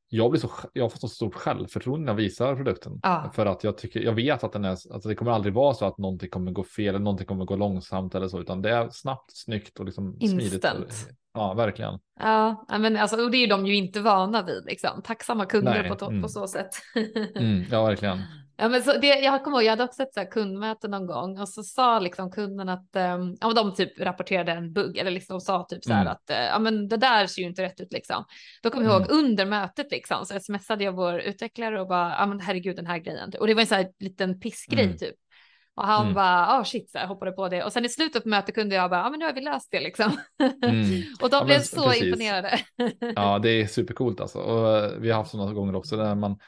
jag, 0.08 0.30
blir 0.30 0.40
så, 0.40 0.50
jag 0.72 0.84
har 0.84 0.88
fått 0.88 1.00
så 1.00 1.08
stort 1.08 1.34
självförtroende 1.34 2.04
när 2.04 2.12
jag 2.12 2.16
visar 2.16 2.56
produkten. 2.56 3.00
Ah. 3.02 3.30
För 3.30 3.46
att 3.46 3.64
jag, 3.64 3.78
tycker, 3.78 4.00
jag 4.00 4.12
vet 4.12 4.44
att 4.44 4.52
den 4.52 4.64
är, 4.64 4.70
alltså 4.70 5.08
det 5.08 5.14
kommer 5.14 5.32
aldrig 5.32 5.54
vara 5.54 5.74
så 5.74 5.84
att 5.86 5.98
någonting 5.98 6.30
kommer 6.30 6.52
gå 6.52 6.64
fel 6.64 6.88
eller 6.88 6.98
någonting 6.98 7.26
kommer 7.26 7.44
gå 7.44 7.56
långsamt 7.56 8.14
eller 8.14 8.28
så, 8.28 8.40
utan 8.40 8.62
det 8.62 8.70
är 8.70 8.88
snabbt, 8.90 9.36
snyggt 9.36 9.78
och 9.78 9.84
liksom 9.86 10.16
Instant. 10.20 10.42
smidigt. 10.42 11.08
Ja, 11.38 11.54
verkligen. 11.54 11.98
Ja, 12.20 12.66
men 12.68 12.96
alltså, 12.96 13.24
och 13.24 13.30
det 13.30 13.36
är 13.36 13.48
de 13.48 13.66
ju 13.66 13.76
inte 13.76 14.00
vana 14.00 14.42
vid, 14.42 14.64
liksom. 14.64 15.02
tacksamma 15.02 15.46
kunder 15.46 15.82
Nej. 15.82 15.96
på, 15.96 16.04
mm. 16.04 16.22
på 16.22 16.28
så 16.28 16.46
sätt. 16.46 16.70
mm, 17.36 17.64
ja, 17.70 17.84
verkligen. 17.84 18.18
Ja, 18.60 18.68
men 18.68 18.82
så 18.82 18.98
det, 18.98 19.06
jag 19.06 19.44
kommer 19.44 19.56
ihåg, 19.56 19.64
jag 19.64 19.70
hade 19.70 19.84
också 19.84 20.02
ett 20.02 20.14
så 20.14 20.24
kundmöte 20.24 20.88
någon 20.88 21.06
gång 21.06 21.40
och 21.40 21.48
så 21.48 21.62
sa 21.62 21.98
liksom 21.98 22.30
kunden 22.30 22.68
att 22.68 22.96
um, 22.96 23.36
ja, 23.40 23.52
de 23.52 23.74
typ 23.74 24.00
rapporterade 24.00 24.52
en 24.52 24.72
bugg 24.72 24.96
eller 24.96 25.10
liksom 25.10 25.40
sa 25.40 25.66
typ 25.68 25.84
så 25.84 25.92
här 25.92 26.00
mm. 26.00 26.12
att 26.12 26.30
uh, 26.30 26.36
ja, 26.36 26.58
men 26.58 26.88
det 26.88 26.96
där 26.96 27.26
ser 27.26 27.42
ju 27.42 27.48
inte 27.48 27.62
rätt 27.62 27.80
ut 27.80 27.92
liksom. 27.92 28.24
Då 28.62 28.70
kommer 28.70 28.84
jag 28.84 28.92
ihåg 28.92 29.10
mm. 29.10 29.24
under 29.24 29.46
mötet 29.46 29.90
liksom 29.90 30.26
så 30.26 30.40
smsade 30.40 30.84
jag 30.84 30.92
vår 30.92 31.20
utvecklare 31.20 31.80
och 31.80 31.88
bara 31.88 32.10
ja, 32.18 32.26
men 32.26 32.40
herregud 32.40 32.76
den 32.76 32.86
här 32.86 32.98
grejen 32.98 33.32
och 33.40 33.46
det 33.46 33.54
var 33.54 33.60
en 33.60 33.66
så 33.66 33.74
här 33.74 33.88
liten 33.98 34.40
pissgrej 34.40 34.84
mm. 34.84 34.96
typ. 34.96 35.14
Och 35.78 35.84
han 35.84 36.02
mm. 36.02 36.14
bara, 36.14 36.46
ja 36.46 36.60
oh, 36.60 36.64
shit, 36.64 36.90
så 36.90 36.98
här, 36.98 37.06
hoppade 37.06 37.32
på 37.32 37.48
det. 37.48 37.64
Och 37.64 37.72
sen 37.72 37.84
i 37.84 37.88
slutet 37.88 38.22
på 38.22 38.28
mötet 38.28 38.54
kunde 38.54 38.74
jag 38.74 38.90
bara, 38.90 39.00
ja 39.00 39.10
men 39.10 39.18
nu 39.18 39.26
har 39.26 39.32
vi 39.32 39.40
löst 39.40 39.68
det 39.70 39.80
liksom. 39.80 40.16
Mm. 40.64 41.02
och 41.22 41.30
de 41.30 41.36
ja, 41.36 41.44
blev 41.44 41.60
så 41.60 41.84
precis. 41.84 42.02
imponerade. 42.02 42.60
ja, 43.16 43.38
det 43.38 43.48
är 43.48 43.66
supercoolt 43.66 44.20
alltså. 44.20 44.38
Och 44.38 44.76
eh, 44.76 44.92
vi 44.98 45.10
har 45.10 45.18
haft 45.18 45.30
sådana 45.30 45.52
gånger 45.52 45.74
också 45.74 45.96
där 45.96 46.14
man 46.14 46.38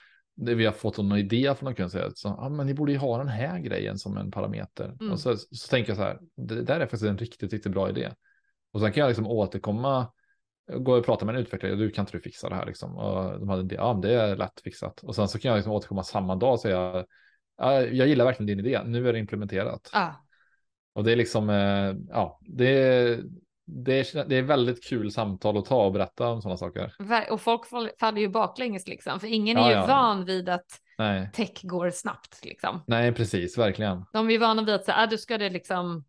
vi 0.43 0.67
har 0.67 0.73
fått 0.73 0.97
någon 0.97 1.19
idé 1.19 1.55
från 1.55 1.65
någon 1.65 1.75
kund 1.75 1.91
säger 1.91 2.07
att 2.07 2.25
ah, 2.25 2.49
men 2.49 2.67
ni 2.67 2.75
borde 2.75 2.93
ju 2.93 2.99
ha 2.99 3.19
den 3.19 3.29
här 3.29 3.59
grejen 3.59 3.99
som 3.99 4.17
en 4.17 4.31
parameter. 4.31 4.97
Mm. 5.01 5.13
Och 5.13 5.21
så, 5.21 5.37
så 5.37 5.69
tänker 5.71 5.91
jag 5.91 5.97
så 5.97 6.03
här, 6.03 6.19
det 6.37 6.63
där 6.63 6.81
är 6.81 6.85
faktiskt 6.85 7.03
en 7.03 7.19
riktigt, 7.19 7.53
riktigt 7.53 7.73
bra 7.73 7.89
idé. 7.89 8.11
Och 8.73 8.81
sen 8.81 8.93
kan 8.93 9.01
jag 9.01 9.09
liksom 9.09 9.27
återkomma, 9.27 10.13
gå 10.79 10.99
och 10.99 11.05
prata 11.05 11.25
med 11.25 11.35
en 11.35 11.41
utvecklare, 11.41 11.75
du 11.75 11.91
kan 11.91 12.03
inte 12.03 12.17
du 12.17 12.21
fixa 12.21 12.49
det 12.49 12.55
här 12.55 12.67
liksom. 12.67 12.97
Och 12.97 13.41
de 13.41 13.49
hade 13.49 13.63
det, 13.63 13.75
ja 13.75 13.99
det 14.03 14.15
är 14.15 14.37
lätt 14.37 14.61
fixat. 14.65 15.01
Och 15.03 15.15
sen 15.15 15.29
så 15.29 15.39
kan 15.39 15.49
jag 15.49 15.57
liksom 15.57 15.73
återkomma 15.73 16.03
samma 16.03 16.37
dag 16.37 16.53
och 16.53 16.61
säga, 16.61 17.05
jag 17.69 18.09
gillar 18.09 18.25
verkligen 18.25 18.47
din 18.47 18.67
idé, 18.67 18.81
nu 18.85 19.09
är 19.09 19.13
det 19.13 19.19
implementerat. 19.19 19.91
Ah. 19.93 20.11
Och 20.93 21.05
det 21.05 21.13
är 21.13 21.17
liksom, 21.17 21.51
eh, 21.51 21.95
ja, 22.09 22.39
det 22.41 22.69
är, 22.69 23.23
det 23.67 24.15
är, 24.15 24.25
det 24.25 24.37
är 24.37 24.43
väldigt 24.43 24.85
kul 24.85 25.13
samtal 25.13 25.59
att 25.59 25.65
ta 25.65 25.85
och 25.85 25.93
berätta 25.93 26.29
om 26.29 26.43
sådana 26.43 26.57
saker. 26.57 26.95
Och 27.31 27.41
folk 27.41 27.67
faller 28.01 28.21
ju 28.21 28.29
baklänges 28.29 28.89
liksom, 28.89 29.21
för 29.21 29.27
ingen 29.27 29.57
är 29.57 29.61
ja, 29.61 29.69
ju 29.69 29.75
ja. 29.75 29.87
van 29.87 30.25
vid 30.25 30.49
att 30.49 30.67
Nej. 30.99 31.31
tech 31.33 31.63
går 31.63 31.91
snabbt 31.91 32.45
liksom. 32.45 32.83
Nej, 32.87 33.13
precis, 33.13 33.59
verkligen. 33.59 34.05
De 34.13 34.27
är 34.27 34.31
ju 34.33 34.39
vana 34.39 34.63
vid 34.63 34.75
att 34.75 34.85
säga, 34.85 34.97
ah, 34.97 35.07
du 35.07 35.19
ska 35.19 35.39
det 35.39 35.51
liksom, 35.51 36.05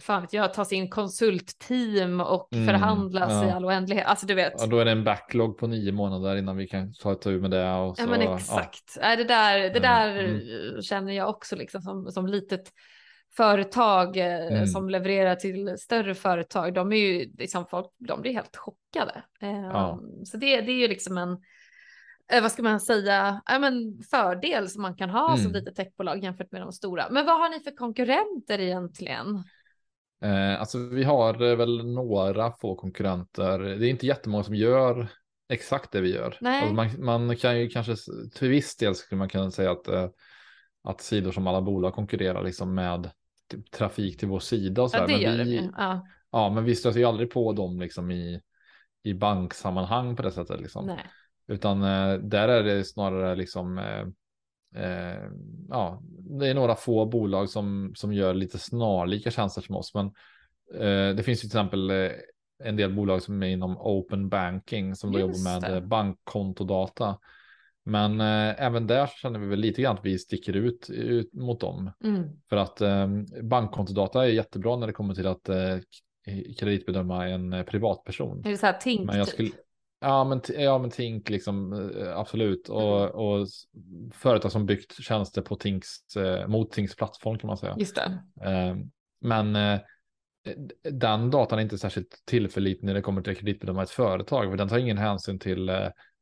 fan 0.00 0.22
vet 0.22 0.32
jag, 0.32 0.54
tas 0.54 0.72
in 0.72 0.90
konsultteam 0.90 2.20
och 2.20 2.48
mm, 2.52 2.66
förhandlas 2.66 3.32
ja. 3.32 3.48
i 3.48 3.50
all 3.50 3.64
oändlighet. 3.64 4.06
Alltså 4.06 4.26
du 4.26 4.34
vet. 4.34 4.62
Och 4.62 4.68
då 4.68 4.78
är 4.78 4.84
det 4.84 4.90
en 4.90 5.04
backlog 5.04 5.58
på 5.58 5.66
nio 5.66 5.92
månader 5.92 6.36
innan 6.36 6.56
vi 6.56 6.68
kan 6.68 6.92
ta 6.92 7.12
ett 7.12 7.22
tur 7.22 7.40
med 7.40 7.50
det. 7.50 7.72
Och 7.72 7.96
så, 7.96 8.02
ja 8.02 8.06
men 8.06 8.20
exakt. 8.20 8.98
Ja. 9.00 9.16
Det 9.16 9.24
där, 9.24 9.58
det 9.58 9.68
mm, 9.68 9.82
där 9.82 10.24
mm. 10.24 10.82
känner 10.82 11.12
jag 11.12 11.28
också 11.28 11.56
liksom 11.56 11.82
som, 11.82 12.12
som 12.12 12.26
litet 12.26 12.72
företag 13.36 14.16
eh, 14.16 14.46
mm. 14.46 14.66
som 14.66 14.88
levererar 14.88 15.36
till 15.36 15.74
större 15.78 16.14
företag, 16.14 16.74
de 16.74 16.92
är 16.92 16.96
ju 16.96 17.32
liksom 17.38 17.66
folk, 17.66 17.86
de 17.98 18.20
blir 18.20 18.32
helt 18.32 18.56
chockade. 18.56 19.22
Ja. 19.40 19.92
Ehm, 19.92 20.24
så 20.24 20.36
det, 20.36 20.60
det 20.60 20.72
är 20.72 20.78
ju 20.78 20.88
liksom 20.88 21.18
en, 21.18 21.38
eh, 22.32 22.42
vad 22.42 22.52
ska 22.52 22.62
man 22.62 22.80
säga, 22.80 23.42
ja, 23.46 23.58
men 23.58 24.02
fördel 24.10 24.68
som 24.68 24.82
man 24.82 24.96
kan 24.96 25.10
ha 25.10 25.28
mm. 25.28 25.44
som 25.44 25.52
litet 25.52 25.76
techbolag 25.76 26.24
jämfört 26.24 26.52
med 26.52 26.60
de 26.62 26.72
stora. 26.72 27.06
Men 27.10 27.26
vad 27.26 27.40
har 27.40 27.48
ni 27.48 27.60
för 27.60 27.76
konkurrenter 27.76 28.60
egentligen? 28.60 29.44
Eh, 30.22 30.60
alltså 30.60 30.78
vi 30.78 31.04
har 31.04 31.42
eh, 31.42 31.56
väl 31.56 31.86
några 31.86 32.52
få 32.52 32.74
konkurrenter. 32.74 33.58
Det 33.58 33.86
är 33.86 33.90
inte 33.90 34.06
jättemånga 34.06 34.44
som 34.44 34.54
gör 34.54 35.08
exakt 35.48 35.92
det 35.92 36.00
vi 36.00 36.14
gör. 36.14 36.38
Alltså 36.40 36.74
man, 36.74 37.04
man, 37.04 37.36
kan 37.36 37.60
ju 37.60 37.68
kanske 37.68 37.96
till 38.34 38.48
viss 38.48 38.76
del 38.76 38.94
skulle 38.94 39.18
man 39.18 39.28
kunna 39.28 39.50
säga 39.50 39.70
att, 39.70 39.88
att 40.84 41.00
sidor 41.00 41.32
som 41.32 41.46
alla 41.46 41.62
bolag 41.62 41.94
konkurrerar 41.94 42.42
liksom 42.42 42.74
med 42.74 43.10
Typ 43.50 43.70
trafik 43.70 44.18
till 44.18 44.28
vår 44.28 44.40
sida 44.40 44.82
och 44.82 44.90
så. 44.90 44.96
Ja, 44.96 45.06
det 45.06 45.12
gör 45.12 45.36
men 45.36 45.46
vi, 45.46 45.58
det. 45.58 45.70
Ja. 45.76 46.06
ja, 46.30 46.50
men 46.50 46.64
vi 46.64 46.74
stöter 46.74 46.98
ju 46.98 47.04
aldrig 47.04 47.30
på 47.30 47.52
dem 47.52 47.80
liksom 47.80 48.10
i, 48.10 48.40
i 49.02 49.14
banksammanhang 49.14 50.16
på 50.16 50.22
det 50.22 50.32
sättet 50.32 50.60
liksom. 50.60 50.86
Nej. 50.86 51.04
Utan 51.46 51.82
eh, 51.82 52.14
där 52.14 52.48
är 52.48 52.62
det 52.62 52.84
snarare 52.84 53.36
liksom 53.36 53.78
eh, 54.74 55.10
eh, 55.10 55.30
ja, 55.68 56.02
det 56.40 56.48
är 56.48 56.54
några 56.54 56.74
få 56.74 57.06
bolag 57.06 57.50
som, 57.50 57.92
som 57.96 58.12
gör 58.12 58.34
lite 58.34 58.58
snarlika 58.58 59.30
tjänster 59.30 59.62
som 59.62 59.76
oss. 59.76 59.94
Men 59.94 60.06
eh, 60.74 61.16
det 61.16 61.22
finns 61.22 61.38
ju 61.38 61.48
till 61.48 61.58
exempel 61.58 61.90
eh, 61.90 62.10
en 62.64 62.76
del 62.76 62.94
bolag 62.94 63.22
som 63.22 63.42
är 63.42 63.46
inom 63.46 63.76
open 63.78 64.28
banking 64.28 64.96
som 64.96 65.12
då 65.12 65.20
jobbar 65.20 65.70
med 65.70 65.88
bankkontodata. 65.88 67.18
Men 67.84 68.20
eh, 68.20 68.62
även 68.62 68.86
där 68.86 69.06
känner 69.06 69.38
vi 69.38 69.46
väl 69.46 69.58
lite 69.58 69.82
grann 69.82 69.96
att 69.96 70.04
vi 70.04 70.18
sticker 70.18 70.56
ut, 70.56 70.90
ut 70.90 71.34
mot 71.34 71.60
dem. 71.60 71.90
Mm. 72.04 72.28
För 72.48 72.56
att 72.56 72.80
eh, 72.80 73.08
bankkontodata 73.42 74.24
är 74.24 74.28
jättebra 74.28 74.76
när 74.76 74.86
det 74.86 74.92
kommer 74.92 75.14
till 75.14 75.26
att 75.26 75.48
eh, 75.48 75.76
kreditbedöma 76.58 77.28
en 77.28 77.52
eh, 77.52 77.62
privatperson. 77.62 78.42
Är 78.44 78.50
det 78.50 78.56
så 78.56 78.66
här 78.66 78.72
Tink? 78.72 79.06
Men 79.06 79.18
jag 79.18 79.28
typ? 79.28 79.54
Ja, 80.00 80.24
men, 80.24 80.40
ja, 80.58 80.78
men 80.78 80.90
Tink 80.90 81.30
liksom 81.30 81.72
eh, 81.72 82.18
absolut. 82.18 82.68
Och, 82.68 83.00
mm. 83.00 83.10
och 83.10 83.46
företag 84.12 84.52
som 84.52 84.66
byggt 84.66 84.92
tjänster 85.02 85.42
på 85.42 85.56
Tinks, 85.56 86.16
eh, 86.16 86.48
mot 86.48 86.72
Tinks 86.72 86.96
plattform 86.96 87.38
kan 87.38 87.48
man 87.48 87.56
säga. 87.56 87.74
Just 87.78 87.96
det. 87.96 88.22
men 89.20 89.78
den 90.90 91.30
datan 91.30 91.58
är 91.58 91.62
inte 91.62 91.78
särskilt 91.78 92.22
tillförlitlig 92.24 92.86
när 92.86 92.94
det 92.94 93.02
kommer 93.02 93.22
till 93.22 93.36
kreditbedöma 93.36 93.82
ett 93.82 93.90
företag. 93.90 94.50
För 94.50 94.56
den 94.56 94.68
tar 94.68 94.78
ingen 94.78 94.98
hänsyn 94.98 95.38
till 95.38 95.70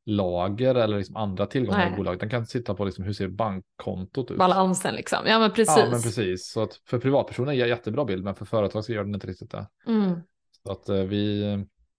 lager 0.09 0.75
eller 0.75 0.99
liksom 0.99 1.17
andra 1.17 1.47
tillgångar 1.47 1.79
Nej. 1.79 1.93
i 1.93 1.97
bolaget. 1.97 2.21
Den 2.21 2.31
kan 2.31 2.47
sitta 2.47 2.75
på 2.75 2.85
liksom, 2.85 3.05
hur 3.05 3.13
ser 3.13 3.29
bankkontot 3.29 4.31
ut? 4.31 4.39
Balansen 4.39 4.95
liksom. 4.95 5.19
Ja 5.27 5.39
men 5.39 5.51
precis. 5.51 5.77
Ja 5.77 5.91
men 5.91 6.03
precis. 6.03 6.51
Så 6.51 6.63
att 6.63 6.75
för 6.75 6.99
privatpersoner 6.99 7.53
ger 7.53 7.67
jättebra 7.67 8.05
bild 8.05 8.25
men 8.25 8.35
för 8.35 8.45
företag 8.45 8.85
så 8.85 8.93
gör 8.93 9.05
den 9.05 9.15
inte 9.15 9.27
riktigt 9.27 9.51
det. 9.51 9.67
Mm. 9.87 10.21
Så 10.63 10.73
att 10.73 10.89
eh, 10.89 10.97
vi, 10.97 11.45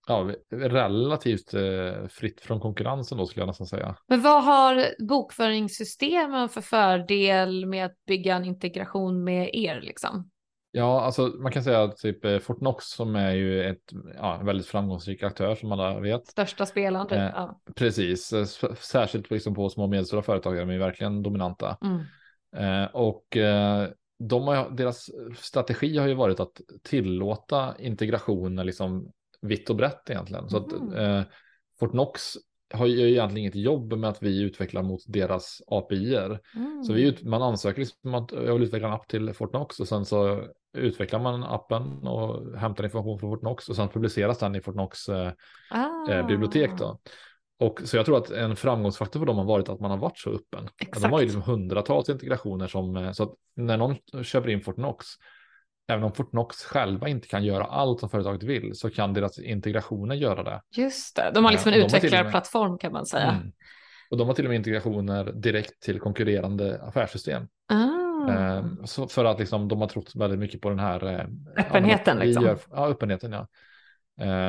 ja, 0.09 0.31
relativt 0.51 1.53
eh, 1.53 2.07
fritt 2.09 2.41
från 2.41 2.59
konkurrensen 2.59 3.17
då 3.17 3.25
skulle 3.25 3.41
jag 3.41 3.47
nästan 3.47 3.67
säga. 3.67 3.95
Men 4.07 4.21
vad 4.21 4.43
har 4.43 5.05
bokföringssystemen 5.07 6.49
för 6.49 6.61
fördel 6.61 7.65
med 7.65 7.85
att 7.85 8.05
bygga 8.07 8.35
en 8.35 8.45
integration 8.45 9.23
med 9.23 9.49
er 9.53 9.81
liksom? 9.81 10.29
Ja, 10.71 11.01
alltså 11.01 11.21
man 11.21 11.51
kan 11.51 11.63
säga 11.63 11.83
att 11.83 11.97
typ 11.97 12.25
eh, 12.25 12.39
Fortnox 12.39 12.85
som 12.85 13.15
är 13.15 13.31
ju 13.31 13.69
ett 13.69 13.91
ja, 14.15 14.41
väldigt 14.43 14.67
framgångsrik 14.67 15.23
aktör 15.23 15.55
som 15.55 15.71
alla 15.71 15.99
vet. 15.99 16.27
Största 16.27 16.65
spelaren. 16.65 17.07
Typ. 17.07 17.17
Eh, 17.17 17.31
ja. 17.35 17.61
Precis, 17.75 18.33
eh, 18.33 18.45
särskilt 18.75 19.31
liksom 19.31 19.55
på 19.55 19.69
små 19.69 19.83
och 19.83 19.89
medelstora 19.89 20.21
företag 20.21 20.57
är 20.57 20.59
de 20.59 20.71
ju 20.71 20.79
verkligen 20.79 21.23
dominanta. 21.23 21.77
Mm. 21.81 22.03
Eh, 22.55 22.89
och 22.91 23.37
eh, 23.37 23.89
de 24.19 24.47
har, 24.47 24.69
deras 24.69 25.09
strategi 25.37 25.97
har 25.97 26.07
ju 26.07 26.13
varit 26.13 26.39
att 26.39 26.61
tillåta 26.83 27.75
integrationer 27.79 28.63
liksom 28.63 29.11
vitt 29.41 29.69
och 29.69 29.75
brett 29.75 30.09
egentligen. 30.09 30.49
Så 30.49 30.57
att 30.57 30.71
mm. 30.71 30.93
eh, 30.93 31.23
Fortnox 31.79 32.33
har 32.73 32.85
ju 32.85 33.11
egentligen 33.11 33.37
inget 33.37 33.55
jobb 33.55 33.93
med 33.93 34.09
att 34.09 34.23
vi 34.23 34.41
utvecklar 34.41 34.83
mot 34.83 35.01
deras 35.07 35.61
API-er. 35.67 36.39
Mm. 36.55 36.83
Så 36.83 36.93
vi, 36.93 37.17
man 37.23 37.41
ansöker 37.41 37.79
liksom 37.79 38.13
att 38.13 38.31
jag 38.31 38.53
vill 38.53 38.63
utveckla 38.63 38.87
en 38.87 38.93
app 38.93 39.07
till 39.07 39.33
Fortnox 39.33 39.79
och 39.79 39.87
sen 39.87 40.05
så 40.05 40.43
utvecklar 40.77 41.19
man 41.19 41.43
appen 41.43 42.07
och 42.07 42.57
hämtar 42.57 42.83
information 42.83 43.19
från 43.19 43.31
Fortnox 43.31 43.69
och 43.69 43.75
sen 43.75 43.89
publiceras 43.89 44.37
den 44.37 44.55
i 44.55 44.61
Fortnox 44.61 45.09
eh, 45.09 45.31
ah. 45.71 46.11
eh, 46.11 46.27
bibliotek. 46.27 46.71
Då. 46.77 46.99
Och 47.59 47.81
så 47.83 47.97
jag 47.97 48.05
tror 48.05 48.17
att 48.17 48.31
en 48.31 48.55
framgångsfaktor 48.55 49.19
för 49.19 49.27
dem 49.27 49.37
har 49.37 49.45
varit 49.45 49.69
att 49.69 49.79
man 49.79 49.91
har 49.91 49.97
varit 49.97 50.17
så 50.17 50.29
öppen. 50.29 50.69
Exakt. 50.81 51.01
De 51.01 51.11
har 51.11 51.19
ju 51.19 51.25
liksom 51.25 51.41
hundratals 51.41 52.09
integrationer 52.09 52.67
som, 52.67 52.95
eh, 52.95 53.11
så 53.11 53.23
att 53.23 53.33
när 53.55 53.77
någon 53.77 53.95
köper 54.23 54.49
in 54.49 54.61
Fortnox, 54.61 55.05
även 55.89 56.03
om 56.03 56.13
Fortnox 56.13 56.63
själva 56.63 57.07
inte 57.07 57.27
kan 57.27 57.43
göra 57.43 57.63
allt 57.63 57.99
som 57.99 58.09
företaget 58.09 58.43
vill, 58.43 58.75
så 58.75 58.89
kan 58.89 59.13
deras 59.13 59.39
integrationer 59.39 60.15
göra 60.15 60.43
det. 60.43 60.61
Just 60.75 61.15
det, 61.15 61.31
de 61.33 61.43
har 61.45 61.51
liksom 61.51 61.73
en 61.73 61.79
utvecklarplattform 61.79 62.77
kan 62.77 62.93
man 62.93 63.05
säga. 63.05 63.31
Mm. 63.31 63.51
Och 64.09 64.17
de 64.17 64.27
har 64.27 64.35
till 64.35 64.45
och 64.45 64.49
med 64.49 64.57
integrationer 64.57 65.31
direkt 65.31 65.81
till 65.81 65.99
konkurrerande 65.99 66.81
affärssystem. 66.83 67.47
Ah. 67.67 68.31
Eh, 68.31 68.65
så 68.85 69.07
för 69.07 69.25
att 69.25 69.39
liksom, 69.39 69.67
de 69.67 69.81
har 69.81 69.87
trott 69.87 70.15
väldigt 70.15 70.39
mycket 70.39 70.61
på 70.61 70.69
den 70.69 70.79
här 70.79 71.05
eh, 71.05 71.25
öppenheten. 71.57 72.17
Ja, 72.17 72.23
liksom. 72.23 72.43
gör, 72.43 72.59
ja, 72.71 72.87
öppenheten 72.87 73.31
ja. 73.31 73.47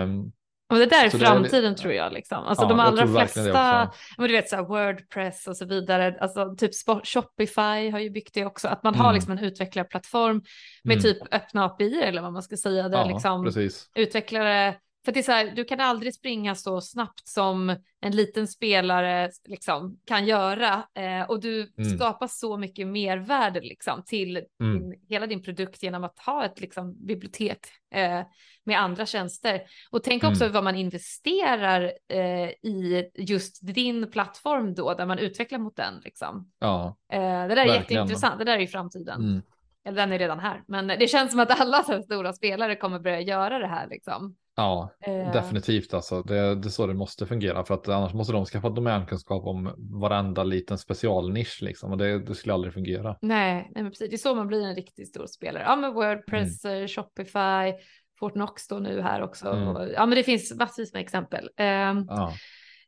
Um, 0.02 0.32
och 0.70 0.76
det 0.76 0.86
där 0.86 1.04
är 1.04 1.10
framtiden 1.10 1.72
är, 1.72 1.76
tror 1.76 1.92
jag. 1.92 2.12
Liksom. 2.12 2.38
Alltså 2.38 2.64
ja, 2.64 2.68
de 2.68 2.80
allra 2.80 3.06
flesta, 3.06 3.90
men 4.18 4.28
du 4.28 4.32
vet 4.32 4.48
så 4.48 4.56
här, 4.56 4.62
Wordpress 4.62 5.46
och 5.46 5.56
så 5.56 5.66
vidare, 5.66 6.16
alltså 6.20 6.54
typ 6.58 6.70
Shopify 7.04 7.90
har 7.90 7.98
ju 7.98 8.10
byggt 8.10 8.34
det 8.34 8.44
också, 8.44 8.68
att 8.68 8.82
man 8.82 8.94
mm. 8.94 9.06
har 9.06 9.12
liksom 9.12 9.32
en 9.32 9.38
utvecklarplattform 9.38 10.42
med 10.84 10.98
mm. 10.98 11.02
typ 11.02 11.34
öppna 11.34 11.64
API 11.64 12.02
eller 12.02 12.22
vad 12.22 12.32
man 12.32 12.42
ska 12.42 12.56
säga, 12.56 12.88
där 12.88 12.98
ja, 12.98 13.04
liksom 13.04 13.44
precis. 13.44 13.90
utvecklare 13.94 14.74
för 15.04 15.12
det 15.12 15.20
är 15.20 15.22
så 15.22 15.32
här, 15.32 15.52
du 15.56 15.64
kan 15.64 15.80
aldrig 15.80 16.14
springa 16.14 16.54
så 16.54 16.80
snabbt 16.80 17.28
som 17.28 17.76
en 18.00 18.16
liten 18.16 18.48
spelare 18.48 19.30
liksom 19.44 19.98
kan 20.04 20.26
göra 20.26 20.84
eh, 20.94 21.22
och 21.28 21.40
du 21.40 21.72
mm. 21.78 21.98
skapar 21.98 22.26
så 22.26 22.56
mycket 22.56 22.86
mervärde 22.86 23.60
liksom 23.60 24.02
till 24.06 24.36
mm. 24.36 24.78
din, 24.78 25.00
hela 25.08 25.26
din 25.26 25.42
produkt 25.42 25.82
genom 25.82 26.04
att 26.04 26.18
ha 26.18 26.44
ett 26.44 26.60
liksom, 26.60 27.06
bibliotek 27.06 27.58
eh, 27.94 28.20
med 28.64 28.80
andra 28.80 29.06
tjänster. 29.06 29.62
Och 29.90 30.02
tänk 30.02 30.24
också 30.24 30.44
mm. 30.44 30.54
vad 30.54 30.64
man 30.64 30.76
investerar 30.76 31.92
eh, 32.08 32.48
i 32.48 33.10
just 33.14 33.66
din 33.66 34.10
plattform 34.10 34.74
då, 34.74 34.94
där 34.94 35.06
man 35.06 35.18
utvecklar 35.18 35.58
mot 35.58 35.76
den. 35.76 36.00
Liksom. 36.04 36.50
Ja, 36.58 36.96
eh, 37.12 37.20
det 37.20 37.24
där 37.26 37.50
är 37.50 37.54
verkligen. 37.54 37.80
jätteintressant, 37.80 38.38
det 38.38 38.44
där 38.44 38.56
är 38.56 38.60
ju 38.60 38.66
framtiden. 38.66 39.20
Mm. 39.20 39.42
Eller 39.84 39.96
den 39.96 40.12
är 40.12 40.18
redan 40.18 40.40
här, 40.40 40.62
men 40.68 40.86
det 40.86 41.10
känns 41.10 41.30
som 41.30 41.40
att 41.40 41.60
alla 41.60 41.82
så 41.82 42.02
stora 42.02 42.32
spelare 42.32 42.76
kommer 42.76 42.98
börja 42.98 43.20
göra 43.20 43.58
det 43.58 43.66
här 43.66 43.88
liksom. 43.88 44.36
Ja, 44.60 44.94
eh. 45.06 45.32
definitivt 45.32 45.94
alltså. 45.94 46.22
Det, 46.22 46.54
det 46.54 46.68
är 46.68 46.70
så 46.70 46.86
det 46.86 46.94
måste 46.94 47.26
fungera 47.26 47.64
för 47.64 47.74
att 47.74 47.88
annars 47.88 48.14
måste 48.14 48.32
de 48.32 48.44
skaffa 48.44 48.68
domänkunskap 48.68 49.46
om 49.46 49.74
varenda 50.00 50.44
liten 50.44 50.78
specialnisch 50.78 51.58
liksom 51.62 51.92
och 51.92 51.98
det, 51.98 52.18
det 52.18 52.34
skulle 52.34 52.54
aldrig 52.54 52.74
fungera. 52.74 53.16
Nej, 53.20 53.70
nej 53.74 53.82
men 53.82 53.90
precis. 53.90 54.10
Det 54.10 54.16
är 54.16 54.18
så 54.18 54.34
man 54.34 54.46
blir 54.46 54.66
en 54.66 54.74
riktigt 54.74 55.08
stor 55.08 55.26
spelare. 55.26 55.62
Ja, 55.62 55.76
men 55.76 55.94
Wordpress, 55.94 56.64
mm. 56.64 56.82
Eh, 56.82 56.88
Shopify, 56.88 57.84
Fortnox 58.18 58.68
då 58.68 58.78
nu 58.78 59.00
här 59.00 59.22
också. 59.22 59.48
Mm. 59.48 59.90
Ja, 59.94 60.06
men 60.06 60.16
det 60.16 60.22
finns 60.22 60.54
massvis 60.58 60.92
med 60.92 61.02
exempel. 61.02 61.44
Um, 61.44 62.06
ja. 62.08 62.32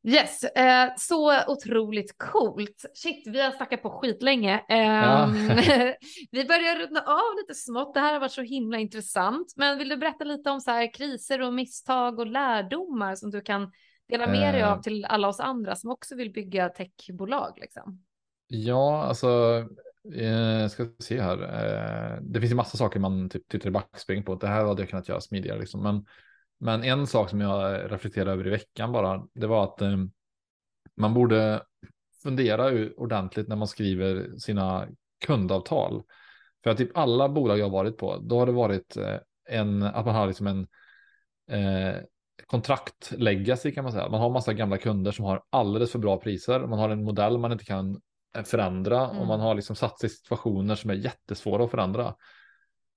Yes, 0.04 0.44
eh, 0.44 0.88
så 0.96 1.46
otroligt 1.46 2.18
coolt. 2.18 2.84
Shit, 2.94 3.26
vi 3.26 3.40
har 3.40 3.50
snackat 3.50 3.82
på 3.82 3.90
skitlänge. 3.90 4.64
Eh, 4.68 4.78
ja. 4.78 5.26
vi 6.30 6.44
börjar 6.44 6.78
runda 6.78 7.00
av 7.00 7.36
lite 7.40 7.54
smått. 7.54 7.94
Det 7.94 8.00
här 8.00 8.12
har 8.12 8.20
varit 8.20 8.32
så 8.32 8.42
himla 8.42 8.78
intressant. 8.78 9.54
Men 9.56 9.78
vill 9.78 9.88
du 9.88 9.96
berätta 9.96 10.24
lite 10.24 10.50
om 10.50 10.60
så 10.60 10.70
här 10.70 10.94
kriser 10.94 11.42
och 11.42 11.54
misstag 11.54 12.18
och 12.18 12.26
lärdomar 12.26 13.14
som 13.14 13.30
du 13.30 13.40
kan 13.40 13.72
dela 14.08 14.26
med 14.26 14.54
dig 14.54 14.62
av 14.62 14.76
eh. 14.76 14.82
till 14.82 15.04
alla 15.04 15.28
oss 15.28 15.40
andra 15.40 15.76
som 15.76 15.90
också 15.90 16.14
vill 16.14 16.32
bygga 16.32 16.68
techbolag? 16.68 17.58
Liksom? 17.60 18.04
Ja, 18.46 19.02
alltså, 19.02 19.28
eh, 20.14 20.68
ska 20.68 20.86
se 20.98 21.20
här. 21.20 21.42
Eh, 21.42 22.18
det 22.22 22.40
finns 22.40 22.52
ju 22.52 22.56
massa 22.56 22.76
saker 22.76 23.00
man 23.00 23.30
typ 23.30 23.48
tittar 23.48 23.68
i 23.68 23.72
backspring 23.72 24.24
på. 24.24 24.34
Det 24.34 24.48
här 24.48 24.64
hade 24.64 24.82
jag 24.82 24.90
kunnat 24.90 25.08
göra 25.08 25.20
smidigare, 25.20 25.58
liksom. 25.58 25.82
men 25.82 26.06
men 26.62 26.84
en 26.84 27.06
sak 27.06 27.30
som 27.30 27.40
jag 27.40 27.92
reflekterade 27.92 28.32
över 28.32 28.46
i 28.46 28.50
veckan 28.50 28.92
bara, 28.92 29.26
det 29.34 29.46
var 29.46 29.64
att 29.64 29.82
eh, 29.82 29.96
man 30.96 31.14
borde 31.14 31.62
fundera 32.22 32.88
ordentligt 32.96 33.48
när 33.48 33.56
man 33.56 33.68
skriver 33.68 34.38
sina 34.38 34.88
kundavtal. 35.26 36.02
För 36.62 36.70
att 36.70 36.76
typ 36.76 36.96
alla 36.96 37.28
bolag 37.28 37.58
jag 37.58 37.70
varit 37.70 37.98
på, 37.98 38.16
då 38.16 38.38
har 38.38 38.46
det 38.46 38.52
varit 38.52 38.96
eh, 38.96 39.16
en, 39.48 39.82
att 39.82 40.06
man 40.06 40.14
har 40.14 40.26
liksom 40.26 40.46
en 40.46 40.66
eh, 41.50 42.00
kontrakt 42.46 43.12
legacy 43.16 43.72
kan 43.72 43.84
man 43.84 43.92
säga. 43.92 44.08
Man 44.08 44.20
har 44.20 44.30
massa 44.30 44.52
gamla 44.52 44.78
kunder 44.78 45.12
som 45.12 45.24
har 45.24 45.42
alldeles 45.50 45.92
för 45.92 45.98
bra 45.98 46.20
priser. 46.20 46.60
Man 46.60 46.78
har 46.78 46.90
en 46.90 47.04
modell 47.04 47.38
man 47.38 47.52
inte 47.52 47.64
kan 47.64 48.00
eh, 48.36 48.44
förändra 48.44 49.04
mm. 49.04 49.18
och 49.18 49.26
man 49.26 49.40
har 49.40 49.54
liksom 49.54 49.76
satt 49.76 50.00
sig 50.00 50.06
i 50.06 50.10
situationer 50.10 50.74
som 50.74 50.90
är 50.90 50.94
jättesvåra 50.94 51.64
att 51.64 51.70
förändra. 51.70 52.14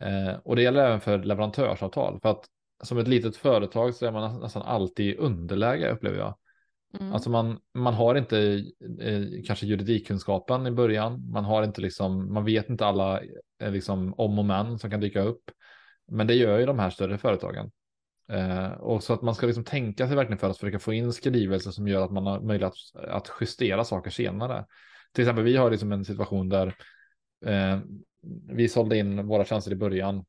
Eh, 0.04 0.36
och 0.44 0.56
det 0.56 0.62
gäller 0.62 0.86
även 0.86 1.02
för 1.02 1.24
leverantörsavtal. 1.24 2.20
För 2.22 2.30
att 2.30 2.46
som 2.86 2.98
ett 2.98 3.08
litet 3.08 3.36
företag 3.36 3.94
så 3.94 4.06
är 4.06 4.12
man 4.12 4.40
nästan 4.40 4.62
alltid 4.62 5.06
i 5.06 5.18
underläge 5.18 5.92
upplever 5.92 6.18
jag. 6.18 6.38
Mm. 7.00 7.14
Alltså 7.14 7.30
man, 7.30 7.60
man 7.74 7.94
har 7.94 8.16
inte 8.16 8.64
eh, 9.02 9.22
kanske 9.46 9.66
juridikkunskapen 9.66 10.68
i 10.68 10.72
början. 10.72 11.32
Man 11.32 11.46
har 11.46 11.64
inte 11.64 11.82
liksom, 11.82 12.34
man 12.34 12.46
vet 12.46 12.70
inte 12.70 12.86
alla 12.86 13.22
eh, 13.62 13.72
liksom 13.72 14.14
om 14.14 14.40
och 14.40 14.46
men 14.46 14.80
som 14.80 14.90
kan 14.90 15.00
dyka 15.00 15.22
upp. 15.22 15.52
Men 16.08 16.28
det 16.28 16.34
gör 16.34 16.60
ju 16.60 16.66
de 16.66 16.80
här 16.80 16.90
större 16.90 17.18
företagen. 17.18 17.72
Eh, 18.32 18.68
och 18.68 19.04
så 19.04 19.14
att 19.14 19.22
man 19.22 19.36
ska 19.36 19.46
liksom 19.46 19.64
tänka 19.64 20.08
sig 20.08 20.16
verkligen 20.16 20.40
för 20.40 20.50
att 20.50 20.58
försöka 20.58 20.80
få 20.80 20.94
in 20.94 21.14
skrivelser 21.14 21.72
som 21.72 21.88
gör 21.88 22.06
att 22.06 22.12
man 22.12 22.26
har 22.26 22.42
möjlighet 22.42 22.74
att, 22.94 23.06
att 23.06 23.32
justera 23.42 23.84
saker 23.84 24.12
senare. 24.12 24.66
Till 25.14 25.22
exempel 25.22 25.44
vi 25.44 25.58
har 25.58 25.72
liksom 25.72 25.92
en 25.92 26.06
situation 26.06 26.50
där 26.50 26.68
eh, 27.46 27.80
vi 28.50 28.68
sålde 28.68 28.98
in 28.98 29.28
våra 29.28 29.46
tjänster 29.46 29.72
i 29.72 29.76
början 29.76 30.26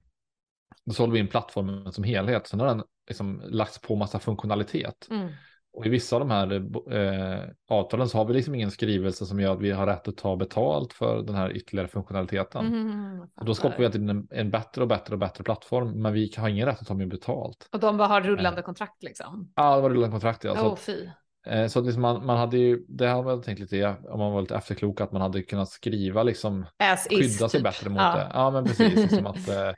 då 0.86 0.92
sålde 0.92 1.12
vi 1.12 1.20
in 1.20 1.28
plattformen 1.28 1.92
som 1.92 2.04
helhet. 2.04 2.46
Sen 2.46 2.60
har 2.60 2.66
den 2.66 2.82
liksom 3.08 3.42
lagts 3.44 3.80
på 3.80 3.96
massa 3.96 4.18
funktionalitet. 4.18 5.06
Mm. 5.10 5.28
Och 5.76 5.86
i 5.86 5.88
vissa 5.88 6.16
av 6.16 6.20
de 6.20 6.30
här 6.30 6.52
eh, 6.92 7.40
avtalen 7.68 8.08
så 8.08 8.18
har 8.18 8.24
vi 8.24 8.34
liksom 8.34 8.54
ingen 8.54 8.70
skrivelse 8.70 9.26
som 9.26 9.40
gör 9.40 9.52
att 9.52 9.60
vi 9.60 9.70
har 9.70 9.86
rätt 9.86 10.08
att 10.08 10.16
ta 10.16 10.36
betalt 10.36 10.92
för 10.92 11.22
den 11.22 11.34
här 11.34 11.56
ytterligare 11.56 11.88
funktionaliteten. 11.88 12.66
Mm, 12.66 13.20
och 13.20 13.44
då 13.44 13.54
skapar 13.54 13.78
vi 13.78 13.84
en, 13.84 14.28
en 14.30 14.50
bättre 14.50 14.82
och 14.82 14.88
bättre 14.88 15.14
och 15.14 15.18
bättre 15.18 15.44
plattform, 15.44 16.02
men 16.02 16.12
vi 16.12 16.32
har 16.36 16.48
ingen 16.48 16.66
rätt 16.66 16.80
att 16.80 16.86
ta 16.86 16.94
mer 16.94 17.06
betalt. 17.06 17.68
Och 17.72 17.80
de 17.80 17.96
bara 17.96 18.08
har 18.08 18.20
rullande 18.20 18.60
eh. 18.60 18.64
kontrakt 18.64 19.02
liksom? 19.02 19.52
Ja, 19.56 19.76
det 19.76 19.82
var 19.82 19.90
rullande 19.90 20.10
kontrakt. 20.10 20.44
Ja. 20.44 20.52
Oh, 20.52 20.76
fy. 20.76 21.08
Eh, 21.46 21.66
så 21.66 21.80
liksom 21.80 22.02
man, 22.02 22.26
man 22.26 22.38
hade 22.38 22.58
ju, 22.58 22.84
det 22.88 23.06
har 23.06 23.24
man 23.24 23.42
tänkt 23.42 23.60
lite, 23.60 23.96
om 24.08 24.18
man 24.18 24.32
var 24.32 24.40
lite 24.40 24.56
efterklok, 24.56 25.00
att 25.00 25.12
man 25.12 25.22
hade 25.22 25.42
kunnat 25.42 25.68
skriva 25.68 26.22
liksom, 26.22 26.66
As 26.76 27.06
skydda 27.10 27.24
is, 27.24 27.38
sig 27.38 27.48
typ. 27.48 27.62
bättre 27.62 27.90
mot 27.90 28.02
ja. 28.02 28.16
det. 28.16 28.30
Ja, 28.34 28.50
men 28.50 28.64
precis. 28.64 28.96
liksom 28.96 29.26
att, 29.26 29.48
eh, 29.48 29.72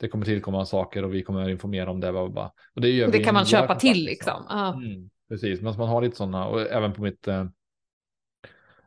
det 0.00 0.08
kommer 0.08 0.24
tillkomma 0.24 0.66
saker 0.66 1.04
och 1.04 1.14
vi 1.14 1.22
kommer 1.22 1.48
informera 1.48 1.90
om 1.90 2.00
det. 2.00 2.10
Och 2.10 2.80
det, 2.80 2.88
gör 2.88 3.10
det 3.10 3.24
kan 3.24 3.34
man 3.34 3.46
köpa 3.46 3.74
till 3.74 4.04
liksom. 4.04 4.46
Mm, 4.48 5.10
precis, 5.28 5.60
men 5.60 5.76
man 5.78 5.88
har 5.88 6.02
lite 6.02 6.16
sådana 6.16 6.46
och 6.46 6.60
även 6.60 6.92
på 6.92 7.02
mitt 7.02 7.28
eh, 7.28 7.40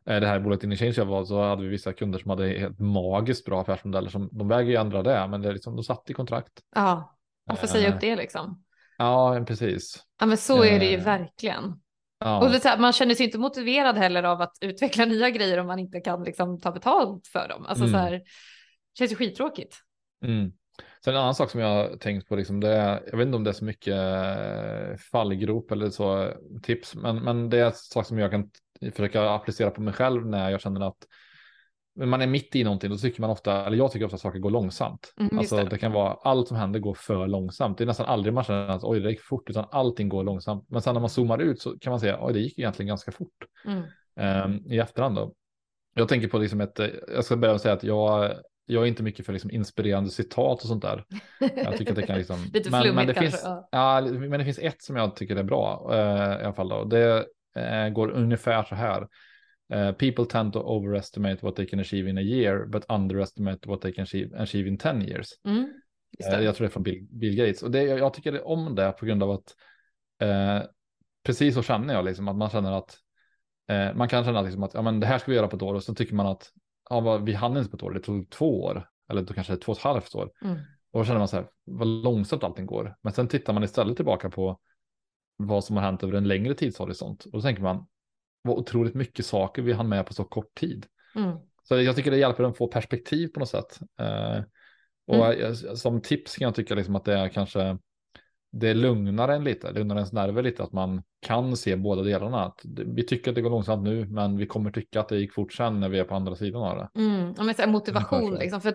eh 0.05 0.19
det 0.19 0.27
här 0.27 0.39
bolaget 0.39 0.63
Inchange 0.63 0.93
jag 0.97 1.05
var 1.05 1.25
så 1.25 1.41
hade 1.41 1.63
vi 1.63 1.67
vissa 1.67 1.93
kunder 1.93 2.19
som 2.19 2.29
hade 2.29 2.47
helt 2.47 2.79
magiskt 2.79 3.45
bra 3.45 3.61
affärsmodeller 3.61 4.09
som 4.09 4.29
de 4.31 4.47
väger 4.47 4.69
ju 4.71 4.75
ändra 4.75 5.03
det, 5.03 5.27
men 5.27 5.41
det 5.41 5.49
är 5.49 5.53
liksom 5.53 5.75
de 5.75 5.83
satt 5.83 6.09
i 6.09 6.13
kontrakt. 6.13 6.53
Ja, 6.75 7.17
varför 7.45 7.67
säga 7.67 7.89
upp 7.89 7.93
eh, 7.93 7.99
det 7.99 8.15
liksom? 8.15 8.63
Ja, 8.97 9.43
precis. 9.47 10.03
Ja, 10.19 10.25
men 10.25 10.37
så 10.37 10.63
är 10.63 10.79
det 10.79 10.85
ju 10.85 10.97
eh, 10.97 11.03
verkligen. 11.03 11.79
Ja. 12.19 12.41
Och 12.41 12.51
det, 12.51 12.75
man 12.79 12.93
känner 12.93 13.15
sig 13.15 13.25
inte 13.25 13.37
motiverad 13.37 13.97
heller 13.97 14.23
av 14.23 14.41
att 14.41 14.57
utveckla 14.61 15.05
nya 15.05 15.29
grejer 15.29 15.57
om 15.57 15.67
man 15.67 15.79
inte 15.79 15.99
kan 15.99 16.23
liksom 16.23 16.59
ta 16.59 16.71
betalt 16.71 17.27
för 17.27 17.47
dem. 17.47 17.65
Alltså 17.65 17.83
mm. 17.83 17.93
så 17.93 17.97
här, 17.97 18.11
det 18.11 18.23
känns 18.97 19.11
ju 19.11 19.15
skittråkigt. 19.15 19.75
Mm. 20.23 20.51
Sen 21.03 21.13
en 21.13 21.21
annan 21.21 21.35
sak 21.35 21.49
som 21.49 21.59
jag 21.59 21.67
har 21.67 21.97
tänkt 21.97 22.27
på, 22.27 22.35
liksom 22.35 22.59
det 22.59 22.69
är, 22.69 23.03
jag 23.11 23.17
vet 23.17 23.25
inte 23.25 23.35
om 23.35 23.43
det 23.43 23.51
är 23.51 23.53
så 23.53 23.65
mycket 23.65 23.93
eh, 23.93 24.97
fallgrop 25.11 25.71
eller 25.71 25.89
så 25.89 26.33
tips, 26.63 26.95
men, 26.95 27.15
men 27.15 27.49
det 27.49 27.59
är 27.59 27.65
en 27.65 27.73
sak 27.73 28.05
som 28.05 28.19
jag 28.19 28.31
kan 28.31 28.49
försöka 28.91 29.29
applicera 29.29 29.71
på 29.71 29.81
mig 29.81 29.93
själv 29.93 30.25
när 30.25 30.49
jag 30.49 30.61
känner 30.61 30.87
att 30.87 31.07
man 32.05 32.21
är 32.21 32.27
mitt 32.27 32.55
i 32.55 32.63
någonting, 32.63 32.89
då 32.89 32.97
tycker 32.97 33.21
man 33.21 33.29
ofta, 33.29 33.65
eller 33.65 33.77
jag 33.77 33.91
tycker 33.91 34.05
ofta 34.05 34.15
att 34.15 34.21
saker 34.21 34.39
går 34.39 34.49
långsamt. 34.49 35.13
Mm, 35.19 35.39
alltså 35.39 35.55
det. 35.55 35.63
det. 35.63 35.77
kan 35.77 35.91
vara, 35.91 36.13
allt 36.13 36.47
som 36.47 36.57
händer 36.57 36.79
går 36.79 36.93
för 36.93 37.27
långsamt. 37.27 37.77
Det 37.77 37.83
är 37.83 37.85
nästan 37.85 38.05
aldrig 38.05 38.33
man 38.33 38.43
känner 38.43 38.67
att 38.67 38.83
oj, 38.83 38.99
det 38.99 39.09
gick 39.09 39.21
fort, 39.21 39.49
utan 39.49 39.65
allting 39.71 40.09
går 40.09 40.23
långsamt. 40.23 40.65
Men 40.69 40.81
sen 40.81 40.93
när 40.93 41.01
man 41.01 41.09
zoomar 41.09 41.39
ut 41.39 41.61
så 41.61 41.79
kan 41.79 41.91
man 41.91 41.99
säga, 41.99 42.17
oj, 42.21 42.33
det 42.33 42.39
gick 42.39 42.59
egentligen 42.59 42.87
ganska 42.87 43.11
fort. 43.11 43.45
Mm. 43.65 43.83
Um, 44.45 44.71
I 44.71 44.79
efterhand 44.79 45.15
då. 45.15 45.33
Jag 45.93 46.07
tänker 46.07 46.27
på 46.27 46.37
liksom 46.37 46.61
ett, 46.61 46.79
jag 47.07 47.25
ska 47.25 47.37
börja 47.37 47.59
säga 47.59 47.73
att 47.73 47.83
jag 47.83 48.33
jag 48.69 48.83
är 48.83 48.87
inte 48.87 49.03
mycket 49.03 49.25
för 49.25 49.33
liksom 49.33 49.51
inspirerande 49.51 50.09
citat 50.09 50.61
och 50.61 50.67
sånt 50.67 50.81
där. 50.81 51.05
Jag 51.39 51.77
tycker 51.77 51.91
att 51.91 51.95
det 51.95 52.07
kan 52.07 52.17
liksom... 52.17 52.37
Lite 52.53 52.69
men, 52.69 52.95
men 52.95 53.07
det 53.07 53.13
kanske, 53.13 53.31
finns, 53.31 53.41
ja. 53.43 53.67
ja. 53.71 54.01
men 54.01 54.39
det 54.39 54.45
finns 54.45 54.59
ett 54.59 54.81
som 54.81 54.95
jag 54.95 55.15
tycker 55.15 55.35
är 55.35 55.43
bra 55.43 55.89
uh, 55.91 56.41
i 56.41 56.43
alla 56.43 56.53
fall. 56.53 56.69
Då. 56.69 56.83
Det 56.83 57.25
uh, 57.57 57.89
går 57.93 58.09
ungefär 58.09 58.63
så 58.63 58.75
här. 58.75 59.07
Uh, 59.73 59.91
people 59.91 60.25
tend 60.25 60.53
to 60.53 60.59
overestimate 60.59 61.37
what 61.41 61.55
they 61.55 61.65
can 61.65 61.79
achieve 61.79 62.09
in 62.09 62.17
a 62.17 62.21
year, 62.21 62.65
but 62.65 62.85
underestimate 62.89 63.69
what 63.69 63.81
they 63.81 63.93
can 63.93 64.03
achieve, 64.03 64.37
achieve 64.37 64.69
in 64.69 64.77
10 64.77 65.01
years. 65.01 65.29
Mm, 65.45 65.73
jag 66.19 66.55
tror 66.55 66.63
det 66.63 66.67
är 66.67 66.69
från 66.69 66.83
Bill, 66.83 67.07
Bill 67.11 67.35
Gates. 67.35 67.63
Och 67.63 67.71
det, 67.71 67.83
jag 67.83 68.13
tycker 68.13 68.47
om 68.47 68.75
det 68.75 68.91
på 68.91 69.05
grund 69.05 69.23
av 69.23 69.31
att 69.31 69.55
precis 71.23 71.55
så 71.55 71.63
känner 71.63 71.93
jag, 71.93 72.05
liksom, 72.05 72.27
att 72.27 72.35
man 72.35 72.49
känner 72.49 72.71
att 72.71 72.97
man 73.95 74.07
kan 74.07 74.23
känna 74.23 74.41
liksom 74.41 74.63
att 74.63 74.73
ja, 74.73 74.81
men 74.81 74.99
det 74.99 75.07
här 75.07 75.17
ska 75.17 75.31
vi 75.31 75.37
göra 75.37 75.47
på 75.47 75.55
ett 75.55 75.61
år 75.61 75.73
och 75.73 75.83
så 75.83 75.95
tycker 75.95 76.15
man 76.15 76.27
att 76.27 76.51
ja, 76.89 77.17
vi 77.17 77.33
hann 77.33 77.57
inte 77.57 77.69
på 77.69 77.77
ett 77.77 77.83
år, 77.83 77.91
det 77.91 77.99
tog 77.99 78.29
två 78.29 78.63
år 78.63 78.89
eller 79.09 79.21
då 79.21 79.33
kanske 79.33 79.57
två 79.57 79.71
och 79.71 79.77
ett 79.77 79.83
halvt 79.83 80.15
år. 80.15 80.31
Mm. 80.41 80.57
Och 80.91 80.99
då 80.99 81.05
känner 81.05 81.19
man 81.19 81.27
så 81.27 81.35
här, 81.35 81.47
vad 81.65 81.87
långsamt 81.87 82.43
allting 82.43 82.65
går. 82.65 82.95
Men 83.01 83.13
sen 83.13 83.27
tittar 83.27 83.53
man 83.53 83.63
istället 83.63 83.95
tillbaka 83.95 84.29
på 84.29 84.59
vad 85.37 85.63
som 85.63 85.75
har 85.75 85.83
hänt 85.83 86.03
över 86.03 86.13
en 86.13 86.27
längre 86.27 86.53
tidshorisont. 86.53 87.25
Och 87.25 87.31
då 87.31 87.41
tänker 87.41 87.61
man, 87.61 87.87
vad 88.41 88.57
otroligt 88.57 88.93
mycket 88.93 89.25
saker 89.25 89.61
vi 89.61 89.73
hann 89.73 89.89
med 89.89 90.05
på 90.05 90.13
så 90.13 90.23
kort 90.23 90.55
tid. 90.55 90.85
Mm. 91.15 91.37
Så 91.63 91.81
jag 91.81 91.95
tycker 91.95 92.11
det 92.11 92.17
hjälper 92.17 92.43
att 92.43 92.57
få 92.57 92.67
perspektiv 92.67 93.27
på 93.27 93.39
något 93.39 93.49
sätt. 93.49 93.79
Eh, 93.99 94.41
och 95.07 95.33
mm. 95.33 95.55
som 95.55 96.01
tips 96.01 96.35
kan 96.35 96.45
jag 96.45 96.55
tycka 96.55 96.75
liksom 96.75 96.95
att 96.95 97.05
det 97.05 97.13
är 97.13 97.29
kanske 97.29 97.77
det 98.51 98.73
lugnar 98.73 99.29
en 99.29 99.43
lite, 99.43 99.71
lugnar 99.71 99.95
ens 99.95 100.13
nerver 100.13 100.43
lite 100.43 100.63
att 100.63 100.71
man 100.71 101.03
kan 101.21 101.57
se 101.57 101.75
båda 101.75 102.01
delarna. 102.01 102.45
Att 102.45 102.61
vi 102.85 103.03
tycker 103.05 103.31
att 103.31 103.35
det 103.35 103.41
går 103.41 103.49
långsamt 103.49 103.83
nu, 103.83 104.05
men 104.05 104.37
vi 104.37 104.47
kommer 104.47 104.71
tycka 104.71 104.99
att 104.99 105.09
det 105.09 105.17
gick 105.17 105.33
fort 105.33 105.53
sen 105.53 105.79
när 105.79 105.89
vi 105.89 105.99
är 105.99 106.03
på 106.03 106.15
andra 106.15 106.35
sidan 106.35 106.63
av 106.63 106.77
det. 106.77 107.01
Mm, 107.01 107.33
men 107.37 107.55
så 107.55 107.67
motivation 107.69 108.35
liksom, 108.35 108.61
för 108.61 108.71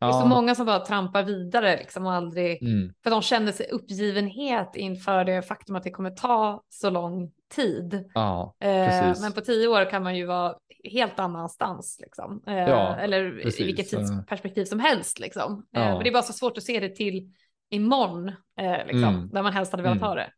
det 0.00 0.06
är 0.06 0.12
så 0.12 0.26
många 0.26 0.54
som 0.54 0.66
bara 0.66 0.78
trampar 0.78 1.22
vidare 1.22 1.76
liksom 1.76 2.06
och 2.06 2.12
aldrig, 2.12 2.62
mm. 2.62 2.92
för 3.02 3.10
de 3.10 3.22
känner 3.22 3.52
sig 3.52 3.66
uppgivenhet 3.70 4.76
inför 4.76 5.24
det 5.24 5.42
faktum 5.42 5.76
att 5.76 5.82
det 5.82 5.90
kommer 5.90 6.10
ta 6.10 6.62
så 6.68 6.90
lång 6.90 7.30
tid. 7.54 8.10
Ja, 8.14 8.54
eh, 8.60 9.14
men 9.20 9.32
på 9.32 9.40
tio 9.40 9.68
år 9.68 9.90
kan 9.90 10.02
man 10.02 10.16
ju 10.16 10.26
vara 10.26 10.54
helt 10.84 11.18
annanstans 11.18 11.98
liksom. 12.00 12.42
Eh, 12.46 12.54
ja, 12.54 12.96
eller 12.96 13.30
precis. 13.42 13.60
i 13.60 13.64
vilket 13.64 13.88
tidsperspektiv 13.88 14.64
som 14.64 14.80
helst 14.80 15.18
liksom. 15.18 15.66
Eh, 15.76 15.82
ja. 15.82 15.94
men 15.94 16.02
det 16.02 16.08
är 16.08 16.12
bara 16.12 16.22
så 16.22 16.32
svårt 16.32 16.56
att 16.56 16.64
se 16.64 16.80
det 16.80 16.96
till 16.96 17.32
imorgon, 17.70 18.28
eh, 18.60 18.86
liksom, 18.86 19.04
mm. 19.04 19.28
där 19.28 19.42
man 19.42 19.52
helst 19.52 19.72
hade 19.72 19.82
velat 19.82 19.96
mm. 19.96 20.08
ha 20.08 20.14
det. 20.14 20.30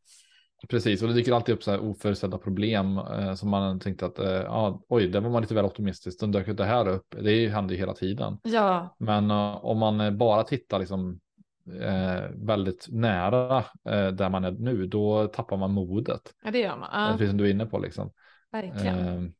Precis, 0.69 1.03
och 1.03 1.09
det 1.09 1.15
dyker 1.15 1.33
alltid 1.33 1.55
upp 1.55 1.63
så 1.63 1.71
här 1.71 1.81
oförutsedda 1.81 2.39
problem 2.39 2.99
eh, 2.99 3.35
som 3.35 3.51
man 3.51 3.81
tänkte 3.81 4.07
att, 4.07 4.19
eh, 4.19 4.31
ja, 4.31 4.83
oj, 4.89 5.09
det 5.09 5.21
var 5.21 5.31
man 5.31 5.43
lite 5.43 5.55
väl 5.55 5.65
optimistisk, 5.65 6.21
då 6.21 6.27
dök 6.27 6.57
det 6.57 6.65
här 6.65 6.89
upp. 6.89 7.07
Det 7.21 7.49
händer 7.49 7.75
ju 7.75 7.81
hela 7.81 7.95
tiden. 7.95 8.39
Ja. 8.43 8.97
Men 8.99 9.31
uh, 9.31 9.65
om 9.65 9.79
man 9.79 10.19
bara 10.19 10.43
tittar 10.43 10.79
liksom 10.79 11.21
eh, 11.81 12.31
väldigt 12.35 12.87
nära 12.91 13.59
eh, 13.89 14.09
där 14.09 14.29
man 14.29 14.45
är 14.45 14.51
nu, 14.51 14.87
då 14.87 15.27
tappar 15.27 15.57
man 15.57 15.73
modet. 15.73 16.21
Ja, 16.45 16.51
det 16.51 16.59
gör 16.59 16.77
man. 16.77 17.11
Uh. 17.11 17.13
Precis 17.13 17.29
som 17.29 17.39
du 17.39 17.47
är 17.47 17.51
inne 17.51 17.67
på 17.67 17.79
liksom. 17.79 18.11
Verkligen. 18.53 19.35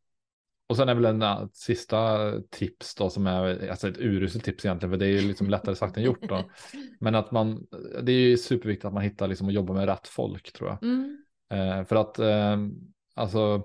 Eh, 0.73 0.75
och 0.75 0.77
sen 0.77 0.89
är 0.89 0.95
väl 0.95 1.05
en 1.05 1.23
uh, 1.23 1.47
sista 1.53 2.33
tips 2.51 2.95
då 2.95 3.11
som 3.11 3.27
är 3.27 3.71
alltså 3.71 3.89
ett 3.89 3.99
uruselt 3.99 4.45
tips 4.45 4.65
egentligen, 4.65 4.91
för 4.93 4.99
det 4.99 5.07
är 5.07 5.21
ju 5.21 5.29
liksom 5.29 5.51
lättare 5.51 5.75
sagt 5.75 5.97
än 5.97 6.03
gjort 6.03 6.29
då. 6.29 6.45
Men 7.01 7.15
att 7.15 7.31
man, 7.31 7.67
det 8.03 8.13
är 8.13 8.17
ju 8.17 8.37
superviktigt 8.37 8.85
att 8.85 8.95
man 8.95 9.03
hittar 9.03 9.29
liksom 9.29 9.47
och 9.47 9.53
jobbar 9.53 9.75
med 9.75 9.87
rätt 9.87 10.09
folk 10.09 10.53
tror 10.53 10.69
jag. 10.71 10.83
Mm. 10.83 11.23
Eh, 11.53 11.85
för 11.85 11.97
att 11.97 12.19
eh, 12.19 12.57
alltså 13.15 13.63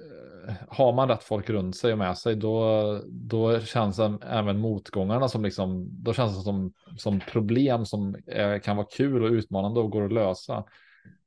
eh, 0.00 0.54
har 0.68 0.92
man 0.92 1.08
rätt 1.08 1.24
folk 1.24 1.50
runt 1.50 1.76
sig 1.76 1.92
och 1.92 1.98
med 1.98 2.18
sig 2.18 2.36
då, 2.36 3.00
då 3.06 3.60
känns 3.60 3.98
även 4.22 4.58
motgångarna 4.58 5.28
som 5.28 5.42
liksom, 5.42 5.88
då 5.90 6.12
känns 6.12 6.36
det 6.36 6.42
som, 6.42 6.72
som 6.96 7.20
problem 7.20 7.86
som 7.86 8.16
är, 8.26 8.58
kan 8.58 8.76
vara 8.76 8.86
kul 8.90 9.22
och 9.22 9.30
utmanande 9.30 9.80
och 9.80 9.90
går 9.90 10.04
att 10.04 10.12
lösa. 10.12 10.64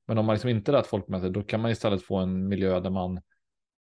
Men 0.08 0.18
om 0.18 0.26
man 0.26 0.34
liksom 0.34 0.50
inte 0.50 0.72
har 0.72 0.78
rätt 0.78 0.88
folk 0.88 1.08
med 1.08 1.22
sig, 1.22 1.30
då 1.30 1.42
kan 1.42 1.62
man 1.62 1.72
istället 1.72 2.04
få 2.04 2.18
en 2.18 2.48
miljö 2.48 2.80
där 2.80 2.90
man 2.90 3.22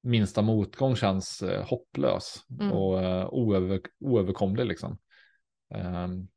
minsta 0.03 0.43
motgång 0.43 0.97
känns 0.97 1.43
eh, 1.43 1.67
hopplös 1.67 2.45
mm. 2.61 2.73
och 2.73 3.03
eh, 3.03 3.29
oöver, 3.29 3.81
oöverkomlig 4.01 4.67
liksom. 4.67 4.99
Um, 5.75 6.29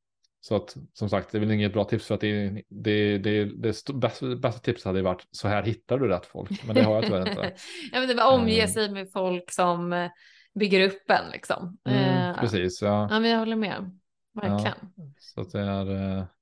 så 0.41 0.55
att 0.55 0.77
som 0.93 1.09
sagt, 1.09 1.31
det 1.31 1.37
är 1.37 1.39
väl 1.39 1.51
inget 1.51 1.73
bra 1.73 1.83
tips 1.83 2.05
för 2.07 2.15
att 2.15 2.21
det, 2.21 2.63
det, 2.69 3.17
det, 3.17 3.45
det 3.45 3.55
bästa, 3.93 3.93
bästa 4.35 4.59
tipset 4.59 4.85
hade 4.85 5.01
varit 5.01 5.27
så 5.31 5.47
här 5.47 5.63
hittar 5.63 5.99
du 5.99 6.07
rätt 6.07 6.25
folk, 6.25 6.63
men 6.65 6.75
det 6.75 6.83
har 6.83 6.95
jag 6.95 7.03
tyvärr 7.05 7.29
inte. 7.29 7.53
ja, 7.91 7.99
men 7.99 8.07
det 8.07 8.13
var 8.13 8.33
omge 8.33 8.67
sig 8.67 8.91
med 8.91 9.11
folk 9.11 9.51
som 9.51 9.93
eh, 9.93 10.09
bygger 10.53 10.87
upp 10.87 11.09
en 11.09 11.31
liksom. 11.31 11.77
Mm, 11.85 12.29
uh, 12.29 12.39
precis, 12.39 12.81
ja. 12.81 13.07
Ja, 13.11 13.19
men 13.19 13.31
jag 13.31 13.39
håller 13.39 13.55
med, 13.55 13.99
verkligen. 14.33 14.77
Ja, 14.95 15.03
så 15.19 15.43
det 15.43 15.59
är, 15.59 15.85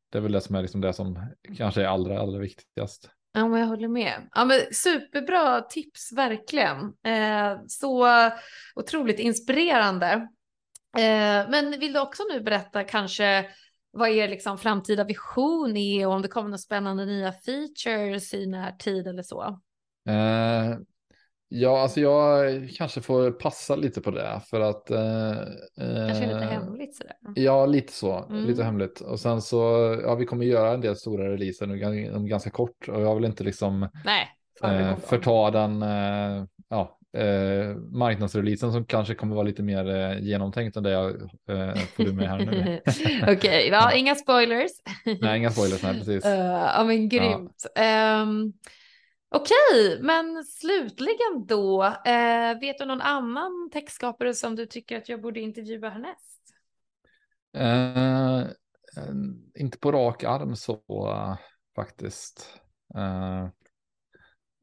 det 0.09 0.17
är 0.17 0.21
väl 0.21 0.31
det 0.31 0.41
som 0.41 0.55
är 0.55 0.61
liksom 0.61 0.81
det 0.81 0.93
som 0.93 1.27
kanske 1.57 1.81
är 1.81 1.87
allra, 1.87 2.19
allra 2.19 2.39
viktigast. 2.39 3.09
Ja, 3.31 3.47
men 3.47 3.59
jag 3.59 3.67
håller 3.67 3.87
med. 3.87 4.29
Ja, 4.35 4.45
men 4.45 4.59
superbra 4.71 5.61
tips, 5.61 6.11
verkligen. 6.11 6.77
Eh, 7.05 7.57
så 7.67 8.07
otroligt 8.75 9.19
inspirerande. 9.19 10.07
Eh, 10.97 11.49
men 11.49 11.79
vill 11.79 11.93
du 11.93 11.99
också 11.99 12.23
nu 12.31 12.41
berätta 12.41 12.83
kanske 12.83 13.45
vad 13.91 14.09
er 14.09 14.29
liksom 14.29 14.57
framtida 14.57 15.03
vision 15.03 15.77
är 15.77 16.07
och 16.07 16.13
om 16.13 16.21
det 16.21 16.27
kommer 16.27 16.49
några 16.49 16.57
spännande 16.57 17.05
nya 17.05 17.31
features 17.31 18.33
i 18.33 18.47
närtid 18.47 19.07
eller 19.07 19.23
så? 19.23 19.43
Eh, 20.09 20.77
Ja, 21.51 21.81
alltså 21.81 21.99
jag 21.99 22.69
kanske 22.77 23.01
får 23.01 23.31
passa 23.31 23.75
lite 23.75 24.01
på 24.01 24.11
det 24.11 24.41
för 24.49 24.61
att. 24.61 24.91
Eh, 24.91 24.99
kanske 26.07 26.25
lite 26.25 26.39
eh, 26.39 26.49
hemligt 26.49 26.95
sådär. 26.95 27.15
Ja, 27.35 27.65
lite 27.65 27.93
så, 27.93 28.25
mm. 28.29 28.45
lite 28.45 28.63
hemligt. 28.63 29.01
Och 29.01 29.19
sen 29.19 29.41
så, 29.41 29.57
ja, 30.03 30.15
vi 30.15 30.25
kommer 30.25 30.45
göra 30.45 30.73
en 30.73 30.81
del 30.81 30.95
stora 30.95 31.33
releaser 31.33 31.67
nu 31.67 32.11
om 32.15 32.27
ganska 32.27 32.49
kort 32.49 32.89
och 32.89 33.01
jag 33.01 33.15
vill 33.15 33.25
inte 33.25 33.43
liksom. 33.43 33.89
Nej. 34.05 34.27
Eh, 34.63 34.97
förta 34.97 35.51
den, 35.51 35.81
eh, 35.81 36.45
ja, 36.69 36.99
eh, 37.17 37.75
marknadsreleasen 37.75 38.71
som 38.71 38.85
kanske 38.85 39.15
kommer 39.15 39.35
vara 39.35 39.45
lite 39.45 39.63
mer 39.63 39.95
eh, 39.95 40.19
genomtänkt 40.19 40.77
än 40.77 40.83
det 40.83 40.91
jag 40.91 41.09
eh, 41.49 41.75
får 41.75 42.03
du 42.03 42.13
med 42.13 42.29
här 42.29 42.39
nu. 42.39 42.81
Okej, 43.23 43.35
okay, 43.35 43.67
ja, 43.67 43.93
inga 43.93 44.15
spoilers. 44.15 44.71
nej, 45.21 45.37
inga 45.37 45.51
spoilers, 45.51 45.83
nej 45.83 45.93
precis. 45.93 46.25
Uh, 46.25 46.31
ja, 46.75 46.83
men 46.87 47.09
grymt. 47.09 47.65
Ja. 47.75 48.21
Um, 48.21 48.53
Okej, 49.31 49.99
men 50.01 50.43
slutligen 50.43 51.45
då, 51.45 51.83
eh, 51.83 52.59
vet 52.59 52.77
du 52.77 52.85
någon 52.85 53.01
annan 53.01 53.69
textskapare 53.73 54.33
som 54.33 54.55
du 54.55 54.65
tycker 54.65 54.97
att 54.97 55.09
jag 55.09 55.21
borde 55.21 55.39
intervjua 55.39 55.89
härnäst? 55.89 56.39
Eh, 57.57 58.51
inte 59.55 59.77
på 59.77 59.91
rak 59.91 60.23
arm 60.23 60.55
så 60.55 60.81
faktiskt. 61.75 62.59
Uh, 62.95 63.43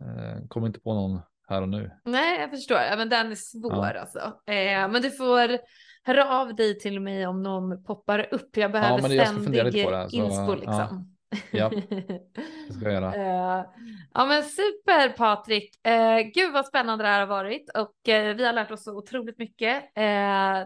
uh, 0.02 0.46
kommer 0.48 0.66
inte 0.66 0.80
på 0.80 0.94
någon 0.94 1.20
här 1.48 1.62
och 1.62 1.68
nu. 1.68 1.90
Nej, 2.04 2.40
jag 2.40 2.50
förstår. 2.50 2.78
Ja, 2.78 2.96
men 2.96 3.08
den 3.08 3.30
är 3.30 3.34
svår 3.34 3.92
ja. 3.94 4.00
alltså. 4.00 4.18
Eh, 4.46 4.88
men 4.88 5.02
du 5.02 5.10
får 5.10 5.58
höra 6.02 6.40
av 6.40 6.54
dig 6.54 6.78
till 6.78 7.00
mig 7.00 7.26
om 7.26 7.42
någon 7.42 7.84
poppar 7.84 8.34
upp. 8.34 8.56
Jag 8.56 8.72
behöver 8.72 9.14
ja, 9.14 9.26
ständig 9.26 9.72
så, 9.72 10.08
inspo 10.16 10.54
liksom. 10.54 10.74
Ja, 10.74 11.04
det 11.52 12.72
ska 12.72 12.84
jag 12.84 12.92
göra. 12.92 13.08
Uh, 13.08 13.66
ja 14.14 14.26
men 14.26 14.42
super 14.42 15.08
Patrik. 15.08 15.70
Uh, 15.88 16.30
gud 16.34 16.52
vad 16.52 16.66
spännande 16.66 17.04
det 17.04 17.08
här 17.08 17.20
har 17.20 17.26
varit 17.26 17.70
och 17.70 17.94
uh, 18.08 18.34
vi 18.36 18.44
har 18.46 18.52
lärt 18.52 18.70
oss 18.70 18.84
så 18.84 18.96
otroligt 18.98 19.38
mycket. 19.38 19.84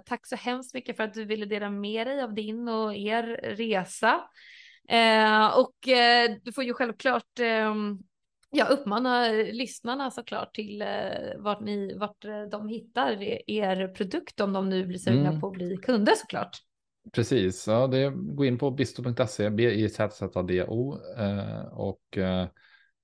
Tack 0.07 0.27
så 0.27 0.37
hemskt 0.37 0.75
mycket 0.75 0.97
för 0.97 1.05
att 1.05 1.15
du 1.15 1.25
ville 1.25 1.47
dela 1.47 1.71
med 1.71 2.07
dig 2.07 2.23
av 2.23 2.35
din 2.35 2.69
och 2.69 2.95
er 2.95 3.23
resa. 3.43 4.21
och 5.57 5.75
du 6.43 6.53
får 6.53 6.65
ju 6.65 6.75
självklart 6.75 7.39
ja, 8.51 8.65
uppmana 8.65 9.29
lyssnarna 9.33 10.11
såklart 10.11 10.55
till 10.55 10.85
vart, 11.39 11.61
ni, 11.61 11.97
vart 11.99 12.25
de 12.51 12.69
hittar 12.69 13.23
er 13.51 13.89
produkt 13.89 14.41
om 14.41 14.53
de 14.53 14.69
nu 14.69 14.87
blir 14.87 14.99
sugna 14.99 15.29
mm. 15.29 15.41
på 15.41 15.47
att 15.47 15.53
bli 15.53 15.77
kunder 15.77 16.13
såklart. 16.15 16.61
Precis, 17.13 17.67
ja, 17.69 17.87
det, 17.87 18.13
gå 18.17 18.45
in 18.45 18.59
på 18.59 18.71
bisto.se, 18.71 19.51
b 19.51 19.71
i 19.71 19.89
z 19.89 20.09
z 20.13 20.43
d 20.49 20.65
o 20.65 20.99
eh, 21.19 21.61
och 21.73 22.19
eh, 22.19 22.49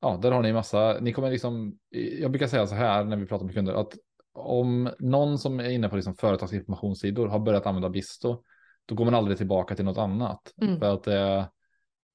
ja, 0.01 0.19
där 0.23 0.31
har 0.31 0.43
ni 0.43 0.53
massa, 0.53 0.99
ni 1.01 1.13
kommer 1.13 1.31
liksom, 1.31 1.79
jag 2.21 2.31
brukar 2.31 2.47
säga 2.47 2.67
så 2.67 2.75
här 2.75 3.05
när 3.05 3.17
vi 3.17 3.27
pratar 3.27 3.45
med 3.45 3.55
kunder, 3.55 3.75
att 3.75 3.93
om 4.33 4.91
någon 4.99 5.39
som 5.39 5.61
är 5.61 5.71
inne 5.71 5.89
på 5.89 5.97
liksom 5.97 6.17
företagsinformationssidor 6.17 7.29
har 7.29 7.39
börjat 7.39 7.67
använda 7.67 7.91
Bisto, 7.91 8.43
då 8.87 8.95
går 8.95 9.05
man 9.05 9.15
aldrig 9.15 9.37
tillbaka 9.37 9.75
till 9.75 9.85
något 9.85 9.99
annat. 9.99 10.41
Mm. 10.63 10.79
För 10.79 10.95
att 10.95 11.05
det, 11.05 11.51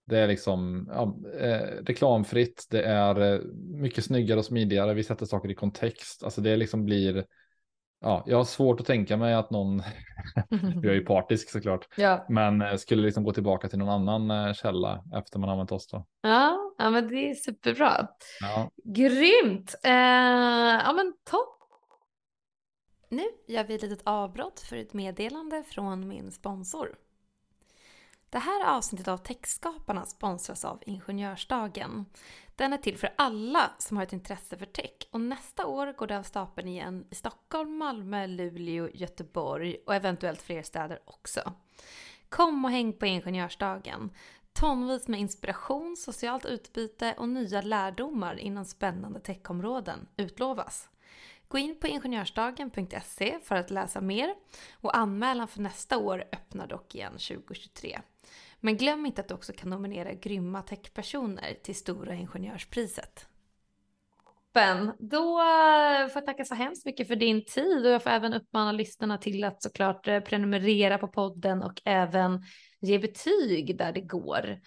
det 0.05 0.17
är 0.17 0.27
liksom 0.27 0.89
ja, 0.91 1.17
eh, 1.39 1.83
reklamfritt, 1.85 2.67
det 2.69 2.83
är 2.83 3.41
mycket 3.81 4.05
snyggare 4.05 4.39
och 4.39 4.45
smidigare, 4.45 4.93
vi 4.93 5.03
sätter 5.03 5.25
saker 5.25 5.51
i 5.51 5.55
kontext, 5.55 6.23
alltså 6.23 6.41
det 6.41 6.55
liksom 6.55 6.85
blir 6.85 7.25
ja, 8.01 8.23
jag 8.25 8.37
har 8.37 8.43
svårt 8.43 8.79
att 8.79 8.85
tänka 8.85 9.17
mig 9.17 9.33
att 9.33 9.51
någon, 9.51 9.83
jag 10.49 10.85
är 10.85 10.93
ju 10.93 11.05
partisk 11.05 11.49
såklart, 11.49 11.87
ja. 11.97 12.25
men 12.29 12.61
eh, 12.61 12.75
skulle 12.75 13.01
liksom 13.01 13.23
gå 13.23 13.33
tillbaka 13.33 13.67
till 13.67 13.79
någon 13.79 14.09
annan 14.09 14.47
eh, 14.47 14.53
källa 14.53 15.03
efter 15.15 15.39
man 15.39 15.49
använt 15.49 15.71
oss 15.71 15.87
då. 15.87 16.05
Ja, 16.21 16.73
ja 16.77 16.89
men 16.89 17.07
det 17.07 17.29
är 17.29 17.35
superbra. 17.35 18.07
Ja. 18.41 18.69
Grymt. 18.83 19.75
Eh, 19.83 19.91
ja 20.85 20.93
men 20.95 21.13
topp. 21.29 21.57
Nu 23.09 23.23
gör 23.47 23.63
vi 23.63 23.75
ett 23.75 23.81
litet 23.81 24.01
avbrott 24.03 24.59
för 24.59 24.75
ett 24.75 24.93
meddelande 24.93 25.63
från 25.63 26.07
min 26.07 26.31
sponsor. 26.31 26.89
Det 28.31 28.39
här 28.39 28.77
avsnittet 28.77 29.07
av 29.07 29.17
Techskaparna 29.17 30.05
sponsras 30.05 30.65
av 30.65 30.83
Ingenjörsdagen. 30.85 32.05
Den 32.55 32.73
är 32.73 32.77
till 32.77 32.97
för 32.97 33.13
alla 33.15 33.71
som 33.77 33.97
har 33.97 34.03
ett 34.03 34.13
intresse 34.13 34.57
för 34.57 34.65
tech 34.65 35.07
och 35.11 35.21
nästa 35.21 35.67
år 35.67 35.93
går 35.93 36.07
det 36.07 36.17
av 36.17 36.23
stapeln 36.23 36.67
igen 36.67 37.05
i 37.09 37.15
Stockholm, 37.15 37.77
Malmö, 37.77 38.27
Luleå, 38.27 38.89
Göteborg 38.93 39.77
och 39.85 39.95
eventuellt 39.95 40.41
fler 40.41 40.63
städer 40.63 40.99
också. 41.05 41.53
Kom 42.29 42.65
och 42.65 42.71
häng 42.71 42.93
på 42.93 43.05
Ingenjörsdagen. 43.05 44.11
Tonvis 44.53 45.07
med 45.07 45.19
inspiration, 45.19 45.97
socialt 45.97 46.45
utbyte 46.45 47.15
och 47.17 47.29
nya 47.29 47.61
lärdomar 47.61 48.39
inom 48.39 48.65
spännande 48.65 49.19
techområden 49.19 50.07
utlovas. 50.17 50.89
Gå 51.47 51.57
in 51.57 51.79
på 51.79 51.87
ingenjörsdagen.se 51.87 53.39
för 53.43 53.55
att 53.55 53.71
läsa 53.71 54.01
mer 54.01 54.35
och 54.73 54.97
anmälan 54.97 55.47
för 55.47 55.61
nästa 55.61 55.97
år 55.97 56.23
öppnar 56.31 56.67
dock 56.67 56.95
igen 56.95 57.11
2023. 57.11 58.01
Men 58.61 58.77
glöm 58.77 59.05
inte 59.05 59.21
att 59.21 59.27
du 59.27 59.33
också 59.33 59.53
kan 59.53 59.69
nominera 59.69 60.13
grymma 60.13 60.61
techpersoner 60.61 61.53
till 61.63 61.75
Stora 61.75 62.13
Ingenjörspriset. 62.13 63.27
Ben, 64.53 64.91
då 64.99 65.39
eh, 65.39 66.07
får 66.07 66.15
jag 66.15 66.25
tacka 66.25 66.45
så 66.45 66.55
hemskt 66.55 66.85
mycket 66.85 67.07
för 67.07 67.15
din 67.15 67.45
tid 67.45 67.85
och 67.85 67.91
jag 67.91 68.03
får 68.03 68.09
även 68.09 68.33
uppmana 68.33 68.71
lyssnarna 68.71 69.17
till 69.17 69.43
att 69.43 69.63
såklart 69.63 70.07
eh, 70.07 70.19
prenumerera 70.19 70.97
på 70.97 71.07
podden 71.07 71.63
och 71.63 71.81
även 71.85 72.43
ge 72.81 72.99
betyg 72.99 73.77
där 73.77 73.91
det 73.91 74.01
går. 74.01 74.59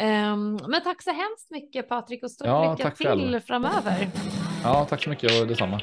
Um, 0.00 0.58
men 0.68 0.82
tack 0.84 1.02
så 1.02 1.10
hemskt 1.10 1.50
mycket 1.50 1.88
Patrik 1.88 2.24
och 2.24 2.30
stort 2.30 2.46
ja, 2.46 2.72
lycka 2.72 2.90
till 2.90 3.06
själv. 3.06 3.40
framöver. 3.40 4.10
Ja, 4.62 4.86
tack 4.90 5.02
så 5.02 5.10
mycket 5.10 5.40
och 5.40 5.46
detsamma. 5.46 5.80